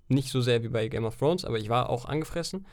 Nicht 0.09 0.31
so 0.31 0.41
sehr 0.41 0.63
wie 0.63 0.69
bei 0.69 0.89
Game 0.89 1.05
of 1.05 1.17
Thrones, 1.17 1.45
aber 1.45 1.59
ich 1.59 1.69
war 1.69 1.89
auch 1.89 2.07
angefressen. 2.07 2.67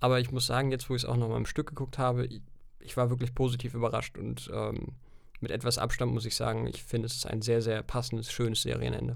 Aber 0.00 0.20
ich 0.20 0.30
muss 0.30 0.46
sagen, 0.46 0.70
jetzt 0.70 0.90
wo 0.90 0.94
ich 0.94 1.02
es 1.02 1.08
auch 1.08 1.16
noch 1.16 1.28
mal 1.28 1.36
im 1.36 1.46
Stück 1.46 1.68
geguckt 1.68 1.98
habe, 1.98 2.26
ich, 2.26 2.40
ich 2.80 2.96
war 2.96 3.10
wirklich 3.10 3.34
positiv 3.34 3.74
überrascht 3.74 4.18
und 4.18 4.50
ähm, 4.52 4.94
mit 5.40 5.50
etwas 5.50 5.78
Abstand 5.78 6.12
muss 6.12 6.24
ich 6.24 6.34
sagen, 6.34 6.66
ich 6.66 6.82
finde 6.82 7.06
es 7.06 7.16
ist 7.16 7.26
ein 7.26 7.42
sehr, 7.42 7.62
sehr 7.62 7.82
passendes, 7.82 8.32
schönes 8.32 8.62
Serienende. 8.62 9.14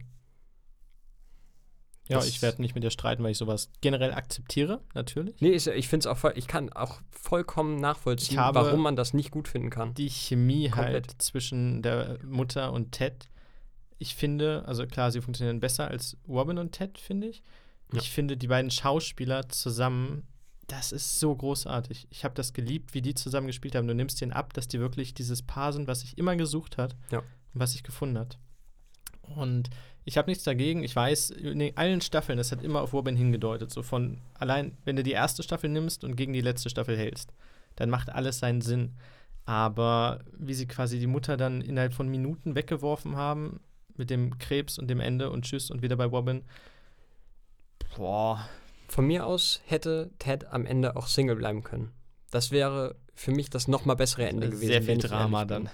Ja, 2.08 2.16
das 2.16 2.28
ich 2.28 2.42
werde 2.42 2.60
nicht 2.60 2.74
mit 2.74 2.82
dir 2.82 2.90
streiten, 2.90 3.22
weil 3.22 3.30
ich 3.30 3.38
sowas 3.38 3.70
generell 3.80 4.12
akzeptiere, 4.12 4.80
natürlich. 4.92 5.40
Nee, 5.40 5.50
ich, 5.50 5.66
ich 5.68 5.88
finde 5.88 6.04
es 6.04 6.06
auch 6.06 6.18
voll, 6.18 6.32
ich 6.36 6.48
kann 6.48 6.72
auch 6.72 7.00
vollkommen 7.10 7.76
nachvollziehen, 7.76 8.38
warum 8.38 8.80
man 8.80 8.96
das 8.96 9.14
nicht 9.14 9.30
gut 9.30 9.46
finden 9.46 9.70
kann. 9.70 9.94
Die 9.94 10.10
Chemie 10.10 10.68
Komplett. 10.68 10.92
halt 10.92 11.22
zwischen 11.22 11.80
der 11.82 12.18
Mutter 12.24 12.72
und 12.72 12.92
Ted. 12.92 13.28
Ich 13.98 14.16
finde, 14.16 14.64
also 14.66 14.86
klar, 14.86 15.12
sie 15.12 15.20
funktionieren 15.20 15.60
besser 15.60 15.88
als 15.88 16.16
Robin 16.26 16.58
und 16.58 16.72
Ted, 16.72 16.98
finde 16.98 17.28
ich. 17.28 17.42
Ja. 17.92 18.00
Ich 18.00 18.10
finde, 18.10 18.36
die 18.36 18.48
beiden 18.48 18.72
Schauspieler 18.72 19.48
zusammen, 19.48 20.26
das 20.66 20.90
ist 20.90 21.20
so 21.20 21.34
großartig. 21.36 22.08
Ich 22.10 22.24
habe 22.24 22.34
das 22.34 22.52
geliebt, 22.52 22.94
wie 22.94 23.02
die 23.02 23.14
zusammen 23.14 23.46
gespielt 23.46 23.76
haben. 23.76 23.86
Du 23.86 23.94
nimmst 23.94 24.20
den 24.20 24.32
ab, 24.32 24.54
dass 24.54 24.66
die 24.66 24.80
wirklich 24.80 25.14
dieses 25.14 25.42
Paar 25.42 25.72
sind, 25.72 25.86
was 25.86 26.02
ich 26.02 26.18
immer 26.18 26.34
gesucht 26.34 26.78
hat 26.78 26.96
ja. 27.12 27.18
und 27.18 27.60
was 27.60 27.76
ich 27.76 27.84
gefunden 27.84 28.18
hat. 28.18 28.38
Und 29.20 29.70
ich 30.04 30.18
habe 30.18 30.30
nichts 30.30 30.44
dagegen. 30.44 30.82
Ich 30.82 30.94
weiß, 30.94 31.30
in 31.30 31.76
allen 31.76 32.00
Staffeln, 32.00 32.38
das 32.38 32.50
hat 32.52 32.62
immer 32.62 32.82
auf 32.82 32.92
Robin 32.92 33.16
hingedeutet. 33.16 33.70
So 33.70 33.82
von 33.82 34.18
allein, 34.34 34.76
wenn 34.84 34.96
du 34.96 35.02
die 35.02 35.12
erste 35.12 35.42
Staffel 35.42 35.70
nimmst 35.70 36.04
und 36.04 36.16
gegen 36.16 36.32
die 36.32 36.40
letzte 36.40 36.70
Staffel 36.70 36.96
hältst, 36.96 37.32
dann 37.76 37.90
macht 37.90 38.10
alles 38.10 38.38
seinen 38.38 38.60
Sinn. 38.60 38.94
Aber 39.44 40.20
wie 40.36 40.54
sie 40.54 40.66
quasi 40.66 40.98
die 40.98 41.06
Mutter 41.06 41.36
dann 41.36 41.60
innerhalb 41.60 41.94
von 41.94 42.08
Minuten 42.08 42.54
weggeworfen 42.54 43.16
haben, 43.16 43.60
mit 43.96 44.10
dem 44.10 44.38
Krebs 44.38 44.78
und 44.78 44.88
dem 44.88 45.00
Ende 45.00 45.30
und 45.30 45.44
Tschüss 45.44 45.70
und 45.70 45.82
wieder 45.82 45.96
bei 45.96 46.04
Robin. 46.04 46.42
Boah. 47.96 48.48
Von 48.88 49.06
mir 49.06 49.26
aus 49.26 49.60
hätte 49.66 50.10
Ted 50.18 50.46
am 50.46 50.66
Ende 50.66 50.96
auch 50.96 51.06
Single 51.06 51.36
bleiben 51.36 51.62
können. 51.62 51.92
Das 52.30 52.50
wäre 52.50 52.96
für 53.14 53.30
mich 53.30 53.50
das 53.50 53.68
nochmal 53.68 53.96
bessere 53.96 54.26
Ende 54.26 54.48
gewesen. 54.48 54.66
Sehr 54.66 54.82
viel 54.82 54.98
Drama 54.98 55.44
dann. 55.44 55.68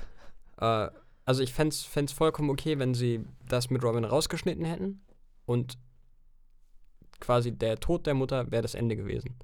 Äh, 0.60 0.88
also 1.28 1.42
ich 1.42 1.52
fände 1.52 1.74
es 1.74 2.12
vollkommen 2.12 2.48
okay, 2.48 2.78
wenn 2.78 2.94
sie 2.94 3.22
das 3.46 3.68
mit 3.68 3.84
Robin 3.84 4.06
rausgeschnitten 4.06 4.64
hätten 4.64 5.02
und 5.44 5.76
quasi 7.20 7.52
der 7.52 7.78
Tod 7.80 8.06
der 8.06 8.14
Mutter 8.14 8.50
wäre 8.50 8.62
das 8.62 8.74
Ende 8.74 8.96
gewesen. 8.96 9.36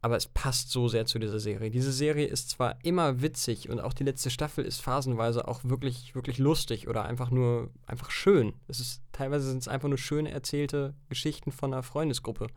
Aber 0.00 0.16
es 0.16 0.26
passt 0.26 0.72
so 0.72 0.88
sehr 0.88 1.06
zu 1.06 1.20
dieser 1.20 1.38
Serie. 1.38 1.70
Diese 1.70 1.92
Serie 1.92 2.26
ist 2.26 2.50
zwar 2.50 2.84
immer 2.84 3.22
witzig 3.22 3.68
und 3.68 3.78
auch 3.78 3.92
die 3.92 4.02
letzte 4.02 4.28
Staffel 4.28 4.64
ist 4.64 4.80
phasenweise 4.80 5.46
auch 5.46 5.60
wirklich, 5.62 6.16
wirklich 6.16 6.38
lustig 6.38 6.88
oder 6.88 7.04
einfach 7.04 7.30
nur 7.30 7.70
einfach 7.86 8.10
schön. 8.10 8.54
Es 8.66 8.80
ist, 8.80 9.02
teilweise 9.12 9.48
sind 9.48 9.58
es 9.58 9.68
einfach 9.68 9.88
nur 9.88 9.98
schön 9.98 10.26
erzählte 10.26 10.94
Geschichten 11.08 11.52
von 11.52 11.72
einer 11.72 11.84
Freundesgruppe. 11.84 12.48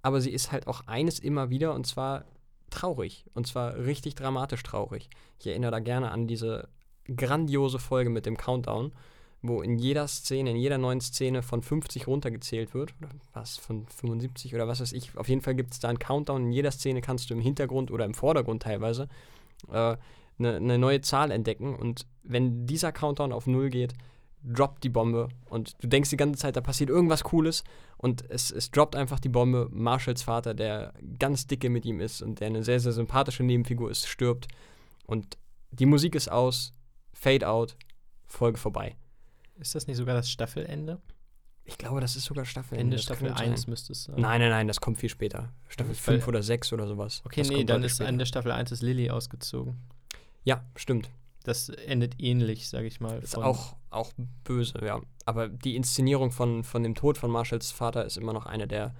Aber 0.00 0.22
sie 0.22 0.30
ist 0.30 0.50
halt 0.50 0.66
auch 0.66 0.86
eines 0.86 1.18
immer 1.18 1.50
wieder 1.50 1.74
und 1.74 1.86
zwar 1.86 2.24
traurig. 2.74 3.24
Und 3.34 3.46
zwar 3.46 3.76
richtig 3.76 4.14
dramatisch 4.14 4.62
traurig. 4.62 5.08
Ich 5.38 5.46
erinnere 5.46 5.70
da 5.70 5.78
gerne 5.78 6.10
an 6.10 6.26
diese 6.26 6.68
grandiose 7.06 7.78
Folge 7.78 8.10
mit 8.10 8.26
dem 8.26 8.36
Countdown, 8.36 8.92
wo 9.42 9.62
in 9.62 9.78
jeder 9.78 10.08
Szene, 10.08 10.50
in 10.50 10.56
jeder 10.56 10.78
neuen 10.78 11.00
Szene 11.00 11.42
von 11.42 11.62
50 11.62 12.06
runtergezählt 12.06 12.74
wird. 12.74 12.94
Oder 13.00 13.10
was, 13.32 13.56
von 13.56 13.86
75 13.86 14.54
oder 14.54 14.68
was 14.68 14.80
weiß 14.80 14.92
ich. 14.92 15.16
Auf 15.16 15.28
jeden 15.28 15.42
Fall 15.42 15.54
gibt 15.54 15.72
es 15.72 15.80
da 15.80 15.88
einen 15.88 15.98
Countdown. 15.98 16.46
In 16.46 16.52
jeder 16.52 16.70
Szene 16.70 17.00
kannst 17.00 17.30
du 17.30 17.34
im 17.34 17.40
Hintergrund 17.40 17.90
oder 17.90 18.04
im 18.04 18.14
Vordergrund 18.14 18.62
teilweise 18.62 19.08
äh, 19.70 19.96
eine, 20.38 20.56
eine 20.56 20.78
neue 20.78 21.00
Zahl 21.02 21.30
entdecken. 21.30 21.74
Und 21.74 22.06
wenn 22.22 22.66
dieser 22.66 22.92
Countdown 22.92 23.32
auf 23.32 23.46
Null 23.46 23.70
geht, 23.70 23.94
droppt 24.44 24.84
die 24.84 24.88
Bombe 24.88 25.28
und 25.46 25.74
du 25.82 25.88
denkst 25.88 26.10
die 26.10 26.16
ganze 26.16 26.38
Zeit, 26.38 26.56
da 26.56 26.60
passiert 26.60 26.90
irgendwas 26.90 27.24
Cooles 27.24 27.64
und 27.96 28.28
es, 28.30 28.50
es 28.50 28.70
droppt 28.70 28.94
einfach 28.94 29.18
die 29.18 29.28
Bombe. 29.28 29.68
Marshalls 29.70 30.22
Vater, 30.22 30.54
der 30.54 30.92
ganz 31.18 31.46
dicke 31.46 31.70
mit 31.70 31.84
ihm 31.84 32.00
ist 32.00 32.22
und 32.22 32.40
der 32.40 32.48
eine 32.48 32.62
sehr, 32.62 32.80
sehr 32.80 32.92
sympathische 32.92 33.42
Nebenfigur 33.42 33.90
ist, 33.90 34.06
stirbt 34.06 34.48
und 35.06 35.38
die 35.70 35.86
Musik 35.86 36.14
ist 36.14 36.30
aus, 36.30 36.72
Fade 37.12 37.48
out, 37.48 37.76
Folge 38.26 38.58
vorbei. 38.58 38.96
Ist 39.58 39.74
das 39.74 39.86
nicht 39.86 39.96
sogar 39.96 40.14
das 40.14 40.30
Staffelende? 40.30 41.00
Ich 41.64 41.78
glaube, 41.78 42.00
das 42.00 42.14
ist 42.14 42.24
sogar 42.24 42.44
Staffelende. 42.44 42.96
Ende 42.96 42.98
Staffel 42.98 43.32
1 43.32 43.66
müsste 43.68 43.92
es 43.92 44.04
sein. 44.04 44.16
Nein, 44.18 44.40
nein, 44.40 44.50
nein, 44.50 44.68
das 44.68 44.80
kommt 44.80 44.98
viel 44.98 45.08
später. 45.08 45.52
Staffel 45.68 45.94
5 45.94 46.28
oder 46.28 46.42
6 46.42 46.72
oder 46.74 46.86
sowas. 46.86 47.22
Okay, 47.24 47.40
das 47.40 47.48
nee, 47.48 47.64
dann 47.64 47.82
ist 47.82 48.00
Ende 48.00 48.26
Staffel 48.26 48.52
1 48.52 48.72
ist 48.72 48.82
Lilly 48.82 49.08
ausgezogen. 49.08 49.78
Ja, 50.42 50.62
stimmt. 50.76 51.10
Das 51.44 51.70
endet 51.70 52.20
ähnlich, 52.20 52.68
sage 52.68 52.86
ich 52.86 53.00
mal. 53.00 53.18
Ist 53.18 53.36
auch, 53.36 53.76
auch 53.94 54.12
böse, 54.44 54.84
ja. 54.84 55.00
Aber 55.24 55.48
die 55.48 55.76
Inszenierung 55.76 56.30
von, 56.30 56.64
von 56.64 56.82
dem 56.82 56.94
Tod 56.94 57.18
von 57.18 57.30
Marshalls 57.30 57.70
Vater 57.70 58.04
ist 58.04 58.16
immer 58.16 58.32
noch 58.32 58.46
eine 58.46 58.66
der. 58.66 58.94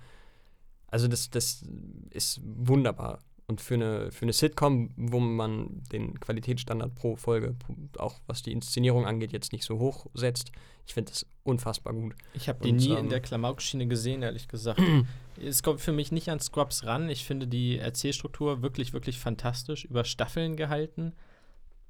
Also, 0.89 1.09
das, 1.09 1.31
das 1.31 1.65
ist 2.11 2.41
wunderbar. 2.45 3.21
Und 3.47 3.61
für 3.61 3.75
eine, 3.75 4.11
für 4.11 4.23
eine 4.23 4.33
Sitcom, 4.33 4.91
wo 4.97 5.21
man 5.21 5.83
den 5.93 6.19
Qualitätsstandard 6.19 6.95
pro 6.95 7.17
Folge, 7.17 7.55
auch 7.99 8.21
was 8.27 8.43
die 8.43 8.53
Inszenierung 8.53 9.05
angeht, 9.05 9.33
jetzt 9.33 9.53
nicht 9.53 9.65
so 9.65 9.79
hoch 9.79 10.07
setzt, 10.15 10.51
ich 10.87 10.95
finde 10.95 11.13
das 11.13 11.27
unfassbar 11.43 11.93
gut. 11.93 12.15
Ich 12.33 12.49
habe 12.49 12.61
die 12.63 12.71
Und, 12.71 12.77
nie 12.77 12.91
ähm, 12.91 12.99
in 12.99 13.09
der 13.11 13.21
Klamaukschiene 13.21 13.87
gesehen, 13.87 14.23
ehrlich 14.23 14.49
gesagt. 14.49 14.81
es 15.43 15.63
kommt 15.63 15.81
für 15.81 15.93
mich 15.93 16.11
nicht 16.11 16.31
an 16.31 16.41
Scrubs 16.41 16.85
ran. 16.85 17.11
Ich 17.11 17.25
finde 17.25 17.47
die 17.47 17.79
Erzählstruktur 17.79 18.63
wirklich, 18.63 18.95
wirklich 18.95 19.19
fantastisch. 19.19 19.85
Über 19.85 20.05
Staffeln 20.05 20.57
gehalten. 20.57 21.13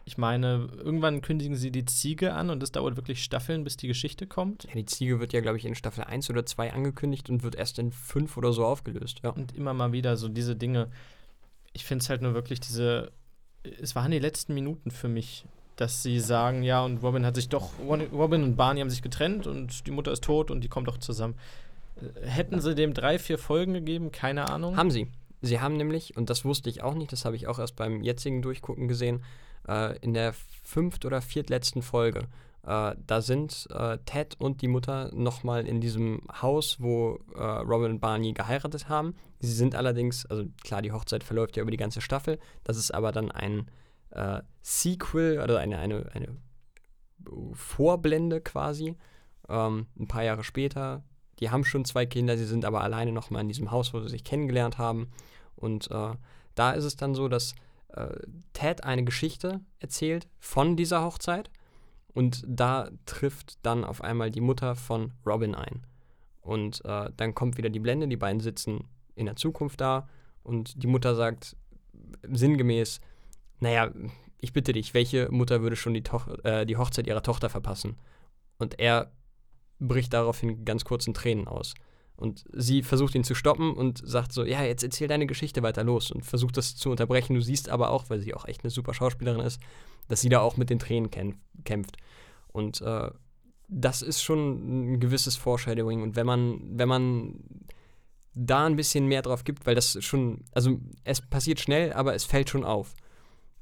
Ich 0.07 0.19
meine, 0.19 0.69
irgendwann 0.77 1.23
kündigen 1.23 1.57
sie 1.57 1.71
die 1.71 1.87
Ziege 1.87 2.35
an 2.35 2.51
und 2.51 2.63
es 2.63 2.73
dauert 2.73 2.97
wirklich 2.97 3.25
Staffeln, 3.25 3.65
bis 3.65 3.79
die 3.79 3.89
Geschichte 3.89 4.27
kommt. 4.27 4.65
Ja, 4.65 4.75
die 4.75 4.85
Ziege 4.85 5.19
wird 5.19 5.33
ja, 5.33 5.41
glaube 5.41 5.57
ich, 5.57 5.65
in 5.65 5.75
Staffel 5.75 6.05
1 6.05 6.29
oder 6.29 6.45
2 6.45 6.75
angekündigt 6.75 7.31
und 7.31 7.43
wird 7.43 7.55
erst 7.55 7.79
in 7.79 7.91
5 7.91 8.37
oder 8.37 8.53
so 8.53 8.67
aufgelöst, 8.67 9.21
ja. 9.23 9.31
Und 9.31 9.57
immer 9.57 9.73
mal 9.73 9.93
wieder 9.93 10.17
so 10.17 10.29
diese 10.29 10.57
Dinge. 10.57 10.89
Ich 11.73 11.85
finde 11.85 12.03
es 12.03 12.11
halt 12.11 12.21
nur 12.21 12.35
wirklich 12.35 12.61
diese. 12.61 13.13
Es 13.81 13.95
waren 13.95 14.11
die 14.11 14.19
letzten 14.19 14.53
Minuten 14.53 14.91
für 14.91 15.09
mich, 15.09 15.47
dass 15.77 16.03
sie 16.03 16.21
sagen, 16.21 16.63
ja, 16.63 16.85
und 16.85 17.03
Robin 17.03 17.25
hat 17.25 17.35
sich 17.35 17.49
doch. 17.49 17.71
Robin 17.81 18.43
und 18.43 18.57
Barney 18.57 18.81
haben 18.81 18.91
sich 18.91 19.03
getrennt 19.03 19.47
und 19.47 19.87
die 19.87 19.91
Mutter 19.91 20.13
ist 20.13 20.25
tot 20.25 20.51
und 20.51 20.63
die 20.63 20.69
kommen 20.69 20.85
doch 20.85 20.99
zusammen. 20.99 21.35
Äh, 21.97 22.27
Hätten 22.29 22.61
sie 22.61 22.75
dem 22.75 22.93
drei, 22.93 23.19
vier 23.19 23.39
Folgen 23.39 23.73
gegeben? 23.73 24.13
Keine 24.13 24.51
Ahnung. 24.51 24.77
Haben 24.77 24.91
sie. 24.91 25.09
Sie 25.41 25.61
haben 25.61 25.77
nämlich, 25.77 26.17
und 26.17 26.31
das 26.31 26.45
wusste 26.45 26.71
ich 26.71 26.83
auch 26.83 26.95
nicht, 26.95 27.13
das 27.13 27.25
habe 27.25 27.37
ich 27.37 27.49
auch 27.49 27.59
erst 27.59 27.77
beim 27.77 28.03
jetzigen 28.03 28.41
Durchgucken 28.41 28.89
gesehen, 28.89 29.23
äh, 29.69 29.99
in 29.99 30.15
der 30.15 30.35
fünft- 30.63 31.05
oder 31.05 31.21
viertletzten 31.21 31.83
Folge, 31.83 32.29
äh, 32.67 32.95
da 33.07 33.21
sind 33.21 33.69
äh, 33.71 33.99
Ted 34.07 34.37
und 34.39 34.63
die 34.63 34.69
Mutter 34.69 35.11
nochmal 35.15 35.67
in 35.67 35.81
diesem 35.81 36.23
Haus, 36.41 36.81
wo 36.81 37.19
äh, 37.35 37.43
Robin 37.43 37.93
und 37.93 38.01
Barney 38.01 38.33
geheiratet 38.33 38.89
haben. 38.89 39.15
Sie 39.41 39.53
sind 39.53 39.75
allerdings, 39.75 40.25
also 40.27 40.45
klar, 40.63 40.81
die 40.81 40.93
Hochzeit 40.93 41.25
verläuft 41.25 41.57
ja 41.57 41.63
über 41.63 41.71
die 41.71 41.77
ganze 41.77 42.01
Staffel, 42.01 42.39
das 42.65 42.79
ist 42.79 42.93
aber 42.93 43.13
dann 43.13 43.31
ein 43.31 43.69
äh, 44.11 44.41
Sequel 44.63 45.41
oder 45.41 45.59
eine, 45.59 45.79
eine, 45.79 46.07
eine 46.15 46.29
Vorblende 47.53 48.41
quasi, 48.41 48.97
ähm, 49.49 49.87
ein 49.99 50.09
paar 50.09 50.25
Jahre 50.25 50.45
später. 50.45 51.05
Die 51.41 51.51
haben 51.51 51.65
schon 51.65 51.85
zwei 51.85 52.07
Kinder, 52.07 52.39
sie 52.39 52.47
sind 52.47 52.65
aber 52.65 52.83
alleine 52.83 53.13
nochmal 53.13 53.43
in 53.43 53.49
diesem 53.49 53.71
Haus, 53.71 53.93
wo 53.93 54.01
sie 54.01 54.09
sich 54.09 54.25
kennengelernt 54.25 54.79
haben. 54.79 55.09
Und 55.57 55.91
äh, 55.91 56.15
da 56.55 56.73
ist 56.73 56.85
es 56.85 56.97
dann 56.97 57.15
so, 57.15 57.29
dass 57.29 57.55
Ted 58.53 58.85
eine 58.85 59.05
Geschichte 59.05 59.61
erzählt 59.79 60.27
von 60.39 60.77
dieser 60.77 61.05
Hochzeit 61.05 61.51
und 62.13 62.45
da 62.47 62.91
trifft 63.07 63.59
dann 63.65 63.85
auf 63.85 64.03
einmal 64.03 64.31
die 64.31 64.41
Mutter 64.41 64.77
von 64.77 65.13
Robin 65.27 65.55
ein. 65.55 65.87
Und 66.41 66.85
äh, 66.85 67.11
dann 67.17 67.35
kommt 67.35 67.57
wieder 67.57 67.71
die 67.71 67.81
Blende, 67.81 68.07
die 68.07 68.17
beiden 68.17 68.41
sitzen 68.41 68.85
in 69.15 69.27
der 69.27 69.37
Zukunft 69.37 69.81
da 69.81 70.09
und 70.43 70.83
die 70.83 70.87
Mutter 70.87 71.15
sagt 71.15 71.57
sinngemäß, 72.31 73.01
naja, 73.61 73.91
ich 74.41 74.53
bitte 74.53 74.73
dich, 74.73 74.93
welche 74.95 75.31
Mutter 75.31 75.63
würde 75.63 75.77
schon 75.77 75.95
die, 75.95 76.03
äh, 76.45 76.67
die 76.67 76.77
Hochzeit 76.77 77.07
ihrer 77.07 77.23
Tochter 77.23 77.49
verpassen? 77.49 77.97
Und 78.59 78.79
er 78.79 79.11
bricht 79.81 80.13
daraufhin 80.13 80.65
ganz 80.65 80.85
kurz 80.85 81.07
in 81.07 81.15
Tränen 81.15 81.49
aus. 81.49 81.75
Und 82.17 82.45
sie 82.53 82.83
versucht 82.83 83.15
ihn 83.15 83.25
zu 83.25 83.35
stoppen 83.35 83.75
und 83.75 84.01
sagt 84.05 84.33
so, 84.33 84.45
ja, 84.45 84.63
jetzt 84.63 84.85
erzähl 84.85 85.09
deine 85.09 85.27
Geschichte 85.27 85.63
weiter 85.63 85.83
los 85.83 86.13
und 86.13 86.25
versucht 86.25 86.57
das 86.57 86.77
zu 86.77 86.91
unterbrechen. 86.91 87.35
Du 87.35 87.41
siehst 87.41 87.69
aber 87.69 87.91
auch, 87.91 88.09
weil 88.09 88.21
sie 88.21 88.35
auch 88.35 88.47
echt 88.47 88.63
eine 88.63 88.71
super 88.71 88.95
Schauspielerin 88.95 89.41
ist, 89.41 89.61
dass 90.09 90.21
sie 90.21 90.29
da 90.29 90.41
auch 90.41 90.57
mit 90.57 90.71
den 90.71 90.79
Tränen 90.79 91.11
kämpf 91.11 91.37
kämpft. 91.65 91.97
Und 92.53 92.81
äh, 92.83 93.11
das 93.69 94.03
ist 94.03 94.23
schon 94.23 94.95
ein 94.95 95.01
gewisses 95.01 95.37
Foreshadowing. 95.37 96.03
Und 96.03 96.15
wenn 96.15 96.27
man, 96.27 96.61
wenn 96.79 96.89
man 96.89 97.41
da 98.35 98.67
ein 98.67 98.77
bisschen 98.77 99.07
mehr 99.07 99.23
drauf 99.23 99.45
gibt, 99.45 99.67
weil 99.67 99.75
das 99.75 100.03
schon, 100.05 100.45
also 100.53 100.79
es 101.05 101.21
passiert 101.21 101.61
schnell, 101.61 101.93
aber 101.93 102.15
es 102.15 102.25
fällt 102.25 102.51
schon 102.51 102.65
auf, 102.65 102.95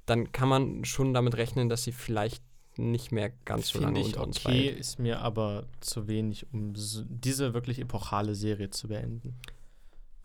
dann 0.06 0.32
kann 0.32 0.48
man 0.48 0.84
schon 0.84 1.14
damit 1.14 1.36
rechnen, 1.36 1.68
dass 1.68 1.84
sie 1.84 1.92
vielleicht 1.92 2.42
nicht 2.76 3.12
mehr 3.12 3.30
ganz 3.44 3.68
so 3.68 3.80
lange 3.80 4.00
ich 4.00 4.06
unter 4.06 4.22
uns 4.26 4.44
okay, 4.44 4.68
weilt. 4.68 4.78
ist 4.78 4.98
mir 4.98 5.20
aber 5.20 5.66
zu 5.80 6.08
wenig, 6.08 6.46
um 6.52 6.74
so, 6.74 7.02
diese 7.06 7.54
wirklich 7.54 7.78
epochale 7.78 8.34
Serie 8.34 8.70
zu 8.70 8.88
beenden. 8.88 9.36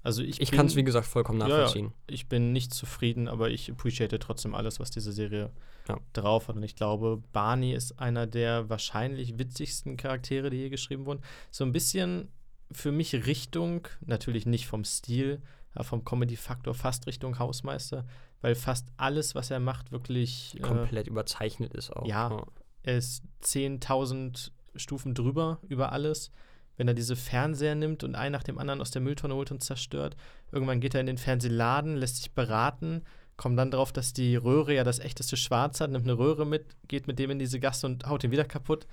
Also 0.03 0.21
ich, 0.21 0.39
Ich 0.39 0.51
kann 0.51 0.67
es, 0.67 0.75
wie 0.77 0.83
gesagt, 0.85 1.05
vollkommen 1.07 1.41
Ja, 1.41 1.47
ja. 1.49 1.57
nachvollziehen. 1.57 1.91
ich 2.07 2.27
bin 2.29 2.53
nicht 2.53 2.73
zufrieden, 2.73 3.27
aber 3.27 3.49
ich 3.49 3.69
appreciate 3.69 4.19
trotzdem 4.19 4.55
alles, 4.55 4.79
was 4.79 4.89
diese 4.91 5.11
Serie 5.11 5.51
Ja. 5.89 5.99
drauf 6.13 6.47
hat. 6.47 6.55
Und 6.55 6.63
ich 6.63 6.75
glaube, 6.77 7.21
Barney 7.33 7.73
ist 7.73 7.99
einer 7.99 8.25
der 8.27 8.69
wahrscheinlich 8.69 9.37
witzigsten 9.37 9.97
Charaktere, 9.97 10.49
die 10.49 10.57
je 10.57 10.69
geschrieben 10.69 11.05
wurden. 11.05 11.21
So 11.51 11.65
ein 11.65 11.73
bisschen 11.73 12.29
für 12.71 12.91
mich 12.93 13.13
Richtung, 13.25 13.87
natürlich 14.05 14.45
nicht 14.45 14.67
vom 14.67 14.85
Stil, 14.85 15.41
vom 15.81 16.03
Comedy-Faktor 16.05 16.73
fast 16.73 17.05
Richtung 17.07 17.37
Hausmeister, 17.39 18.05
weil 18.41 18.55
fast 18.55 18.87
alles, 18.97 19.35
was 19.35 19.51
er 19.51 19.59
macht, 19.59 19.91
wirklich 19.91 20.55
äh, 20.57 20.61
Komplett 20.61 21.07
überzeichnet 21.07 21.73
ist 21.73 21.95
auch. 21.95 22.07
ja. 22.07 22.45
er 22.83 22.97
ist 22.97 23.23
10.000 23.43 24.51
Stufen 24.75 25.13
drüber 25.13 25.59
über 25.67 25.91
alles. 25.91 26.31
Wenn 26.75 26.87
er 26.87 26.93
diese 26.93 27.15
Fernseher 27.15 27.73
nimmt 27.73 28.03
und 28.03 28.13
einen 28.13 28.33
nach 28.33 28.43
dem 28.43 28.59
anderen 28.59 28.81
aus 28.81 28.91
der 28.91 29.01
Mülltonne 29.01 29.33
holt 29.33 29.49
und 29.49 29.63
zerstört. 29.63 30.15
Irgendwann 30.51 30.79
geht 30.79 30.93
er 30.93 31.01
in 31.01 31.07
den 31.07 31.17
Fernsehladen, 31.17 31.95
lässt 31.95 32.17
sich 32.17 32.33
beraten, 32.33 33.01
kommt 33.35 33.57
dann 33.57 33.71
drauf, 33.71 33.91
dass 33.91 34.13
die 34.13 34.35
Röhre 34.35 34.75
ja 34.75 34.83
das 34.83 34.99
echteste 34.99 35.37
Schwarz 35.37 35.81
hat, 35.81 35.89
nimmt 35.89 36.05
eine 36.05 36.19
Röhre 36.19 36.45
mit, 36.45 36.75
geht 36.87 37.07
mit 37.07 37.17
dem 37.17 37.31
in 37.31 37.39
diese 37.39 37.59
Gasse 37.59 37.87
und 37.87 38.05
haut 38.05 38.23
ihn 38.23 38.31
wieder 38.31 38.45
kaputt. 38.45 38.85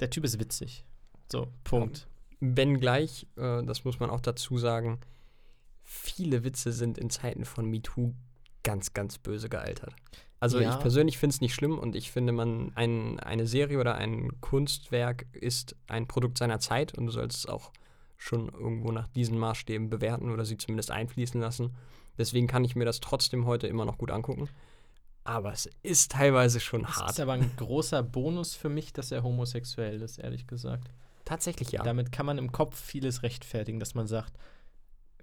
Der 0.00 0.10
Typ 0.10 0.24
ist 0.24 0.40
witzig. 0.40 0.84
So, 1.30 1.46
Punkt. 1.62 2.08
Wenngleich, 2.40 3.28
äh, 3.36 3.62
das 3.62 3.84
muss 3.84 4.00
man 4.00 4.10
auch 4.10 4.20
dazu 4.20 4.58
sagen, 4.58 4.98
viele 5.84 6.42
Witze 6.44 6.72
sind 6.72 6.98
in 6.98 7.10
Zeiten 7.10 7.44
von 7.44 7.66
MeToo 7.70 8.12
ganz, 8.62 8.92
ganz 8.94 9.18
böse 9.18 9.48
gealtert. 9.48 9.94
Also 10.40 10.58
Ja. 10.60 10.70
ich 10.74 10.80
persönlich 10.80 11.18
finde 11.18 11.34
es 11.34 11.40
nicht 11.40 11.54
schlimm 11.54 11.78
und 11.78 11.94
ich 11.96 12.10
finde, 12.10 12.32
man 12.32 12.72
ein, 12.74 13.18
eine 13.20 13.46
Serie 13.46 13.78
oder 13.78 13.94
ein 13.94 14.40
Kunstwerk 14.40 15.26
ist 15.32 15.76
ein 15.86 16.06
Produkt 16.06 16.38
seiner 16.38 16.58
Zeit 16.58 16.96
und 16.96 17.06
du 17.06 17.12
sollst 17.12 17.38
es 17.38 17.46
auch 17.46 17.72
schon 18.16 18.48
irgendwo 18.48 18.90
nach 18.92 19.08
diesen 19.08 19.38
Maßstäben 19.38 19.90
bewerten 19.90 20.30
oder 20.30 20.44
sie 20.44 20.56
zumindest 20.56 20.90
einfließen 20.90 21.40
lassen. 21.40 21.74
Deswegen 22.18 22.46
kann 22.46 22.64
ich 22.64 22.76
mir 22.76 22.84
das 22.84 23.00
trotzdem 23.00 23.46
heute 23.46 23.66
immer 23.66 23.84
noch 23.84 23.98
gut 23.98 24.10
angucken. 24.10 24.48
Aber 25.24 25.52
es 25.52 25.68
ist 25.82 26.12
teilweise 26.12 26.60
schon 26.60 26.84
Es 26.84 26.96
hart. 26.96 27.10
ist 27.12 27.20
aber 27.20 27.32
ein 27.32 27.50
großer 27.56 28.02
Bonus 28.02 28.54
für 28.54 28.68
mich, 28.68 28.92
dass 28.92 29.10
er 29.10 29.22
homosexuell 29.22 30.00
ist, 30.02 30.18
ehrlich 30.18 30.46
gesagt. 30.46 30.88
Tatsächlich 31.24 31.72
ja. 31.72 31.82
Damit 31.82 32.12
kann 32.12 32.26
man 32.26 32.36
im 32.36 32.52
Kopf 32.52 32.78
vieles 32.78 33.22
rechtfertigen, 33.22 33.80
dass 33.80 33.94
man 33.94 34.06
sagt, 34.06 34.34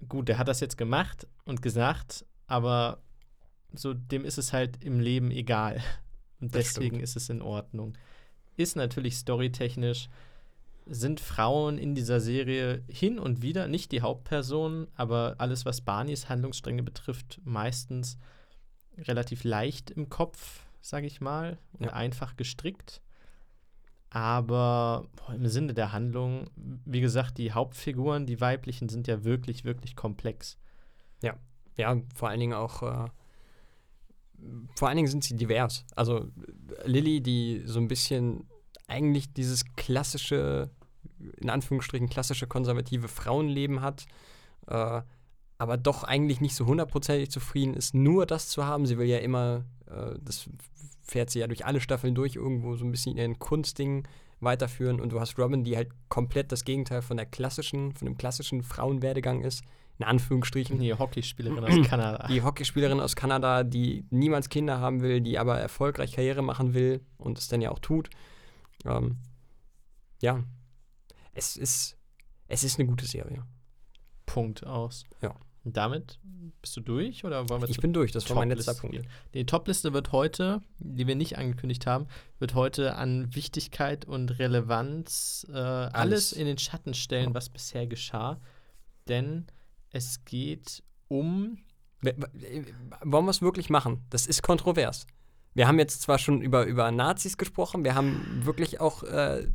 gut, 0.08 0.28
der 0.28 0.38
hat 0.38 0.48
das 0.48 0.60
jetzt 0.60 0.76
gemacht 0.78 1.26
und 1.44 1.62
gesagt, 1.62 2.24
aber 2.46 3.00
so 3.72 3.94
dem 3.94 4.24
ist 4.24 4.38
es 4.38 4.52
halt 4.52 4.82
im 4.84 5.00
Leben 5.00 5.30
egal. 5.30 5.80
Und 6.40 6.54
Das 6.54 6.64
deswegen 6.74 6.96
stimmt. 6.96 7.02
ist 7.04 7.16
es 7.16 7.28
in 7.28 7.40
Ordnung. 7.40 7.96
Ist 8.56 8.74
natürlich 8.74 9.16
storytechnisch, 9.16 10.08
sind 10.86 11.20
Frauen 11.20 11.78
in 11.78 11.94
dieser 11.94 12.20
Serie 12.20 12.82
hin 12.88 13.20
und 13.20 13.42
wieder 13.42 13.68
nicht 13.68 13.92
die 13.92 14.00
Hauptpersonen, 14.00 14.88
aber 14.96 15.36
alles, 15.38 15.64
was 15.64 15.80
Barneys 15.82 16.28
Handlungsstränge 16.28 16.82
betrifft, 16.82 17.40
meistens 17.44 18.18
relativ 18.98 19.44
leicht 19.44 19.92
im 19.92 20.08
Kopf, 20.08 20.66
sage 20.80 21.06
ich 21.06 21.20
mal, 21.20 21.58
und 21.74 21.86
Ja. 21.86 21.92
einfach 21.92 22.36
gestrickt. 22.36 23.00
Aber 24.14 25.08
im 25.34 25.46
Sinne 25.46 25.72
der 25.72 25.92
Handlung, 25.92 26.50
wie 26.84 27.00
gesagt, 27.00 27.38
die 27.38 27.52
Hauptfiguren, 27.52 28.26
die 28.26 28.42
weiblichen, 28.42 28.90
sind 28.90 29.08
ja 29.08 29.24
wirklich, 29.24 29.64
wirklich 29.64 29.96
komplex. 29.96 30.58
Ja, 31.22 31.34
vor 32.14 32.28
allen 32.28 32.40
Dingen 32.40 32.52
auch, 32.52 32.82
äh, 32.82 33.08
vor 34.76 34.88
allen 34.88 34.96
Dingen 34.96 35.08
sind 35.08 35.24
sie 35.24 35.34
divers. 35.34 35.86
Also 35.96 36.28
Lilly, 36.84 37.22
die 37.22 37.62
so 37.64 37.80
ein 37.80 37.88
bisschen 37.88 38.44
eigentlich 38.86 39.32
dieses 39.32 39.64
klassische, 39.76 40.68
in 41.38 41.48
Anführungsstrichen 41.48 42.10
klassische 42.10 42.46
konservative 42.46 43.08
Frauenleben 43.08 43.80
hat, 43.80 44.04
äh, 44.66 45.00
aber 45.56 45.76
doch 45.78 46.04
eigentlich 46.04 46.42
nicht 46.42 46.54
so 46.54 46.66
hundertprozentig 46.66 47.30
zufrieden 47.30 47.72
ist, 47.72 47.94
nur 47.94 48.26
das 48.26 48.48
zu 48.50 48.66
haben. 48.66 48.84
Sie 48.84 48.98
will 48.98 49.06
ja 49.06 49.18
immer, 49.18 49.64
äh, 49.86 50.18
das 50.20 50.50
fährt 51.02 51.30
sie 51.30 51.40
ja 51.40 51.46
durch 51.46 51.66
alle 51.66 51.80
Staffeln 51.80 52.14
durch, 52.14 52.36
irgendwo 52.36 52.76
so 52.76 52.84
ein 52.84 52.90
bisschen 52.90 53.16
ihren 53.16 53.38
Kunstding 53.38 54.06
weiterführen. 54.40 55.00
Und 55.00 55.12
du 55.12 55.20
hast 55.20 55.38
Robin, 55.38 55.64
die 55.64 55.76
halt 55.76 55.90
komplett 56.08 56.52
das 56.52 56.64
Gegenteil 56.64 57.02
von 57.02 57.16
der 57.16 57.26
klassischen, 57.26 57.92
von 57.92 58.06
dem 58.06 58.16
klassischen 58.16 58.62
Frauenwerdegang 58.62 59.42
ist, 59.42 59.62
in 59.98 60.06
Anführungsstrichen 60.06 60.78
Die 60.78 60.94
Hockeyspielerin 60.94 61.64
aus 61.64 61.86
Kanada. 61.86 62.26
die 62.26 62.42
Hockeyspielerin 62.42 63.00
aus 63.00 63.14
Kanada, 63.14 63.62
die 63.62 64.04
niemals 64.10 64.48
Kinder 64.48 64.80
haben 64.80 65.00
will, 65.00 65.20
die 65.20 65.38
aber 65.38 65.58
erfolgreich 65.58 66.12
Karriere 66.12 66.42
machen 66.42 66.74
will 66.74 67.04
und 67.18 67.38
es 67.38 67.48
dann 67.48 67.60
ja 67.60 67.70
auch 67.70 67.78
tut. 67.78 68.10
Ähm, 68.84 69.18
ja, 70.20 70.42
es 71.34 71.56
ist, 71.56 71.96
es 72.48 72.64
ist 72.64 72.78
eine 72.78 72.88
gute 72.88 73.06
Serie. 73.06 73.44
Punkt 74.26 74.66
aus. 74.66 75.04
Ja. 75.20 75.34
Und 75.64 75.76
damit 75.76 76.18
bist 76.60 76.76
du 76.76 76.80
durch 76.80 77.24
oder 77.24 77.48
wollen 77.48 77.62
wir 77.62 77.68
Ich 77.68 77.78
bin 77.78 77.92
durch, 77.92 78.10
das 78.10 78.28
war 78.28 78.36
mein 78.36 78.48
letzter 78.48 78.74
Punkt. 78.74 79.00
Die 79.32 79.46
Topliste 79.46 79.92
wird 79.92 80.10
heute, 80.10 80.60
die 80.78 81.06
wir 81.06 81.14
nicht 81.14 81.38
angekündigt 81.38 81.86
haben, 81.86 82.06
wird 82.38 82.54
heute 82.54 82.96
an 82.96 83.34
Wichtigkeit 83.34 84.04
und 84.04 84.38
Relevanz 84.38 85.46
äh, 85.48 85.52
alles. 85.52 85.92
Alles. 85.92 86.32
in 86.32 86.46
den 86.46 86.58
Schatten 86.58 86.94
stellen, 86.94 87.34
was 87.34 87.48
bisher 87.48 87.86
geschah. 87.86 88.40
Denn 89.08 89.46
es 89.90 90.24
geht 90.24 90.82
um. 91.08 91.58
Wollen 92.00 93.24
wir 93.26 93.30
es 93.30 93.42
wirklich 93.42 93.70
machen? 93.70 94.04
Das 94.10 94.26
ist 94.26 94.42
kontrovers. 94.42 95.06
Wir 95.54 95.68
haben 95.68 95.78
jetzt 95.78 96.02
zwar 96.02 96.18
schon 96.18 96.40
über, 96.40 96.64
über 96.64 96.90
Nazis 96.90 97.36
gesprochen, 97.36 97.84
wir 97.84 97.94
haben 97.94 98.40
wirklich 98.44 98.80
auch 98.80 99.02
äh, 99.02 99.46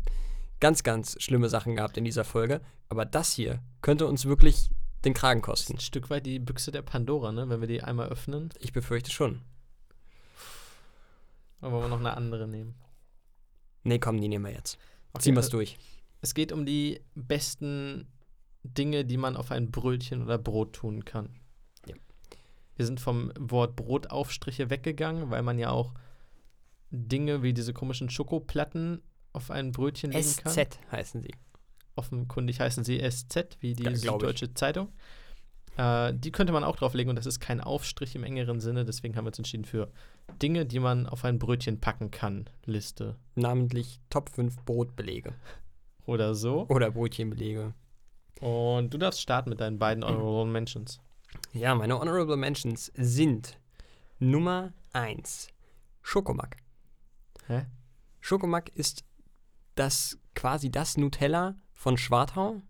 ganz, 0.59 0.84
ganz 0.84 1.15
schlimme 1.21 1.49
Sachen 1.49 1.75
gehabt 1.75 1.97
in 1.97 2.05
dieser 2.05 2.23
Folge, 2.23 2.61
aber 2.88 3.03
das 3.03 3.34
hier 3.34 3.59
könnte 3.81 4.05
uns 4.05 4.25
wirklich 4.25 4.69
den 5.06 5.14
Kragen 5.14 5.41
kosten. 5.41 5.74
ein 5.74 5.80
Stück 5.80 6.10
weit 6.10 6.26
die 6.26 6.40
Büchse 6.40 6.72
der 6.72 6.82
Pandora, 6.82 7.32
ne? 7.32 7.49
wenn 7.49 7.61
wir 7.61 7.68
die 7.68 7.84
einmal 7.84 8.10
öffnen. 8.10 8.49
Ich 8.60 8.74
befürchte 8.74 9.11
schon. 9.11 9.41
Oder 11.61 11.72
wollen 11.72 11.84
wir 11.84 11.90
noch 11.90 11.99
eine 11.99 12.15
andere 12.15 12.48
nehmen? 12.48 12.76
Nee, 13.84 13.99
komm, 13.99 14.19
die 14.19 14.28
nehmen 14.28 14.45
wir 14.45 14.52
jetzt. 14.52 14.78
Okay, 15.14 15.24
Ziehen 15.24 15.36
wir 15.36 15.40
es 15.40 15.48
äh, 15.48 15.52
durch. 15.52 15.78
Es 16.22 16.34
geht 16.34 16.52
um 16.52 16.65
die 16.65 16.99
besten 17.15 18.07
Dinge, 18.64 19.06
die 19.06 19.18
man 19.18 19.38
auf 19.38 19.52
ein 19.52 19.72
Brötchen 19.72 20.24
oder 20.24 20.38
Brot 20.38 20.74
tun 20.74 21.06
kann. 21.06 21.40
Ja. 21.88 21.95
Wir 22.76 22.86
sind 22.86 22.99
vom 22.99 23.32
Wort 23.40 23.76
Brotaufstriche 23.76 24.69
weggegangen, 24.69 25.30
weil 25.30 25.41
man 25.41 25.57
ja 25.57 25.69
auch 25.69 25.94
Dinge 26.91 27.44
wie 27.44 27.53
diese 27.53 27.74
komischen 27.74 28.10
Schokoplatten 28.10 29.02
auf 29.34 29.52
ein 29.52 29.72
Brötchen 29.72 30.11
legen 30.11 30.36
kann. 30.38 30.52
SZ 30.52 30.80
heißen 30.91 31.22
sie. 31.22 31.32
Offenkundig 31.98 32.60
heißen 32.60 32.84
sie 32.84 32.99
SZ, 32.99 33.57
wie 33.60 33.74
die 33.74 33.84
Ja, 33.84 33.91
ich. 33.91 34.02
Süddeutsche 34.02 34.53
Zeitung. 34.53 34.90
Äh, 35.78 36.14
die 36.14 36.32
könnte 36.32 36.53
man 36.53 36.64
auch 36.64 36.76
drauflegen 36.76 37.10
und 37.10 37.15
das 37.15 37.26
ist 37.26 37.40
kein 37.40 37.61
Aufstrich 37.61 38.15
im 38.15 38.24
engeren 38.24 38.60
Sinne, 38.60 38.84
deswegen 38.84 39.15
haben 39.15 39.26
wir 39.26 39.30
uns 39.30 39.38
entschieden 39.38 39.65
für 39.65 39.91
Dinge, 40.41 40.65
die 40.65 40.80
man 40.80 41.06
auf 41.07 41.24
ein 41.24 41.40
Brötchen 41.40 41.80
packen 41.80 42.11
kann, 42.11 42.49
Liste. 42.65 43.15
Namentlich 43.36 43.99
Top 44.10 44.30
5 44.30 44.65
Brotbelege. 44.65 45.34
Oder 46.06 46.36
so. 46.36 46.65
Oder 46.69 46.91
Brötchenbelege. 46.91 47.74
Und 48.40 48.94
du 48.94 48.98
darfst 48.98 49.22
starten 49.22 49.49
mit 49.49 49.60
deinen 49.60 49.80
beiden 49.80 50.03
Honorable 50.03 50.45
Mentions. 50.52 50.99
Ja, 51.53 51.76
meine 51.76 51.99
Honorable 51.99 52.38
Mentions 52.38 52.91
sind 52.95 53.60
Nummer 54.19 54.74
1. 54.94 55.49
Schokomack. 56.02 56.57
Hä? 57.48 57.65
Schokomack 58.19 58.69
ist 58.69 59.03
das 59.76 60.18
quasi 60.34 60.72
das 60.72 60.98
Nutella 60.98 61.56
von 61.77 61.97
Schwartau. 61.97 62.61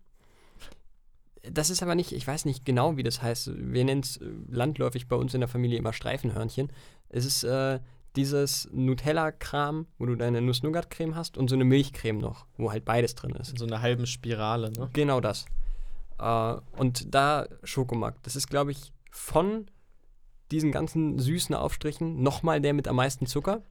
Das 1.42 1.70
ist 1.70 1.82
aber 1.82 1.94
nicht, 1.94 2.12
ich 2.12 2.26
weiß 2.26 2.44
nicht 2.44 2.64
genau, 2.64 2.96
wie 2.98 3.02
das 3.02 3.22
heißt. 3.22 3.50
Wir 3.56 3.84
nennen 3.84 4.02
es 4.02 4.18
äh, 4.18 4.26
landläufig 4.48 5.08
bei 5.08 5.16
uns 5.16 5.32
in 5.32 5.40
der 5.40 5.48
Familie 5.48 5.78
immer 5.78 5.94
Streifenhörnchen. 5.94 6.70
Es 7.08 7.24
ist 7.24 7.42
äh, 7.42 7.80
dieses 8.16 8.68
Nutella-Kram, 8.70 9.86
wo 9.98 10.06
du 10.06 10.14
deine 10.14 10.42
Nuss-Nougat-Creme 10.42 11.16
hast 11.16 11.38
und 11.38 11.48
so 11.48 11.54
eine 11.54 11.64
Milchcreme 11.64 12.18
noch, 12.18 12.46
wo 12.58 12.70
halt 12.70 12.84
beides 12.84 13.14
drin 13.14 13.34
ist. 13.36 13.50
In 13.50 13.56
so 13.56 13.64
einer 13.64 13.80
halben 13.80 14.06
Spirale, 14.06 14.70
ne? 14.72 14.90
Genau 14.92 15.20
das. 15.20 15.46
Äh, 16.18 16.56
und 16.76 17.14
da 17.14 17.46
Schokomack. 17.64 18.22
Das 18.24 18.36
ist, 18.36 18.48
glaube 18.48 18.72
ich, 18.72 18.92
von 19.10 19.70
diesen 20.50 20.70
ganzen 20.70 21.18
süßen 21.18 21.54
Aufstrichen 21.54 22.22
nochmal 22.22 22.60
der 22.60 22.74
mit 22.74 22.88
am 22.88 22.96
meisten 22.96 23.26
Zucker. 23.26 23.62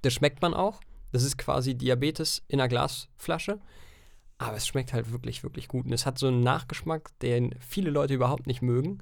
Das 0.00 0.14
schmeckt 0.14 0.40
man 0.40 0.54
auch. 0.54 0.80
Das 1.12 1.22
ist 1.22 1.36
quasi 1.36 1.74
Diabetes 1.74 2.42
in 2.48 2.60
einer 2.60 2.68
Glasflasche. 2.68 3.60
Aber 4.38 4.56
es 4.56 4.66
schmeckt 4.66 4.92
halt 4.92 5.12
wirklich, 5.12 5.42
wirklich 5.42 5.68
gut. 5.68 5.86
Und 5.86 5.92
es 5.92 6.06
hat 6.06 6.18
so 6.18 6.26
einen 6.26 6.40
Nachgeschmack, 6.40 7.10
den 7.20 7.54
viele 7.60 7.90
Leute 7.90 8.14
überhaupt 8.14 8.46
nicht 8.46 8.62
mögen. 8.62 8.98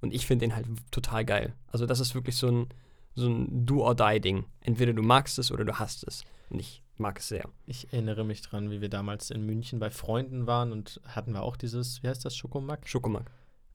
Und 0.00 0.12
ich 0.12 0.26
finde 0.26 0.46
den 0.46 0.54
halt 0.54 0.66
total 0.90 1.24
geil. 1.24 1.54
Also 1.68 1.86
das 1.86 2.00
ist 2.00 2.14
wirklich 2.14 2.36
so 2.36 2.48
ein, 2.48 2.68
so 3.14 3.28
ein 3.28 3.64
Do-or-Die-Ding. 3.64 4.44
Entweder 4.60 4.92
du 4.92 5.02
magst 5.02 5.38
es 5.38 5.50
oder 5.50 5.64
du 5.64 5.78
hasst 5.78 6.06
es. 6.06 6.24
Und 6.50 6.60
ich 6.60 6.82
mag 6.98 7.18
es 7.18 7.28
sehr. 7.28 7.48
Ich 7.66 7.92
erinnere 7.92 8.24
mich 8.24 8.42
dran, 8.42 8.70
wie 8.70 8.80
wir 8.80 8.90
damals 8.90 9.30
in 9.30 9.46
München 9.46 9.78
bei 9.78 9.90
Freunden 9.90 10.46
waren 10.46 10.72
und 10.72 11.00
hatten 11.06 11.32
wir 11.32 11.42
auch 11.42 11.56
dieses, 11.56 12.02
wie 12.02 12.08
heißt 12.08 12.24
das, 12.24 12.36
Schokomack? 12.36 12.86
Schokomack. 12.86 13.30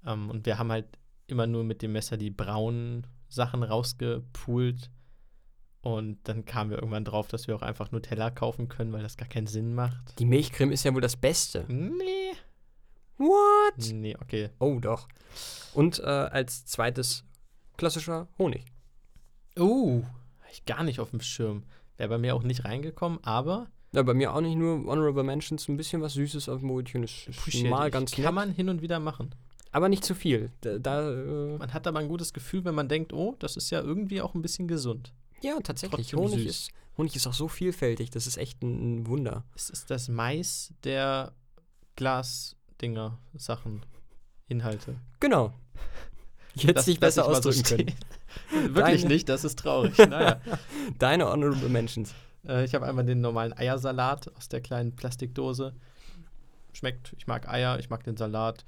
Ähm, 0.05 0.29
und 0.29 0.45
wir 0.45 0.59
haben 0.59 0.71
halt 0.71 0.85
immer 1.27 1.47
nur 1.47 1.63
mit 1.63 1.81
dem 1.81 1.93
Messer 1.93 2.17
die 2.17 2.31
braunen 2.31 3.07
Sachen 3.27 3.63
rausgepult. 3.63 4.89
Und 5.81 6.19
dann 6.25 6.43
kamen 6.45 6.71
wir 6.71 6.77
irgendwann 6.77 7.05
drauf, 7.05 7.27
dass 7.29 7.47
wir 7.47 7.55
auch 7.55 7.61
einfach 7.61 7.91
Nutella 7.91 8.29
kaufen 8.31 8.67
können, 8.67 8.91
weil 8.91 9.01
das 9.01 9.15
gar 9.15 9.29
keinen 9.29 9.47
Sinn 9.47 9.73
macht. 9.75 10.19
Die 10.19 10.25
Milchcreme 10.25 10.71
ist 10.71 10.83
ja 10.83 10.93
wohl 10.93 11.01
das 11.01 11.15
Beste. 11.15 11.65
Nee. 11.69 12.33
What? 13.17 13.91
Nee, 13.93 14.15
okay. 14.21 14.49
Oh, 14.59 14.79
doch. 14.79 15.07
Und 15.73 15.99
äh, 15.99 16.03
als 16.03 16.65
zweites 16.65 17.23
klassischer 17.77 18.27
Honig. 18.37 18.65
Uh, 19.57 20.03
hab 20.41 20.51
ich 20.51 20.65
gar 20.65 20.83
nicht 20.83 20.99
auf 20.99 21.11
dem 21.11 21.21
Schirm. 21.21 21.63
Wäre 21.97 22.09
bei 22.09 22.17
mir 22.17 22.35
auch 22.35 22.43
nicht 22.43 22.65
reingekommen, 22.65 23.19
aber 23.23 23.67
Ja, 23.93 24.03
bei 24.03 24.13
mir 24.13 24.33
auch 24.33 24.41
nicht 24.41 24.55
nur 24.55 24.85
Honorable 24.85 25.23
Mentions, 25.23 25.67
ein 25.67 25.77
bisschen 25.77 26.01
was 26.01 26.13
Süßes 26.13 26.47
auf 26.49 26.59
dem 26.59 26.69
Brötchen 26.69 27.03
ist, 27.03 27.29
mal 27.65 27.91
ganz 27.91 28.11
kann 28.11 28.23
nett. 28.23 28.33
man 28.33 28.51
hin 28.51 28.69
und 28.69 28.81
wieder 28.81 28.99
machen. 28.99 29.35
aber 29.71 29.89
nicht 29.89 30.03
zu 30.05 30.15
viel. 30.15 30.51
Da, 30.61 30.77
da 30.79 31.11
äh, 31.11 31.57
Man 31.57 31.73
hat 31.73 31.87
aber 31.87 31.99
ein 31.99 32.07
gutes 32.07 32.33
Gefühl, 32.33 32.63
wenn 32.65 32.75
man 32.75 32.87
denkt, 32.87 33.11
oh, 33.13 33.35
das 33.39 33.57
ist 33.57 33.69
ja 33.69 33.81
irgendwie 33.81 34.21
auch 34.21 34.33
ein 34.33 34.41
bisschen 34.41 34.67
gesund. 34.67 35.13
Ja, 35.41 35.57
tatsächlich. 35.61 36.13
Honig 36.13 36.39
süß. 36.39 36.45
ist, 36.49 36.71
Honig 36.97 37.15
ist 37.15 37.27
auch 37.27 37.33
so 37.33 37.47
vielfältig. 37.47 38.09
Das 38.11 38.27
ist 38.27 38.37
echt 38.37 38.61
ein, 38.63 39.01
ein 39.01 39.07
Wunder. 39.07 39.43
Es 39.55 39.69
ist 39.69 39.89
das 39.89 40.07
Mais 40.09 40.73
der 40.83 41.33
Glasdinger, 41.95 43.17
Sachen, 43.35 43.81
Inhalte. 44.47 44.95
Genau. 45.19 45.53
Jetzt 46.55 46.77
Das- 46.77 46.87
nicht 46.87 46.99
besser 46.99 47.23
so 47.25 47.29
ausdrücken 47.29 47.63
können. 47.63 47.93
Wirklich 48.75 49.01
Deine- 49.03 49.13
nicht, 49.13 49.29
das 49.29 49.43
ist 49.43 49.59
traurig. 49.59 49.97
naja. 49.97 50.41
Deine 50.97 51.27
Honorable 51.27 51.69
Mentions. 51.69 52.13
Äh, 52.47 52.65
ich 52.65 52.73
habe 52.75 52.85
einmal 52.85 53.05
den 53.05 53.21
normalen 53.21 53.53
Eiersalat 53.57 54.33
aus 54.35 54.49
der 54.49 54.61
kleinen 54.61 54.95
Plastikdose. 54.95 55.75
Schmeckt, 56.73 57.13
ich 57.17 57.27
mag 57.27 57.47
Eier, 57.49 57.79
ich 57.79 57.89
mag 57.89 58.03
den 58.03 58.17
Salat. 58.17 58.65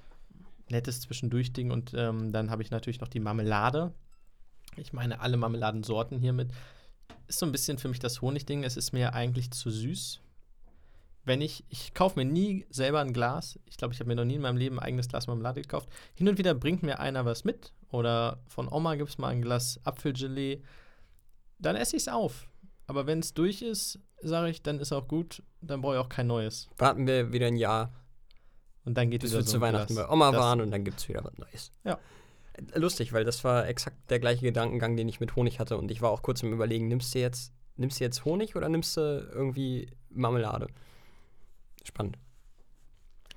Nettes 0.70 1.02
Zwischendurch-Ding. 1.02 1.72
Und 1.72 1.94
ähm, 1.96 2.32
dann 2.32 2.50
habe 2.50 2.62
ich 2.64 2.72
natürlich 2.72 3.00
noch 3.02 3.08
die 3.08 3.20
Marmelade. 3.20 3.94
Ich 4.78 4.94
meine 4.94 5.20
alle 5.22 5.38
Marmeladensorten 5.38 6.20
hiermit. 6.20 6.52
Ist 7.28 7.40
so 7.40 7.46
ein 7.46 7.52
bisschen 7.52 7.78
für 7.78 7.88
mich 7.90 8.00
das 8.00 8.22
Honigding. 8.22 8.64
Es 8.64 8.78
ist 8.78 8.92
mir 8.94 9.14
eigentlich 9.14 9.52
zu 9.52 9.70
süß. 9.70 10.20
Wenn 11.24 11.42
ich, 11.42 11.64
ich 11.70 11.94
kaufe 11.94 12.18
mir 12.18 12.26
nie 12.26 12.66
selber 12.72 13.00
ein 13.00 13.14
Glas. 13.14 13.60
Ich 13.66 13.78
glaube, 13.78 13.94
ich 13.94 14.00
habe 14.00 14.08
mir 14.08 14.16
noch 14.16 14.26
nie 14.26 14.36
in 14.36 14.42
meinem 14.42 14.58
Leben 14.58 14.80
ein 14.80 14.86
eigenes 14.86 15.08
Glas 15.08 15.28
Marmelade 15.28 15.62
gekauft. 15.62 15.88
Hin 16.16 16.28
und 16.28 16.38
wieder 16.38 16.56
bringt 16.56 16.82
mir 16.84 17.00
einer 17.00 17.26
was 17.26 17.44
mit. 17.44 17.74
Oder 17.92 18.40
von 18.48 18.68
Oma 18.72 18.96
gibt 18.96 19.10
es 19.10 19.18
mal 19.18 19.28
ein 19.30 19.42
Glas 19.42 19.80
Apfelgelee. 19.84 20.62
Dann 21.60 21.76
esse 21.76 21.96
ich 21.96 22.04
es 22.04 22.08
auf. 22.08 22.48
Aber 22.88 23.06
wenn 23.06 23.20
es 23.20 23.34
durch 23.34 23.62
ist, 23.62 24.00
sage 24.22 24.50
ich, 24.50 24.64
dann 24.64 24.80
ist 24.80 24.92
auch 24.92 25.08
gut. 25.08 25.44
Dann 25.62 25.82
brauche 25.82 25.94
ich 25.96 26.00
auch 26.00 26.10
kein 26.10 26.28
neues. 26.28 26.68
Warten 26.78 27.06
wir 27.06 27.32
wieder 27.32 27.48
ein 27.48 27.56
Jahr, 27.56 27.92
Und 28.84 28.96
dann 28.98 29.12
geht 29.12 29.22
bis 29.22 29.32
wieder 29.32 29.42
wir 29.42 29.46
so 29.46 29.52
zu 29.52 29.62
Weihnachten 29.62 29.94
Glas. 29.94 30.08
bei 30.08 30.12
Oma 30.14 30.32
Das- 30.32 30.42
waren 30.42 30.60
und 30.62 30.72
dann 30.72 30.84
gibt 30.84 31.00
es 31.00 31.08
wieder 31.08 31.24
was 31.24 31.38
Neues. 31.38 31.72
Ja. 31.84 32.00
Lustig, 32.76 33.14
weil 33.14 33.24
das 33.24 33.44
war 33.44 33.68
exakt 33.68 34.10
der 34.10 34.20
gleiche 34.20 34.46
Gedankengang, 34.46 34.96
den 34.96 35.10
ich 35.10 35.20
mit 35.20 35.36
Honig 35.36 35.60
hatte. 35.60 35.78
Und 35.78 35.90
ich 35.92 36.02
war 36.02 36.12
auch 36.12 36.22
kurz 36.22 36.44
im 36.44 36.54
Überlegen, 36.54 36.88
nimmst 36.88 37.16
du 37.16 37.20
jetzt, 37.20 37.54
nimmst 37.76 38.00
du 38.00 38.04
jetzt 38.04 38.24
Honig 38.26 38.56
oder 38.56 38.70
nimmst 38.70 38.98
du 38.98 39.30
irgendwie 39.34 39.90
Marmelade? 40.10 40.68
Spannend. 41.84 42.18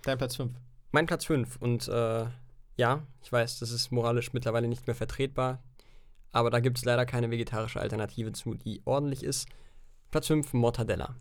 Dein 0.03 0.19
Platz 0.19 0.37
5. 0.37 0.53
Mein 0.93 1.07
Platz 1.07 1.25
5. 1.25 1.57
Und 1.57 1.89
äh, 1.89 2.27
ja, 2.77 3.03
ich 3.23 3.33
weiß, 3.33 3.61
das 3.61 3.71
ist 3.71 3.91
moralisch 3.91 4.33
mittlerweile 4.33 4.69
nicht 4.69 4.87
mehr 4.87 4.97
vertretbar. 4.97 5.63
Aber 6.33 6.51
da 6.51 6.61
gibt 6.61 6.79
es 6.79 6.85
leider 6.85 7.07
keine 7.07 7.31
vegetarische 7.31 7.81
Alternative 7.81 8.33
zu, 8.33 8.55
die 8.55 8.83
ordentlich 8.85 9.23
ist. 9.23 9.49
Platz 10.11 10.27
5, 10.27 10.53
Mortadella. 10.53 11.15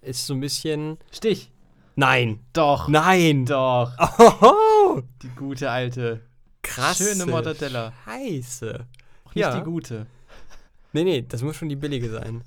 Ist 0.00 0.26
so 0.26 0.34
ein 0.34 0.40
bisschen. 0.40 0.98
Stich. 1.10 1.50
Nein! 1.94 2.40
Doch. 2.52 2.88
Nein! 2.88 3.46
Doch. 3.46 3.92
Ohoho! 4.18 5.02
Die 5.22 5.28
gute 5.30 5.70
alte. 5.70 6.20
Krass. 6.66 6.98
Schöne 6.98 7.26
Mortadella. 7.26 7.92
Scheiße. 8.04 8.86
Auch 9.24 9.34
nicht 9.34 9.42
Ja. 9.42 9.58
die 9.58 9.64
gute. 9.64 10.06
Nee, 10.92 11.04
nee, 11.04 11.22
das 11.28 11.42
muss 11.42 11.56
schon 11.56 11.68
die 11.68 11.76
billige 11.76 12.10
sein. 12.10 12.42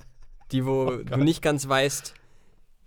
Die, 0.51 0.65
wo 0.65 0.87
Oh 0.87 0.97
du 0.97 1.17
nicht 1.17 1.41
ganz 1.41 1.67
weißt, 1.67 2.13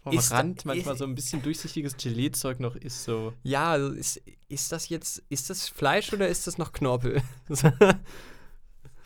Vom 0.02 0.12
Ist 0.14 0.32
da- 0.32 0.38
Rand 0.38 0.64
manchmal 0.64 0.94
ist- 0.94 0.98
so 0.98 1.04
ein 1.04 1.14
bisschen 1.14 1.42
durchsichtiges 1.42 1.96
Gelee-Zeug 1.96 2.58
noch 2.58 2.74
ist 2.74 3.04
so. 3.04 3.32
ja, 3.44 3.70
also 3.70 3.90
ist, 3.92 4.20
ist 4.48 4.72
das 4.72 4.88
jetzt, 4.88 5.22
ist 5.28 5.48
das 5.48 5.68
Fleisch 5.68 6.12
oder 6.12 6.26
ist 6.26 6.48
das 6.48 6.58
noch 6.58 6.72
Knorpel? 6.72 7.22
so 7.48 7.70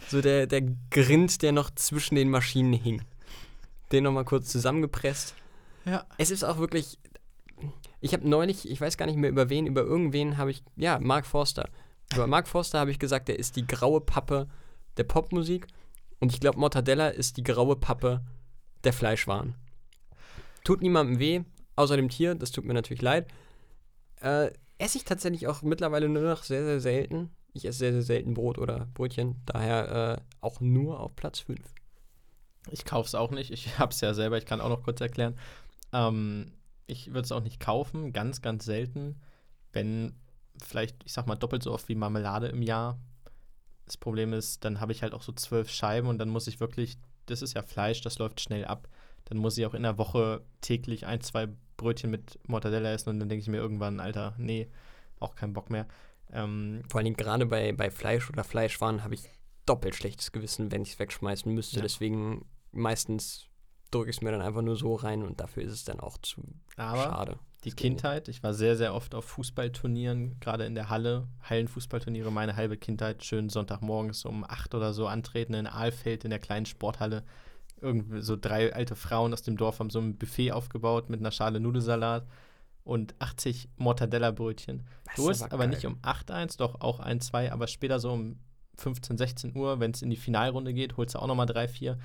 so 0.08 0.20
der, 0.22 0.46
der 0.46 0.62
Grind, 0.90 1.42
der 1.42 1.52
noch 1.52 1.70
zwischen 1.74 2.14
den 2.14 2.30
Maschinen 2.30 2.72
hing. 2.72 3.02
Den 3.92 4.04
nochmal 4.04 4.24
kurz 4.24 4.48
zusammengepresst. 4.48 5.34
Ja. 5.84 6.06
Es 6.18 6.30
ist 6.30 6.44
auch 6.44 6.58
wirklich, 6.58 6.98
ich 8.00 8.12
habe 8.14 8.26
neulich, 8.28 8.68
ich 8.70 8.80
weiß 8.80 8.96
gar 8.96 9.06
nicht 9.06 9.16
mehr 9.18 9.30
über 9.30 9.50
wen, 9.50 9.66
über 9.66 9.82
irgendwen 9.82 10.38
habe 10.38 10.50
ich, 10.50 10.62
ja, 10.76 10.98
Mark 10.98 11.26
Forster. 11.26 11.68
Über 12.14 12.26
Mark 12.26 12.48
Forster 12.48 12.78
habe 12.78 12.90
ich 12.90 12.98
gesagt, 12.98 13.28
der 13.28 13.38
ist 13.38 13.56
die 13.56 13.66
graue 13.66 14.00
Pappe 14.00 14.48
der 14.96 15.04
Popmusik. 15.04 15.66
Und 16.20 16.32
ich 16.32 16.40
glaube, 16.40 16.58
Mortadella 16.58 17.08
ist 17.08 17.36
die 17.36 17.42
graue 17.42 17.76
Pappe 17.76 18.22
der 18.84 18.92
Fleischwaren. 18.92 19.54
Tut 20.64 20.82
niemandem 20.82 21.18
weh, 21.18 21.42
außer 21.76 21.96
dem 21.96 22.08
Tier, 22.08 22.34
das 22.34 22.50
tut 22.50 22.64
mir 22.64 22.74
natürlich 22.74 23.02
leid. 23.02 23.28
Äh, 24.20 24.50
esse 24.78 24.98
ich 24.98 25.04
tatsächlich 25.04 25.46
auch 25.46 25.62
mittlerweile 25.62 26.08
nur 26.08 26.22
noch 26.22 26.42
sehr, 26.42 26.64
sehr 26.64 26.80
selten. 26.80 27.30
Ich 27.52 27.64
esse 27.64 27.78
sehr, 27.78 27.92
sehr 27.92 28.02
selten 28.02 28.34
Brot 28.34 28.58
oder 28.58 28.86
Brötchen. 28.94 29.36
Daher 29.46 30.18
äh, 30.18 30.22
auch 30.40 30.60
nur 30.60 31.00
auf 31.00 31.16
Platz 31.16 31.40
5. 31.40 31.60
Ich 32.70 32.84
kaufe 32.84 33.06
es 33.06 33.14
auch 33.14 33.30
nicht. 33.30 33.50
Ich 33.50 33.78
habe 33.78 33.92
es 33.92 34.00
ja 34.00 34.14
selber. 34.14 34.38
Ich 34.38 34.46
kann 34.46 34.60
auch 34.60 34.68
noch 34.68 34.82
kurz 34.82 35.00
erklären. 35.00 35.38
Ähm, 35.92 36.52
ich 36.86 37.08
würde 37.08 37.22
es 37.22 37.32
auch 37.32 37.42
nicht 37.42 37.60
kaufen. 37.60 38.12
Ganz, 38.12 38.42
ganz 38.42 38.64
selten. 38.64 39.20
Wenn 39.72 40.14
vielleicht, 40.64 40.96
ich 41.04 41.12
sag 41.12 41.26
mal, 41.26 41.36
doppelt 41.36 41.62
so 41.62 41.72
oft 41.72 41.88
wie 41.88 41.94
Marmelade 41.94 42.48
im 42.48 42.62
Jahr. 42.62 42.98
Das 43.84 43.96
Problem 43.96 44.32
ist, 44.32 44.64
dann 44.64 44.80
habe 44.80 44.92
ich 44.92 45.02
halt 45.02 45.14
auch 45.14 45.22
so 45.22 45.32
zwölf 45.32 45.70
Scheiben 45.70 46.08
und 46.08 46.18
dann 46.18 46.28
muss 46.28 46.46
ich 46.46 46.60
wirklich, 46.60 46.98
das 47.26 47.42
ist 47.42 47.54
ja 47.54 47.62
Fleisch, 47.62 48.00
das 48.00 48.18
läuft 48.18 48.40
schnell 48.40 48.64
ab. 48.64 48.88
Dann 49.26 49.38
muss 49.38 49.58
ich 49.58 49.66
auch 49.66 49.74
in 49.74 49.82
der 49.82 49.98
Woche 49.98 50.42
täglich 50.60 51.06
ein, 51.06 51.20
zwei 51.20 51.48
Brötchen 51.76 52.10
mit 52.10 52.38
Mortadella 52.48 52.92
essen 52.92 53.10
und 53.10 53.20
dann 53.20 53.28
denke 53.28 53.42
ich 53.42 53.48
mir 53.48 53.58
irgendwann, 53.58 54.00
Alter, 54.00 54.34
nee, 54.38 54.68
auch 55.20 55.34
keinen 55.34 55.52
Bock 55.52 55.70
mehr. 55.70 55.86
Ähm, 56.32 56.82
Vor 56.88 57.00
allem 57.00 57.14
gerade 57.14 57.46
bei, 57.46 57.72
bei 57.72 57.90
Fleisch 57.90 58.28
oder 58.30 58.44
Fleischwaren 58.44 59.04
habe 59.04 59.14
ich 59.14 59.28
doppelt 59.66 59.94
schlechtes 59.94 60.32
Gewissen, 60.32 60.70
wenn 60.72 60.82
ich 60.82 60.92
es 60.92 60.98
wegschmeißen 60.98 61.52
müsste. 61.52 61.76
Ja. 61.76 61.82
Deswegen 61.82 62.46
meistens 62.72 63.48
drücke 63.90 64.10
ich 64.10 64.16
es 64.16 64.22
mir 64.22 64.32
dann 64.32 64.42
einfach 64.42 64.62
nur 64.62 64.76
so 64.76 64.94
rein 64.94 65.22
und 65.22 65.40
dafür 65.40 65.62
ist 65.62 65.72
es 65.72 65.84
dann 65.84 66.00
auch 66.00 66.18
zu 66.18 66.42
aber 66.76 67.02
schade. 67.02 67.38
Die 67.66 67.72
Kindheit, 67.72 68.28
ich 68.28 68.44
war 68.44 68.54
sehr, 68.54 68.76
sehr 68.76 68.94
oft 68.94 69.12
auf 69.16 69.24
Fußballturnieren, 69.24 70.38
gerade 70.38 70.64
in 70.66 70.76
der 70.76 70.88
Halle, 70.88 71.26
Hallenfußballturniere, 71.42 72.30
meine 72.30 72.54
halbe 72.54 72.76
Kindheit, 72.76 73.24
schön 73.24 73.48
Sonntagmorgens 73.48 74.24
um 74.24 74.44
acht 74.44 74.72
oder 74.76 74.94
so 74.94 75.08
antreten 75.08 75.52
in 75.52 75.66
Ahlfeld 75.66 76.22
in 76.22 76.30
der 76.30 76.38
kleinen 76.38 76.66
Sporthalle. 76.66 77.24
Irgendwie 77.80 78.20
so 78.20 78.36
drei 78.36 78.72
alte 78.72 78.94
Frauen 78.94 79.32
aus 79.32 79.42
dem 79.42 79.56
Dorf 79.56 79.80
haben 79.80 79.90
so 79.90 79.98
ein 79.98 80.16
Buffet 80.16 80.52
aufgebaut 80.52 81.10
mit 81.10 81.18
einer 81.18 81.32
Schale 81.32 81.58
Nudelsalat 81.58 82.24
und 82.84 83.16
80 83.18 83.68
Mortadella-Brötchen. 83.78 84.84
Du 85.16 85.28
aber 85.28 85.52
aber 85.52 85.66
nicht 85.66 85.84
um 85.86 85.98
8 86.02 86.30
eins, 86.30 86.56
doch 86.56 86.80
auch 86.80 87.00
ein, 87.00 87.20
zwei, 87.20 87.50
aber 87.50 87.66
später 87.66 87.98
so 87.98 88.12
um 88.12 88.38
15, 88.76 89.18
16 89.18 89.56
Uhr, 89.56 89.80
wenn 89.80 89.90
es 89.90 90.02
in 90.02 90.10
die 90.10 90.16
Finalrunde 90.16 90.72
geht, 90.72 90.96
holst 90.96 91.16
du 91.16 91.18
auch 91.18 91.26
nochmal 91.26 91.46
drei, 91.46 91.66
vier. 91.66 91.98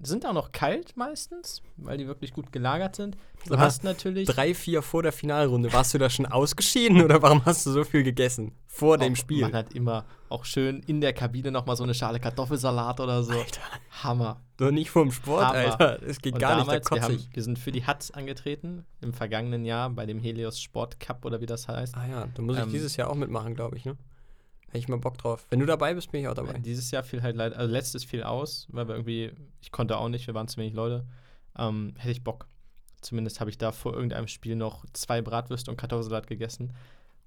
Sind 0.00 0.24
auch 0.26 0.32
noch 0.32 0.52
kalt 0.52 0.96
meistens, 0.96 1.62
weil 1.76 1.98
die 1.98 2.06
wirklich 2.06 2.32
gut 2.32 2.52
gelagert 2.52 2.94
sind. 2.96 3.16
Du 3.46 3.54
Aber 3.54 3.62
hast 3.62 3.82
natürlich 3.82 4.28
Drei, 4.28 4.54
vier 4.54 4.82
vor 4.82 5.02
der 5.02 5.12
Finalrunde. 5.12 5.72
Warst 5.72 5.94
du 5.94 5.98
da 5.98 6.08
schon 6.08 6.26
ausgeschieden 6.38 7.02
oder 7.02 7.20
warum 7.22 7.44
hast 7.44 7.66
du 7.66 7.72
so 7.72 7.84
viel 7.84 8.04
gegessen? 8.04 8.52
Vor 8.66 8.98
dem 8.98 9.14
auch, 9.14 9.16
Spiel. 9.16 9.42
Man 9.42 9.54
hat 9.54 9.74
immer 9.74 10.04
auch 10.28 10.44
schön 10.44 10.80
in 10.86 11.00
der 11.00 11.12
Kabine 11.12 11.50
nochmal 11.50 11.76
so 11.76 11.82
eine 11.82 11.94
Schale 11.94 12.20
Kartoffelsalat 12.20 13.00
oder 13.00 13.22
so. 13.22 13.32
Alter. 13.32 13.60
Hammer. 14.02 14.40
Doch 14.56 14.70
nicht 14.70 14.90
vorm 14.90 15.10
Sport, 15.10 15.46
Hammer. 15.46 15.80
Alter. 15.80 15.98
Das 16.06 16.20
geht 16.20 16.34
Und 16.34 16.40
gar 16.40 16.56
nicht, 16.56 16.68
da 16.68 16.78
damals, 16.78 16.90
wir, 16.90 17.02
haben, 17.02 17.26
wir 17.32 17.42
sind 17.42 17.58
für 17.58 17.72
die 17.72 17.84
Hatz 17.84 18.10
angetreten 18.10 18.84
im 19.00 19.12
vergangenen 19.12 19.64
Jahr 19.64 19.90
bei 19.90 20.06
dem 20.06 20.20
Helios 20.20 20.60
Sport 20.60 21.00
Cup 21.00 21.24
oder 21.24 21.40
wie 21.40 21.46
das 21.46 21.66
heißt. 21.66 21.96
Ah 21.96 22.06
ja, 22.06 22.28
da 22.34 22.42
muss 22.42 22.56
ich 22.56 22.62
Ähm, 22.62 22.70
dieses 22.70 22.96
Jahr 22.96 23.10
auch 23.10 23.16
mitmachen, 23.16 23.54
glaube 23.54 23.76
ich, 23.76 23.84
ne? 23.84 23.96
Hätte 24.68 24.78
ich 24.78 24.88
mal 24.88 24.98
Bock 24.98 25.16
drauf. 25.16 25.46
Wenn 25.50 25.60
du 25.60 25.66
dabei 25.66 25.94
bist, 25.94 26.12
bin 26.12 26.20
ich 26.20 26.28
auch 26.28 26.34
dabei. 26.34 26.58
Dieses 26.58 26.90
Jahr 26.90 27.02
fiel 27.02 27.22
halt 27.22 27.36
leider, 27.36 27.56
also 27.56 27.72
letztes 27.72 28.04
fiel 28.04 28.22
aus, 28.22 28.66
weil 28.70 28.86
wir 28.86 28.94
irgendwie, 28.94 29.32
ich 29.60 29.72
konnte 29.72 29.96
auch 29.96 30.08
nicht, 30.08 30.26
wir 30.26 30.34
waren 30.34 30.46
zu 30.46 30.58
wenig 30.58 30.74
Leute. 30.74 31.06
Ähm, 31.56 31.94
hätte 31.96 32.12
ich 32.12 32.22
Bock. 32.22 32.46
Zumindest 33.00 33.40
habe 33.40 33.48
ich 33.48 33.56
da 33.56 33.72
vor 33.72 33.94
irgendeinem 33.94 34.28
Spiel 34.28 34.56
noch 34.56 34.84
zwei 34.92 35.22
Bratwürste 35.22 35.70
und 35.70 35.78
Kartoffelsalat 35.78 36.26
gegessen. 36.26 36.74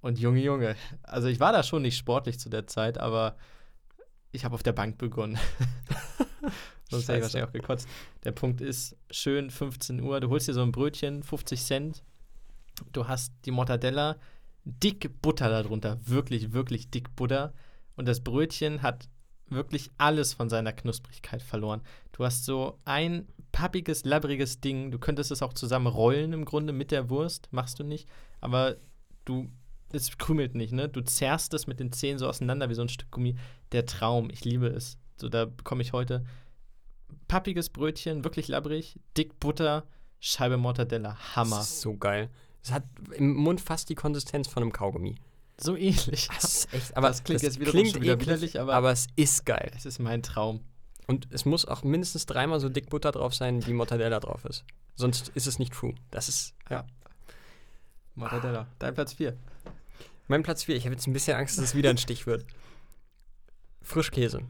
Und 0.01 0.19
Junge, 0.19 0.41
Junge, 0.41 0.75
also 1.03 1.27
ich 1.27 1.39
war 1.39 1.51
da 1.51 1.63
schon 1.63 1.81
nicht 1.81 1.97
sportlich 1.97 2.39
zu 2.39 2.49
der 2.49 2.67
Zeit, 2.67 2.97
aber 2.97 3.37
ich 4.31 4.45
habe 4.45 4.53
auf 4.53 4.63
der 4.63 4.73
Bank 4.73 4.97
begonnen. 4.97 5.37
Sonst 6.89 7.07
hätte 7.07 7.19
ich 7.19 7.23
wahrscheinlich 7.23 7.49
auch 7.49 7.53
gekotzt. 7.53 7.87
Der 8.23 8.33
Punkt 8.33 8.61
ist, 8.61 8.97
schön 9.09 9.49
15 9.49 10.01
Uhr, 10.01 10.19
du 10.19 10.29
holst 10.29 10.47
dir 10.47 10.53
so 10.53 10.61
ein 10.61 10.71
Brötchen, 10.71 11.23
50 11.23 11.63
Cent. 11.63 12.03
Du 12.91 13.07
hast 13.07 13.33
die 13.45 13.51
Mortadella, 13.51 14.17
dick 14.63 15.21
Butter 15.21 15.49
darunter, 15.49 15.99
wirklich, 16.05 16.53
wirklich 16.53 16.89
dick 16.89 17.15
Butter. 17.15 17.53
Und 17.95 18.07
das 18.07 18.21
Brötchen 18.21 18.81
hat 18.81 19.09
wirklich 19.49 19.91
alles 19.97 20.33
von 20.33 20.49
seiner 20.49 20.71
Knusprigkeit 20.71 21.41
verloren. 21.41 21.81
Du 22.13 22.23
hast 22.23 22.45
so 22.45 22.79
ein 22.85 23.27
pappiges, 23.51 24.05
labbriges 24.05 24.61
Ding. 24.61 24.91
Du 24.91 24.99
könntest 24.99 25.31
es 25.31 25.41
auch 25.41 25.53
zusammen 25.53 25.87
rollen 25.87 26.33
im 26.33 26.45
Grunde 26.45 26.73
mit 26.73 26.91
der 26.91 27.09
Wurst, 27.09 27.49
machst 27.51 27.79
du 27.79 27.83
nicht. 27.83 28.07
Aber 28.39 28.77
du, 29.25 29.49
es 29.91 30.17
krümelt 30.17 30.55
nicht, 30.55 30.71
ne? 30.71 30.87
Du 30.87 31.01
zerrst 31.01 31.53
es 31.53 31.67
mit 31.67 31.79
den 31.79 31.91
Zähnen 31.91 32.17
so 32.17 32.27
auseinander 32.27 32.69
wie 32.69 32.75
so 32.75 32.81
ein 32.81 32.89
Stück 32.89 33.11
Gummi. 33.11 33.35
Der 33.73 33.85
Traum, 33.85 34.29
ich 34.29 34.45
liebe 34.45 34.67
es. 34.67 34.97
So, 35.19 35.27
da 35.27 35.45
bekomme 35.45 35.81
ich 35.81 35.91
heute 35.91 36.23
pappiges 37.27 37.69
Brötchen, 37.69 38.23
wirklich 38.23 38.47
labbrig, 38.47 38.99
dick 39.17 39.39
Butter, 39.39 39.85
Scheibe 40.23 40.55
Mortadella. 40.57 41.17
Hammer. 41.35 41.57
Das 41.57 41.71
ist 41.71 41.81
so 41.81 41.97
geil. 41.97 42.29
Es 42.63 42.71
hat 42.71 42.83
im 43.15 43.33
Mund 43.35 43.59
fast 43.61 43.89
die 43.89 43.95
Konsistenz 43.95 44.47
von 44.47 44.63
einem 44.63 44.71
Kaugummi. 44.71 45.15
So 45.59 45.75
ähnlich. 45.75 46.27
Das 46.33 46.43
ist 46.65 46.73
echt, 46.73 46.97
aber 46.97 47.07
Das 47.09 47.23
klingt 47.23 47.37
das 47.37 47.43
jetzt 47.43 47.59
wiederum 47.59 47.79
klingt 47.79 47.91
schon 47.93 48.01
wieder 48.01 48.13
eklig, 48.13 48.27
widerlich, 48.27 48.59
aber- 48.59 48.73
aber 48.73 48.91
es 48.91 49.07
ist 49.15 49.45
geil. 49.45 49.71
Es 49.75 49.85
ist 49.85 49.99
mein 49.99 50.23
Traum. 50.23 50.61
Und 51.07 51.27
es 51.31 51.45
muss 51.45 51.65
auch 51.65 51.83
mindestens 51.83 52.25
dreimal 52.25 52.59
so 52.59 52.69
dick 52.69 52.89
Butter 52.89 53.11
drauf 53.11 53.33
sein, 53.35 53.65
wie 53.65 53.73
Mortadella 53.73 54.19
drauf 54.19 54.45
ist. 54.45 54.63
Sonst 54.95 55.29
ist 55.29 55.47
es 55.47 55.59
nicht 55.59 55.73
true. 55.73 55.93
Das 56.11 56.29
ist 56.29 56.53
ja. 56.69 56.85
Mortadella. 58.15 58.67
Dein 58.79 58.93
Platz 58.93 59.13
4. 59.13 59.35
mein 60.27 60.43
Platz 60.43 60.63
4. 60.63 60.75
Ich 60.75 60.85
habe 60.85 60.95
jetzt 60.95 61.07
ein 61.07 61.13
bisschen 61.13 61.35
Angst, 61.37 61.57
dass 61.57 61.65
es 61.65 61.75
wieder 61.75 61.89
ein 61.89 61.97
Stich 61.97 62.25
wird. 62.27 62.45
Frischkäse. 63.81 64.41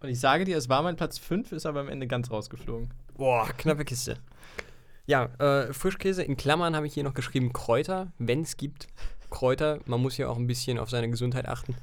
Und 0.00 0.08
ich 0.08 0.18
sage 0.20 0.44
dir, 0.44 0.56
es 0.56 0.68
war 0.68 0.82
mein 0.82 0.96
Platz 0.96 1.18
5, 1.18 1.52
ist 1.52 1.66
aber 1.66 1.80
am 1.80 1.88
Ende 1.88 2.06
ganz 2.06 2.30
rausgeflogen. 2.30 2.90
Boah, 3.14 3.48
knappe 3.58 3.84
Kiste. 3.84 4.16
Ja, 5.10 5.24
äh, 5.40 5.72
Frischkäse 5.72 6.22
in 6.22 6.36
Klammern 6.36 6.76
habe 6.76 6.86
ich 6.86 6.94
hier 6.94 7.02
noch 7.02 7.14
geschrieben 7.14 7.52
Kräuter, 7.52 8.12
wenn 8.18 8.42
es 8.42 8.56
gibt. 8.56 8.86
Kräuter, 9.28 9.80
man 9.86 10.00
muss 10.00 10.16
ja 10.18 10.28
auch 10.28 10.36
ein 10.36 10.46
bisschen 10.46 10.78
auf 10.78 10.88
seine 10.88 11.10
Gesundheit 11.10 11.48
achten. 11.48 11.74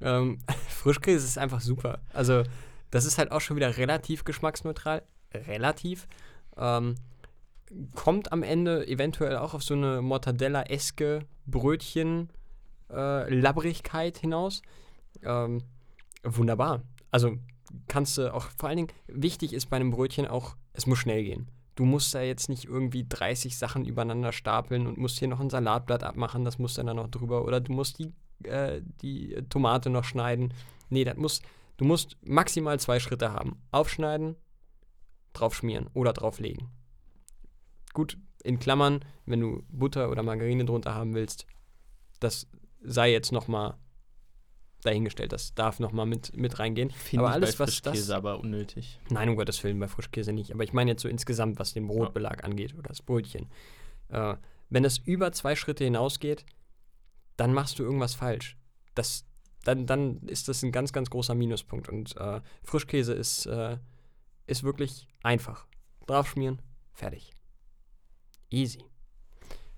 Ähm, 0.00 0.38
Frischkäse 0.70 1.26
ist 1.26 1.36
einfach 1.36 1.60
super. 1.60 2.00
Also, 2.14 2.42
das 2.90 3.04
ist 3.04 3.18
halt 3.18 3.32
auch 3.32 3.42
schon 3.42 3.56
wieder 3.56 3.76
relativ 3.76 4.24
geschmacksneutral. 4.24 5.02
Relativ. 5.34 6.08
Ähm, 6.56 6.94
kommt 7.94 8.32
am 8.32 8.42
Ende 8.42 8.88
eventuell 8.88 9.36
auch 9.36 9.52
auf 9.52 9.62
so 9.62 9.74
eine 9.74 10.00
Mortadella-eske 10.00 11.26
Brötchen 11.44 12.30
äh, 12.88 13.42
hinaus. 14.22 14.62
Ähm, 15.22 15.64
wunderbar. 16.22 16.80
Also 17.10 17.36
kannst 17.88 18.16
du 18.16 18.32
auch, 18.32 18.48
vor 18.56 18.70
allen 18.70 18.78
Dingen, 18.78 18.92
wichtig 19.06 19.52
ist 19.52 19.66
bei 19.66 19.76
einem 19.76 19.90
Brötchen 19.90 20.26
auch, 20.26 20.56
es 20.72 20.86
muss 20.86 20.98
schnell 20.98 21.24
gehen. 21.24 21.50
Du 21.74 21.84
musst 21.84 22.14
da 22.14 22.20
jetzt 22.22 22.48
nicht 22.48 22.66
irgendwie 22.66 23.04
30 23.08 23.56
Sachen 23.56 23.84
übereinander 23.84 24.32
stapeln 24.32 24.86
und 24.86 24.98
musst 24.98 25.18
hier 25.18 25.28
noch 25.28 25.40
ein 25.40 25.50
Salatblatt 25.50 26.04
abmachen, 26.04 26.44
das 26.44 26.58
muss 26.58 26.74
dann 26.74 26.86
da 26.86 26.94
noch 26.94 27.08
drüber. 27.08 27.44
Oder 27.44 27.60
du 27.60 27.72
musst 27.72 27.98
die, 27.98 28.12
äh, 28.44 28.80
die 29.02 29.36
Tomate 29.48 29.90
noch 29.90 30.04
schneiden. 30.04 30.54
Nee, 30.88 31.04
das 31.04 31.16
muss, 31.16 31.42
du 31.76 31.84
musst 31.84 32.16
maximal 32.22 32.78
zwei 32.78 33.00
Schritte 33.00 33.32
haben. 33.32 33.60
Aufschneiden, 33.72 34.36
draufschmieren 35.32 35.88
oder 35.94 36.12
drauflegen. 36.12 36.68
Gut, 37.92 38.18
in 38.44 38.58
Klammern, 38.58 39.04
wenn 39.26 39.40
du 39.40 39.62
Butter 39.68 40.10
oder 40.10 40.22
Margarine 40.22 40.64
drunter 40.64 40.94
haben 40.94 41.14
willst, 41.14 41.46
das 42.20 42.46
sei 42.82 43.10
jetzt 43.10 43.32
nochmal 43.32 43.76
dahingestellt. 44.84 45.32
Das 45.32 45.54
darf 45.54 45.80
nochmal 45.80 46.06
mit, 46.06 46.36
mit 46.36 46.58
reingehen. 46.58 46.90
Finde 46.90 47.24
Aber 47.26 47.34
alles, 47.34 47.56
bei 47.56 47.60
was 47.64 47.80
das- 47.82 47.92
Frischkäse 47.92 48.14
aber 48.16 48.38
unnötig. 48.40 49.00
Nein, 49.10 49.28
um 49.28 49.36
Gottes 49.36 49.62
Willen, 49.64 49.78
bei 49.78 49.88
Frischkäse 49.88 50.32
nicht. 50.32 50.52
Aber 50.52 50.64
ich 50.64 50.72
meine 50.72 50.90
jetzt 50.92 51.02
so 51.02 51.08
insgesamt, 51.08 51.58
was 51.58 51.72
den 51.72 51.86
Brotbelag 51.88 52.44
angeht 52.44 52.74
oder 52.74 52.88
das 52.88 53.02
Brötchen. 53.02 53.50
Äh, 54.08 54.36
wenn 54.70 54.84
es 54.84 54.98
über 54.98 55.32
zwei 55.32 55.56
Schritte 55.56 55.84
hinausgeht, 55.84 56.44
dann 57.36 57.52
machst 57.52 57.78
du 57.78 57.82
irgendwas 57.82 58.14
falsch. 58.14 58.56
Das, 58.94 59.24
dann, 59.64 59.86
dann 59.86 60.20
ist 60.22 60.48
das 60.48 60.62
ein 60.62 60.72
ganz, 60.72 60.92
ganz 60.92 61.10
großer 61.10 61.34
Minuspunkt. 61.34 61.88
Und 61.88 62.16
äh, 62.16 62.40
Frischkäse 62.62 63.12
ist, 63.14 63.46
äh, 63.46 63.78
ist 64.46 64.62
wirklich 64.62 65.08
einfach. 65.22 65.66
Draufschmieren, 66.06 66.60
fertig. 66.92 67.32
Easy. 68.50 68.84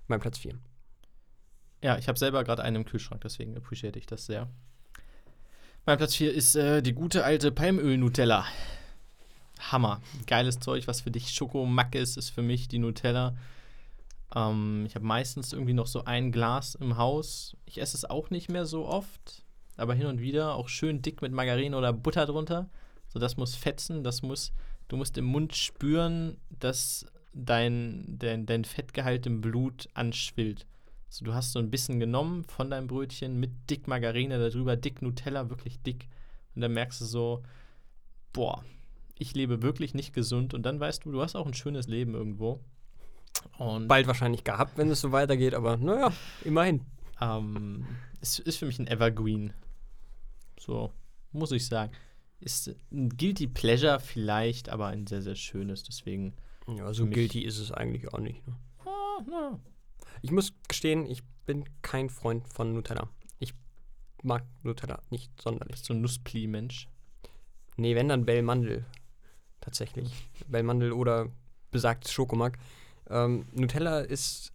Mein 0.08 0.20
Platz 0.20 0.38
4. 0.38 0.58
Ja, 1.82 1.98
ich 1.98 2.08
habe 2.08 2.18
selber 2.18 2.42
gerade 2.44 2.62
einen 2.62 2.76
im 2.76 2.84
Kühlschrank, 2.84 3.20
deswegen 3.22 3.56
appreciate 3.56 3.98
ich 3.98 4.06
das 4.06 4.26
sehr. 4.26 4.48
Mein 5.88 5.98
Platz 5.98 6.16
4 6.16 6.34
ist 6.34 6.56
äh, 6.56 6.82
die 6.82 6.94
gute 6.94 7.22
alte 7.22 7.52
Palmöl-Nutella. 7.52 8.44
Hammer. 9.70 10.00
Geiles 10.26 10.58
Zeug, 10.58 10.88
was 10.88 11.02
für 11.02 11.12
dich 11.12 11.30
Schokomack 11.30 11.94
ist, 11.94 12.16
ist 12.16 12.30
für 12.30 12.42
mich 12.42 12.66
die 12.66 12.80
Nutella. 12.80 13.36
Ähm, 14.34 14.82
ich 14.88 14.96
habe 14.96 15.06
meistens 15.06 15.52
irgendwie 15.52 15.74
noch 15.74 15.86
so 15.86 16.04
ein 16.04 16.32
Glas 16.32 16.74
im 16.74 16.96
Haus. 16.96 17.56
Ich 17.66 17.80
esse 17.80 17.96
es 17.96 18.04
auch 18.04 18.30
nicht 18.30 18.50
mehr 18.50 18.66
so 18.66 18.84
oft, 18.84 19.44
aber 19.76 19.94
hin 19.94 20.06
und 20.08 20.20
wieder 20.20 20.56
auch 20.56 20.68
schön 20.68 21.02
dick 21.02 21.22
mit 21.22 21.30
Margarine 21.30 21.76
oder 21.76 21.92
Butter 21.92 22.26
drunter. 22.26 22.68
So, 23.06 23.20
das 23.20 23.36
muss 23.36 23.54
fetzen, 23.54 24.02
das 24.02 24.22
muss, 24.22 24.52
du 24.88 24.96
musst 24.96 25.16
im 25.16 25.26
Mund 25.26 25.54
spüren, 25.54 26.36
dass 26.50 27.06
dein, 27.32 28.06
dein, 28.08 28.44
dein 28.44 28.64
Fettgehalt 28.64 29.24
im 29.26 29.40
Blut 29.40 29.88
anschwillt. 29.94 30.66
So, 31.08 31.24
du 31.24 31.34
hast 31.34 31.52
so 31.52 31.58
ein 31.58 31.70
bisschen 31.70 32.00
genommen 32.00 32.44
von 32.44 32.70
deinem 32.70 32.88
Brötchen 32.88 33.38
mit 33.38 33.70
dick 33.70 33.86
Margarine 33.86 34.38
darüber, 34.38 34.76
dick 34.76 35.02
Nutella, 35.02 35.48
wirklich 35.50 35.80
dick. 35.82 36.08
Und 36.54 36.62
dann 36.62 36.72
merkst 36.72 37.00
du 37.00 37.04
so, 37.04 37.42
boah, 38.32 38.64
ich 39.18 39.34
lebe 39.34 39.62
wirklich 39.62 39.94
nicht 39.94 40.12
gesund. 40.12 40.52
Und 40.52 40.62
dann 40.64 40.80
weißt 40.80 41.04
du, 41.04 41.12
du 41.12 41.22
hast 41.22 41.36
auch 41.36 41.46
ein 41.46 41.54
schönes 41.54 41.86
Leben 41.86 42.14
irgendwo. 42.14 42.60
Und 43.58 43.88
Bald 43.88 44.06
wahrscheinlich 44.06 44.44
gehabt, 44.44 44.76
wenn 44.76 44.90
es 44.90 45.00
so 45.00 45.12
weitergeht, 45.12 45.54
aber 45.54 45.76
naja, 45.76 46.12
immerhin. 46.44 46.82
ähm, 47.20 47.86
es 48.20 48.38
ist 48.38 48.58
für 48.58 48.66
mich 48.66 48.78
ein 48.78 48.88
Evergreen. 48.88 49.52
So, 50.58 50.92
muss 51.32 51.52
ich 51.52 51.66
sagen. 51.66 51.92
Ist 52.40 52.74
ein 52.92 53.10
Guilty 53.16 53.46
Pleasure 53.46 54.00
vielleicht, 54.00 54.68
aber 54.68 54.88
ein 54.88 55.06
sehr, 55.06 55.22
sehr 55.22 55.36
schönes. 55.36 55.84
Deswegen, 55.84 56.34
Ja, 56.66 56.92
so 56.92 57.06
guilty 57.06 57.42
ist 57.42 57.58
es 57.58 57.72
eigentlich 57.72 58.12
auch 58.12 58.18
nicht. 58.18 58.46
Ne? 58.46 58.56
ah, 58.84 59.22
na, 59.26 59.60
Ich 60.22 60.30
muss 60.30 60.52
gestehen, 60.68 61.06
ich 61.06 61.22
bin 61.44 61.64
kein 61.82 62.10
Freund 62.10 62.48
von 62.52 62.72
Nutella. 62.72 63.08
Ich 63.38 63.54
mag 64.22 64.44
Nutella 64.62 65.00
nicht 65.10 65.30
sonderlich. 65.40 65.76
bist 65.76 65.88
du 65.88 65.94
ein 65.94 66.00
Nusspli-Mensch. 66.00 66.88
Nee, 67.76 67.94
wenn 67.94 68.08
dann 68.08 68.24
Bellmandel. 68.24 68.84
Tatsächlich. 69.60 70.28
Bellmandel 70.48 70.92
oder 70.92 71.28
besagtes 71.70 72.12
Schokomark. 72.12 72.58
Ähm, 73.08 73.46
Nutella 73.52 74.00
ist 74.00 74.52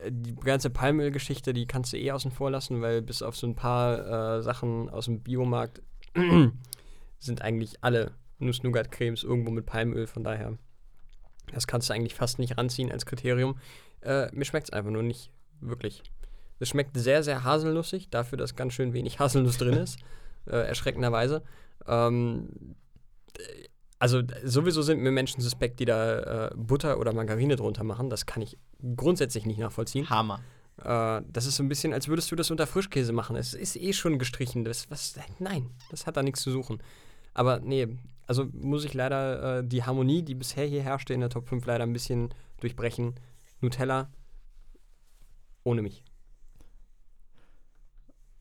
äh, 0.00 0.10
die 0.12 0.34
ganze 0.34 0.70
Palmölgeschichte, 0.70 1.52
die 1.52 1.66
kannst 1.66 1.92
du 1.92 1.96
eh 1.96 2.12
außen 2.12 2.30
vor 2.30 2.50
lassen, 2.50 2.80
weil 2.82 3.02
bis 3.02 3.22
auf 3.22 3.36
so 3.36 3.46
ein 3.46 3.54
paar 3.54 4.38
äh, 4.38 4.42
Sachen 4.42 4.88
aus 4.90 5.06
dem 5.06 5.20
Biomarkt 5.20 5.82
sind 7.18 7.42
eigentlich 7.42 7.82
alle 7.82 8.12
Nuss-Nougat-Cremes 8.38 9.24
irgendwo 9.24 9.50
mit 9.50 9.66
Palmöl. 9.66 10.06
Von 10.06 10.24
daher, 10.24 10.58
das 11.52 11.66
kannst 11.66 11.88
du 11.88 11.94
eigentlich 11.94 12.14
fast 12.14 12.38
nicht 12.38 12.58
ranziehen 12.58 12.90
als 12.90 13.06
Kriterium. 13.06 13.58
Äh, 14.00 14.34
mir 14.34 14.44
schmeckt 14.44 14.68
es 14.68 14.72
einfach 14.72 14.90
nur 14.90 15.02
nicht 15.02 15.30
wirklich. 15.60 16.02
Es 16.58 16.68
schmeckt 16.68 16.96
sehr, 16.96 17.22
sehr 17.22 17.44
haselnussig, 17.44 18.10
dafür, 18.10 18.38
dass 18.38 18.56
ganz 18.56 18.72
schön 18.74 18.92
wenig 18.92 19.18
Haselnuss 19.18 19.58
drin 19.58 19.74
ist. 19.74 19.98
Äh, 20.46 20.66
erschreckenderweise. 20.68 21.42
Ähm, 21.86 22.76
also 23.98 24.20
sowieso 24.44 24.82
sind 24.82 25.00
mir 25.00 25.12
Menschen 25.12 25.40
suspekt, 25.40 25.78
die 25.78 25.84
da 25.84 26.48
äh, 26.48 26.50
Butter 26.56 26.98
oder 26.98 27.12
Margarine 27.12 27.56
drunter 27.56 27.84
machen. 27.84 28.10
Das 28.10 28.26
kann 28.26 28.42
ich 28.42 28.58
grundsätzlich 28.96 29.46
nicht 29.46 29.58
nachvollziehen. 29.58 30.10
Hammer. 30.10 30.40
Äh, 30.78 31.22
das 31.28 31.46
ist 31.46 31.56
so 31.56 31.62
ein 31.62 31.68
bisschen, 31.68 31.92
als 31.92 32.08
würdest 32.08 32.30
du 32.30 32.36
das 32.36 32.50
unter 32.50 32.66
Frischkäse 32.66 33.12
machen. 33.12 33.36
Es 33.36 33.54
ist 33.54 33.76
eh 33.76 33.92
schon 33.92 34.18
gestrichen. 34.18 34.64
Das, 34.64 34.90
was, 34.90 35.14
nein, 35.38 35.70
das 35.90 36.06
hat 36.06 36.16
da 36.16 36.22
nichts 36.22 36.42
zu 36.42 36.50
suchen. 36.50 36.82
Aber 37.34 37.60
nee, 37.60 37.88
also 38.26 38.46
muss 38.52 38.84
ich 38.84 38.94
leider 38.94 39.58
äh, 39.58 39.64
die 39.64 39.84
Harmonie, 39.84 40.22
die 40.22 40.34
bisher 40.34 40.66
hier 40.66 40.82
herrschte 40.82 41.14
in 41.14 41.20
der 41.20 41.30
Top 41.30 41.48
5, 41.48 41.64
leider 41.66 41.84
ein 41.84 41.92
bisschen 41.92 42.32
durchbrechen. 42.60 43.14
Nutella 43.60 44.10
ohne 45.64 45.82
mich. 45.82 46.02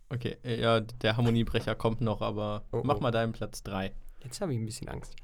Okay, 0.09 0.37
äh, 0.43 0.59
ja, 0.59 0.81
der 0.81 1.15
Harmoniebrecher 1.15 1.75
kommt 1.75 2.01
noch, 2.01 2.21
aber 2.21 2.65
Oh, 2.71 2.81
mach 2.83 2.97
oh. 2.97 2.99
mal 2.99 3.11
deinen 3.11 3.31
Platz 3.31 3.63
3. 3.63 3.93
Jetzt 4.23 4.41
habe 4.41 4.53
ich 4.53 4.59
ein 4.59 4.65
bisschen 4.65 4.89
Angst. 4.89 5.15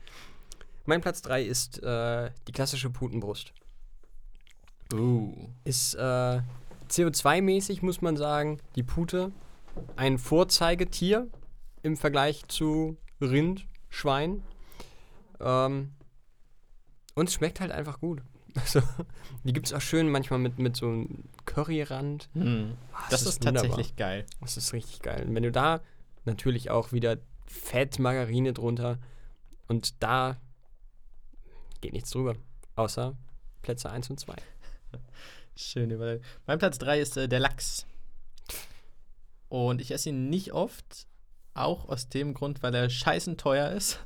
Mein 0.85 1.01
Platz 1.01 1.21
3 1.23 1.43
ist 1.43 1.84
äh, 1.84 2.31
die 2.47 2.51
klassische 2.53 2.89
Putenbrust. 2.89 3.51
Uh. 4.93 5.49
Ist 5.65 5.95
äh, 5.95 6.41
CO2-mäßig, 6.89 7.84
muss 7.84 8.01
man 8.01 8.15
sagen, 8.15 8.59
die 8.75 8.84
Pute 8.84 9.34
ein 9.97 10.17
Vorzeigetier 10.17 11.27
im 11.84 11.97
Vergleich 11.97 12.47
zu 12.47 12.97
Rind, 13.19 13.67
Schwein. 13.97 14.43
Ähm, 15.39 15.93
und 17.15 17.29
es 17.29 17.33
schmeckt 17.35 17.59
halt 17.59 17.71
einfach 17.71 17.99
gut. 17.99 18.21
Also, 18.55 18.81
die 19.43 19.53
gibt 19.53 19.67
es 19.67 19.73
auch 19.73 19.81
schön 19.81 20.09
manchmal 20.09 20.39
mit, 20.39 20.57
mit 20.57 20.75
so 20.75 20.87
einem 20.87 21.25
Curryrand. 21.45 22.27
Hm. 22.33 22.75
Ah, 22.91 23.03
Das, 23.11 23.21
ist, 23.21 23.45
wunderbar. 23.45 23.69
tatsächlich 23.69 23.95
geil. 23.97 24.25
Das 24.41 24.57
ist 24.57 24.73
richtig 24.73 25.01
geil. 25.03 25.23
Und 25.27 25.35
wenn 25.35 25.43
du 25.43 25.51
da 25.51 25.81
natürlich 26.25 26.71
auch 26.71 26.91
wieder 26.91 27.17
Fett, 27.45 27.99
Margarine 27.99 28.53
drunter 28.53 28.97
und 29.67 30.01
da 30.01 30.37
geht 31.81 31.93
nichts 31.93 32.09
drüber. 32.09 32.35
Außer 32.75 33.15
Plätze 33.61 33.91
1 33.91 34.09
und 34.09 34.19
2. 34.19 34.33
Schön 35.55 35.91
überlegt. 35.91 36.25
Mein 36.47 36.57
Platz 36.57 36.79
3 36.79 36.99
ist 36.99 37.15
äh, 37.17 37.29
der 37.29 37.39
Lachs. 37.39 37.85
Und 39.49 39.81
ich 39.81 39.91
esse 39.91 40.09
ihn 40.09 40.29
nicht 40.31 40.51
oft, 40.53 41.05
auch 41.57 41.89
aus 41.89 42.09
dem 42.09 42.34
Grund, 42.34 42.63
weil 42.63 42.73
er 42.73 42.89
scheißen 42.89 43.38
teuer 43.38 43.71
ist. 43.71 43.99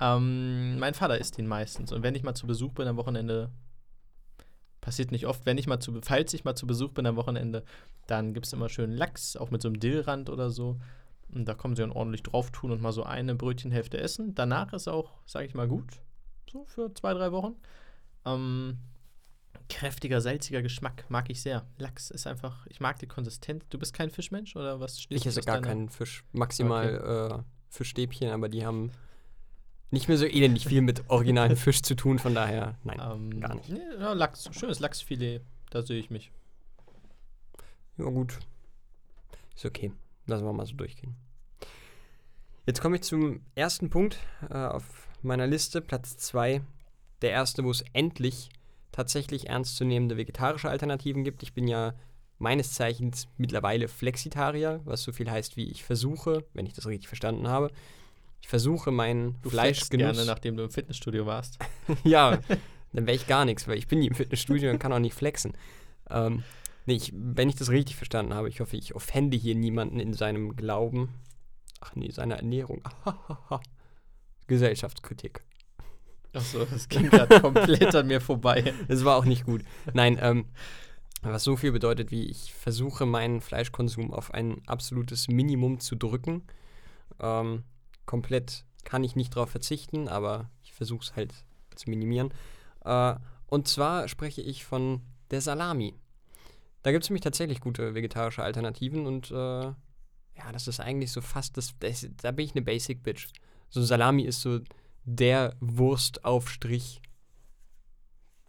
Ähm, 0.00 0.78
mein 0.78 0.94
Vater 0.94 1.18
isst 1.18 1.38
ihn 1.38 1.46
meistens. 1.46 1.92
Und 1.92 2.02
wenn 2.02 2.14
ich 2.14 2.22
mal 2.22 2.34
zu 2.34 2.46
Besuch 2.46 2.72
bin 2.72 2.88
am 2.88 2.96
Wochenende, 2.96 3.50
passiert 4.80 5.12
nicht 5.12 5.26
oft, 5.26 5.44
wenn 5.44 5.58
ich 5.58 5.66
mal 5.66 5.80
zu, 5.80 6.00
falls 6.02 6.32
ich 6.34 6.44
mal 6.44 6.54
zu 6.54 6.66
Besuch 6.66 6.92
bin 6.92 7.06
am 7.06 7.16
Wochenende, 7.16 7.64
dann 8.06 8.32
gibt 8.32 8.46
es 8.46 8.52
immer 8.52 8.68
schön 8.68 8.92
Lachs, 8.92 9.36
auch 9.36 9.50
mit 9.50 9.60
so 9.60 9.68
einem 9.68 9.80
Dillrand 9.80 10.30
oder 10.30 10.50
so. 10.50 10.78
Und 11.34 11.46
da 11.46 11.54
kommen 11.54 11.76
sie 11.76 11.82
dann 11.82 11.92
ordentlich 11.92 12.22
drauf 12.22 12.50
tun 12.50 12.70
und 12.70 12.80
mal 12.80 12.92
so 12.92 13.02
eine 13.02 13.34
Brötchenhälfte 13.34 13.98
essen. 13.98 14.34
Danach 14.34 14.72
ist 14.72 14.88
auch, 14.88 15.12
sage 15.26 15.46
ich 15.46 15.54
mal, 15.54 15.68
gut. 15.68 16.00
So 16.50 16.64
für 16.64 16.92
zwei, 16.94 17.12
drei 17.12 17.32
Wochen. 17.32 17.56
Ähm, 18.24 18.78
kräftiger, 19.68 20.20
salziger 20.20 20.62
Geschmack 20.62 21.04
mag 21.08 21.30
ich 21.30 21.40
sehr. 21.42 21.64
Lachs 21.78 22.10
ist 22.10 22.26
einfach, 22.26 22.66
ich 22.66 22.80
mag 22.80 22.98
die 22.98 23.06
Konsistenz. 23.06 23.64
Du 23.70 23.78
bist 23.78 23.92
kein 23.94 24.10
Fischmensch 24.10 24.56
oder 24.56 24.80
was? 24.80 25.06
Ich 25.08 25.26
esse 25.26 25.40
gar 25.42 25.56
deiner- 25.56 25.66
keinen 25.68 25.88
Fisch. 25.88 26.24
Maximal 26.32 27.40
äh, 27.40 27.42
Fischstäbchen, 27.70 28.30
aber 28.30 28.48
die 28.48 28.64
haben 28.64 28.90
nicht 29.90 30.08
mehr 30.08 30.18
so 30.18 30.26
elendig 30.26 30.66
viel 30.66 30.82
mit 30.82 31.08
originalen 31.08 31.56
Fisch 31.56 31.82
zu 31.82 31.94
tun. 31.94 32.18
Von 32.18 32.34
daher, 32.34 32.76
nein. 32.84 33.00
Ähm, 33.02 33.40
gar 33.40 33.54
nicht. 33.54 33.68
Ja, 33.68 34.12
Lachs, 34.12 34.48
schönes 34.52 34.80
Lachsfilet, 34.80 35.42
da 35.70 35.82
sehe 35.82 35.98
ich 35.98 36.10
mich. 36.10 36.30
Ja, 37.96 38.04
gut. 38.04 38.38
Ist 39.56 39.64
okay. 39.64 39.92
Lassen 40.26 40.44
wir 40.44 40.52
mal 40.52 40.66
so 40.66 40.74
durchgehen. 40.74 41.16
Jetzt 42.66 42.80
komme 42.82 42.96
ich 42.96 43.02
zum 43.02 43.40
ersten 43.54 43.88
Punkt 43.90 44.18
äh, 44.50 44.54
auf 44.54 45.08
meiner 45.22 45.46
Liste, 45.46 45.80
Platz 45.80 46.16
2. 46.18 46.60
Der 47.22 47.30
erste, 47.30 47.64
wo 47.64 47.70
es 47.70 47.82
endlich 47.94 48.50
tatsächlich 48.98 49.48
ernstzunehmende 49.48 50.16
vegetarische 50.16 50.68
Alternativen 50.68 51.22
gibt. 51.22 51.44
Ich 51.44 51.52
bin 51.52 51.68
ja 51.68 51.94
meines 52.38 52.72
Zeichens 52.72 53.28
mittlerweile 53.36 53.86
Flexitarier, 53.86 54.80
was 54.84 55.04
so 55.04 55.12
viel 55.12 55.30
heißt 55.30 55.56
wie 55.56 55.70
ich 55.70 55.84
versuche, 55.84 56.44
wenn 56.52 56.66
ich 56.66 56.72
das 56.72 56.84
richtig 56.86 57.06
verstanden 57.06 57.46
habe, 57.46 57.70
ich 58.40 58.48
versuche 58.48 58.90
meinen 58.90 59.36
Du 59.42 59.50
Fleischgenuss. 59.50 60.16
gerne, 60.16 60.26
nachdem 60.26 60.56
du 60.56 60.64
im 60.64 60.70
Fitnessstudio 60.70 61.26
warst. 61.26 61.58
ja, 62.02 62.40
dann 62.92 63.06
wäre 63.06 63.14
ich 63.14 63.28
gar 63.28 63.44
nichts, 63.44 63.68
weil 63.68 63.78
ich 63.78 63.86
bin 63.86 64.00
nie 64.00 64.08
im 64.08 64.16
Fitnessstudio 64.16 64.68
und 64.68 64.80
kann 64.80 64.92
auch 64.92 64.98
nicht 64.98 65.14
flexen. 65.14 65.52
Ähm, 66.10 66.42
nee, 66.86 66.94
ich, 66.94 67.12
wenn 67.14 67.48
ich 67.48 67.54
das 67.54 67.70
richtig 67.70 67.94
verstanden 67.94 68.34
habe, 68.34 68.48
ich 68.48 68.58
hoffe, 68.58 68.76
ich 68.76 68.96
offende 68.96 69.36
hier 69.36 69.54
niemanden 69.54 70.00
in 70.00 70.12
seinem 70.12 70.56
Glauben. 70.56 71.14
Ach 71.80 71.94
nee, 71.94 72.10
seiner 72.10 72.36
Ernährung. 72.38 72.82
Gesellschaftskritik. 74.48 75.44
Achso, 76.38 76.64
das 76.64 76.88
ging 76.88 77.10
gerade 77.10 77.40
komplett 77.40 77.94
an 77.94 78.06
mir 78.06 78.20
vorbei. 78.20 78.72
Das 78.86 79.04
war 79.04 79.16
auch 79.16 79.24
nicht 79.24 79.44
gut. 79.44 79.62
Nein, 79.92 80.18
ähm, 80.20 80.46
was 81.22 81.44
so 81.44 81.56
viel 81.56 81.72
bedeutet, 81.72 82.10
wie 82.10 82.24
ich 82.24 82.54
versuche, 82.54 83.06
meinen 83.06 83.40
Fleischkonsum 83.40 84.12
auf 84.14 84.32
ein 84.32 84.62
absolutes 84.66 85.28
Minimum 85.28 85.80
zu 85.80 85.96
drücken. 85.96 86.42
Ähm, 87.20 87.64
komplett 88.06 88.64
kann 88.84 89.04
ich 89.04 89.16
nicht 89.16 89.34
darauf 89.34 89.50
verzichten, 89.50 90.08
aber 90.08 90.50
ich 90.62 90.72
versuche 90.72 91.02
es 91.02 91.16
halt 91.16 91.34
zu 91.74 91.90
minimieren. 91.90 92.32
Äh, 92.84 93.14
und 93.46 93.66
zwar 93.66 94.08
spreche 94.08 94.42
ich 94.42 94.64
von 94.64 95.02
der 95.30 95.40
Salami. 95.40 95.94
Da 96.82 96.92
gibt 96.92 97.04
es 97.04 97.10
nämlich 97.10 97.24
tatsächlich 97.24 97.60
gute 97.60 97.94
vegetarische 97.94 98.42
Alternativen 98.42 99.06
und 99.06 99.30
äh, 99.30 99.34
ja, 99.34 100.52
das 100.52 100.68
ist 100.68 100.78
eigentlich 100.78 101.10
so 101.10 101.20
fast 101.20 101.56
das, 101.56 101.74
das. 101.80 102.08
Da 102.22 102.30
bin 102.30 102.44
ich 102.44 102.52
eine 102.52 102.62
Basic 102.62 103.02
Bitch. 103.02 103.28
So 103.70 103.82
Salami 103.82 104.22
ist 104.22 104.40
so 104.40 104.60
der 105.08 105.56
Wurstaufstrich, 105.60 107.00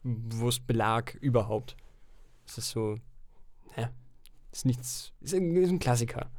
Wurstbelag 0.03 1.15
überhaupt. 1.21 1.77
Das 2.45 2.57
ist 2.57 2.71
so, 2.71 2.97
ja, 3.77 3.89
ist 4.51 4.65
nichts, 4.65 5.13
ist 5.21 5.33
ein, 5.33 5.55
ist 5.55 5.69
ein 5.69 5.79
Klassiker. 5.79 6.29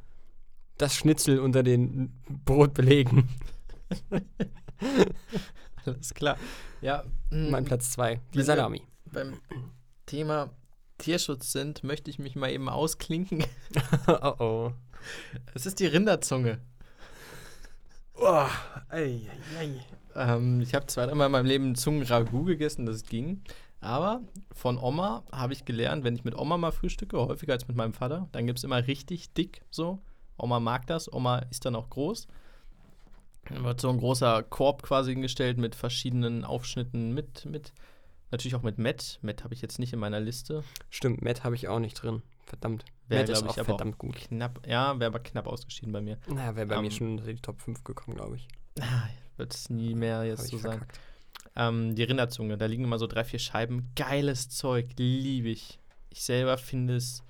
Das 0.77 0.95
Schnitzel 0.95 1.39
unter 1.39 1.63
den 1.63 2.13
Brotbelegen. 2.45 3.29
Alles 5.85 6.13
klar. 6.13 6.37
Ja, 6.81 7.03
Mein 7.31 7.63
mm, 7.63 7.65
Platz 7.65 7.91
zwei, 7.91 8.19
die 8.33 8.39
Wenn 8.39 8.45
Salami. 8.45 8.81
beim 9.05 9.41
Thema 10.05 10.51
Tierschutz 10.99 11.51
sind, 11.51 11.83
möchte 11.83 12.11
ich 12.11 12.19
mich 12.19 12.35
mal 12.35 12.51
eben 12.51 12.69
ausklinken. 12.69 13.43
oh 14.07 14.33
oh. 14.37 14.73
Es 15.55 15.65
ist 15.65 15.79
die 15.79 15.87
Rinderzunge. 15.87 16.61
oh 18.15 18.47
ei, 18.89 19.27
ei, 19.57 19.59
ei. 19.59 19.85
Ähm, 20.15 20.61
ich 20.61 20.73
habe 20.73 20.87
zwar 20.87 21.09
einmal 21.09 21.27
in 21.27 21.31
meinem 21.31 21.45
Leben 21.45 21.75
Zungenragout 21.75 22.45
gegessen, 22.45 22.85
das 22.85 23.03
ging. 23.03 23.41
Aber 23.81 24.21
von 24.53 24.77
Oma 24.77 25.23
habe 25.31 25.53
ich 25.53 25.65
gelernt, 25.65 26.03
wenn 26.03 26.15
ich 26.15 26.23
mit 26.23 26.37
Oma 26.37 26.57
mal 26.57 26.71
frühstücke, 26.71 27.17
häufiger 27.17 27.53
als 27.53 27.67
mit 27.67 27.75
meinem 27.75 27.93
Vater, 27.93 28.29
dann 28.31 28.45
gibt 28.45 28.59
es 28.59 28.63
immer 28.63 28.85
richtig 28.87 29.33
dick 29.33 29.61
so. 29.71 29.99
Oma 30.37 30.59
mag 30.59 30.85
das, 30.87 31.11
Oma 31.11 31.39
ist 31.49 31.65
dann 31.65 31.75
auch 31.75 31.89
groß. 31.89 32.27
Dann 33.49 33.63
wird 33.63 33.81
so 33.81 33.89
ein 33.89 33.97
großer 33.97 34.43
Korb 34.43 34.83
quasi 34.83 35.13
hingestellt 35.13 35.57
mit 35.57 35.73
verschiedenen 35.75 36.45
Aufschnitten, 36.45 37.13
mit, 37.13 37.45
mit, 37.45 37.73
natürlich 38.29 38.55
auch 38.55 38.61
mit 38.61 38.77
Met. 38.77 39.19
Met 39.23 39.43
habe 39.43 39.55
ich 39.55 39.61
jetzt 39.61 39.79
nicht 39.79 39.93
in 39.93 39.99
meiner 39.99 40.19
Liste. 40.19 40.63
Stimmt, 40.91 41.23
Matt 41.23 41.43
habe 41.43 41.55
ich 41.55 41.67
auch 41.67 41.79
nicht 41.79 41.95
drin. 41.95 42.21
Verdammt. 42.45 42.85
Wäre, 43.07 43.21
Matt 43.21 43.29
ist 43.29 43.39
glaube 43.39 43.49
auch 43.49 43.53
ich, 43.55 43.59
aber 43.59 43.73
auch 43.73 43.77
verdammt 43.77 43.97
gut. 43.97 44.15
knapp, 44.15 44.67
ja, 44.67 44.99
wäre 44.99 45.07
aber 45.07 45.19
knapp 45.19 45.47
ausgeschieden 45.47 45.91
bei 45.91 46.01
mir. 46.01 46.17
Naja, 46.27 46.55
wäre 46.55 46.67
bei 46.67 46.81
mir 46.81 46.87
Ähm, 46.87 46.91
schon 46.91 47.11
unter 47.13 47.25
die 47.25 47.35
Top 47.41 47.61
5 47.61 47.83
gekommen, 47.83 48.15
glaube 48.15 48.35
ich. 48.35 48.47
Ah, 48.79 49.07
Wird 49.41 49.55
es 49.55 49.71
nie 49.71 49.95
mehr 49.95 50.23
jetzt 50.23 50.49
so 50.49 50.59
sein. 50.59 50.85
Ähm, 51.55 51.95
die 51.95 52.03
Rinderzunge, 52.03 52.59
da 52.59 52.67
liegen 52.67 52.83
immer 52.83 52.99
so 52.99 53.07
drei, 53.07 53.23
vier 53.23 53.39
Scheiben. 53.39 53.89
Geiles 53.95 54.49
Zeug, 54.49 54.91
liebe 54.99 55.49
ich. 55.49 55.79
Ich 56.11 56.21
selber 56.21 56.59
finde 56.59 56.95
es. 56.95 57.23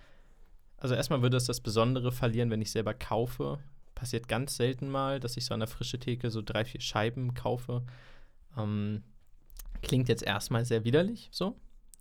Also, 0.76 0.94
erstmal 0.94 1.22
würde 1.22 1.38
es 1.38 1.46
das 1.46 1.62
Besondere 1.62 2.12
verlieren, 2.12 2.50
wenn 2.50 2.62
ich 2.62 2.72
selber 2.72 2.94
kaufe. 2.94 3.60
Passiert 3.96 4.28
ganz 4.28 4.58
selten 4.58 4.90
mal, 4.90 5.22
dass 5.22 5.38
ich 5.38 5.46
so 5.46 5.54
an 5.54 5.62
der 5.62 5.70
frischen 5.70 6.02
Theke 6.02 6.32
so 6.32 6.42
drei, 6.42 6.66
vier 6.66 6.82
Scheiben 6.82 7.34
kaufe. 7.34 7.84
Ähm, 8.58 9.04
klingt 9.82 10.10
jetzt 10.10 10.24
erstmal 10.24 10.66
sehr 10.66 10.84
widerlich, 10.84 11.30
so. 11.32 11.56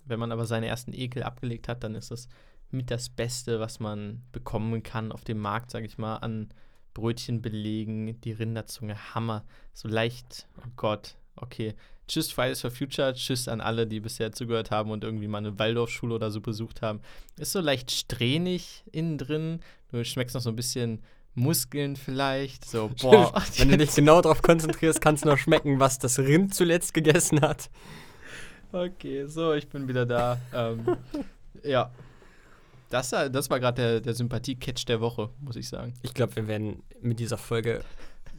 Wenn 0.07 0.19
man 0.19 0.33
aber 0.33 0.45
seine 0.45 0.67
ersten 0.67 0.93
Ekel 0.93 1.23
abgelegt 1.23 1.69
hat, 1.69 1.85
dann 1.85 1.95
ist 1.95 2.11
das 2.11 2.27
mit 2.73 2.91
das 2.91 3.11
Beste, 3.11 3.61
was 3.61 3.79
man 3.79 4.25
bekommen 4.33 4.83
kann 4.83 5.13
auf 5.13 5.23
dem 5.23 5.39
Markt, 5.39 5.71
sage 5.71 5.87
ich 5.87 5.99
mal, 5.99 6.17
an 6.17 6.53
Brötchen 6.95 7.43
belegen, 7.43 8.21
die 8.21 8.33
Rinderzunge, 8.33 9.15
Hammer. 9.15 9.45
So 9.73 9.89
leicht, 9.89 10.47
oh 10.59 10.69
Gott, 10.77 11.17
okay. 11.37 11.75
Tschüss 12.09 12.33
Fridays 12.33 12.61
for 12.61 12.73
Future, 12.73 13.15
tschüss 13.15 13.47
an 13.47 13.61
alle, 13.61 13.87
die 13.87 14.01
bisher 14.01 14.33
zugehört 14.33 14.73
haben 14.73 14.91
und 14.91 15.05
irgendwie 15.05 15.29
mal 15.29 15.39
eine 15.39 15.59
Waldorfschule 15.61 16.15
oder 16.15 16.33
so 16.33 16.41
besucht 16.41 16.83
haben. 16.83 17.01
Ist 17.39 17.53
so 17.53 17.61
leicht 17.61 17.93
strähnig 17.93 18.83
innen 18.91 19.17
drin. 19.17 19.61
Du 19.93 20.05
schmeckst 20.05 20.35
noch 20.35 20.43
so 20.43 20.51
ein 20.51 20.57
bisschen 20.57 21.03
Muskeln 21.35 21.95
vielleicht. 21.95 22.65
So, 22.65 22.91
boah. 23.01 23.33
Wenn 23.57 23.69
du 23.69 23.79
dich 23.79 23.95
genau 23.95 24.21
darauf 24.21 24.43
konzentrierst, 24.43 25.01
kannst 25.01 25.25
du 25.25 25.29
noch 25.29 25.39
schmecken, 25.39 25.79
was 25.79 26.01
das 26.01 26.19
Rind 26.19 26.55
zuletzt 26.55 26.95
gegessen 26.95 27.41
hat. 27.41 27.71
Okay, 28.73 29.27
so, 29.27 29.55
ich 29.55 29.69
bin 29.69 29.87
wieder 29.89 30.07
da. 30.07 30.41
ähm, 30.53 30.97
ja. 31.63 31.91
Das, 32.91 33.11
das 33.11 33.51
war 33.51 33.61
gerade 33.61 33.81
der, 33.81 34.01
der 34.01 34.15
Sympathie-Catch 34.15 34.85
der 34.87 35.01
Woche, 35.01 35.31
muss 35.39 35.57
ich 35.57 35.69
sagen. 35.69 35.95
Ich 36.03 36.13
glaube, 36.13 36.37
wir 36.37 36.49
werden 36.49 36.83
mit 37.01 37.21
dieser 37.21 37.39
Folge 37.39 37.85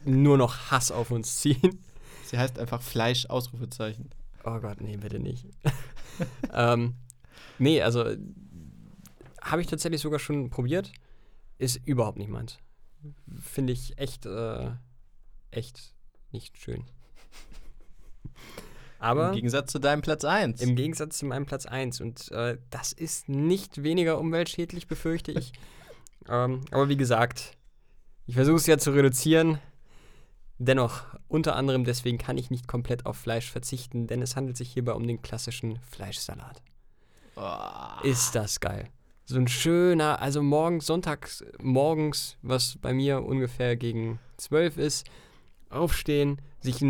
nur 0.04 0.36
noch 0.36 0.70
Hass 0.70 0.92
auf 0.92 1.10
uns 1.10 1.36
ziehen. 1.36 1.80
Sie 2.26 2.38
heißt 2.38 2.58
einfach 2.58 2.82
Fleisch, 2.82 3.26
Ausrufezeichen. 3.26 4.10
Oh 4.44 4.58
Gott, 4.60 4.80
nee, 4.80 4.96
bitte 4.96 5.18
nicht. 5.18 5.46
ähm, 6.52 6.94
nee, 7.58 7.80
also 7.80 8.04
habe 9.40 9.62
ich 9.62 9.68
tatsächlich 9.68 10.00
sogar 10.00 10.18
schon 10.18 10.50
probiert. 10.50 10.92
Ist 11.58 11.80
überhaupt 11.86 12.18
nicht 12.18 12.30
meins. 12.30 12.58
Finde 13.40 13.72
ich 13.72 13.98
echt, 13.98 14.26
äh, 14.26 14.70
echt 15.50 15.94
nicht 16.30 16.58
schön. 16.58 16.84
Aber 19.02 19.30
Im 19.30 19.34
Gegensatz 19.34 19.72
zu 19.72 19.80
deinem 19.80 20.00
Platz 20.00 20.24
1. 20.24 20.60
Im 20.60 20.76
Gegensatz 20.76 21.18
zu 21.18 21.26
meinem 21.26 21.44
Platz 21.44 21.66
1. 21.66 22.00
Und 22.00 22.30
äh, 22.30 22.58
das 22.70 22.92
ist 22.92 23.28
nicht 23.28 23.82
weniger 23.82 24.18
umweltschädlich, 24.18 24.86
befürchte 24.86 25.32
ich. 25.32 25.52
ähm, 26.28 26.60
aber 26.70 26.88
wie 26.88 26.96
gesagt, 26.96 27.56
ich 28.26 28.36
versuche 28.36 28.56
es 28.56 28.66
ja 28.66 28.78
zu 28.78 28.92
reduzieren. 28.92 29.58
Dennoch, 30.58 31.02
unter 31.26 31.56
anderem 31.56 31.82
deswegen 31.82 32.18
kann 32.18 32.38
ich 32.38 32.50
nicht 32.50 32.68
komplett 32.68 33.04
auf 33.04 33.16
Fleisch 33.16 33.50
verzichten, 33.50 34.06
denn 34.06 34.22
es 34.22 34.36
handelt 34.36 34.56
sich 34.56 34.72
hierbei 34.72 34.92
um 34.92 35.04
den 35.04 35.20
klassischen 35.20 35.80
Fleischsalat. 35.90 36.62
Oh. 37.34 38.06
Ist 38.06 38.36
das 38.36 38.60
geil. 38.60 38.88
So 39.24 39.36
ein 39.36 39.48
schöner, 39.48 40.22
also 40.22 40.42
morgens, 40.42 40.86
sonntags, 40.86 41.44
morgens, 41.60 42.36
was 42.42 42.78
bei 42.80 42.92
mir 42.92 43.24
ungefähr 43.24 43.76
gegen 43.76 44.20
12 44.36 44.76
ist, 44.76 45.06
aufstehen, 45.70 46.40
sich 46.60 46.80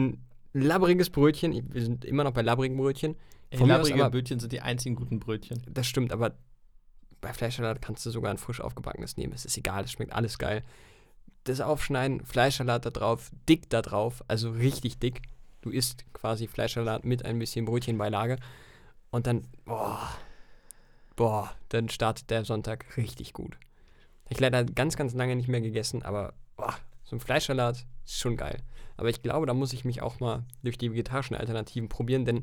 ein 0.54 0.62
labbriges 0.62 1.10
Brötchen, 1.10 1.72
wir 1.72 1.82
sind 1.82 2.04
immer 2.04 2.24
noch 2.24 2.32
bei 2.32 2.42
labbrigen 2.42 2.76
Brötchen. 2.76 3.16
Ey, 3.50 3.64
labbrige 3.64 4.08
Brötchen 4.10 4.40
sind 4.40 4.52
die 4.52 4.60
einzigen 4.60 4.96
guten 4.96 5.20
Brötchen. 5.20 5.62
Das 5.68 5.86
stimmt, 5.86 6.12
aber 6.12 6.34
bei 7.20 7.32
Fleischsalat 7.32 7.80
kannst 7.80 8.04
du 8.04 8.10
sogar 8.10 8.30
ein 8.30 8.38
frisch 8.38 8.60
aufgebackenes 8.60 9.16
nehmen. 9.16 9.32
Es 9.32 9.44
ist 9.44 9.56
egal, 9.56 9.84
es 9.84 9.92
schmeckt 9.92 10.12
alles 10.12 10.38
geil. 10.38 10.62
Das 11.44 11.60
Aufschneiden, 11.60 12.24
Fleischsalat 12.24 12.84
da 12.84 12.90
drauf, 12.90 13.30
dick 13.48 13.68
da 13.70 13.82
drauf, 13.82 14.22
also 14.28 14.50
richtig 14.50 14.98
dick. 14.98 15.22
Du 15.60 15.70
isst 15.70 16.04
quasi 16.12 16.46
Fleischsalat 16.46 17.04
mit 17.04 17.24
ein 17.24 17.38
bisschen 17.38 17.64
Brötchenbeilage. 17.64 18.36
Und 19.10 19.26
dann, 19.26 19.46
boah, 19.64 20.08
boah, 21.16 21.52
dann 21.68 21.88
startet 21.88 22.30
der 22.30 22.44
Sonntag 22.44 22.96
richtig 22.96 23.32
gut. 23.32 23.56
Ich 24.28 24.40
leider 24.40 24.64
ganz, 24.64 24.96
ganz 24.96 25.14
lange 25.14 25.36
nicht 25.36 25.48
mehr 25.48 25.60
gegessen, 25.60 26.02
aber 26.02 26.34
boah, 26.56 26.74
so 27.04 27.16
ein 27.16 27.20
Fleischsalat 27.20 27.86
ist 28.04 28.18
schon 28.18 28.36
geil. 28.36 28.62
Aber 28.96 29.08
ich 29.08 29.22
glaube, 29.22 29.46
da 29.46 29.54
muss 29.54 29.72
ich 29.72 29.84
mich 29.84 30.02
auch 30.02 30.20
mal 30.20 30.44
durch 30.62 30.78
die 30.78 30.92
vegetarischen 30.92 31.36
Alternativen 31.36 31.88
probieren, 31.88 32.24
denn 32.24 32.42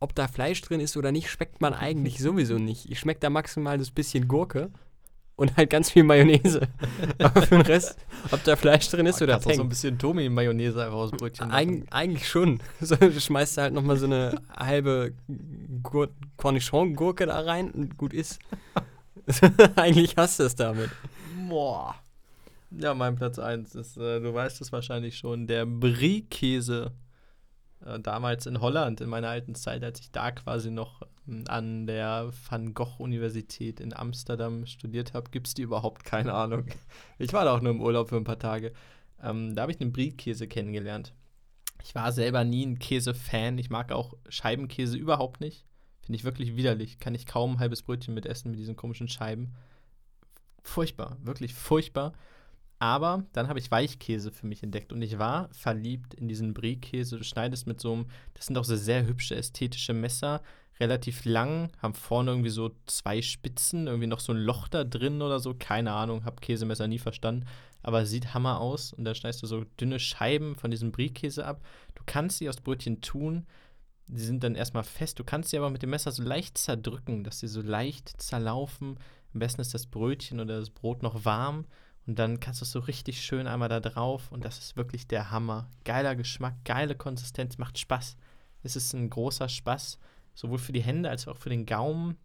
ob 0.00 0.14
da 0.14 0.28
Fleisch 0.28 0.60
drin 0.62 0.80
ist 0.80 0.96
oder 0.96 1.12
nicht, 1.12 1.30
schmeckt 1.30 1.60
man 1.60 1.74
eigentlich 1.74 2.18
sowieso 2.22 2.58
nicht. 2.58 2.90
Ich 2.90 2.98
schmecke 2.98 3.20
da 3.20 3.30
maximal 3.30 3.78
das 3.78 3.90
bisschen 3.90 4.28
Gurke 4.28 4.70
und 5.36 5.56
halt 5.56 5.70
ganz 5.70 5.90
viel 5.90 6.04
Mayonnaise. 6.04 6.68
Aber 7.18 7.42
für 7.42 7.56
den 7.56 7.62
Rest, 7.62 7.96
ob 8.30 8.44
da 8.44 8.56
Fleisch 8.56 8.88
drin 8.90 9.06
ist 9.06 9.20
oh, 9.20 9.24
oder 9.24 9.38
Peng. 9.38 9.56
so 9.56 9.62
ein 9.62 9.68
bisschen 9.68 9.98
Tomi-Mayonnaise 9.98 10.82
einfach 10.84 10.98
aus 10.98 11.10
Brötchen 11.12 11.50
Eig 11.50 11.86
eigentlich 11.90 12.28
schon. 12.28 12.60
So, 12.80 12.96
du 12.96 13.18
schmeißt 13.18 13.56
halt 13.58 13.72
nochmal 13.72 13.96
so 13.96 14.06
eine 14.06 14.40
halbe 14.54 15.14
Cornichon-Gurke 16.36 17.26
da 17.26 17.40
rein 17.40 17.70
und 17.70 17.96
gut 17.96 18.12
ist. 18.12 18.38
eigentlich 19.76 20.16
hast 20.18 20.40
du 20.40 20.44
es 20.44 20.56
damit. 20.56 20.90
Boah. 21.48 21.94
Ja, 22.70 22.94
mein 22.94 23.16
Platz 23.16 23.38
1 23.38 23.74
ist, 23.74 23.96
äh, 23.96 24.20
du 24.20 24.32
weißt 24.32 24.60
es 24.60 24.70
wahrscheinlich 24.72 25.18
schon, 25.18 25.46
der 25.46 25.66
Brie-Käse. 25.66 26.92
Äh, 27.84 27.98
damals 28.00 28.46
in 28.46 28.60
Holland, 28.60 29.00
in 29.00 29.08
meiner 29.08 29.28
alten 29.28 29.54
Zeit, 29.54 29.82
als 29.82 30.00
ich 30.00 30.10
da 30.10 30.30
quasi 30.30 30.70
noch 30.70 31.02
ähm, 31.26 31.44
an 31.48 31.86
der 31.86 32.30
Van 32.48 32.74
Gogh-Universität 32.74 33.80
in 33.80 33.94
Amsterdam 33.94 34.66
studiert 34.66 35.14
habe, 35.14 35.30
gibt 35.30 35.48
es 35.48 35.54
die 35.54 35.62
überhaupt 35.62 36.04
keine 36.04 36.34
Ahnung. 36.34 36.66
Ich 37.18 37.32
war 37.32 37.44
da 37.44 37.54
auch 37.54 37.60
nur 37.60 37.72
im 37.72 37.80
Urlaub 37.80 38.10
für 38.10 38.16
ein 38.16 38.24
paar 38.24 38.38
Tage. 38.38 38.72
Ähm, 39.22 39.54
da 39.54 39.62
habe 39.62 39.72
ich 39.72 39.78
den 39.78 39.92
Brie-Käse 39.92 40.46
kennengelernt. 40.46 41.12
Ich 41.82 41.94
war 41.94 42.12
selber 42.12 42.44
nie 42.44 42.64
ein 42.66 42.78
Käse-Fan. 42.78 43.58
Ich 43.58 43.70
mag 43.70 43.92
auch 43.92 44.14
Scheibenkäse 44.28 44.96
überhaupt 44.96 45.40
nicht. 45.40 45.64
Finde 46.02 46.16
ich 46.16 46.24
wirklich 46.24 46.56
widerlich. 46.56 46.98
Kann 46.98 47.14
ich 47.14 47.26
kaum 47.26 47.54
ein 47.54 47.58
halbes 47.58 47.82
Brötchen 47.82 48.14
mit 48.14 48.26
essen 48.26 48.50
mit 48.50 48.60
diesen 48.60 48.76
komischen 48.76 49.08
Scheiben. 49.08 49.54
Furchtbar, 50.62 51.16
wirklich 51.22 51.54
furchtbar. 51.54 52.12
Aber 52.80 53.24
dann 53.34 53.48
habe 53.48 53.58
ich 53.58 53.70
Weichkäse 53.70 54.32
für 54.32 54.46
mich 54.46 54.62
entdeckt 54.62 54.92
und 54.92 55.02
ich 55.02 55.18
war 55.18 55.50
verliebt 55.52 56.14
in 56.14 56.28
diesen 56.28 56.54
Brie-Käse. 56.54 57.18
Du 57.18 57.24
schneidest 57.24 57.66
mit 57.66 57.78
so 57.78 57.92
einem, 57.92 58.06
das 58.32 58.46
sind 58.46 58.56
auch 58.56 58.64
so 58.64 58.74
sehr 58.74 59.06
hübsche 59.06 59.36
ästhetische 59.36 59.92
Messer, 59.92 60.40
relativ 60.80 61.26
lang, 61.26 61.70
haben 61.82 61.92
vorne 61.92 62.30
irgendwie 62.30 62.48
so 62.48 62.70
zwei 62.86 63.20
Spitzen, 63.20 63.86
irgendwie 63.86 64.06
noch 64.06 64.20
so 64.20 64.32
ein 64.32 64.38
Loch 64.38 64.66
da 64.66 64.82
drin 64.84 65.20
oder 65.20 65.38
so. 65.38 65.54
Keine 65.54 65.92
Ahnung, 65.92 66.24
habe 66.24 66.40
Käsemesser 66.40 66.88
nie 66.88 66.98
verstanden, 66.98 67.46
aber 67.82 68.06
sieht 68.06 68.32
Hammer 68.32 68.60
aus. 68.60 68.94
Und 68.94 69.04
dann 69.04 69.14
schneidest 69.14 69.42
du 69.42 69.46
so 69.46 69.64
dünne 69.78 70.00
Scheiben 70.00 70.56
von 70.56 70.70
diesem 70.70 70.90
Brie-Käse 70.90 71.44
ab. 71.44 71.62
Du 71.94 72.02
kannst 72.06 72.38
sie 72.38 72.48
aus 72.48 72.62
Brötchen 72.62 73.02
tun. 73.02 73.46
Die 74.06 74.22
sind 74.22 74.42
dann 74.42 74.54
erstmal 74.54 74.84
fest. 74.84 75.18
Du 75.18 75.24
kannst 75.24 75.50
sie 75.50 75.58
aber 75.58 75.68
mit 75.68 75.82
dem 75.82 75.90
Messer 75.90 76.12
so 76.12 76.22
leicht 76.22 76.56
zerdrücken, 76.56 77.24
dass 77.24 77.40
sie 77.40 77.48
so 77.48 77.60
leicht 77.60 78.20
zerlaufen. 78.20 78.98
Am 79.34 79.38
besten 79.38 79.60
ist 79.60 79.74
das 79.74 79.86
Brötchen 79.86 80.40
oder 80.40 80.58
das 80.58 80.70
Brot 80.70 81.02
noch 81.02 81.26
warm. 81.26 81.66
Und 82.10 82.18
dann 82.18 82.40
kannst 82.40 82.60
du 82.60 82.64
es 82.64 82.72
so 82.72 82.80
richtig 82.80 83.22
schön 83.22 83.46
einmal 83.46 83.68
da 83.68 83.78
drauf 83.78 84.32
und 84.32 84.44
das 84.44 84.58
ist 84.58 84.76
wirklich 84.76 85.06
der 85.06 85.30
Hammer. 85.30 85.70
Geiler 85.84 86.16
Geschmack, 86.16 86.56
geile 86.64 86.96
Konsistenz, 86.96 87.56
macht 87.56 87.78
Spaß. 87.78 88.16
Es 88.64 88.74
ist 88.74 88.94
ein 88.94 89.08
großer 89.08 89.48
Spaß, 89.48 89.96
sowohl 90.34 90.58
für 90.58 90.72
die 90.72 90.82
Hände 90.82 91.08
als 91.08 91.28
auch 91.28 91.36
für 91.36 91.50
den 91.50 91.66
Gaumen. 91.66 92.16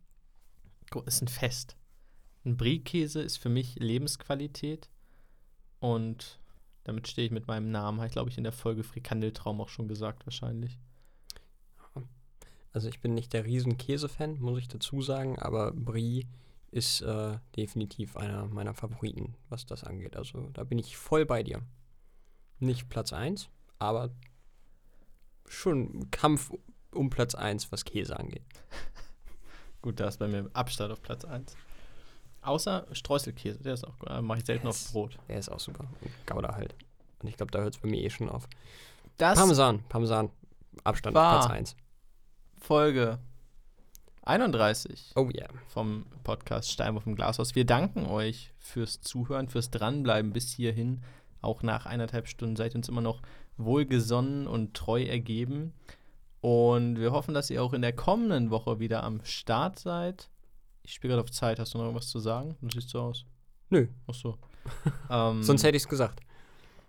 Ist 1.05 1.21
ein 1.21 1.27
Fest. 1.27 1.77
Ein 2.45 2.57
Brie-Käse 2.57 3.21
ist 3.21 3.37
für 3.37 3.49
mich 3.49 3.75
Lebensqualität 3.75 4.89
und 5.81 6.39
damit 6.83 7.07
stehe 7.07 7.27
ich 7.27 7.31
mit 7.31 7.45
meinem 7.45 7.69
Namen, 7.69 7.99
habe 7.99 8.07
ich 8.07 8.13
glaube 8.13 8.31
ich 8.31 8.39
in 8.39 8.43
der 8.43 8.53
Folge 8.53 8.83
Frikandeltraum 8.83 9.61
auch 9.61 9.69
schon 9.69 9.87
gesagt 9.87 10.25
wahrscheinlich. 10.25 10.79
Also 12.73 12.89
ich 12.89 13.01
bin 13.01 13.13
nicht 13.13 13.33
der 13.33 13.45
riesen 13.45 13.77
Käse-Fan, 13.77 14.39
muss 14.39 14.57
ich 14.57 14.67
dazu 14.67 15.03
sagen, 15.03 15.37
aber 15.37 15.71
Brie 15.73 16.25
ist 16.75 16.99
äh, 17.01 17.39
definitiv 17.55 18.17
einer 18.17 18.47
meiner 18.47 18.73
Favoriten, 18.73 19.33
was 19.47 19.65
das 19.65 19.85
angeht. 19.85 20.17
Also 20.17 20.49
da 20.51 20.65
bin 20.65 20.77
ich 20.77 20.97
voll 20.97 21.25
bei 21.25 21.41
dir. 21.41 21.61
Nicht 22.59 22.89
Platz 22.89 23.13
1, 23.13 23.49
aber 23.79 24.09
schon 25.45 26.11
Kampf 26.11 26.51
um 26.91 27.09
Platz 27.09 27.33
1, 27.33 27.71
was 27.71 27.85
Käse 27.85 28.19
angeht. 28.19 28.43
Gut, 29.81 30.01
da 30.01 30.09
ist 30.09 30.19
bei 30.19 30.27
mir 30.27 30.49
Abstand 30.51 30.91
auf 30.91 31.01
Platz 31.01 31.23
1. 31.23 31.55
Außer 32.41 32.87
Streuselkäse, 32.91 33.59
der 33.59 33.75
ist 33.75 33.85
auch 33.85 33.97
gut. 33.97 34.09
Mache 34.21 34.39
ich 34.39 34.45
selten 34.45 34.67
auf 34.67 34.91
Brot. 34.91 35.17
Der 35.29 35.39
ist 35.39 35.49
auch 35.49 35.59
super. 35.59 35.85
Und 36.01 36.27
Gouda 36.27 36.53
halt. 36.55 36.75
Und 37.19 37.29
ich 37.29 37.37
glaube, 37.37 37.51
da 37.51 37.59
hört 37.59 37.73
es 37.73 37.81
bei 37.81 37.87
mir 37.87 38.03
eh 38.03 38.09
schon 38.09 38.29
auf. 38.29 38.47
Das 39.17 39.39
Parmesan, 39.39 39.83
Parmesan. 39.89 40.29
Abstand 40.83 41.15
Platz 41.15 41.47
1. 41.47 41.75
Folge 42.59 43.19
31 44.25 45.13
oh, 45.15 45.29
yeah. 45.35 45.47
vom 45.67 46.07
Podcast 46.23 46.71
Steinwurf 46.71 47.05
im 47.05 47.15
Glashaus. 47.15 47.53
Wir 47.53 47.65
danken 47.65 48.07
euch 48.07 48.51
fürs 48.57 48.99
Zuhören, 49.01 49.49
fürs 49.49 49.69
Dranbleiben 49.69 50.33
bis 50.33 50.51
hierhin. 50.51 51.03
Auch 51.41 51.61
nach 51.61 51.85
eineinhalb 51.85 52.27
Stunden 52.27 52.55
seid 52.55 52.73
ihr 52.73 52.77
uns 52.77 52.89
immer 52.89 53.01
noch 53.01 53.21
wohlgesonnen 53.57 54.47
und 54.47 54.73
treu 54.73 55.03
ergeben. 55.03 55.73
Und 56.41 56.99
wir 56.99 57.11
hoffen, 57.11 57.35
dass 57.35 57.51
ihr 57.51 57.63
auch 57.63 57.73
in 57.73 57.83
der 57.83 57.93
kommenden 57.93 58.49
Woche 58.49 58.79
wieder 58.79 59.03
am 59.03 59.23
Start 59.23 59.77
seid. 59.77 60.29
Ich 60.81 60.93
spiele 60.93 61.13
gerade 61.13 61.23
auf 61.23 61.31
Zeit. 61.31 61.59
Hast 61.59 61.75
du 61.75 61.77
noch 61.77 61.85
irgendwas 61.85 62.09
zu 62.09 62.17
sagen? 62.17 62.55
Du 62.61 62.69
siehst 62.73 62.89
so 62.89 63.01
aus. 63.01 63.25
Nö. 63.69 63.87
Ach 64.07 64.15
so. 64.15 64.37
ähm, 65.11 65.43
Sonst 65.43 65.63
hätte 65.63 65.77
ich 65.77 65.83
es 65.83 65.89
gesagt. 65.89 66.19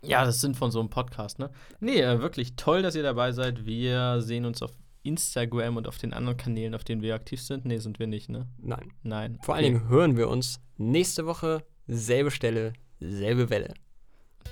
Ja, 0.00 0.24
das 0.24 0.40
sind 0.40 0.56
von 0.56 0.70
so 0.70 0.80
einem 0.80 0.88
Podcast, 0.88 1.38
ne? 1.38 1.50
Nee, 1.80 2.00
äh, 2.00 2.20
wirklich 2.20 2.56
toll, 2.56 2.80
dass 2.80 2.94
ihr 2.94 3.02
dabei 3.02 3.32
seid. 3.32 3.66
Wir 3.66 4.22
sehen 4.22 4.46
uns 4.46 4.62
auf 4.62 4.72
Instagram 5.06 5.76
und 5.76 5.86
auf 5.86 5.98
den 5.98 6.12
anderen 6.12 6.36
Kanälen, 6.36 6.74
auf 6.74 6.84
denen 6.84 7.02
wir 7.02 7.14
aktiv 7.14 7.40
sind. 7.40 7.64
Nee, 7.64 7.78
sind 7.78 7.98
wir 7.98 8.06
nicht, 8.06 8.28
ne? 8.28 8.46
Nein. 8.58 8.92
Nein. 9.02 9.38
Vor 9.42 9.54
allen 9.54 9.64
Dingen 9.64 9.88
hören 9.88 10.16
wir 10.16 10.28
uns 10.28 10.60
nächste 10.76 11.26
Woche, 11.26 11.64
selbe 11.86 12.30
Stelle, 12.30 12.72
selbe 13.00 13.50
Welle. 13.50 13.74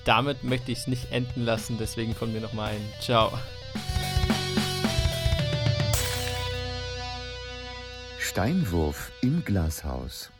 Damit 0.04 0.44
möchte 0.44 0.72
ich 0.72 0.78
es 0.78 0.86
nicht 0.86 1.10
enden 1.12 1.44
lassen, 1.44 1.76
deswegen 1.78 2.14
von 2.14 2.32
mir 2.32 2.40
nochmal 2.40 2.74
ein 2.74 2.82
Ciao. 3.00 3.32
Steinwurf 8.18 9.12
im 9.22 9.44
Glashaus. 9.44 10.33